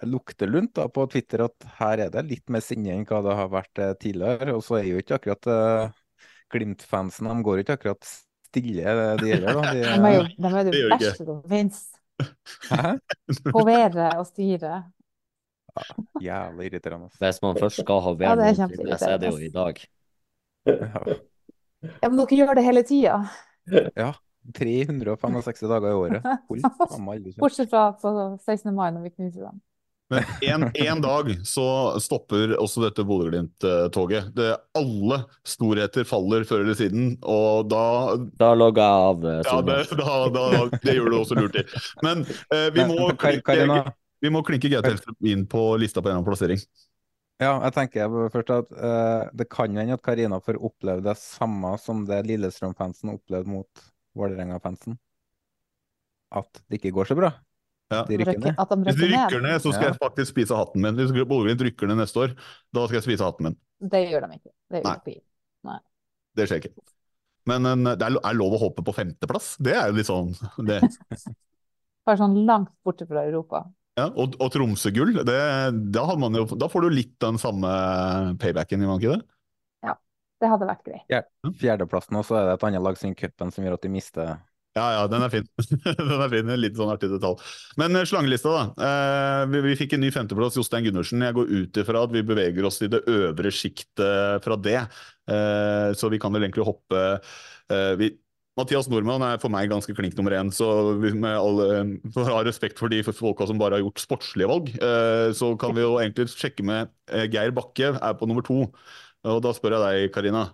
lukter 0.03 0.51
lunt 0.51 0.75
da, 0.75 0.89
på 0.89 1.07
Twitter 1.11 1.45
at 1.47 1.67
her 1.79 2.07
er 2.07 2.11
det 2.15 2.25
litt 2.27 2.51
mer 2.53 2.65
sinne 2.65 2.95
enn 2.95 3.07
hva 3.09 3.23
det 3.25 3.37
har 3.39 3.51
vært 3.53 3.83
eh, 3.83 3.93
tidligere. 4.01 4.57
Og 4.57 4.65
så 4.67 4.81
er 4.81 4.89
jo 4.91 5.03
ikke 5.03 5.19
akkurat 5.21 5.51
uh, 5.51 6.27
Glimt-fansen, 6.53 7.29
de 7.31 7.47
går 7.47 7.63
ikke 7.63 7.77
akkurat 7.79 8.11
stille, 8.47 8.83
det 8.83 9.07
de 9.23 9.33
heller. 9.35 9.61
da. 9.61 9.73
De, 9.73 9.87
De 10.03 10.11
er 10.11 10.19
jo 10.19 10.27
de 10.27 10.51
er 10.51 10.69
Det 10.71 10.83
verste 10.95 11.29
som 11.29 11.41
fins. 11.51 11.81
Hovere 13.55 14.11
og 14.21 14.27
styre. 14.31 14.83
Jævlig 16.25 16.71
irriterende. 16.71 17.11
Hvis 17.21 17.43
man 17.45 17.59
først 17.61 17.83
skal 17.83 18.05
ha 18.05 18.15
Ja, 18.25 18.37
det 18.39 18.53
er 18.53 18.97
så 18.97 19.11
er 19.11 19.19
det 19.21 19.33
jo 19.33 19.41
i 19.45 19.51
dag. 19.53 19.83
Ja. 20.67 21.03
Ja, 22.01 22.09
men 22.09 22.17
dere 22.19 22.39
gjør 22.39 22.57
det 22.57 22.65
hele 22.65 22.83
tida. 22.83 23.19
ja. 23.95 24.15
365 24.55 25.69
dager 25.69 25.91
i 25.91 25.95
året. 25.95 26.23
Bortsett 27.41 27.71
fra 27.71 27.89
på 27.99 28.13
16. 28.45 28.75
mai, 28.75 28.91
når 28.95 29.09
vi 29.09 29.11
knuser 29.17 29.49
dem. 29.49 29.61
Men 30.09 30.23
en, 30.47 30.65
en 30.79 31.01
dag 31.03 31.29
så 31.49 31.65
stopper 31.99 32.53
også 32.63 32.85
dette 32.85 33.03
Bodø-Glimt-toget. 33.09 34.29
Det- 34.37 34.53
Alle 34.79 35.17
storheter 35.43 36.07
faller 36.07 36.45
før 36.47 36.63
eller 36.63 36.77
siden, 36.79 37.09
og 37.27 37.67
da 37.73 38.15
Da 38.39 38.53
logger 38.55 38.83
jeg 38.87 39.07
av. 39.11 39.25
eh, 39.27 39.41
Ja, 39.49 39.57
det, 39.67 39.99
da, 39.99 40.19
da, 40.37 40.45
det 40.85 40.95
gjør 40.95 41.11
du 41.11 41.17
også 41.19 41.39
lurt 41.41 41.59
i. 41.59 41.65
Men 42.07 42.23
eh, 42.55 42.69
vi, 42.77 42.85
må 42.87 43.09
klinke, 43.19 43.57
vi 44.23 44.31
må 44.31 44.45
klinke 44.47 44.71
Gaute 44.71 44.95
inn 45.27 45.43
på 45.51 45.65
lista 45.81 45.99
på 46.01 46.07
en 46.09 46.15
eller 46.15 46.23
annen 46.23 46.29
plassering. 46.31 46.63
Ja, 47.43 47.57
jeg 47.67 47.75
tenker 47.77 48.15
først 48.33 48.51
at 48.55 48.71
eh, 48.79 49.27
det 49.37 49.49
kan 49.53 49.75
hende 49.77 49.99
at 49.99 50.05
Karina 50.07 50.39
får 50.41 50.57
oppleve 50.65 51.03
det 51.05 51.17
samme 51.21 51.75
som 51.83 52.07
det 52.09 52.23
Lillestrøm-fansen 52.31 53.11
opplevde 53.13 53.51
mot 53.53 53.83
Vålerenga-fansen. 54.17 54.95
At 56.33 56.63
det 56.71 56.79
ikke 56.81 56.95
går 56.97 57.11
så 57.11 57.19
bra. 57.19 57.35
Ja. 57.93 58.01
De 58.09 58.17
rykker 58.19 58.41
ned. 58.43 58.55
At 58.59 58.69
de 58.73 58.77
Hvis 58.83 58.97
de 58.99 59.07
rykker 59.07 59.27
rykker 59.31 59.43
ned, 59.47 59.61
så 59.63 59.73
skal 59.73 59.85
Ja. 59.87 59.91
jeg 59.93 60.01
faktisk 60.01 60.33
spise 60.35 60.57
hatten 60.59 60.83
min. 60.83 60.97
Hvis 60.99 61.13
Bodø-Glimt 61.15 61.63
rykker 61.69 61.87
ned 61.91 62.01
neste 62.03 62.19
år, 62.25 62.35
da 62.75 62.87
skal 62.89 62.99
jeg 62.99 63.07
spise 63.07 63.25
hatten 63.25 63.45
min. 63.51 63.57
Det 63.81 64.01
gjør 64.11 64.27
de 64.27 64.39
ikke. 64.41 64.51
Det 64.71 64.83
gjør 64.83 64.89
Nei. 64.91 64.97
ikke. 65.15 65.23
Nei. 65.71 65.79
Det 66.37 66.49
skjer 66.51 66.63
ikke. 66.65 66.75
Men 67.47 67.67
en, 67.71 67.85
det 67.95 68.03
er, 68.03 68.35
lov 68.35 68.57
å 68.57 68.59
håpe 68.59 68.83
på 68.83 68.95
femteplass. 68.97 69.53
Det 69.63 69.77
er 69.79 69.93
jo 69.93 69.99
litt 70.01 70.09
sånn 70.11 70.33
det. 70.67 70.81
Bare 72.07 72.19
sånn 72.19 72.35
langt 72.47 72.73
borte 72.87 73.07
fra 73.07 73.23
Europa. 73.27 73.65
Ja, 73.97 74.11
og, 74.13 74.35
og 74.43 74.51
Tromsø-gull, 74.53 75.15
da, 75.25 76.03
har 76.05 76.19
man 76.21 76.35
jo, 76.37 76.43
da 76.59 76.67
får 76.69 76.85
du 76.85 76.91
litt 76.93 77.15
den 77.23 77.39
samme 77.41 77.71
paybacken, 78.43 78.83
gjør 78.83 78.91
man 78.93 79.01
ikke 79.01 79.15
det? 79.15 79.23
Ja, 79.87 79.95
Det 80.43 80.51
hadde 80.53 80.69
vært 80.69 80.83
greit. 80.85 81.07
Fjer- 81.09 81.55
Fjerdeplassen, 81.63 82.19
og 82.21 82.27
så 82.29 82.37
er 82.37 82.51
det 82.51 82.59
et 82.59 82.67
annet 82.69 82.85
lag 82.85 82.99
som 83.01 83.15
cupen 83.17 83.55
som 83.55 83.65
gjør 83.65 83.79
at 83.79 83.87
de 83.87 83.93
mister 83.95 84.35
Ja, 84.77 84.87
ja, 84.93 85.05
den 85.09 85.25
er 85.25 85.33
fin. 85.33 85.47
den 85.99 86.21
er 86.21 86.29
fin, 86.29 86.51
litt 86.61 86.77
sånn 86.77 86.91
artig 86.93 87.09
detalj. 87.09 87.41
Men 87.81 87.97
eh, 87.97 88.05
slangelista, 88.09 88.53
da. 88.53 88.65
Eh, 88.87 89.45
vi, 89.55 89.63
vi 89.71 89.77
fikk 89.81 89.97
en 89.97 90.05
ny 90.05 90.11
femteplass, 90.13 90.59
Jostein 90.61 90.85
Gundersen. 90.85 91.25
Jeg 91.25 91.37
går 91.39 91.49
ut 91.49 91.81
ifra 91.81 92.03
at 92.05 92.13
vi 92.13 92.23
beveger 92.29 92.69
oss 92.69 92.83
i 92.85 92.91
det 92.93 93.01
øvre 93.09 93.53
sjiktet 93.55 94.45
fra 94.45 94.61
det. 94.61 94.83
Eh, 95.33 95.89
så 95.97 96.13
vi 96.13 96.21
kan 96.21 96.37
vel 96.37 96.45
egentlig 96.45 96.69
hoppe 96.69 97.03
vi, 97.99 98.13
Mathias 98.55 98.87
Nordmann 98.87 99.25
er 99.27 99.41
for 99.43 99.51
meg 99.51 99.73
ganske 99.73 99.91
klink 99.97 100.15
nummer 100.15 100.37
én. 100.37 100.53
Så 100.55 100.69
med 101.01 101.33
all, 101.33 101.65
for 102.15 102.29
å 102.29 102.37
ha 102.37 102.45
respekt 102.47 102.79
for 102.79 102.93
de 102.93 103.01
folka 103.09 103.49
som 103.49 103.59
bare 103.59 103.81
har 103.81 103.83
gjort 103.83 104.05
sportslige 104.05 104.53
valg, 104.53 104.71
så 105.35 105.51
kan 105.59 105.75
vi 105.75 105.83
jo 105.83 105.97
egentlig 105.99 106.31
sjekke 106.31 106.65
med 106.65 106.95
Geir 107.35 107.51
Bakke 107.57 107.97
er 107.99 108.17
på 108.17 108.31
nummer 108.31 108.47
to. 108.47 108.69
Og 109.27 109.43
da 109.43 109.53
spør 109.57 109.81
jeg 109.81 109.85
deg, 109.89 110.15
Karina. 110.15 110.47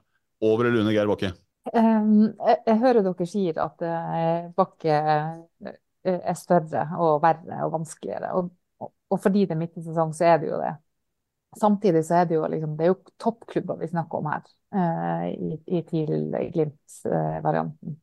Over 0.43 0.70
eller 0.70 0.87
under 0.87 0.97
Geir 0.97 1.12
Bakke? 1.12 1.35
Um, 1.63 2.33
jeg, 2.67 2.79
hører 2.83 3.05
dere 3.07 3.27
sier 3.31 3.59
at 3.63 3.83
uh, 3.87 4.49
Bakke 4.59 4.97
eh, 4.99 5.77
er 6.19 6.35
større 6.39 6.89
og 6.99 7.21
verre 7.23 7.61
og 7.67 7.77
vanskeligere. 7.77 8.33
Og, 8.35 9.19
fordi 9.23 9.45
det 9.47 9.55
er 9.55 9.61
midt 9.61 9.79
i 9.79 9.85
sesong, 9.85 10.11
så 10.17 10.33
er 10.33 10.41
det 10.43 10.51
jo 10.51 10.59
det. 10.59 10.73
Samtidig 11.61 12.03
så 12.09 12.14
er 12.22 12.25
det 12.29 12.34
jo 12.39 12.47
liksom, 12.49 12.76
det 12.79 12.87
er 12.87 12.93
jo 12.95 12.99
toppklubber 13.21 13.79
vi 13.83 13.91
snakker 13.93 14.18
om 14.18 14.30
her, 14.33 14.47
eh, 14.75 15.26
i, 15.33 15.79
i 15.79 15.83
TIL 15.87 16.30
Glimt-varianten. 16.55 18.01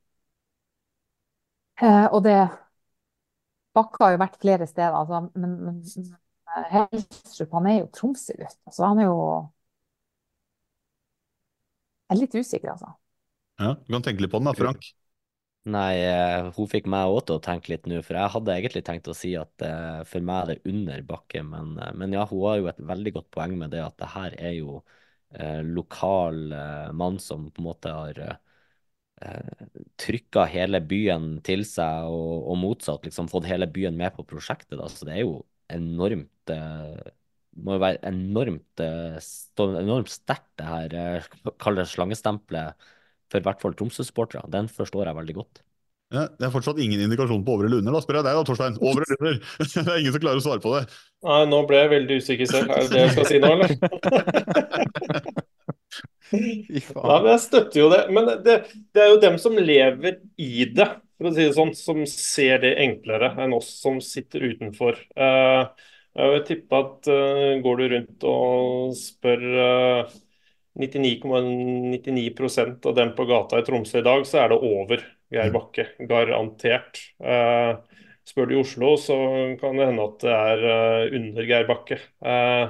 Eh, 1.82 2.06
og 2.12 2.22
det 2.24 2.36
Bakke 3.76 4.02
har 4.04 4.12
jo 4.14 4.20
vært 4.22 4.36
flere 4.42 4.66
steder, 4.70 4.96
altså, 4.98 5.20
men 5.34 5.56
men 5.66 5.80
Helstrup 6.72 7.52
han 7.54 7.66
er 7.70 7.76
jo 7.80 7.90
Tromsø-gutt. 7.94 8.58
Altså, 8.66 8.84
han 8.90 8.98
er 8.98 9.06
jo 9.10 9.18
Jeg 12.08 12.16
er 12.16 12.20
litt 12.20 12.34
usikker, 12.34 12.72
altså. 12.74 12.92
Ja, 13.60 13.76
du 13.86 13.92
kan 13.92 14.04
tenke 14.06 14.24
litt 14.24 14.32
på 14.32 14.40
den 14.40 14.48
da, 14.48 14.56
Frank. 14.56 14.90
Nei, 15.70 15.98
eh, 16.08 16.46
hun 16.56 16.68
fikk 16.72 16.86
meg 16.88 17.10
òg 17.12 17.26
til 17.28 17.36
å 17.36 17.42
tenke 17.44 17.68
litt 17.74 17.84
nå, 17.90 17.98
for 18.04 18.16
jeg 18.16 18.32
hadde 18.32 18.54
egentlig 18.54 18.80
tenkt 18.86 19.10
å 19.12 19.14
si 19.16 19.34
at 19.36 19.64
eh, 19.66 20.00
for 20.08 20.24
meg 20.24 20.38
er 20.40 20.48
det 20.54 20.72
under 20.72 21.02
Bakke, 21.10 21.42
men, 21.44 21.74
eh, 21.76 21.90
men 22.00 22.16
ja, 22.16 22.24
hun 22.30 22.46
har 22.46 22.62
jo 22.62 22.70
et 22.72 22.80
veldig 22.90 23.12
godt 23.18 23.28
poeng 23.36 23.58
med 23.60 23.74
det 23.74 23.82
at 23.84 23.98
det 24.00 24.08
her 24.14 24.38
er 24.40 24.56
jo 24.56 24.80
lokal 25.62 26.40
mann 26.98 27.20
som 27.22 27.44
på 27.54 27.60
en 27.62 27.66
måte 27.68 27.90
har 27.94 28.16
eh, 28.24 29.66
trykka 30.02 30.42
hele 30.50 30.80
byen 30.82 31.36
til 31.46 31.62
seg, 31.68 32.08
og, 32.10 32.48
og 32.50 32.58
motsatt, 32.58 33.06
liksom 33.06 33.28
fått 33.30 33.46
hele 33.46 33.68
byen 33.70 33.94
med 34.00 34.16
på 34.16 34.24
prosjektet, 34.26 34.74
da, 34.80 34.88
så 34.90 35.06
det 35.06 35.20
er 35.20 35.22
jo 35.22 35.36
enormt 35.70 36.56
må 37.62 37.76
jo 37.76 37.82
være 37.84 38.00
enormt 38.10 38.82
enormt 38.82 40.10
sterkt, 40.10 40.50
det 40.58 40.66
her, 40.66 41.30
kall 41.62 41.78
det 41.78 41.86
slangestempelet, 41.92 42.90
for 43.30 43.40
i 43.40 43.46
hvert 43.46 43.62
fall 43.62 43.76
Tromsø-supportere. 43.78 44.48
Den 44.52 44.70
forstår 44.70 45.10
jeg 45.10 45.18
veldig 45.20 45.36
godt. 45.40 45.62
Ja, 46.10 46.24
det 46.26 46.42
er 46.42 46.50
fortsatt 46.50 46.80
ingen 46.82 46.98
indikasjon 47.04 47.44
på 47.46 47.54
over 47.54 47.68
eller 47.68 47.78
under. 47.78 47.94
Da 47.94 48.02
spør 48.02 48.18
jeg 48.18 48.26
deg 48.26 48.34
da, 48.34 48.46
Torstein. 48.46 48.78
Over 48.82 49.04
eller 49.06 49.18
under? 49.20 49.36
Det 49.70 49.84
er 49.84 50.00
ingen 50.00 50.14
som 50.16 50.22
klarer 50.24 50.40
å 50.40 50.46
svare 50.46 50.62
på 50.64 50.72
det. 50.74 50.82
Nei, 51.28 51.42
nå 51.52 51.60
ble 51.68 51.84
jeg 51.84 51.92
veldig 51.92 52.16
usikker 52.24 52.50
selv. 52.50 52.72
Er 52.74 52.82
det 52.82 52.90
det 52.96 53.04
jeg 53.04 53.12
skal 53.14 53.28
si 53.30 53.38
nå, 53.38 53.50
eller? 53.54 53.70
Nei, 56.30 56.80
men 56.90 57.30
jeg 57.32 57.42
støtter 57.44 57.78
jo 57.80 57.86
det. 57.92 58.00
Men 58.14 58.32
det, 58.42 58.56
det 58.94 59.04
er 59.04 59.12
jo 59.12 59.22
dem 59.22 59.38
som 59.42 59.54
lever 59.58 60.18
i 60.42 60.66
det, 60.66 60.88
for 61.18 61.30
å 61.30 61.32
si 61.36 61.46
det 61.46 61.54
sånn, 61.56 61.72
som 61.78 62.02
ser 62.10 62.62
det 62.64 62.74
enklere 62.82 63.32
enn 63.42 63.54
oss 63.54 63.70
som 63.82 64.02
sitter 64.02 64.48
utenfor. 64.50 64.98
Uh, 65.14 65.70
jeg 66.18 66.34
vil 66.34 66.44
tippe 66.48 66.82
at 66.82 67.10
uh, 67.10 67.54
går 67.62 67.80
du 67.80 67.84
rundt 67.94 68.26
og 68.26 68.94
spør 68.98 69.44
eh, 69.62 70.14
99,99% 70.80 72.86
av 72.88 72.94
dem 72.96 73.10
på 73.16 73.24
gata 73.28 73.58
i 73.60 73.64
Tromsø 73.66 73.98
i 74.00 74.06
dag, 74.06 74.20
så 74.26 74.34
er 74.42 74.48
det 74.52 74.58
over 74.58 74.98
Geir 75.30 75.50
Bakke. 75.54 75.84
Garantert. 76.10 76.94
Eh, 77.22 77.72
spør 78.26 78.46
du 78.48 78.52
i 78.56 78.60
Oslo, 78.60 78.88
så 79.00 79.16
kan 79.60 79.76
det 79.78 79.88
hende 79.90 80.06
at 80.06 80.16
det 80.24 80.34
er 80.36 80.58
eh, 80.72 81.04
under 81.20 81.42
Geir 81.48 81.66
Bakke. 81.68 81.98
Eh, 82.20 82.66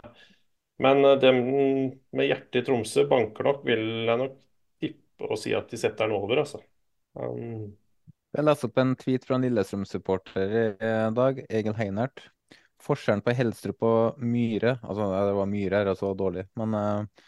men 0.81 0.97
dem 1.20 1.37
med 2.16 2.27
hjertet 2.27 2.62
i 2.62 2.65
Tromsø 2.66 3.01
banker 3.09 3.43
nok, 3.51 3.61
vil 3.69 3.85
jeg 4.09 4.19
nok 4.24 4.35
tippe 4.81 5.23
og 5.28 5.37
si 5.41 5.51
at 5.57 5.70
de 5.70 5.77
setter 5.81 6.05
den 6.09 6.16
over, 6.16 6.37
altså. 6.45 6.59
Um, 7.19 7.77
Jeg 8.32 8.47
leser 8.47 8.66
opp 8.70 8.78
en 8.81 8.95
tweet 8.97 9.24
fra 9.27 9.35
en 9.37 9.45
Lillestrøm-supporter 9.45 10.49
i 10.57 10.59
dag, 11.16 11.35
Egil 11.51 11.77
Heinert. 11.77 12.19
Forskjellen 12.81 13.20
på 13.24 13.35
Helstrup 13.37 13.82
og 13.85 14.20
Myhre 14.24 14.78
Altså, 14.81 15.05
det 15.12 15.35
var 15.37 15.49
Myhre 15.51 15.82
her, 15.82 15.91
altså 15.93 16.15
dårlig, 16.16 16.47
men 16.59 16.77
eh, 16.78 17.27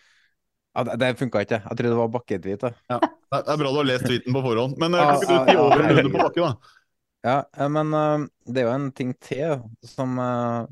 ja, 0.72 0.96
det, 0.96 1.10
funka 1.20 1.42
ikke. 1.44 1.58
Jeg 1.60 1.76
trodde 1.78 1.90
det 1.90 1.98
var 1.98 2.12
bakketweet. 2.12 2.62
Ja, 2.88 2.98
det 3.02 3.42
er 3.42 3.58
bra 3.60 3.72
du 3.72 3.80
har 3.80 3.88
lest 3.88 4.06
tweeten 4.08 4.36
på 4.36 4.44
forhånd. 4.44 4.78
Men 4.80 4.96
eh, 4.96 5.02
kan 5.02 5.24
ikke 5.24 5.32
du 5.32 5.50
ti 5.50 5.58
over 5.60 5.82
en 5.82 5.98
runde 5.98 6.12
på 6.14 6.22
Bakke, 6.22 6.46
da? 6.46 6.78
Ja, 7.22 7.36
eh, 7.56 7.68
men 7.76 7.92
eh, 7.98 8.24
det 8.48 8.62
er 8.62 8.68
jo 8.68 8.72
en 8.76 8.88
ting 8.96 9.12
til 9.22 9.60
som 9.86 10.16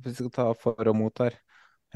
vi 0.00 0.14
skal 0.16 0.32
ta 0.34 0.48
for 0.58 0.92
og 0.92 0.96
mot 0.96 1.24
her. 1.24 1.36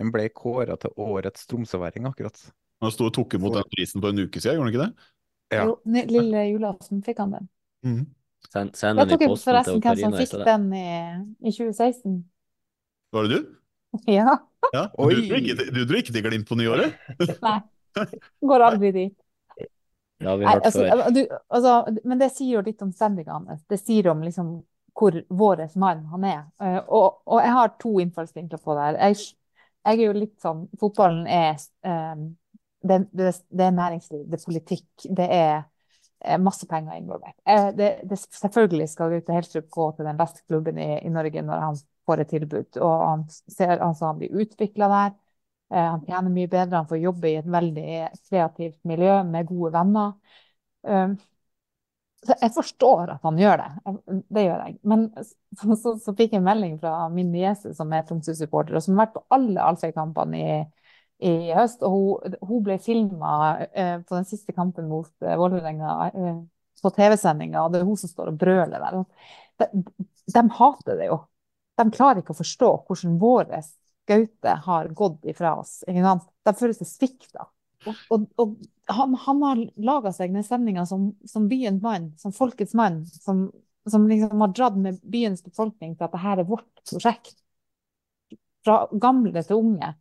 Han 0.01 0.11
ble 0.15 0.29
kåra 0.35 0.77
til 0.81 0.95
årets 1.01 1.47
tromsøværing 1.51 2.09
akkurat. 2.11 2.39
Han 2.83 2.93
sto 2.93 3.09
og 3.09 3.15
tok 3.17 3.39
imot 3.39 3.57
den 3.57 3.69
prisen 3.73 4.03
for 4.03 4.11
en 4.11 4.25
uke 4.27 4.43
siden, 4.43 4.59
gjorde 4.59 4.67
han 4.67 4.75
ikke 4.75 4.85
det? 4.85 5.11
Ja. 5.55 5.67
Jo, 5.69 5.77
lille 6.11 6.47
julaften 6.51 7.03
fikk 7.07 7.21
han 7.23 7.37
den. 7.37 7.51
Send, 8.51 8.75
send 8.77 9.01
Vet 9.01 9.13
den 9.13 9.23
i 9.23 9.29
posten 9.31 9.39
til 9.39 9.79
forresten 9.79 9.85
hvem 9.85 10.01
som 10.03 10.17
fikk 10.19 10.35
den 10.49 10.67
i, 10.77 10.89
i 11.45 11.53
2016? 11.55 12.19
Var 13.15 13.29
det 13.29 13.39
du? 13.39 13.53
Ja. 14.11 14.41
Ja. 14.75 14.89
Du 14.99 15.85
dro 15.87 16.01
ikke 16.01 16.11
til 16.11 16.25
Glimt 16.25 16.49
på 16.49 16.59
nyåret? 16.59 16.97
Nei. 17.45 17.61
Går 18.41 18.67
aldri 18.69 18.93
dit. 18.93 19.19
Det 20.19 20.29
har 20.31 20.39
vi 20.41 20.47
hørt 20.47 20.67
altså, 20.67 20.85
før. 20.85 21.11
du, 21.11 21.27
altså, 21.49 21.99
men 22.05 22.21
det 22.21 22.31
sier 22.33 22.59
jo 22.59 22.63
litt 22.65 22.83
om 22.85 22.93
sendinga 22.95 23.35
hans. 23.35 23.65
Det 23.71 23.81
sier 23.81 24.09
om 24.13 24.23
liksom 24.25 24.55
hvor 24.95 25.17
vår 25.29 25.67
mann 25.79 26.05
han 26.13 26.25
er. 26.25 26.43
Eh, 26.63 26.81
og, 26.87 27.21
og 27.27 27.41
jeg 27.43 27.55
har 27.57 27.75
to 27.83 27.99
innfallsvinkler 28.01 28.63
på 28.63 28.77
det 28.77 28.87
her. 28.87 28.99
Jeg, 29.09 29.21
jeg 29.85 29.99
er 29.99 30.07
jo 30.07 30.17
litt 30.17 30.35
sånn 30.43 30.65
Fotballen 30.81 31.27
er 31.27 31.57
eh, 31.59 32.27
det, 32.85 33.01
det, 33.11 33.33
det 33.51 33.67
er 33.67 33.75
næringsliv, 33.75 34.27
det 34.29 34.39
er 34.39 34.45
politikk, 34.45 35.07
det 35.19 35.27
er 35.35 35.55
eh, 36.21 36.39
masse 36.39 36.69
penger 36.71 37.01
involvert. 37.01 37.37
Det, 37.77 37.91
det, 38.07 38.21
selvfølgelig 38.39 38.89
skal 38.93 39.17
Gaute 39.17 39.37
Helstrup 39.37 39.69
gå 39.73 39.91
til 39.97 40.09
den 40.09 40.21
beste 40.21 40.45
klubben 40.47 40.79
i, 40.79 40.91
i 41.03 41.13
Norge 41.13 41.43
når 41.43 41.67
han 41.67 41.83
får 42.07 42.23
et 42.23 42.33
tilbud. 42.37 42.81
Og 42.85 42.95
han, 43.09 43.27
ser, 43.33 43.79
altså, 43.79 44.13
han 44.13 44.21
blir 44.23 44.45
utvikla 44.45 44.91
der. 44.93 45.15
Eh, 45.73 45.87
han 45.91 46.03
tjener 46.07 46.33
mye 46.35 46.51
bedre, 46.51 46.81
han 46.81 46.89
får 46.91 47.03
jobbe 47.03 47.31
i 47.31 47.37
et 47.41 47.53
veldig 47.57 47.87
kreativt 48.29 48.81
miljø 48.89 49.21
med 49.29 49.49
gode 49.49 49.73
venner. 49.75 50.13
Um, 50.85 51.17
så 52.25 52.37
jeg 52.41 52.53
forstår 52.55 53.11
at 53.15 53.25
han 53.27 53.39
gjør 53.39 53.61
det, 53.61 53.95
det 54.33 54.45
gjør 54.47 54.63
jeg. 54.65 54.77
Men 54.89 55.03
så, 55.19 55.77
så, 55.77 55.93
så 56.01 56.15
fikk 56.17 56.33
jeg 56.33 56.41
en 56.41 56.47
melding 56.47 56.79
fra 56.81 57.09
min 57.13 57.33
niese 57.35 57.75
som 57.77 57.93
er 57.93 58.07
Tromsø-supporter, 58.09 58.79
og 58.79 58.85
som 58.85 58.97
har 58.97 59.07
vært 59.07 59.19
på 59.19 59.25
alle 59.37 59.67
Alfheim-kampene 59.69 60.41
i, 60.41 60.57
i 61.29 61.35
høst. 61.57 61.85
Og 61.85 61.97
hun, 61.97 62.39
hun 62.49 62.65
ble 62.65 62.79
filma 62.83 63.35
eh, 63.67 63.99
på 64.01 64.17
den 64.17 64.29
siste 64.29 64.57
kampen 64.57 64.89
mot 64.89 65.11
eh, 65.25 65.37
Vålerenga 65.41 65.99
eh, 66.15 66.41
på 66.85 66.93
TV-sendinga, 66.97 67.61
og 67.65 67.73
det 67.73 67.83
er 67.83 67.89
hun 67.89 68.01
som 68.01 68.13
står 68.13 68.33
og 68.33 68.41
brøler 68.41 68.81
der. 68.87 68.99
De, 69.61 69.85
de 70.33 70.45
hater 70.59 71.01
det 71.01 71.11
jo. 71.11 71.21
De 71.81 71.91
klarer 71.93 72.23
ikke 72.23 72.35
å 72.35 72.41
forstå 72.41 72.71
hvordan 72.87 73.21
vår 73.21 73.53
Gaute 74.09 74.55
har 74.67 74.89
gått 74.97 75.25
ifra 75.31 75.55
oss. 75.61 75.83
Ikke 75.89 76.05
sant? 76.05 76.27
De 76.45 76.55
føler 76.59 76.77
seg 76.77 76.91
svikta. 76.91 77.49
Og, 77.85 77.99
og, 78.15 78.25
og 78.41 78.55
han, 78.93 79.15
han 79.27 79.43
har 79.45 79.63
laga 79.87 80.13
seg 80.15 80.33
den 80.33 80.45
stemninga 80.47 80.87
som, 80.89 81.11
som 81.29 81.49
byens 81.51 81.83
mann, 81.85 82.13
som 82.21 82.33
folkets 82.33 82.75
mann, 82.77 83.03
som, 83.09 83.47
som 83.89 84.07
liksom 84.09 84.41
har 84.41 84.55
dratt 84.57 84.79
med 84.81 85.01
byens 85.03 85.45
befolkning 85.45 85.97
til 85.97 86.07
at 86.07 86.15
dette 86.15 86.33
er 86.35 86.49
vårt 86.49 86.85
prosjekt. 86.89 87.37
Fra 88.65 88.85
gamle 88.97 89.45
til 89.45 89.61
unge. 89.61 89.93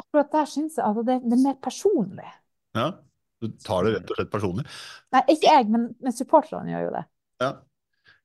Akkurat 0.00 0.30
der 0.32 0.48
syns 0.48 0.78
jeg 0.78 0.86
at 0.86 1.04
det, 1.04 1.20
det 1.26 1.36
er 1.36 1.44
mer 1.44 1.56
personlig. 1.60 2.28
Ja. 2.76 2.92
Du 3.40 3.48
tar 3.64 3.86
det 3.86 3.94
rett 3.96 4.10
og 4.12 4.18
slett 4.18 4.32
personlig. 4.32 4.66
Nei, 5.14 5.22
ikke 5.32 5.48
jeg, 5.48 5.68
men, 5.72 5.90
men 6.04 6.14
supporterne 6.16 6.72
gjør 6.72 6.86
jo 6.86 6.94
det. 6.98 7.04
Ja. 7.40 7.50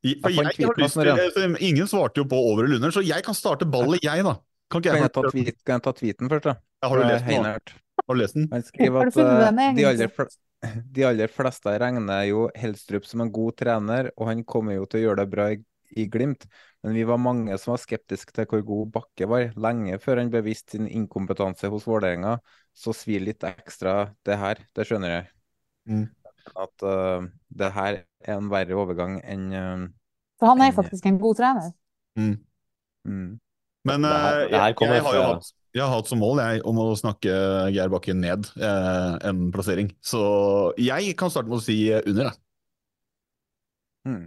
Jeg, 0.06 0.20
Jeg 0.22 0.46
jeg, 0.46 1.54
ingen 1.66 1.88
svarte 1.90 2.22
jo 2.22 2.28
på 2.30 2.38
over 2.38 2.68
eller 2.68 2.78
under, 2.78 2.92
så 2.94 3.02
jeg 3.02 3.24
kan 3.26 3.34
starte 3.38 3.66
ballet, 3.66 4.04
jeg, 4.06 4.26
da. 4.28 4.36
Kan 4.72 4.82
ikke 4.82 4.96
Kan 4.96 4.98
jeg 4.98 5.06
jeg 5.06 5.14
ta, 5.14 5.24
tweet, 5.30 5.60
kan 5.66 5.78
jeg 5.78 5.86
ta 5.86 5.94
tweeten 6.00 6.32
først, 6.32 6.48
da? 6.48 6.56
Ja, 6.82 6.90
har 6.90 7.02
du 7.02 7.06
lest 7.06 7.28
den. 7.30 7.46
Har 7.46 8.18
du 8.18 8.20
lest 8.20 8.38
den? 8.38 8.48
Han 8.52 8.66
skriver 8.66 9.10
at 9.10 9.20
eh, 9.22 9.76
de, 9.78 9.86
aller 9.92 10.12
fl 10.14 10.30
de 10.98 11.06
aller 11.06 11.32
fleste 11.32 11.76
regner 11.82 12.26
jo 12.30 12.48
Helstrup 12.58 13.06
som 13.06 13.24
en 13.26 13.32
god 13.34 13.58
trener, 13.62 14.10
og 14.18 14.30
han 14.32 14.44
kommer 14.48 14.80
jo 14.80 14.88
til 14.90 15.02
å 15.02 15.04
gjøre 15.06 15.22
det 15.22 15.28
bra 15.34 15.48
i, 15.54 15.60
i 15.96 16.08
Glimt. 16.12 16.48
Men 16.86 16.98
vi 16.98 17.06
var 17.08 17.22
mange 17.22 17.58
som 17.62 17.76
var 17.76 17.82
skeptiske 17.82 18.34
til 18.36 18.50
hvor 18.50 18.66
god 18.66 18.92
Bakke 18.98 19.30
var, 19.30 19.48
lenge 19.58 19.98
før 20.02 20.22
han 20.22 20.34
beviste 20.34 20.78
sin 20.78 20.90
inkompetanse 20.90 21.70
hos 21.74 21.88
Vålerenga. 21.90 22.38
Så 22.76 22.94
svir 22.94 23.24
litt 23.26 23.46
ekstra 23.48 24.12
det 24.28 24.38
her, 24.42 24.62
det 24.76 24.86
skjønner 24.90 25.14
jeg. 25.14 25.30
Mm. 25.90 26.06
At 26.62 26.86
uh, 26.86 27.26
det 27.50 27.72
her 27.74 28.04
er 28.26 28.38
en 28.38 28.52
verre 28.52 28.78
overgang 28.78 29.18
enn 29.26 29.48
uh, 29.54 29.88
For 30.42 30.52
han 30.52 30.62
er 30.62 30.76
faktisk 30.78 31.06
en 31.10 31.18
god 31.22 31.40
trener. 31.40 31.74
Mm. 32.20 32.38
mm. 33.08 33.34
Men 33.86 34.02
Det 34.06 34.12
her- 34.12 34.42
eh, 34.42 34.50
det 34.50 34.60
her 34.60 34.74
jeg, 34.74 34.90
jeg 34.96 35.04
har 35.06 35.16
jo 35.20 35.26
hatt, 35.30 35.52
jeg 35.76 35.84
har 35.84 35.92
hatt 35.94 36.08
som 36.10 36.20
mål 36.24 36.40
jeg, 36.42 36.62
om 36.66 36.78
å 36.82 36.88
snakke 36.98 37.34
Geir 37.76 37.92
Bakken 37.94 38.22
ned 38.24 38.48
eh, 38.58 39.18
en 39.30 39.52
plassering. 39.54 39.92
Så 40.02 40.22
jeg 40.82 41.16
kan 41.20 41.30
starte 41.34 41.52
med 41.52 41.60
å 41.60 41.66
si 41.66 41.78
eh, 41.92 42.02
under, 42.08 42.32
jeg. 42.32 42.40
Hmm. 44.06 44.26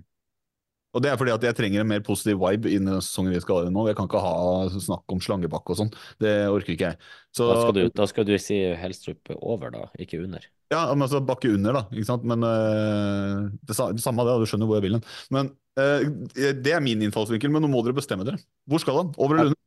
Og 0.96 1.02
det 1.04 1.10
er 1.12 1.18
fordi 1.20 1.30
at 1.34 1.44
jeg 1.44 1.54
trenger 1.54 1.82
en 1.82 1.90
mer 1.90 2.00
positiv 2.02 2.38
vibe 2.40 2.70
i 2.72 2.78
den 2.80 2.88
sesongen 3.04 3.34
vi 3.34 3.40
skal 3.44 3.66
ha 3.66 3.70
nå. 3.70 3.82
Jeg 3.90 3.96
kan 3.98 4.08
ikke 4.08 4.22
ha 4.24 4.32
snakk 4.72 5.12
om 5.12 5.20
slangebakke 5.22 5.74
og 5.74 5.78
sånn. 5.82 5.90
Det 6.18 6.32
orker 6.48 6.72
ikke 6.74 6.88
jeg. 6.88 6.98
Så, 7.36 7.44
Da 7.52 7.58
skal, 7.60 7.74
du, 7.76 7.82
da 8.00 8.06
skal 8.08 8.26
du 8.26 8.32
si 8.40 8.56
Helstrup 8.80 9.30
over, 9.36 9.70
da, 9.74 9.84
ikke 10.00 10.22
under. 10.24 10.46
Ja, 10.72 10.86
men 10.94 11.04
altså 11.06 11.20
bakke 11.24 11.52
under, 11.54 11.76
da. 11.76 11.82
Ikke 11.92 12.08
sant? 12.08 12.24
Men 12.28 12.42
øh, 12.44 13.50
det, 13.68 13.76
det 13.76 14.02
samme 14.04 14.24
det, 14.26 14.38
du 14.40 14.48
skjønner 14.48 14.68
hvor 14.70 14.80
jeg 14.80 14.86
vil 14.88 14.96
hen. 14.98 15.04
Men 15.36 15.52
det 15.78 16.72
er 16.74 16.82
min 16.82 17.02
innfallsvinkel, 17.06 17.52
men 17.54 17.62
nå 17.64 17.70
må 17.70 17.82
dere 17.86 17.96
bestemme 17.96 18.26
dere. 18.26 18.40
Hvor 18.68 18.82
skal 18.82 19.02
han? 19.02 19.12
Over 19.20 19.38
eller 19.38 19.52
under? 19.52 19.60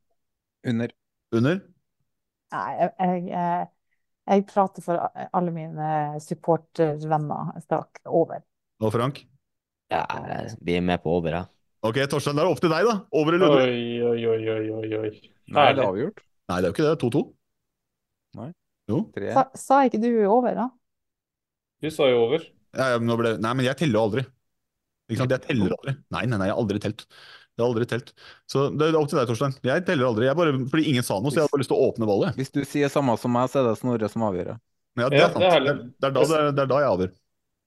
Under. 0.72 0.96
Under? 1.32 1.60
Nei, 2.52 2.70
jeg, 2.76 2.92
jeg, 3.30 3.68
jeg, 4.28 4.44
prater 4.50 4.84
for 4.84 5.00
alle 5.24 5.54
mine 5.54 5.92
supportervenner. 6.20 7.54
Jeg 7.56 7.80
over. 8.12 8.42
Og 8.82 8.92
Frank? 8.92 9.22
Ja, 9.92 10.04
vi 10.60 10.76
er 10.76 10.84
med 10.84 11.02
på 11.04 11.12
over, 11.16 11.36
ja. 11.36 11.44
Ok, 11.82 11.98
Torstein, 12.10 12.36
det 12.38 12.44
er 12.44 12.50
opp 12.52 12.60
til 12.62 12.70
deg, 12.70 12.86
da. 12.86 12.98
Over 13.18 13.36
eller 13.36 13.48
under? 13.48 13.70
Oi, 13.72 14.12
oi, 14.12 14.26
oi, 14.30 14.42
oi, 14.52 14.66
oi, 14.78 14.90
oi. 15.00 15.32
Nei, 15.52 15.64
det 15.74 15.82
er 15.82 15.88
avgjort. 15.88 16.22
Nei, 16.52 16.58
det 16.58 16.68
er 16.68 16.68
jo 16.68 16.74
ikke 16.76 16.86
det. 16.86 16.98
2-2. 17.02 17.22
Nei. 18.38 18.50
Jo. 18.90 19.00
Sa, 19.34 19.44
sa 19.58 19.80
ikke 19.88 20.00
du 20.02 20.10
over, 20.28 20.54
da? 20.58 20.68
Du 21.82 21.90
sa 21.90 22.06
jo 22.10 22.22
over. 22.28 22.44
Ja, 22.76 22.92
ja, 22.94 23.00
men 23.00 23.10
nå 23.10 23.16
ble... 23.18 23.34
Nei, 23.42 23.52
men 23.58 23.66
jeg 23.66 23.78
teller 23.80 23.98
jo 23.98 24.04
aldri. 24.06 24.24
Ikke 25.12 25.22
sant? 25.22 25.36
Jeg 25.36 25.44
teller 25.46 25.76
aldri. 25.76 25.94
Nei, 26.16 26.24
nei, 26.26 26.38
nei, 26.40 26.48
jeg 26.50 26.56
har 26.56 26.62
aldri 26.64 26.82
telt. 26.82 27.06
Jeg 27.52 27.60
har 27.62 27.68
aldri 27.68 27.86
telt. 27.92 28.12
Så 28.48 28.66
det 28.80 28.86
er 28.88 28.96
opp 28.96 29.10
til 29.12 29.18
deg, 29.20 29.28
Torstein. 29.28 29.54
Jeg 29.68 29.84
teller 29.88 30.08
aldri. 30.08 30.26
Jeg 30.30 30.38
bare, 30.40 30.52
fordi 30.72 30.86
ingen 30.94 31.04
sa 31.04 31.18
noe, 31.20 31.28
så 31.28 31.42
jeg 31.42 31.46
hadde 31.46 31.52
bare 31.54 31.62
lyst 31.66 31.72
til 31.74 31.78
å 31.80 31.88
åpne 31.92 32.08
ballet. 32.08 32.38
Hvis 32.40 32.52
du 32.54 32.62
sier 32.64 32.88
samme 32.92 33.14
som 33.20 33.34
meg, 33.36 33.50
så 33.52 33.60
er 33.60 33.68
det 33.70 33.78
Snorre 33.82 34.08
som 34.12 34.24
avgjør. 34.30 34.54
Ja, 35.00 35.08
det 35.12 35.20
Ja, 35.20 35.26
er 35.28 35.32
sant. 35.32 35.42
det 35.42 35.50
er 35.52 35.60
Det 35.60 35.72
er, 35.72 35.82
det 35.82 36.08
er, 36.08 36.14
da, 36.16 36.22
det 36.24 36.38
er, 36.38 36.48
det 36.56 36.64
er 36.64 36.72
da 36.72 36.80
jeg 36.82 36.94
avgjør. 36.96 37.12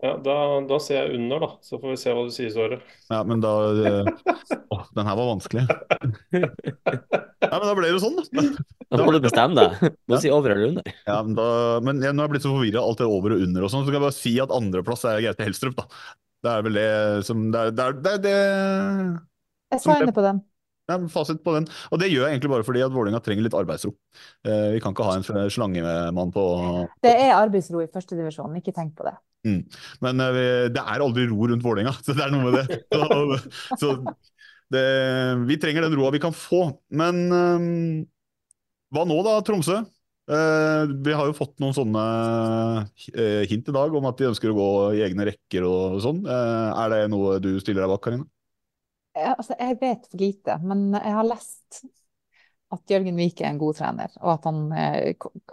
Ja, 0.03 0.09
da, 0.19 0.33
da 0.67 0.77
ser 0.83 0.97
jeg 1.05 1.15
under, 1.21 1.39
da. 1.45 1.47
Så 1.63 1.77
får 1.79 1.93
vi 1.93 1.99
se 2.01 2.11
hva 2.17 2.25
du 2.27 2.33
sier, 2.35 2.49
Snorre. 2.51 2.81
Ja, 3.13 3.21
men 3.29 3.39
da 3.45 3.53
eh, 3.71 4.09
Åh, 4.75 4.81
den 4.97 5.07
her 5.07 5.15
var 5.21 5.29
vanskelig. 5.31 5.63
Nei, 6.35 7.59
men 7.61 7.67
da 7.69 7.73
ble 7.77 7.85
det 7.87 7.93
jo 7.93 8.01
sånn, 8.03 8.17
da. 8.19 8.43
Da 8.95 9.05
må 9.07 9.13
du 9.15 9.21
bestemme 9.23 9.55
deg. 9.57 9.77
Du 9.85 10.11
må 10.11 10.17
Ja. 10.17 10.21
si 10.25 10.31
over 10.33 10.53
eller 10.53 10.73
under. 10.73 10.91
Ja, 11.07 11.21
men 11.23 11.37
da, 11.37 11.45
men 11.85 12.01
jeg, 12.03 12.13
nå 12.15 12.21
har 12.23 12.27
jeg 12.29 12.33
blitt 12.35 12.45
så 12.45 12.51
forvirra 12.53 12.83
alt 12.83 13.01
er 13.05 13.09
over 13.11 13.35
og 13.37 13.45
under 13.47 13.65
og 13.65 13.71
sånn, 13.73 13.85
så 13.85 13.91
kan 13.93 13.99
jeg 13.99 14.05
bare 14.07 14.17
si 14.17 14.33
at 14.43 14.53
andreplass 14.55 15.05
er 15.09 15.21
Gaute 15.25 15.47
Helstrup, 15.47 15.77
da. 15.79 15.87
Det 16.45 16.51
er 16.51 16.65
vel 16.65 16.75
det 16.77 16.89
som 17.25 17.47
Det 17.53 17.61
er 17.61 17.71
det, 17.73 17.85
er, 17.85 17.95
det, 18.05 18.11
er 18.11 18.21
det 18.25 18.35
Jeg 19.73 19.81
Som 19.81 19.97
inne 19.97 20.13
på 20.15 20.25
den. 20.25 20.43
Er 20.85 21.05
fasit 21.09 21.39
på 21.41 21.55
den. 21.55 21.65
Og 21.89 21.97
det 21.97 22.11
gjør 22.11 22.27
jeg 22.27 22.35
egentlig 22.35 22.51
bare 22.51 22.65
fordi 22.67 22.83
at 22.85 22.93
Vålerenga 22.93 23.17
trenger 23.25 23.47
litt 23.47 23.55
arbeidsro. 23.57 23.89
Eh, 24.45 24.75
vi 24.75 24.81
kan 24.83 24.93
ikke 24.93 25.07
ha 25.07 25.15
en 25.17 25.49
slangemann 25.49 26.33
på 26.35 26.43
Det 27.01 27.13
er 27.23 27.33
arbeidsro 27.33 27.81
i 27.81 27.89
førstedivisjon, 27.89 28.53
ikke 28.61 28.75
tenk 28.75 28.93
på 28.99 29.07
det. 29.07 29.15
Mm. 29.49 29.63
Men 30.05 30.21
eh, 30.21 30.31
vi- 30.35 30.69
det 30.75 30.83
er 30.83 31.01
aldri 31.05 31.25
ro 31.31 31.49
rundt 31.49 31.65
Vålerenga, 31.65 31.95
så 32.05 32.13
det 32.13 32.27
er 32.27 32.33
noe 32.35 32.51
med 32.51 32.59
det. 32.61 32.79
Så, 32.93 33.81
så 33.81 33.95
det, 34.75 34.85
vi 35.49 35.57
trenger 35.61 35.87
den 35.87 35.97
roa 35.97 36.13
vi 36.13 36.21
kan 36.21 36.37
få. 36.37 36.67
Men 36.93 37.25
eh, 37.33 37.65
hva 38.93 39.09
nå 39.09 39.17
da, 39.25 39.39
Tromsø? 39.45 39.81
Eh, 40.25 40.83
vi 41.05 41.13
har 41.13 41.27
jo 41.29 41.35
fått 41.37 41.59
noen 41.61 41.75
sånne 41.77 42.03
eh, 43.13 43.43
hint 43.49 43.67
i 43.69 43.73
dag 43.75 43.93
om 43.93 44.07
at 44.09 44.17
de 44.17 44.31
ønsker 44.31 44.49
å 44.49 44.57
gå 44.57 44.69
i 44.97 45.03
egne 45.05 45.27
rekker 45.29 45.67
og 45.69 45.99
sånn. 46.01 46.23
Uh, 46.25 46.71
er 46.81 46.93
det 46.93 47.01
noe 47.13 47.35
du 47.43 47.51
stiller 47.61 47.85
deg 47.85 47.93
bak, 47.93 48.01
Karine? 48.07 48.25
Jeg, 49.15 49.35
altså, 49.35 49.53
jeg 49.59 49.77
vet 49.83 50.09
for 50.09 50.23
lite, 50.23 50.57
men 50.65 50.87
jeg 50.97 51.13
har 51.19 51.29
lest 51.29 51.83
at 52.73 52.91
Jørgen 52.91 53.21
Wiik 53.21 53.43
er 53.43 53.51
en 53.51 53.61
god 53.61 53.77
trener, 53.77 54.15
og 54.23 54.31
at 54.33 54.47
han, 54.49 54.63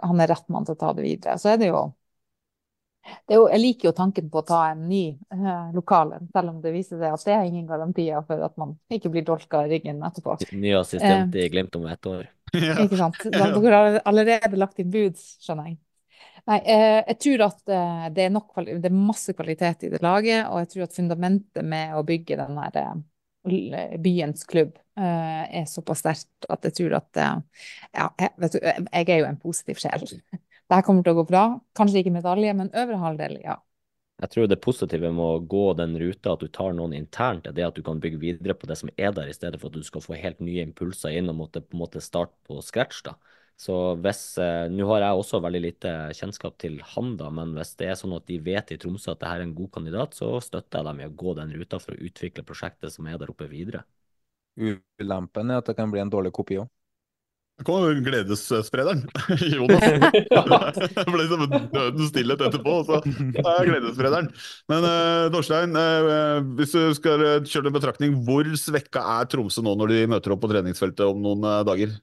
han 0.01 0.23
er 0.23 0.31
rett 0.33 0.49
mann 0.51 0.65
til 0.67 0.73
å 0.73 0.81
ta 0.81 0.89
det 0.97 1.05
videre. 1.05 1.37
Så 1.39 1.53
er 1.53 1.61
det 1.61 1.69
jo, 1.69 1.85
det 3.29 3.35
er 3.35 3.39
jo 3.39 3.45
Jeg 3.53 3.61
liker 3.61 3.89
jo 3.89 3.95
tanken 3.95 4.29
på 4.33 4.41
å 4.41 4.47
ta 4.47 4.59
en 4.71 4.83
ny 4.89 5.03
eh, 5.13 5.71
lokal 5.75 6.15
en, 6.17 6.27
selv 6.33 6.55
om 6.55 6.61
det 6.63 6.73
viser 6.73 6.97
seg 6.97 7.13
at 7.13 7.25
det 7.27 7.35
er 7.37 7.47
ingen 7.47 7.69
garantier 7.69 8.25
for 8.27 8.43
at 8.43 8.57
man 8.59 8.73
ikke 8.91 9.13
blir 9.13 9.27
dolka 9.27 9.63
i 9.63 9.71
ryggen 9.75 10.01
etterpå. 10.07 10.39
Ny 10.57 10.73
assistent 10.81 11.37
i 11.37 11.47
Glimt 11.53 11.77
om 11.79 11.87
ett 11.91 12.09
år. 12.09 12.25
Ikke 12.53 12.99
sant? 12.99 13.17
Dere 13.33 13.73
har 13.73 13.97
allerede 14.05 14.59
lagt 14.59 14.81
inn 14.81 14.91
bud, 14.93 15.17
skjønner 15.41 15.71
jeg. 15.71 15.79
Nei, 16.49 16.59
eh, 16.67 16.99
jeg 17.07 17.19
tror 17.23 17.43
at 17.45 17.71
eh, 17.71 18.05
det 18.13 18.25
er 18.25 18.31
nok 18.33 18.57
det 18.67 18.89
er 18.89 18.95
masse 18.95 19.33
kvalitet 19.35 19.85
i 19.87 19.91
det 19.93 20.01
laget, 20.03 20.43
og 20.49 20.59
jeg 20.59 20.71
tror 20.73 20.85
at 20.85 20.97
fundamentet 20.97 21.65
med 21.65 21.95
å 21.95 22.03
bygge 22.07 22.37
den 22.41 22.59
her 22.59 22.79
eh, 22.81 23.95
byens 24.03 24.43
klubb 24.49 24.75
eh, 24.99 25.43
er 25.61 25.69
såpass 25.71 26.03
sterkt 26.03 26.49
at 26.51 26.67
jeg 26.67 26.77
tror 26.81 26.97
at 26.99 27.21
Ja, 27.23 28.09
vet 28.19 28.57
du, 28.57 28.59
jeg 28.59 29.07
er 29.07 29.23
jo 29.23 29.29
en 29.29 29.39
positiv 29.39 29.79
sjel. 29.83 30.03
Det 30.03 30.77
her 30.77 30.83
kommer 30.85 31.05
til 31.05 31.15
å 31.15 31.21
gå 31.21 31.27
bra. 31.29 31.43
Kanskje 31.77 32.03
ikke 32.03 32.15
medalje, 32.15 32.53
men 32.57 32.71
øvre 32.75 32.99
halvdel, 33.01 33.39
ja. 33.43 33.57
Jeg 34.23 34.31
tror 34.31 34.45
det 34.47 34.55
positive 34.63 35.09
med 35.11 35.19
å 35.19 35.39
gå 35.51 35.61
den 35.75 35.97
ruta, 35.99 36.31
at 36.33 36.43
du 36.43 36.47
tar 36.47 36.71
noen 36.77 36.93
internt, 36.95 37.47
er 37.49 37.55
det 37.57 37.65
at 37.67 37.75
du 37.75 37.81
kan 37.83 37.99
bygge 37.99 38.21
videre 38.21 38.55
på 38.55 38.69
det 38.69 38.77
som 38.79 38.91
er 38.95 39.11
der, 39.11 39.27
i 39.27 39.35
stedet 39.35 39.59
for 39.59 39.67
at 39.67 39.75
du 39.75 39.83
skal 39.83 40.03
få 40.05 40.15
helt 40.15 40.39
nye 40.39 40.63
impulser 40.63 41.17
inn 41.17 41.27
og 41.33 41.41
måtte 41.41 41.59
på 41.65 41.75
en 41.75 41.81
måte 41.81 42.01
starte 42.03 42.37
på 42.47 42.61
scratch. 42.63 43.01
da. 43.03 43.17
Så 43.59 43.73
hvis, 43.99 44.21
eh, 44.39 44.69
Nå 44.71 44.87
har 44.93 45.03
jeg 45.03 45.19
også 45.19 45.41
veldig 45.43 45.61
lite 45.65 45.91
kjennskap 46.15 46.55
til 46.57 46.79
han, 46.93 47.17
da, 47.19 47.29
men 47.29 47.51
hvis 47.57 47.75
det 47.75 47.89
er 47.91 47.99
sånn 47.99 48.15
at 48.15 48.25
de 48.31 48.39
vet 48.39 48.71
i 48.71 48.77
Tromsø 48.79 49.11
at 49.11 49.19
det 49.19 49.27
her 49.27 49.41
er 49.43 49.47
en 49.49 49.55
god 49.59 49.71
kandidat, 49.75 50.15
så 50.15 50.39
støtter 50.41 50.79
jeg 50.79 50.85
dem 50.87 51.01
i 51.03 51.09
å 51.09 51.15
gå 51.23 51.35
den 51.41 51.51
ruta 51.59 51.81
for 51.83 51.93
å 51.93 52.07
utvikle 52.07 52.47
prosjektet 52.47 52.95
som 52.95 53.07
er 53.11 53.19
der 53.19 53.33
oppe, 53.33 53.49
videre. 53.51 53.83
Ulempen 55.01 55.51
er 55.51 55.59
at 55.59 55.67
det 55.67 55.75
kan 55.77 55.91
bli 55.91 55.99
en 56.01 56.09
dårlig 56.13 56.31
kopi 56.33 56.61
òg. 56.63 56.71
Det 57.53 57.65
kom 57.67 57.83
gledessprederen. 58.03 59.03
Jonas. 59.55 59.83
Det 60.95 61.03
ble 61.05 61.25
som 61.29 61.43
en 61.45 61.67
dødens 61.69 62.09
stillhet 62.09 62.41
etterpå. 62.47 62.79
Så 62.87 62.97
det 63.05 63.43
er 63.43 63.69
gledessprederen. 63.69 64.31
Men 64.71 64.87
eh, 64.89 66.39
hvis 66.57 66.73
du 66.73 66.95
skal 66.97 67.25
kjøre 67.45 67.69
en 67.69 67.77
betraktning, 67.77 68.17
hvor 68.25 68.49
svekka 68.57 69.05
er 69.19 69.29
Tromsø 69.29 69.61
nå 69.65 69.75
når 69.79 69.93
de 69.93 70.01
møter 70.15 70.33
opp 70.33 70.41
på 70.43 70.49
treningsfeltet 70.49 71.05
om 71.05 71.21
noen 71.21 71.45
dager? 71.67 71.93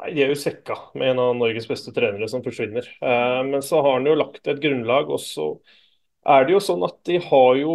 Nei, 0.00 0.12
De 0.16 0.24
er 0.26 0.34
jo 0.34 0.40
svekka 0.42 0.76
med 0.94 1.14
en 1.14 1.24
av 1.24 1.34
Norges 1.38 1.68
beste 1.70 1.96
trenere 1.96 2.28
som 2.28 2.44
forsvinner. 2.44 2.86
Men 3.00 3.64
så 3.64 3.80
har 3.80 3.98
han 3.98 4.08
jo 4.08 4.18
lagt 4.20 4.52
et 4.52 4.60
grunnlag, 4.60 5.08
og 5.12 5.20
så 5.24 5.54
er 6.28 6.44
det 6.44 6.58
jo 6.58 6.60
sånn 6.60 6.84
at 6.84 6.98
de 7.08 7.16
har 7.24 7.54
jo 7.56 7.74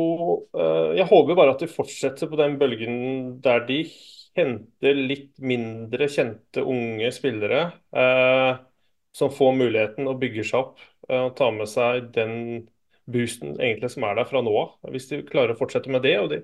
Jeg 0.94 1.08
håper 1.10 1.38
bare 1.38 1.56
at 1.56 1.64
de 1.66 1.70
fortsetter 1.72 2.30
på 2.30 2.38
den 2.38 2.60
bølgen 2.62 3.00
der 3.42 3.66
de 3.66 3.82
henter 4.38 4.98
litt 5.00 5.34
mindre 5.40 6.08
kjente 6.12 6.64
unge 6.68 7.12
spillere 7.16 7.62
eh, 7.96 8.52
som 9.16 9.32
får 9.34 9.54
muligheten 9.60 10.08
og 10.12 10.20
bygger 10.24 10.48
seg 10.50 10.62
opp. 10.62 10.80
eh, 11.10 11.22
og 11.28 11.36
tar 11.40 11.54
med 11.56 11.70
seg 11.72 12.10
den 12.16 12.36
boosten 13.06 13.56
egentlig 13.62 13.92
som 13.94 14.06
er 14.08 14.18
der 14.20 14.28
fra 14.30 14.42
nå 14.46 14.54
av. 14.64 14.74
Hvis 14.94 15.10
de 15.12 15.22
klarer 15.28 15.54
å 15.56 15.60
fortsette 15.60 15.92
med 15.94 16.04
det. 16.08 16.18
og 16.22 16.32
det 16.34 16.44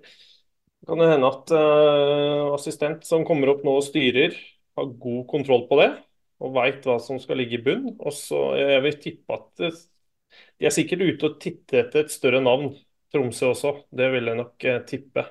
kan 0.87 0.97
det 1.01 1.09
hende 1.11 1.29
at 1.29 1.51
eh, 1.55 2.53
assistent 2.55 3.05
som 3.07 3.25
kommer 3.27 3.51
opp 3.53 3.63
nå 3.65 3.75
og 3.79 3.85
styrer, 3.85 4.35
har 4.77 4.93
god 5.03 5.25
kontroll 5.29 5.65
på 5.69 5.77
det 5.81 5.89
og 6.41 6.53
veit 6.55 6.85
hva 6.87 6.95
som 7.03 7.19
skal 7.21 7.37
ligge 7.37 7.59
i 7.59 7.63
bunn. 7.65 7.91
Og 7.99 8.13
så 8.17 8.39
Jeg 8.57 8.81
vil 8.85 8.97
tippe 9.03 9.35
at 9.37 9.49
det, 9.61 9.71
de 10.59 10.67
er 10.69 10.73
sikkert 10.75 11.03
ute 11.05 11.27
og 11.29 11.37
titter 11.43 11.83
etter 11.85 12.05
et 12.05 12.13
større 12.13 12.41
navn, 12.43 12.71
Tromsø 13.11 13.51
også. 13.51 13.73
Det 13.91 14.07
vil 14.13 14.29
jeg 14.31 14.39
nok 14.39 14.65
eh, 14.71 14.81
tippe. 14.87 15.25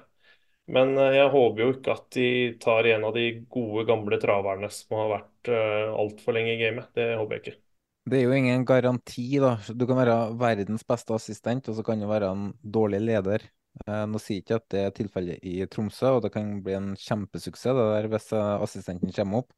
Men 0.71 0.95
eh, 0.99 1.17
jeg 1.19 1.33
håper 1.35 1.65
jo 1.65 1.73
ikke 1.75 1.97
at 1.97 2.07
de 2.15 2.29
tar 2.63 2.89
en 2.93 3.09
av 3.09 3.17
de 3.17 3.27
gode, 3.51 3.87
gamle 3.89 4.21
traverne 4.23 4.71
som 4.73 4.99
har 5.01 5.11
vært 5.17 5.51
uh, 5.51 5.97
altfor 5.99 6.37
lenge 6.37 6.55
i 6.55 6.61
gamet. 6.61 6.93
Det 6.97 7.11
håper 7.19 7.37
jeg 7.37 7.45
ikke. 7.45 7.59
Det 8.11 8.19
er 8.19 8.25
jo 8.25 8.35
ingen 8.35 8.65
garanti, 8.67 9.27
da. 9.43 9.57
Du 9.77 9.85
kan 9.87 9.99
være 10.01 10.17
verdens 10.41 10.87
beste 10.89 11.15
assistent, 11.15 11.69
og 11.69 11.77
så 11.77 11.85
kan 11.87 12.01
du 12.01 12.09
være 12.11 12.31
en 12.33 12.47
dårlig 12.63 13.03
leder. 13.05 13.45
Eh, 13.87 14.07
Nå 14.11 14.19
sier 14.19 14.41
jeg 14.41 14.45
ikke 14.45 14.59
at 14.59 14.67
det 14.73 14.81
er 14.83 14.97
tilfellet 14.97 15.45
i 15.47 15.61
Tromsø, 15.71 16.17
og 16.17 16.25
det 16.25 16.33
kan 16.35 16.57
bli 16.65 16.75
en 16.79 16.91
kjempesuksess 16.99 17.77
det 17.77 17.87
der 17.93 18.09
hvis 18.11 18.31
eh, 18.35 18.65
assistenten 18.65 19.15
kommer 19.15 19.45
opp. 19.45 19.55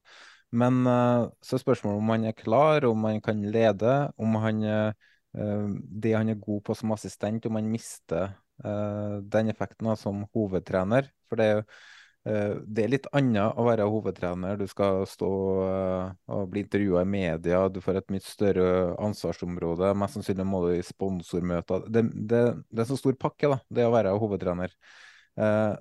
Men 0.52 0.82
eh, 0.84 1.28
så 1.40 1.56
er 1.56 1.62
spørsmålet 1.62 2.02
om 2.02 2.12
han 2.12 2.28
er 2.28 2.36
klar, 2.36 2.84
om 2.90 3.08
han 3.08 3.22
kan 3.24 3.40
lede, 3.54 3.94
om 4.20 4.36
han 4.42 4.62
eh, 4.68 5.08
eh, 5.38 5.68
det 6.04 6.16
han 6.18 6.34
er 6.34 6.42
god 6.42 6.60
på 6.66 6.76
som 6.76 6.92
assistent, 6.92 7.48
om 7.48 7.56
han 7.56 7.70
mister 7.72 8.26
eh, 8.26 8.36
den 8.62 9.48
effekten 9.50 9.88
da, 9.88 9.96
som 9.98 10.26
hovedtrener. 10.36 11.08
For 11.26 11.40
det 11.40 11.46
er 11.48 11.54
jo 11.56 11.64
Eh, 12.28 12.54
Det 12.66 12.84
er 12.84 12.90
litt 12.92 13.06
annet 13.18 13.56
å 13.58 13.64
være 13.66 13.86
hovedtrener. 13.90 14.58
Du 14.60 14.66
skal 14.70 15.02
stå 15.10 15.28
eh, 15.66 16.12
og 16.36 16.50
bli 16.52 16.62
intervjua 16.64 17.02
i 17.02 17.08
media, 17.10 17.64
du 17.72 17.80
får 17.82 17.98
et 17.98 18.12
mye 18.14 18.22
større 18.24 18.66
ansvarsområde. 19.02 19.90
Mest 19.98 20.18
sannsynlig 20.18 20.46
må 20.48 20.62
du 20.66 20.70
i 20.76 20.84
sponsormøter. 20.86 21.88
Det, 21.90 22.04
det, 22.14 22.42
det 22.70 22.84
er 22.84 22.90
så 22.92 22.98
stor 23.00 23.18
pakke, 23.20 23.50
da, 23.54 23.58
det 23.74 23.88
å 23.88 23.94
være 23.94 24.14
hovedtrener. 24.22 24.74
Eh, 25.40 25.72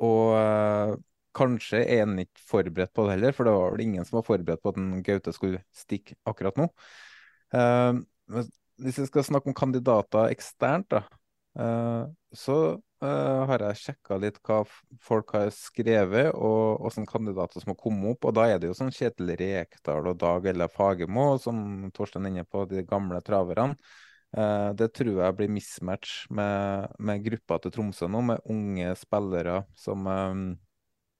og 0.00 0.24
eh, 0.38 0.94
kanskje 1.36 1.82
er 1.84 2.04
han 2.06 2.16
ikke 2.24 2.46
forberedt 2.48 2.94
på 2.96 3.04
det 3.06 3.18
heller, 3.18 3.36
for 3.36 3.46
det 3.46 3.54
var 3.58 3.76
vel 3.76 3.84
ingen 3.84 4.08
som 4.08 4.18
var 4.20 4.26
forberedt 4.30 4.64
på 4.64 4.72
at 4.72 4.80
en 4.80 5.04
Gaute 5.06 5.36
skulle 5.36 5.60
stikke 5.76 6.16
akkurat 6.32 6.56
nå. 6.58 6.70
Eh, 7.52 8.00
hvis 8.80 9.02
vi 9.02 9.08
skal 9.10 9.26
snakke 9.28 9.52
om 9.52 9.56
kandidater 9.56 10.32
eksternt, 10.32 10.88
da, 10.94 11.04
eh, 11.04 11.19
så 11.56 12.56
eh, 13.02 13.40
har 13.50 13.64
jeg 13.64 13.78
sjekka 13.80 14.18
litt 14.22 14.38
hva 14.46 14.60
folk 15.02 15.34
har 15.34 15.50
skrevet, 15.54 16.30
og 16.34 16.84
åssen 16.86 17.08
kandidater 17.08 17.62
som 17.62 17.72
har 17.72 17.80
kommet 17.80 18.14
opp. 18.14 18.28
Og 18.28 18.36
da 18.36 18.46
er 18.50 18.60
det 18.60 18.70
jo 18.70 18.76
sånn 18.78 18.92
Kjetil 18.94 19.34
Rekdal 19.40 20.12
og 20.12 20.20
Dag 20.20 20.46
Ella 20.52 20.68
Fagermo, 20.70 21.32
som 21.42 21.90
Torstein 21.96 22.28
er 22.28 22.34
inne 22.34 22.46
på, 22.46 22.64
de 22.70 22.84
gamle 22.86 23.20
traverne. 23.26 23.74
Eh, 24.36 24.70
det 24.78 24.92
tror 24.94 25.16
jeg 25.24 25.38
blir 25.38 25.50
mismatch 25.50 26.24
med, 26.30 26.92
med 27.02 27.24
gruppa 27.26 27.58
til 27.62 27.74
Tromsø 27.74 28.06
nå, 28.10 28.22
med 28.32 28.44
unge 28.52 28.92
spillere 29.00 29.64
som 29.78 30.06
eh, 30.06 30.44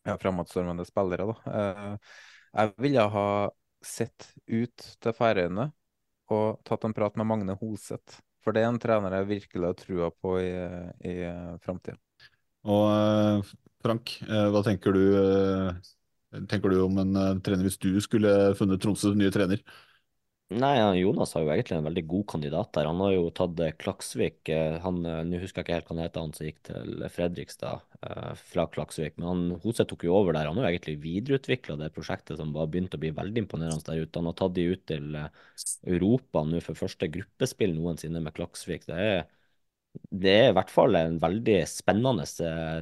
ja, 0.06 0.16
fremadstormende 0.20 0.86
spillere, 0.86 1.26
da. 1.32 1.56
Eh, 1.58 2.16
jeg 2.50 2.74
ville 2.82 3.10
ha 3.14 3.28
sett 3.86 4.32
ut 4.50 4.86
til 5.00 5.14
Færøyene 5.16 5.70
og 6.30 6.60
tatt 6.66 6.84
en 6.86 6.94
prat 6.94 7.16
med 7.18 7.26
Magne 7.26 7.56
Hoseth. 7.58 8.20
For 8.40 8.56
det 8.56 8.62
er 8.64 8.70
en 8.70 8.80
trener 8.80 9.18
jeg 9.18 9.28
virkelig 9.34 9.66
har 9.66 9.76
trua 9.78 10.10
på 10.16 10.36
i, 10.40 10.52
i 11.06 11.16
framtida. 11.64 11.98
Og 12.68 12.84
eh, 12.92 13.50
Frank, 13.84 14.14
eh, 14.26 14.46
hva 14.52 14.62
tenker 14.64 14.96
du, 14.96 15.02
eh, 15.16 16.42
tenker 16.50 16.72
du 16.72 16.82
om 16.84 16.98
en 17.02 17.16
eh, 17.16 17.38
trener 17.44 17.66
hvis 17.68 17.80
du 17.80 17.92
skulle 18.04 18.32
funnet 18.58 18.82
Tromsøs 18.82 19.16
nye 19.16 19.32
trener? 19.34 19.62
Nei, 20.50 20.74
Jonas 20.98 21.30
har 21.36 21.44
jo 21.44 21.50
egentlig 21.54 21.76
en 21.76 21.84
veldig 21.86 22.02
god 22.10 22.24
kandidat 22.32 22.72
der. 22.74 22.88
Han 22.90 22.98
har 23.04 23.12
jo 23.14 23.26
tatt 23.38 23.60
eh, 23.62 23.70
Klaksvik. 23.78 24.48
eh, 24.50 24.78
Han, 24.82 24.96
eh, 25.06 25.20
Nå 25.28 25.38
husker 25.38 25.60
jeg 25.60 25.66
ikke 25.68 25.76
helt 25.76 25.86
hva 25.86 25.94
han 25.94 26.02
heter, 26.02 26.24
han 26.24 26.32
som 26.34 26.46
gikk 26.48 26.58
til 26.66 27.04
Fredrikstad 27.14 27.84
fra 28.40 28.64
Klaksvik. 28.72 29.14
Men 29.20 29.28
han, 29.28 29.42
Hose 29.62 29.84
tok 29.86 30.02
jo 30.08 30.14
over 30.16 30.34
der. 30.34 30.48
Han 30.50 30.58
har 30.58 30.66
jo 30.66 30.72
egentlig 30.72 30.96
videreutvikla 31.04 31.76
det 31.78 31.90
prosjektet 31.94 32.40
som 32.40 32.50
var 32.56 32.66
begynt 32.72 32.96
å 32.96 33.00
bli 33.02 33.12
veldig 33.14 33.44
imponerende 33.44 33.84
der 33.92 34.02
ute. 34.02 34.18
Han 34.18 34.30
har 34.32 34.38
tatt 34.40 34.56
de 34.56 34.64
ut 34.72 34.82
til 34.90 35.18
Europa 35.94 36.42
nå 36.48 36.62
for 36.64 36.80
første 36.82 37.10
gruppespill 37.14 37.76
noensinne 37.76 38.22
med 38.24 38.34
Klaksvik. 38.34 38.88
Det 38.90 38.98
er, 39.06 39.22
det 40.26 40.34
er 40.40 40.50
i 40.50 40.56
hvert 40.58 40.72
fall 40.74 40.98
en 40.98 41.20
veldig 41.22 41.60
spennende 41.70 42.26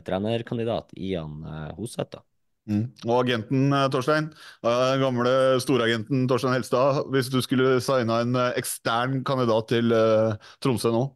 trenerkandidat 0.08 0.96
i 0.96 1.12
han 1.18 1.42
Hoseth. 1.76 2.22
Mm. 2.68 2.84
Og 3.08 3.22
agenten, 3.22 3.72
eh, 3.72 3.86
Torstein, 3.88 4.30
eh, 4.62 4.94
gamle 5.00 5.30
storagenten 5.64 6.26
Torstein 6.28 6.52
Helstad, 6.52 7.06
hvis 7.08 7.30
du 7.32 7.40
skulle 7.40 7.78
signa 7.80 8.20
en 8.20 8.36
eh, 8.36 8.58
ekstern 8.60 9.22
kandidat 9.24 9.70
til 9.72 9.94
Tromsø 10.60 10.92
nå? 10.92 11.06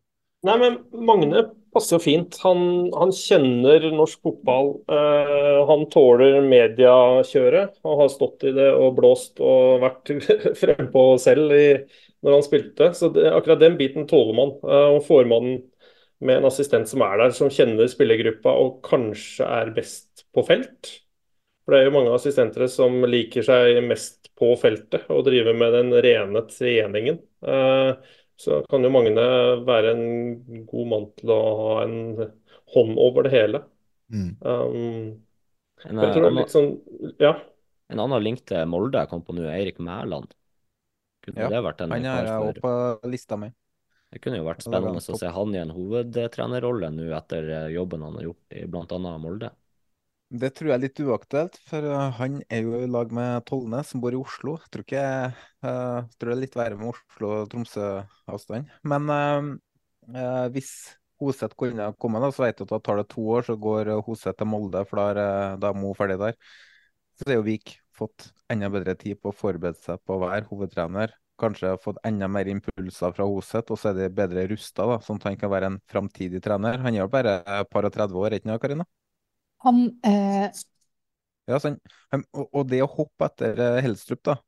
Nei, 0.43 0.57
men 0.59 0.79
Magne 1.07 1.45
passer 1.73 1.97
jo 1.97 2.03
fint. 2.03 2.37
Han, 2.43 2.89
han 2.99 3.12
kjenner 3.15 3.85
norsk 3.95 4.19
fotball. 4.27 4.73
Uh, 4.91 5.62
han 5.69 5.85
tåler 5.93 6.41
mediekjøret. 6.43 7.77
Han 7.87 8.01
har 8.01 8.11
stått 8.11 8.43
i 8.51 8.55
det 8.57 8.66
og 8.74 8.97
blåst 8.97 9.39
og 9.39 9.85
vært 9.85 10.11
frempå 10.61 11.05
selv 11.23 11.55
i, 11.55 11.69
når 12.27 12.37
han 12.37 12.45
spilte. 12.49 12.91
Så 12.99 13.12
det, 13.15 13.29
akkurat 13.31 13.62
den 13.62 13.79
biten 13.79 14.09
tåler 14.11 14.35
man. 14.35 14.57
Uh, 14.66 14.97
og 14.97 15.07
får 15.07 15.31
man 15.31 15.55
med 16.23 16.41
en 16.41 16.51
assistent 16.51 16.91
som 16.91 17.07
er 17.07 17.23
der, 17.23 17.39
som 17.39 17.51
kjenner 17.53 17.91
spillergruppa 17.91 18.53
og 18.59 18.83
kanskje 18.87 19.47
er 19.47 19.73
best 19.79 20.27
på 20.35 20.45
felt, 20.47 20.91
For 21.62 21.74
det 21.74 21.80
er 21.80 21.86
jo 21.86 21.94
mange 21.94 22.14
assistenter 22.16 22.66
som 22.70 22.97
liker 23.06 23.44
seg 23.47 23.78
mest 23.86 24.32
på 24.39 24.51
feltet 24.59 25.06
og 25.12 25.22
driver 25.28 25.55
med 25.55 25.76
den 25.76 25.93
rene 26.05 26.43
treningen. 26.51 27.20
Eh, 27.47 27.94
Så 28.43 28.62
kan 28.66 28.82
jo 28.82 28.90
Magne 28.90 29.24
være 29.62 29.93
en 29.93 30.64
god 30.66 30.86
mann 30.90 31.05
til 31.20 31.30
å 31.30 31.40
ha 31.60 31.74
en 31.84 31.98
hånd 32.74 32.97
over 32.98 33.28
det 33.28 33.32
hele. 33.36 33.62
Mm. 34.10 34.32
Um, 34.40 35.22
En, 35.82 35.98
jeg 35.98 36.14
tror 36.14 36.24
det 36.24 36.30
er 36.30 36.36
litt 36.36 36.52
sånn 36.52 36.70
Ja. 37.22 37.32
En 37.93 38.01
annen 38.02 38.22
link 38.22 38.44
til 38.47 38.66
Molde 38.70 39.01
jeg 39.02 39.10
kom 39.10 39.22
på 39.26 39.34
nå, 39.36 39.47
Eirik 39.51 39.78
Mæland. 39.82 40.30
Kunne 41.22 41.44
Ja, 41.44 41.48
det 41.52 41.62
vært 41.62 41.82
en 41.84 41.94
han 41.94 42.06
er 42.09 42.30
òg 42.34 42.60
på 42.62 42.74
lista 43.10 43.39
mi. 43.39 43.52
Det 44.12 44.20
kunne 44.20 44.40
jo 44.40 44.47
vært 44.47 44.64
spennende 44.64 45.01
å 45.01 45.18
se 45.18 45.30
han 45.32 45.55
i 45.55 45.60
en 45.62 45.72
hovedtrenerrolle 45.72 46.90
nå 46.93 47.09
etter 47.16 47.48
eh, 47.48 47.68
jobben 47.72 48.02
han 48.05 48.18
har 48.18 48.26
gjort 48.26 48.56
i 48.59 48.64
bl.a. 48.68 49.18
Molde. 49.22 49.52
Det 50.33 50.49
tror 50.57 50.71
jeg 50.71 50.79
er 50.79 50.81
litt 50.81 51.01
uaktuelt, 51.05 51.59
for 51.69 51.85
uh, 51.85 52.07
han 52.17 52.39
er 52.49 52.63
jo 52.65 52.79
i 52.81 52.89
lag 52.89 53.11
med 53.13 53.45
Tollnes, 53.49 53.91
som 53.93 54.01
bor 54.01 54.15
i 54.15 54.21
Oslo. 54.21 54.55
Jeg 54.63 54.73
tror 54.73 54.85
ikke 54.87 55.03
jeg 55.03 56.07
tror 56.17 56.31
det 56.31 56.35
er 56.35 56.41
litt 56.41 56.57
verre 56.57 56.79
med 56.81 56.89
Oslo-Tromsø-avstand. 56.95 58.71
Men 58.89 59.13
uh, 59.13 59.51
uh, 60.17 60.47
hvis 60.55 60.73
Hoseth 61.21 61.59
kunne 61.61 61.91
komme, 62.01 62.23
da, 62.25 62.33
så 62.33 62.47
vet 62.47 62.63
du 62.63 62.65
at 62.65 62.73
da 62.73 62.81
tar 62.81 63.03
det 63.03 63.11
to 63.13 63.27
år, 63.35 63.45
så 63.45 63.59
går 63.61 63.93
Hoseth 64.07 64.41
til 64.41 64.49
Molde, 64.49 64.87
for 64.89 65.03
da 65.03 65.05
er, 65.13 65.59
da 65.61 65.75
er 65.75 65.79
Mo 65.83 65.93
ferdig 65.99 66.17
der. 66.23 66.39
Så 67.21 67.29
er 67.29 67.39
jo 67.39 67.45
Vik 67.51 67.77
fått 67.93 68.31
enda 68.51 68.73
bedre 68.73 68.97
tid 68.99 69.21
på 69.21 69.31
å 69.31 69.37
forberede 69.37 69.85
seg 69.85 70.01
på 70.01 70.17
å 70.17 70.25
være 70.25 70.49
hovedtrener. 70.49 71.13
Kanskje 71.43 71.75
fått 71.83 72.01
enda 72.09 72.31
mer 72.33 72.49
impulser 72.49 73.13
fra 73.13 73.29
Hoseth, 73.29 73.69
og 73.69 73.81
så 73.81 73.93
er 73.93 74.01
de 74.01 74.09
bedre 74.17 74.49
rusta, 74.49 74.89
sånn 75.05 75.21
at 75.21 75.29
han 75.29 75.39
kan 75.45 75.53
være 75.53 75.75
en 75.75 75.79
framtidig 75.93 76.41
trener. 76.45 76.81
Han 76.81 76.97
er 76.97 77.05
jo 77.05 77.13
bare 77.13 77.43
et 77.45 77.73
par 77.73 77.85
og 77.85 77.93
30 78.01 78.25
år, 78.25 78.41
ikke 78.41 78.49
sant, 78.49 78.65
Karina? 78.65 78.89
Han 79.62 79.84
eh, 80.06 80.48
Ja, 81.51 81.59
sånn. 81.62 81.78
Og, 82.32 82.64
det 82.70 82.82
å 82.84 82.90
hoppe 82.90 83.28
etter 83.28 83.60
eh, 83.60 83.82
Helstrup, 83.86 84.22
da. 84.28 84.39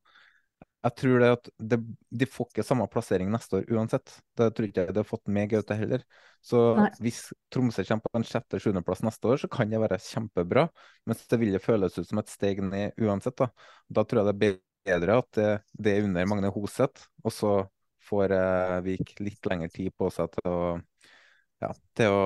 Jeg 0.84 0.96
tror 1.00 1.22
det 1.22 1.28
at 1.32 1.46
det, 1.72 1.78
de 2.12 2.26
får 2.28 2.50
ikke 2.50 2.64
samme 2.66 2.84
plassering 2.92 3.30
neste 3.32 3.62
år 3.62 3.70
uansett. 3.72 4.18
Det 4.36 4.50
tror 4.52 4.66
ikke 4.68 4.82
jeg 4.84 4.92
de 4.92 5.00
har 5.00 5.08
fått 5.08 5.30
med 5.32 5.48
Gaute 5.48 5.76
heller. 5.80 6.02
Så 6.44 6.60
Nei. 6.76 6.90
hvis 7.00 7.22
Tromsø 7.54 7.86
kommer 7.88 8.04
på 8.04 8.20
en 8.20 8.26
sjette-sjuendeplass 8.28 9.00
neste 9.06 9.30
år, 9.32 9.40
så 9.40 9.48
kan 9.48 9.72
det 9.72 9.80
være 9.80 9.96
kjempebra. 10.04 10.66
Mens 11.08 11.24
det 11.30 11.38
vil 11.40 11.56
føles 11.64 11.96
ut 11.96 12.10
som 12.10 12.20
et 12.20 12.32
steg 12.32 12.60
ned 12.66 13.00
uansett. 13.00 13.38
Da, 13.40 13.48
da 13.88 14.04
tror 14.04 14.20
jeg 14.20 14.28
det 14.28 14.50
er 14.50 14.60
bedre 14.90 15.16
at 15.22 15.30
det, 15.38 15.48
det 15.72 15.94
er 15.94 16.10
under 16.10 16.28
Magne 16.28 16.52
Hoseth, 16.52 17.08
og 17.24 17.32
så 17.32 17.54
får 18.04 18.36
eh, 18.36 18.76
Vik 18.84 19.14
litt 19.24 19.48
lengre 19.48 19.70
tid 19.72 19.94
på 19.96 20.10
seg 20.12 20.36
til 20.36 20.50
å, 20.50 20.58
ja, 21.64 21.72
til 21.96 22.12
å, 22.12 22.24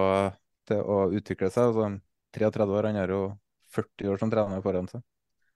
til 0.66 0.82
å 0.82 0.98
utvikle 1.14 1.50
seg. 1.54 1.70
Altså, 1.70 1.92
33 2.38 2.74
år, 2.78 2.90
han 2.90 3.00
har 3.02 3.14
jo 3.14 3.22
40 3.74 4.12
år 4.12 4.20
som 4.20 4.32
trener 4.32 4.64
foran 4.64 4.88
seg. 4.90 5.04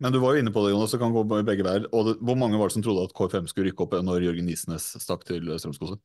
Men 0.02 0.14
du 0.14 0.18
var 0.18 0.34
jo 0.34 0.42
inne 0.42 0.50
på 0.50 0.64
det, 0.64 0.72
Jonas. 0.72 0.90
Det 0.90 0.98
kan 0.98 1.12
gå 1.14 1.22
begge 1.30 1.62
veier. 1.62 1.84
Og 1.94 2.09
det, 2.09 2.16
hvor 2.26 2.34
mange 2.38 2.59
var 2.59 2.68
det 2.70 2.74
som 2.74 2.82
trodde 2.82 3.04
at 3.06 3.14
KFM 3.14 3.46
skulle 3.50 3.70
rykke 3.70 3.84
opp 3.84 3.94
når 4.02 4.24
Jørgen 4.26 4.48
Isnes 4.50 4.88
stakk 4.98 5.22
til 5.28 5.46
Strømskose? 5.54 6.00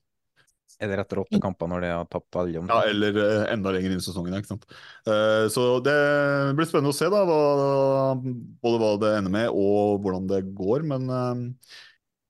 Eller 0.84 1.02
etter 1.02 1.18
åtte 1.24 1.40
kamper 1.42 1.70
når 1.72 1.82
de 1.82 1.90
har 1.90 2.06
tapt 2.12 2.38
alle? 2.38 2.60
om 2.62 2.68
Ja, 2.70 2.84
eller 2.86 3.16
eh, 3.18 3.44
enda 3.56 3.72
lenger 3.74 3.96
inn 3.96 4.02
i 4.04 4.06
sesongen. 4.06 4.36
ikke 4.38 4.52
sant? 4.52 4.68
Eh, 5.10 5.48
Så 5.50 5.80
det 5.82 5.96
blir 6.58 6.70
spennende 6.70 6.94
å 6.94 6.98
se 6.98 7.10
da, 7.10 7.24
hva, 7.26 7.40
både 8.62 8.82
hva 8.84 8.92
det 9.02 9.14
ender 9.18 9.34
med 9.34 9.50
og 9.50 10.04
hvordan 10.06 10.30
det 10.30 10.44
går. 10.60 10.86
Men 10.94 11.10
eh, 11.10 11.42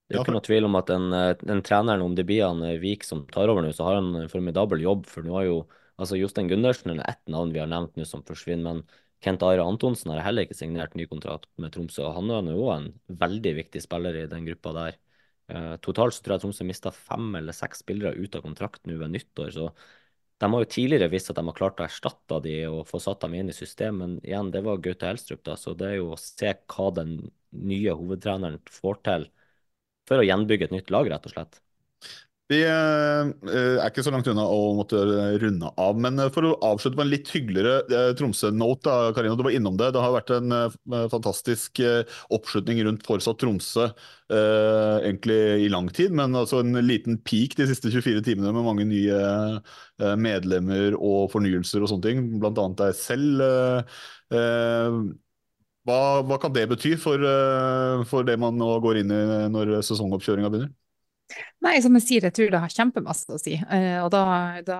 Det 0.07 0.15
er 0.15 0.21
jo 0.21 0.23
ikke 0.23 0.37
noe 0.37 0.47
tvil 0.47 0.69
om 0.69 0.79
at 0.79 0.93
den, 0.93 1.09
den 1.43 1.65
treneren, 1.67 2.05
om 2.05 2.15
det 2.15 2.23
blir 2.29 2.45
han 2.47 2.63
Vik 2.79 3.03
som 3.03 3.25
tar 3.33 3.51
over 3.51 3.65
nå, 3.65 3.73
så 3.75 3.89
har 3.89 3.99
han 3.99 4.13
en 4.21 4.31
formidabel 4.31 4.85
jobb. 4.85 5.03
For 5.11 5.27
nå 5.27 5.35
har 5.35 5.49
jo 5.49 5.59
altså 5.97 6.19
Jostein 6.19 6.49
Gundersen 6.51 6.95
er 6.95 7.03
ett 7.09 7.23
navn 7.31 7.53
vi 7.53 7.61
har 7.61 7.69
nevnt 7.71 7.97
nå 7.97 8.05
som 8.07 8.23
forsvinner. 8.27 8.79
Men 8.79 8.83
Kent 9.23 9.43
Are 9.45 9.65
Antonsen 9.65 10.13
har 10.13 10.23
heller 10.25 10.45
ikke 10.45 10.57
signert 10.57 10.95
ny 10.97 11.07
kontrakt 11.09 11.49
med 11.57 11.73
Tromsø. 11.73 12.05
og 12.05 12.17
Han 12.19 12.31
er 12.33 12.51
jo 12.53 12.69
en 12.73 12.91
veldig 13.09 13.53
viktig 13.63 13.81
spiller 13.83 14.17
i 14.21 14.27
den 14.29 14.45
gruppa 14.45 14.73
der. 14.77 14.99
Eh, 15.49 15.75
totalt 15.81 16.13
så 16.13 16.23
tror 16.23 16.37
jeg 16.37 16.45
Tromsø 16.45 16.67
mista 16.67 16.91
fem 16.93 17.31
eller 17.39 17.55
seks 17.55 17.81
spillere 17.85 18.17
ut 18.17 18.35
av 18.35 18.43
kontrakt 18.45 18.85
nå 18.85 18.99
ved 18.99 19.15
nyttår. 19.15 19.51
så 19.55 19.71
de 20.37 20.53
har 20.53 20.61
jo 20.61 20.69
tidligere 20.69 21.09
visst 21.09 21.31
at 21.31 21.39
de 21.39 21.43
har 21.47 21.55
klart 21.57 21.79
å 21.81 21.85
erstatte 21.87 22.37
de 22.45 22.57
og 22.69 22.83
få 22.89 22.99
satt 23.01 23.23
dem 23.23 23.33
inn 23.39 23.49
i 23.49 23.55
systemet, 23.57 23.97
men 23.97 24.11
igjen, 24.21 24.51
det 24.53 24.61
var 24.67 24.81
Gaute 24.85 25.09
Helstrup, 25.09 25.41
da, 25.47 25.55
så 25.57 25.73
det 25.77 25.87
er 25.87 25.95
jo 25.97 26.11
å 26.13 26.19
se 26.21 26.51
hva 26.69 26.91
den 26.93 27.15
nye 27.57 27.95
hovedtreneren 27.97 28.59
får 28.69 28.99
til 29.07 29.25
for 30.07 30.21
å 30.21 30.27
gjenbygge 30.27 30.69
et 30.69 30.75
nytt 30.75 30.93
lag, 30.93 31.09
rett 31.09 31.25
og 31.25 31.33
slett. 31.33 31.57
Vi 32.47 32.61
eh, 32.63 33.29
er 33.51 33.89
ikke 33.89 34.03
så 34.05 34.11
langt 34.13 34.27
unna 34.31 34.45
å 34.47 34.69
måtte 34.77 35.01
runde 35.41 35.67
av, 35.83 35.97
men 35.99 36.15
eh, 36.23 36.29
for 36.31 36.47
å 36.47 36.53
avslutte 36.63 36.95
på 36.95 37.03
en 37.03 37.09
litt 37.11 37.27
hyggeligere 37.33 37.81
eh, 37.91 38.11
Tromsø-note, 38.15 38.93
Karina, 39.17 39.35
du 39.35 39.43
var 39.43 39.55
innom 39.57 39.75
det. 39.79 39.89
Det 39.91 40.03
har 40.03 40.13
vært 40.15 40.31
en 40.37 40.55
fantastisk 41.11 41.81
oppslutning 42.31 42.79
rundt 42.87 43.03
Fortsatt 43.07 43.41
Tromsø 43.43 43.89
egentlig 44.27 45.37
i 45.63 45.67
lang 45.71 45.87
tid, 45.95 46.15
men 46.15 46.35
altså 46.35 46.59
en 46.59 46.79
liten 46.83 47.19
peak 47.27 47.55
de 47.59 47.67
siste 47.69 47.91
24 47.91 48.23
timene 48.25 48.51
med 48.55 48.65
mange 48.65 48.87
nye 48.87 50.15
medlemmer 50.19 50.97
og 50.97 51.29
fornyelser 51.31 51.83
og 51.83 51.91
sånne 51.91 52.07
ting, 52.09 52.25
blant 52.41 52.59
annet 52.63 52.81
deg 52.81 52.97
selv. 52.99 53.45
hva, 55.87 56.01
hva 56.27 56.39
kan 56.43 56.55
det 56.55 56.67
bety 56.71 56.95
for, 56.99 57.23
for 58.11 58.27
det 58.27 58.35
man 58.39 58.59
nå 58.59 58.73
går 58.83 59.03
inn 59.03 59.15
i 59.15 59.23
når 59.53 59.77
sesongoppkjøringa 59.87 60.51
begynner? 60.51 60.75
Nei, 61.65 61.79
som 61.83 61.95
jeg 61.97 62.05
sier, 62.05 62.27
jeg 62.27 62.35
tror 62.37 62.53
det 62.53 62.61
har 62.63 62.73
kjempemasse 62.73 63.33
å 63.35 63.41
si. 63.41 63.57
Eh, 63.57 63.97
og 64.03 64.09
da, 64.13 64.21
da, 64.65 64.77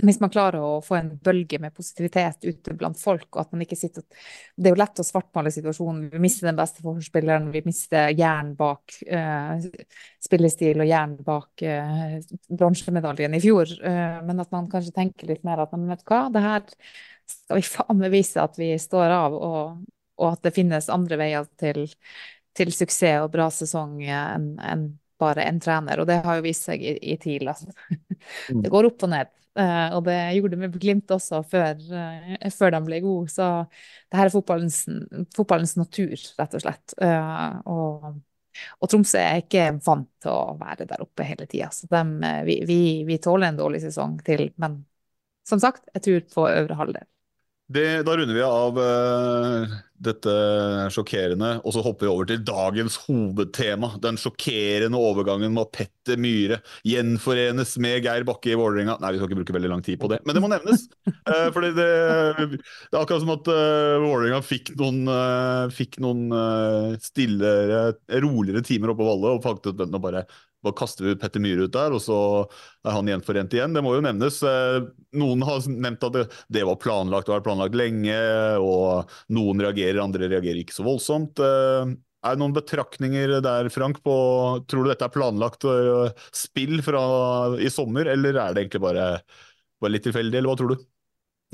hvis 0.00 0.20
man 0.22 0.32
klarer 0.32 0.62
å 0.64 0.80
få 0.84 0.96
en 0.96 1.10
bølge 1.24 1.58
med 1.60 1.74
positivitet 1.76 2.46
ute 2.46 2.74
blant 2.78 2.98
folk, 3.00 3.26
og 3.34 3.42
at 3.42 3.52
man 3.52 3.64
ikke 3.64 3.76
sitter 3.78 4.04
Det 4.56 4.70
er 4.70 4.74
jo 4.74 4.80
lett 4.80 5.02
å 5.02 5.06
svartmale 5.06 5.52
situasjonen. 5.52 6.08
Vi 6.14 6.22
mister 6.22 6.48
den 6.48 6.58
beste 6.58 6.84
forspilleren, 6.84 7.50
vi 7.52 7.62
mister 7.66 8.14
jern 8.16 8.54
bak 8.58 8.96
eh, 9.06 9.66
spillestil 10.24 10.80
og 10.84 10.88
jern 10.90 11.16
bak 11.26 11.64
eh, 11.66 12.18
bronsemedaljen 12.48 13.36
i 13.36 13.42
fjor. 13.44 13.74
Eh, 13.82 14.18
men 14.26 14.40
at 14.44 14.52
man 14.54 14.70
kanskje 14.72 14.96
tenker 14.96 15.30
litt 15.32 15.44
mer 15.46 15.64
at 15.66 15.74
men 15.76 15.90
vet 15.92 16.04
du 16.04 16.08
hva, 16.12 16.26
det 16.32 16.44
her 16.46 16.66
skal 17.30 17.60
vi 17.60 17.66
faen 17.66 18.00
meg 18.00 18.14
vise 18.14 18.42
at 18.42 18.56
vi 18.58 18.72
står 18.80 19.12
av, 19.14 19.36
og, 19.36 19.84
og 20.18 20.32
at 20.32 20.42
det 20.48 20.54
finnes 20.56 20.88
andre 20.90 21.18
veier 21.20 21.46
til, 21.60 21.84
til 22.56 22.72
suksess 22.74 23.26
og 23.26 23.30
bra 23.36 23.50
sesong 23.54 24.00
eh, 24.06 24.24
enn 24.38 24.50
enn 24.64 24.88
bare 25.20 25.44
en 25.48 25.60
trener, 25.62 26.00
og 26.00 26.08
det 26.08 26.20
har 26.24 26.38
jo 26.38 26.46
vist 26.46 26.66
seg 26.68 26.82
i, 26.82 26.94
i 27.12 27.18
TIL. 27.20 27.50
Altså. 27.50 27.72
Det 28.62 28.70
går 28.72 28.90
opp 28.90 29.04
og 29.06 29.12
ned, 29.12 29.30
eh, 29.56 29.94
og 29.96 30.02
det 30.04 30.16
gjorde 30.36 30.52
det 30.52 30.58
med 30.60 30.74
Glimt 30.80 31.12
også 31.14 31.40
før, 31.48 31.78
eh, 31.96 32.48
før 32.52 32.74
de 32.74 32.80
ble 32.84 32.98
gode. 33.04 33.30
Så 33.32 33.46
det 33.70 34.18
her 34.20 34.28
er 34.28 34.34
fotballens, 34.34 34.82
fotballens 35.36 35.76
natur, 35.80 36.12
rett 36.40 36.56
og 36.58 36.64
slett. 36.64 36.96
Eh, 37.00 37.56
og, 37.72 38.10
og 38.76 38.92
Tromsø 38.92 39.22
er 39.22 39.40
ikke 39.44 39.70
vant 39.86 40.10
til 40.20 40.34
å 40.34 40.56
være 40.60 40.88
der 40.90 41.04
oppe 41.06 41.26
hele 41.26 41.48
tida, 41.48 41.70
så 41.72 41.88
dem, 41.92 42.18
eh, 42.26 42.42
vi, 42.48 42.60
vi, 42.68 42.80
vi 43.08 43.20
tåler 43.22 43.48
en 43.50 43.62
dårlig 43.62 43.80
sesong 43.86 44.18
til. 44.26 44.50
Men 44.60 44.82
som 45.48 45.62
sagt, 45.62 45.88
jeg 45.96 46.04
tror 46.06 46.26
på 46.34 46.50
øvre 46.50 46.80
halvdel. 46.82 47.08
Det, 47.70 47.88
da 48.04 48.18
runder 48.18 48.36
vi 48.36 48.44
av 48.44 48.84
dette 50.00 50.32
sjokkerende, 50.94 51.52
og 51.60 51.74
så 51.74 51.82
hopper 51.84 52.06
vi 52.06 52.10
over 52.12 52.28
til 52.28 52.42
dagens 52.46 52.96
hovedtema. 53.04 53.92
Den 54.02 54.18
sjokkerende 54.20 55.00
overgangen 55.00 55.52
med 55.52 55.66
at 55.66 55.74
Petter 55.76 56.20
Myhre 56.20 56.60
gjenforenes 56.88 57.76
med 57.82 58.06
Geir 58.06 58.24
Bakke 58.28 58.54
i 58.54 58.58
Vålerenga. 58.58 58.96
Nei, 59.02 59.12
vi 59.12 59.20
skal 59.20 59.30
ikke 59.30 59.40
bruke 59.42 59.56
veldig 59.58 59.72
lang 59.74 59.84
tid 59.86 60.00
på 60.00 60.10
det, 60.12 60.22
men 60.24 60.36
det 60.36 60.44
må 60.44 60.50
nevnes. 60.52 60.86
Uh, 61.28 61.48
fordi 61.54 61.72
det, 61.76 61.88
det 62.56 62.94
er 62.94 63.00
akkurat 63.02 63.24
som 63.24 63.34
at 63.36 63.50
uh, 63.52 64.00
Vålerenga 64.06 64.42
fikk 64.44 64.74
noen, 64.80 65.02
uh, 65.10 65.72
fikk 65.74 66.00
noen 66.04 66.28
uh, 66.32 67.00
stillere, 67.04 67.90
roligere 68.24 68.64
timer 68.64 68.94
oppe 68.94 69.04
på 69.04 69.10
Valle 69.12 69.36
og 69.36 69.44
faktisk 69.44 69.84
og 69.84 70.00
bare 70.00 70.24
bare 70.60 70.76
kaster 70.76 71.06
vi 71.06 71.16
Petter 71.16 71.40
Myhre 71.40 71.66
ut 71.66 71.72
der, 71.72 71.94
og 71.96 72.02
så 72.04 72.16
er 72.84 72.92
han 72.96 73.08
gjenforent 73.08 73.54
igjen. 73.56 73.72
Det 73.72 73.82
må 73.84 73.94
jo 73.96 74.02
nevnes. 74.04 74.40
Noen 75.16 75.44
har 75.46 75.64
nevnt 75.72 76.04
at 76.04 76.16
det, 76.16 76.24
det 76.52 76.64
var 76.68 76.76
planlagt 76.80 77.28
og 77.28 77.34
har 77.34 77.40
vært 77.40 77.48
planlagt 77.48 77.78
lenge, 77.80 78.16
og 78.60 79.10
noen 79.32 79.62
reagerer, 79.64 79.89
andre 79.98 80.28
reagerer 80.30 80.60
ikke 80.62 80.76
så 80.76 80.86
voldsomt. 80.86 81.40
Eh, 81.42 81.96
Er 82.20 82.36
det 82.36 82.40
noen 82.42 82.52
betraktninger 82.54 83.40
der, 83.40 83.68
Frank, 83.72 84.02
på 84.04 84.14
Tror 84.68 84.84
du 84.84 84.90
dette 84.90 85.06
er 85.08 85.14
planlagt 85.14 85.64
eh, 85.64 86.12
spill 86.36 86.82
fra 86.84 87.02
i 87.58 87.70
sommer, 87.72 88.06
eller 88.12 88.36
er 88.36 88.54
det 88.54 88.66
egentlig 88.66 88.82
bare, 88.84 89.06
bare 89.80 89.94
litt 89.94 90.04
tilfeldig, 90.04 90.36
eller 90.38 90.52
hva 90.52 90.58
tror 90.60 90.74
du? 90.74 90.86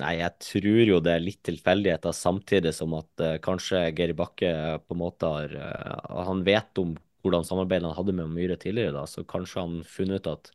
Nei, 0.03 0.19
jeg 0.19 0.33
tror 0.45 0.83
jo 0.91 0.99
det 1.01 1.13
er 1.15 1.23
litt 1.25 1.41
tilfeldigheter, 1.49 2.13
samtidig 2.13 2.75
som 2.77 2.93
at 2.99 3.23
uh, 3.25 3.37
kanskje 3.41 3.79
Geir 3.97 4.13
Bakke 4.19 4.51
på 4.85 4.93
en 4.93 5.01
måte 5.01 5.31
har 5.33 5.55
uh, 5.57 6.19
Han 6.29 6.43
vet 6.45 6.77
om 6.83 6.93
hvordan 7.25 7.47
samarbeidet 7.49 7.89
han 7.89 7.97
hadde 7.97 8.15
med 8.19 8.35
Myhre 8.35 8.59
tidligere, 8.61 8.93
da, 8.93 9.07
så 9.09 9.25
kanskje 9.25 9.63
han 9.65 9.79
funnet 9.89 10.21
ut 10.21 10.29
at 10.35 10.51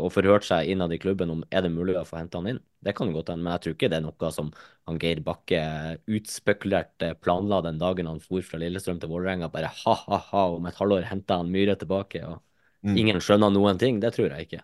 og 0.00 0.08
forhørt 0.14 0.46
seg 0.46 0.70
innad 0.72 0.92
i 0.94 0.98
klubben 1.00 1.30
om 1.32 1.42
er 1.52 1.64
det 1.66 1.72
mulig 1.74 1.96
å 2.00 2.04
få 2.08 2.18
hente 2.20 2.38
han 2.40 2.48
inn. 2.54 2.60
Det 2.80 2.94
kan 2.96 3.12
godt 3.12 3.28
hende, 3.32 3.44
men 3.44 3.52
jeg 3.56 3.64
tror 3.64 3.74
ikke 3.76 3.90
det 3.92 3.98
er 3.98 4.04
noe 4.06 4.30
som 4.32 4.48
han 4.88 5.00
Geir 5.02 5.20
Bakke 5.24 5.60
utspekulert 6.08 7.04
eh, 7.04 7.16
planla 7.20 7.60
den 7.66 7.80
dagen 7.80 8.08
han 8.08 8.22
for 8.24 8.44
fra 8.46 8.60
Lillestrøm 8.62 9.00
til 9.02 9.12
Vålerenga. 9.12 9.50
Bare 9.52 9.72
ha-ha-ha, 9.82 10.46
om 10.56 10.68
et 10.70 10.80
halvår 10.80 11.08
henter 11.10 11.42
han 11.42 11.52
Myhre 11.52 11.76
tilbake, 11.80 12.24
og 12.26 12.40
Mm. 12.80 12.94
ingen 12.96 13.18
skjønner 13.20 13.50
noen 13.52 13.76
ting. 13.76 13.98
Det 14.00 14.08
tror 14.16 14.30
jeg 14.32 14.46
ikke. 14.46 14.62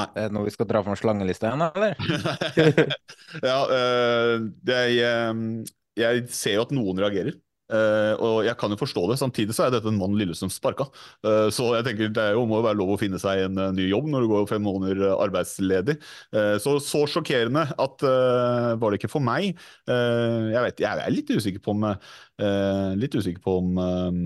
Er 0.00 0.30
det 0.30 0.32
noe 0.32 0.46
vi 0.46 0.52
skal 0.54 0.64
dra 0.70 0.80
fram 0.80 0.96
slangelista 0.96 1.50
igjen, 1.50 1.64
eller? 1.66 1.92
ja, 3.50 3.58
eh, 3.76 4.46
det 4.64 4.78
er, 4.78 4.94
eh, 5.10 5.42
jeg 6.00 6.22
ser 6.32 6.56
jo 6.56 6.64
at 6.64 6.72
noen 6.72 7.02
reagerer. 7.04 7.36
Eh, 7.72 8.12
og 8.18 8.42
jeg 8.46 8.56
kan 8.60 8.72
jo 8.74 8.78
forstå 8.80 9.04
det. 9.10 9.18
Samtidig 9.20 9.54
så 9.56 9.66
er 9.66 9.74
dette 9.74 9.88
en 9.90 9.98
mann 10.00 10.16
Lillestrøm 10.18 10.50
sparka. 10.52 10.88
Uh, 11.26 11.48
så 11.54 11.70
jeg 11.78 11.86
tenker 11.86 12.12
det 12.14 12.24
er 12.30 12.36
jo, 12.36 12.44
må 12.50 12.60
jo 12.60 12.66
være 12.66 12.78
lov 12.80 12.94
å 12.94 12.98
finne 13.00 13.20
seg 13.22 13.46
en 13.46 13.60
uh, 13.60 13.70
ny 13.76 13.88
jobb 13.88 14.10
når 14.12 14.26
du 14.26 14.30
går 14.32 14.48
fem 14.50 14.64
måneder 14.66 15.04
eh, 15.08 15.16
arbeidsledig. 15.26 15.96
Eh, 16.34 16.56
så 16.62 16.76
så 16.82 17.04
sjokkerende 17.10 17.66
at 17.80 18.04
eh, 18.06 18.70
var 18.80 18.90
det 18.90 19.00
ikke 19.00 19.12
for 19.12 19.24
meg. 19.24 19.52
Eh, 19.90 20.50
jeg 20.54 20.64
vet, 20.66 20.82
jeg 20.84 21.04
er 21.04 21.14
litt 21.14 21.30
usikker 21.30 21.62
på 21.64 21.74
om, 21.76 21.86
eh, 21.90 22.90
litt 23.00 23.14
usikker 23.14 23.42
på 23.44 23.58
om 23.60 23.78
eh, 23.84 24.20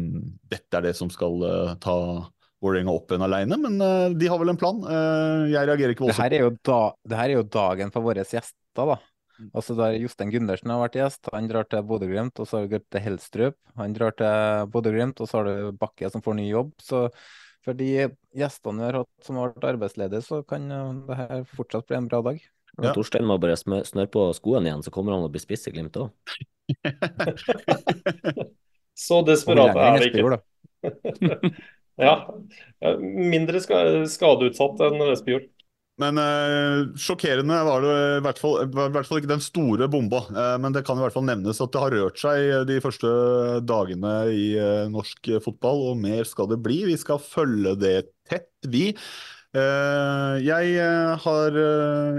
dette 0.54 0.80
er 0.80 0.88
det 0.88 0.94
som 0.98 1.12
skal 1.12 1.42
eh, 1.48 1.74
ta 1.84 1.98
Vålerenga 2.64 2.92
opp 2.96 3.10
igjen 3.12 3.24
alene, 3.26 3.56
men 3.60 3.74
eh, 3.84 4.14
de 4.16 4.28
har 4.30 4.38
vel 4.40 4.54
en 4.54 4.56
plan. 4.60 4.78
Eh, 4.88 5.50
jeg 5.52 5.68
reagerer 5.68 5.92
ikke 5.92 6.06
Det 6.06 6.14
voldsomt. 6.14 6.24
her 6.24 6.36
er 6.38 6.46
jo, 6.46 6.52
da, 6.64 6.78
det 7.10 7.18
her 7.18 7.32
er 7.32 7.36
jo 7.36 7.42
dagen 7.58 7.92
for 7.92 8.06
våre 8.06 8.24
gjester, 8.24 8.54
da. 8.78 8.96
Altså 9.50 9.74
der 9.78 9.96
Jostein 9.98 10.30
Gundersen 10.30 10.70
har 10.70 10.82
vært 10.82 10.98
gjest, 10.98 11.30
han 11.34 11.48
drar 11.50 11.66
til 11.68 11.82
Bodø-Glimt, 11.88 12.38
og 12.38 12.46
så 12.48 12.58
har 12.58 12.66
du 12.66 12.74
Gaute 12.76 13.02
Helstrup. 13.02 13.56
Han 13.80 13.96
drar 13.96 14.14
til 14.18 14.68
Bodø-Glimt, 14.74 15.20
og 15.20 15.30
så 15.30 15.40
har 15.40 15.48
du 15.48 15.78
Bakke 15.80 16.10
som 16.12 16.22
får 16.24 16.38
ny 16.38 16.48
jobb. 16.50 16.74
Så 16.82 17.08
for 17.64 17.76
de 17.78 17.90
gjestene 18.36 18.82
vi 18.82 18.86
har 18.86 19.00
hatt 19.00 19.26
som 19.26 19.38
har 19.40 19.54
vært 19.54 19.70
arbeidsledige, 19.72 20.22
så 20.26 20.42
kan 20.46 20.66
eh, 20.70 20.90
det 21.08 21.18
her 21.20 21.46
fortsatt 21.56 21.88
bli 21.88 21.98
en 21.98 22.10
bra 22.10 22.20
dag. 22.26 22.42
Ja. 22.82 22.90
Torstein 22.94 23.26
må 23.26 23.38
bare 23.38 23.56
snøre 23.56 24.10
på 24.10 24.26
skoene 24.34 24.68
igjen, 24.68 24.82
så 24.84 24.92
kommer 24.94 25.14
han 25.14 25.26
å 25.26 25.30
bli 25.32 25.42
spiss 25.42 25.68
i 25.70 25.74
Glimt 25.74 25.96
òg. 26.00 26.10
Så 28.94 29.22
desperat 29.26 29.74
er 29.74 29.98
vi 29.98 30.06
ikke. 30.10 30.38
ja. 32.06 32.14
Ja, 32.78 32.92
Mindre 33.00 33.62
skadeutsatt 33.62 34.82
enn 34.86 35.02
Espejord. 35.08 35.48
Men 36.02 36.18
uh, 36.18 36.90
sjokkerende 36.98 37.54
var 37.68 37.84
det 37.84 37.90
i 37.94 38.22
hvert 38.24 38.40
fall, 38.42 38.56
i 38.64 38.70
hvert 38.72 39.06
fall 39.06 39.20
ikke 39.20 39.30
den 39.30 39.44
store 39.44 39.86
bomba. 39.90 40.24
Uh, 40.34 40.56
men 40.58 40.74
det 40.74 40.82
kan 40.86 40.98
i 40.98 41.04
hvert 41.04 41.14
fall 41.14 41.26
nevnes 41.28 41.60
at 41.62 41.70
det 41.70 41.82
har 41.84 41.94
rørt 41.94 42.18
seg 42.18 42.66
de 42.66 42.80
første 42.82 43.12
dagene 43.62 44.14
i 44.34 44.48
uh, 44.58 44.88
norsk 44.90 45.30
fotball, 45.44 45.84
og 45.92 46.02
mer 46.02 46.26
skal 46.26 46.50
det 46.50 46.58
bli. 46.64 46.80
Vi 46.90 46.98
skal 46.98 47.22
følge 47.22 47.76
det 47.78 47.94
tett, 48.26 48.50
vi. 48.66 48.90
Jeg 49.54 50.86
har 51.22 51.56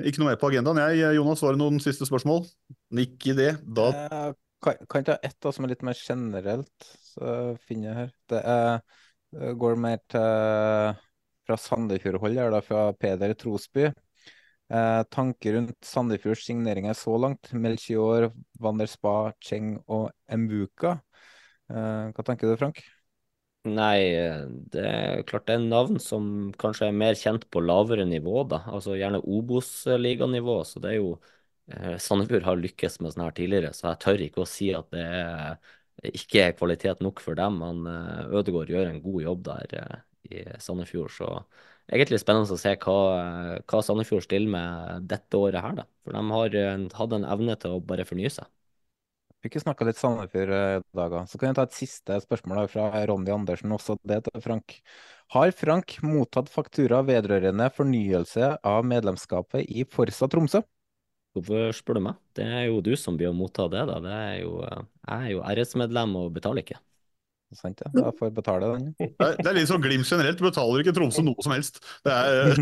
ikke 0.07 0.22
noe 0.22 0.30
mer 0.30 0.38
på 0.39 0.47
agendaen. 0.53 0.77
Jeg, 0.95 1.18
Jonas, 1.18 1.41
var 1.43 1.52
det 1.52 1.60
noen 1.60 1.81
siste 1.84 2.07
spørsmål? 2.07 2.45
Ikke 3.03 3.35
det. 3.35 3.49
Da 3.76 3.89
kan, 4.64 4.80
kan 4.88 5.03
ta 5.03 5.18
ett 5.19 5.35
da, 5.43 5.52
som 5.52 5.68
er 5.68 5.73
litt 5.73 5.84
mer 5.84 5.99
generelt, 5.99 6.88
så 7.03 7.57
finner 7.68 7.89
jeg 7.89 7.97
her. 7.99 8.14
Er, 8.39 8.80
det 9.35 9.52
går 9.60 9.76
mer 9.84 9.99
til 10.14 10.95
fra 11.45 11.57
Sandefjord-hold 11.61 12.41
her, 12.41 12.51
da, 12.53 12.61
fra 12.65 12.88
Peder 12.99 13.35
Trosby. 13.39 13.89
Eh, 14.73 15.03
tanker 15.13 15.53
rundt 15.53 15.85
Sandefjords 15.85 16.45
signeringer 16.45 16.93
så 16.97 17.17
langt. 17.22 17.53
Melchior, 17.53 18.31
Van 18.59 18.81
der 18.81 18.89
Spa, 18.89 19.34
Cheng 19.39 19.76
og 19.85 20.09
Mbuka. 20.31 20.97
Eh, 21.69 22.11
hva 22.11 22.26
tenker 22.26 22.49
du, 22.49 22.57
Frank? 22.59 22.81
Nei, 23.65 23.97
det 24.69 24.81
er 24.85 25.23
klart 25.26 25.47
det 25.49 25.55
er 25.57 25.63
navn 25.63 25.97
som 26.01 26.26
kanskje 26.61 26.91
er 26.91 26.97
mer 26.97 27.15
kjent 27.17 27.47
på 27.49 27.63
lavere 27.65 28.05
nivå, 28.05 28.43
da. 28.49 28.59
Altså 28.69 28.93
gjerne 28.97 29.23
Obos-liganivå. 29.26 30.59
Så 30.69 30.81
det 30.84 30.91
er 30.91 30.99
jo 30.99 31.15
eh, 31.73 31.95
Sandefjord 31.97 32.45
har 32.45 32.61
lykkes 32.61 32.99
med 33.01 33.15
sånn 33.15 33.26
her 33.26 33.38
tidligere, 33.38 33.73
så 33.73 33.89
jeg 33.91 34.01
tør 34.05 34.26
ikke 34.27 34.43
å 34.43 34.49
si 34.49 34.69
at 34.77 34.91
det 34.93 35.05
er, 35.05 35.57
ikke 36.11 36.43
er 36.43 36.57
kvalitet 36.59 37.01
nok 37.05 37.23
for 37.26 37.38
dem. 37.39 37.57
Han 37.65 37.89
eh, 37.89 38.38
Ødegaard 38.38 38.69
gjør 38.73 38.91
en 38.91 39.01
god 39.05 39.26
jobb 39.26 39.43
der 39.49 39.77
eh, 39.81 40.05
i 40.31 40.43
Sandefjord, 40.61 41.14
så 41.14 41.30
egentlig 41.91 42.19
spennende 42.22 42.56
å 42.56 42.60
se 42.60 42.73
hva, 42.81 42.97
hva 43.64 43.81
Sandefjord 43.85 44.26
stiller 44.26 44.52
med 44.52 45.07
dette 45.11 45.39
året 45.39 45.61
her, 45.61 45.80
da. 45.81 45.88
For 46.06 46.18
de 46.18 46.23
har 46.35 46.60
hatt 46.99 47.18
en 47.18 47.27
evne 47.35 47.57
til 47.61 47.77
å 47.77 47.84
bare 47.84 48.07
fornye 48.07 48.34
seg. 48.34 48.49
Vi 49.45 49.52
ikke 49.52 49.61
snakka 49.61 49.85
litt 49.85 49.99
Sandefjord 49.99 50.52
eh, 50.57 50.80
i 50.80 50.97
dag, 50.97 51.14
òg. 51.14 51.27
Så 51.30 51.38
kan 51.38 51.52
jeg 51.52 51.57
ta 51.60 51.68
et 51.68 51.76
siste 51.77 52.15
spørsmål 52.23 52.65
fra 52.72 52.88
Ronny 53.06 53.30
Andersen, 53.30 53.76
også 53.76 53.93
det 54.02 54.23
til 54.26 54.41
Frank. 54.41 54.80
Har 55.35 55.53
Frank 55.53 55.93
mottatt 56.02 56.49
faktura 56.49 57.03
vedrørende 57.06 57.68
fornyelse 57.76 58.56
av 58.65 58.88
medlemskapet 58.89 59.69
i 59.69 59.85
Forsa 59.85 60.26
Tromsø? 60.34 60.64
Hvorfor 61.38 61.77
spør 61.77 61.99
du 61.99 62.03
meg? 62.07 62.18
Det 62.34 62.47
er 62.47 62.65
jo 62.72 62.81
du 62.81 62.95
som 62.97 63.19
blir 63.19 63.30
å 63.30 63.38
motta 63.38 63.68
det, 63.69 63.85
da. 63.91 63.99
Det 64.02 64.18
er 64.18 64.35
jo, 64.39 64.57
jeg 64.65 65.14
er 65.14 65.31
jo 65.35 65.45
RS-medlem 65.53 66.18
og 66.23 66.34
betaler 66.39 66.65
ikke. 66.65 66.81
Sant 67.53 67.77
det? 67.77 67.85
Jeg 67.93 68.13
får 68.17 68.31
betale 68.35 68.67
den. 68.73 68.85
Det 68.97 69.05
er, 69.22 69.35
det 69.38 69.49
er 69.51 69.55
litt 69.59 69.69
sånn 69.69 69.84
Glimt 69.84 70.07
generelt, 70.09 70.39
du 70.39 70.43
betaler 70.47 70.81
ikke 70.81 70.93
Tromsø 70.97 71.22
noe 71.23 71.43
som 71.45 71.53
helst. 71.53 71.77
Det 72.03 72.11
er, 72.11 72.57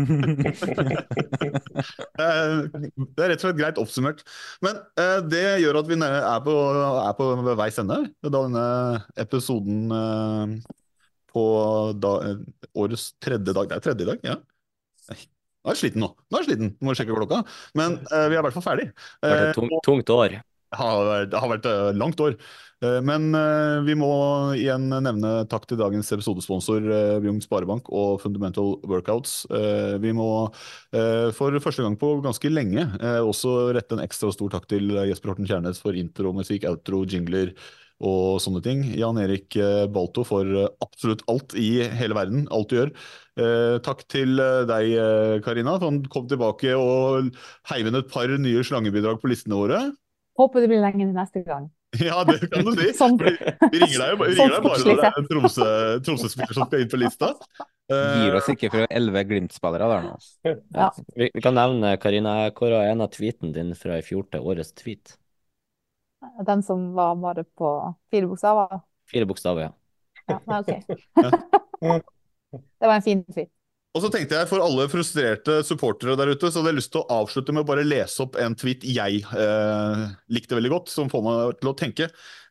det 2.18 2.26
er, 2.26 2.68
det 2.68 3.24
er 3.24 3.28
rett 3.32 3.40
og 3.40 3.44
slett 3.46 3.58
greit 3.58 3.80
oppsummert. 3.80 4.20
Men 4.64 4.74
eh, 5.00 5.20
det 5.24 5.44
gjør 5.64 5.80
at 5.80 5.88
vi 5.90 5.96
er 6.04 6.40
på, 6.44 6.54
er 7.00 7.14
på 7.18 7.24
veis 7.64 7.80
ende 7.82 7.98
da 8.22 8.28
denne 8.36 8.64
episoden 9.24 9.78
eh, 9.98 10.46
på 11.34 11.44
da, 11.98 12.12
eh, 12.30 12.38
årets 12.78 13.04
tredje 13.24 13.52
dag. 13.56 13.66
Det 13.70 13.76
er 13.80 13.86
tredje 13.88 14.06
dag, 14.12 14.18
ja. 14.26 14.36
Nå 15.64 15.72
er 15.72 15.76
jeg 15.78 15.80
sliten 15.80 16.02
nå. 16.04 16.10
Nå 16.28 16.36
er 16.36 16.42
jeg 16.44 16.50
sliten, 16.52 16.68
må 16.84 16.92
sjekke 16.96 17.16
klokka. 17.16 17.38
Men 17.78 17.90
eh, 18.04 18.26
vi 18.28 18.34
er 18.36 18.40
i 18.42 18.44
hvert 18.44 18.56
fall 18.56 18.68
ferdig. 18.68 18.86
Det 19.24 19.30
har 19.32 19.38
vært 19.40 19.48
et 19.48 19.54
Eh, 19.54 19.56
tungt, 19.56 19.78
tungt 19.86 20.08
år. 20.12 20.30
Det 20.74 21.40
har 21.40 21.50
vært, 21.50 21.66
et 21.66 21.98
langt 21.98 22.20
år. 22.20 22.36
Eh, 22.82 23.00
Men 23.06 23.28
eh, 23.34 23.82
vi 23.86 23.94
må 23.98 24.10
igjen 24.58 24.88
nevne 24.90 25.46
takk 25.50 25.66
til 25.70 25.78
dagens 25.80 26.10
episodesponsor 26.16 26.84
eh, 26.84 27.18
Bjugn 27.24 27.40
Sparebank 27.44 27.88
og 27.94 28.20
Fundamental 28.24 28.74
Workouts. 28.90 29.44
Eh, 29.50 29.94
Vi 30.02 30.12
må 30.16 30.28
eh, 30.92 31.30
for 31.36 31.54
første 31.62 31.86
gang 31.86 31.96
på 32.00 32.16
ganske 32.24 32.50
lenge 32.52 32.88
eh, 33.00 33.20
også 33.22 33.72
rette 33.76 33.96
en 33.96 34.04
ekstra 34.04 34.32
stor 34.34 34.52
takk 34.56 34.68
til 34.70 34.92
Jesper 35.08 35.32
Horten 35.32 35.48
Kjærnes 35.48 35.80
for 35.82 35.96
intromusikk, 35.96 36.68
outro, 36.70 37.04
jingler 37.08 37.54
og 38.04 38.40
sånne 38.42 38.60
ting. 38.64 38.80
Jan 38.98 39.18
Erik 39.22 39.54
eh, 39.56 39.86
Balto 39.94 40.24
for 40.26 40.44
eh, 40.44 40.70
absolutt 40.84 41.22
alt 41.30 41.54
i 41.56 41.78
hele 41.94 42.16
verden, 42.18 42.48
alt 42.52 42.72
du 42.72 42.80
gjør. 42.80 42.90
Eh, 43.40 43.76
takk 43.86 44.02
til 44.10 44.38
eh, 44.42 44.64
deg, 44.68 44.90
eh, 44.98 45.36
Karina, 45.46 45.78
for 45.82 46.02
kom 46.12 46.26
tilbake 46.30 46.74
og 46.78 47.30
heiv 47.70 47.88
inn 47.90 48.00
et 48.02 48.10
par 48.12 48.30
nye 48.34 48.66
slangebidrag 48.66 49.22
på 49.22 49.30
listene 49.30 49.58
våre. 49.62 49.80
Håper 50.38 50.64
det 50.64 50.68
blir 50.72 50.80
lenge 50.82 51.04
til 51.06 51.14
neste 51.16 51.42
gang. 51.46 51.70
Ja, 52.02 52.24
det 52.26 52.40
kan 52.50 52.64
du 52.66 52.72
si. 52.74 52.88
Sånn- 52.98 53.14
Vi, 53.20 53.30
vi 53.70 53.78
ringer 53.84 54.00
deg 54.02 54.08
jo 54.10 54.16
vi 54.18 54.32
ringer 54.32 54.40
sånn 54.40 54.54
deg 54.56 54.64
bare 54.64 54.78
når 54.82 54.98
det 54.98 55.06
er 55.06 55.18
en 55.20 55.28
Tromsø- 55.30 56.00
Tromsø-spiller 56.08 56.56
som 56.56 56.66
skal 56.66 56.82
inn 56.82 56.90
på 56.90 56.98
lista. 56.98 57.28
Uh, 57.92 58.24
Gir 58.24 58.34
oss 58.38 58.48
ikke 58.50 58.70
for 58.72 58.86
elleve 58.88 59.22
Glimt-spillere 59.28 59.86
der 59.92 60.06
nå. 60.08 60.14
Ja. 60.74 60.88
Vi, 61.14 61.28
vi 61.36 61.42
kan 61.44 61.54
nevne, 61.54 61.92
Karina, 62.02 62.32
jeg 62.46 62.54
kåra 62.58 62.80
en 62.88 63.04
av 63.04 63.12
tweeten 63.14 63.52
din 63.54 63.70
fra 63.78 64.00
i 64.00 64.02
fjor 64.06 64.24
til 64.32 64.42
årets 64.42 64.72
tweet. 64.80 65.14
Den 66.48 66.62
som 66.66 66.88
var 66.96 67.14
bare 67.20 67.44
på 67.44 67.70
fire 68.10 68.26
bokstaver. 68.30 68.80
Fire 69.12 69.28
bokstaver, 69.28 69.68
ja. 69.68 69.72
Ja, 70.32 70.40
nei, 70.48 70.62
ok. 70.64 72.00
Det 72.80 72.88
var 72.88 72.96
en 72.96 73.04
fin 73.04 73.22
tweet. 73.28 73.50
Og 73.94 74.02
så 74.02 74.08
tenkte 74.10 74.34
jeg 74.34 74.48
for 74.50 74.58
alle 74.58 74.88
frustrerte 74.90 75.60
supportere 75.62 76.16
der 76.18 76.32
ute, 76.34 76.48
så 76.50 76.58
hadde 76.58 76.72
jeg 76.72 76.80
lyst 76.80 76.90
til 76.96 77.04
å 77.04 77.18
avslutte 77.20 77.52
med 77.54 77.62
å 77.62 77.68
bare 77.68 77.84
lese 77.86 78.24
opp 78.24 78.34
en 78.42 78.56
tweet 78.58 78.82
jeg 78.90 79.20
eh, 79.22 80.00
likte 80.34 80.56
veldig 80.58 80.72
godt, 80.72 80.88
som 80.90 81.10
får 81.12 81.22
meg 81.22 81.60
til 81.60 81.70
å 81.70 81.74
tenke. 81.78 82.08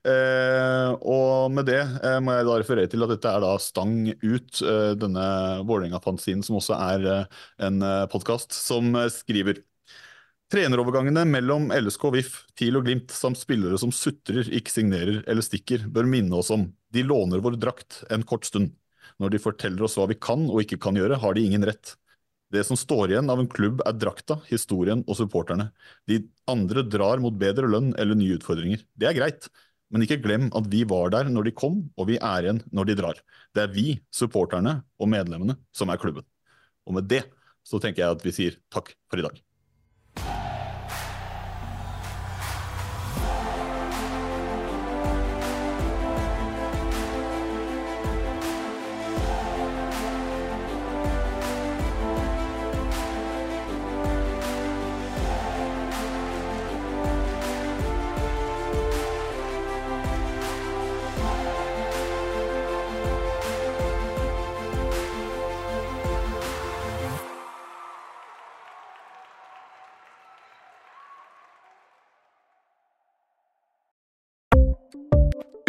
Eh, 0.07 0.93
og 1.03 1.51
med 1.51 1.67
det 1.67 1.81
eh, 1.83 2.15
må 2.23 2.37
jeg 2.37 2.47
da 2.47 2.55
referere 2.61 2.91
til 2.91 3.03
at 3.03 3.11
dette 3.11 3.33
er 3.35 3.43
da 3.43 3.57
Stang 3.59 3.97
ut, 4.23 4.61
eh, 4.63 4.93
denne 4.99 5.25
Vålerenga-fanzinen 5.67 6.45
som 6.47 6.61
også 6.61 6.77
er 6.77 7.07
eh, 7.11 7.41
en 7.67 7.83
eh, 7.89 8.05
podkast, 8.13 8.55
som 8.55 8.95
skriver 9.11 9.59
Trenerovergangene 10.53 11.25
mellom 11.27 11.73
LSK, 11.75 12.05
VIF, 12.13 12.37
TIL 12.55 12.79
og 12.79 12.87
Glimt 12.87 13.11
samt 13.11 13.41
spillere 13.41 13.75
som 13.81 13.91
sutrer, 13.91 14.47
ikke 14.47 14.71
signerer 14.71 15.19
eller 15.27 15.43
stikker, 15.43 15.89
bør 15.91 16.07
minne 16.07 16.39
oss 16.39 16.53
om 16.55 16.69
de 16.93 17.03
låner 17.03 17.43
vår 17.43 17.59
drakt 17.59 18.05
en 18.13 18.23
kort 18.27 18.47
stund. 18.47 18.71
Når 19.23 19.31
de 19.31 19.39
forteller 19.39 19.85
oss 19.87 19.95
hva 19.95 20.09
vi 20.11 20.19
kan 20.19 20.49
og 20.49 20.65
ikke 20.65 20.81
kan 20.83 20.97
gjøre, 20.99 21.21
har 21.21 21.35
de 21.35 21.43
ingen 21.47 21.63
rett. 21.63 21.95
Det 22.53 22.61
som 22.67 22.77
står 22.77 23.13
igjen 23.13 23.31
av 23.31 23.39
en 23.41 23.49
klubb 23.49 23.79
er 23.87 23.95
drakta, 23.97 24.41
historien 24.49 25.01
og 25.07 25.15
supporterne. 25.17 25.69
De 26.09 26.19
andre 26.51 26.83
drar 26.85 27.23
mot 27.23 27.33
bedre 27.39 27.69
lønn 27.71 27.93
eller 27.97 28.19
nye 28.19 28.35
utfordringer. 28.35 28.83
Det 28.99 29.07
er 29.09 29.15
greit, 29.17 29.47
men 29.93 30.03
ikke 30.05 30.19
glem 30.21 30.49
at 30.57 30.67
vi 30.69 30.83
var 30.89 31.13
der 31.15 31.31
når 31.31 31.47
de 31.47 31.55
kom, 31.55 31.79
og 31.95 32.11
vi 32.11 32.19
er 32.19 32.45
igjen 32.45 32.61
når 32.75 32.91
de 32.91 32.97
drar. 32.99 33.23
Det 33.55 33.63
er 33.63 33.73
vi, 33.73 33.87
supporterne 34.13 34.81
og 34.99 35.09
medlemmene, 35.15 35.55
som 35.73 35.89
er 35.93 36.01
klubben. 36.01 36.27
Og 36.83 36.99
med 36.99 37.07
det 37.09 37.23
så 37.63 37.79
tenker 37.79 38.03
jeg 38.03 38.19
at 38.19 38.27
vi 38.27 38.35
sier 38.35 38.59
takk 38.73 38.91
for 39.07 39.21
i 39.21 39.25
dag. 39.25 39.39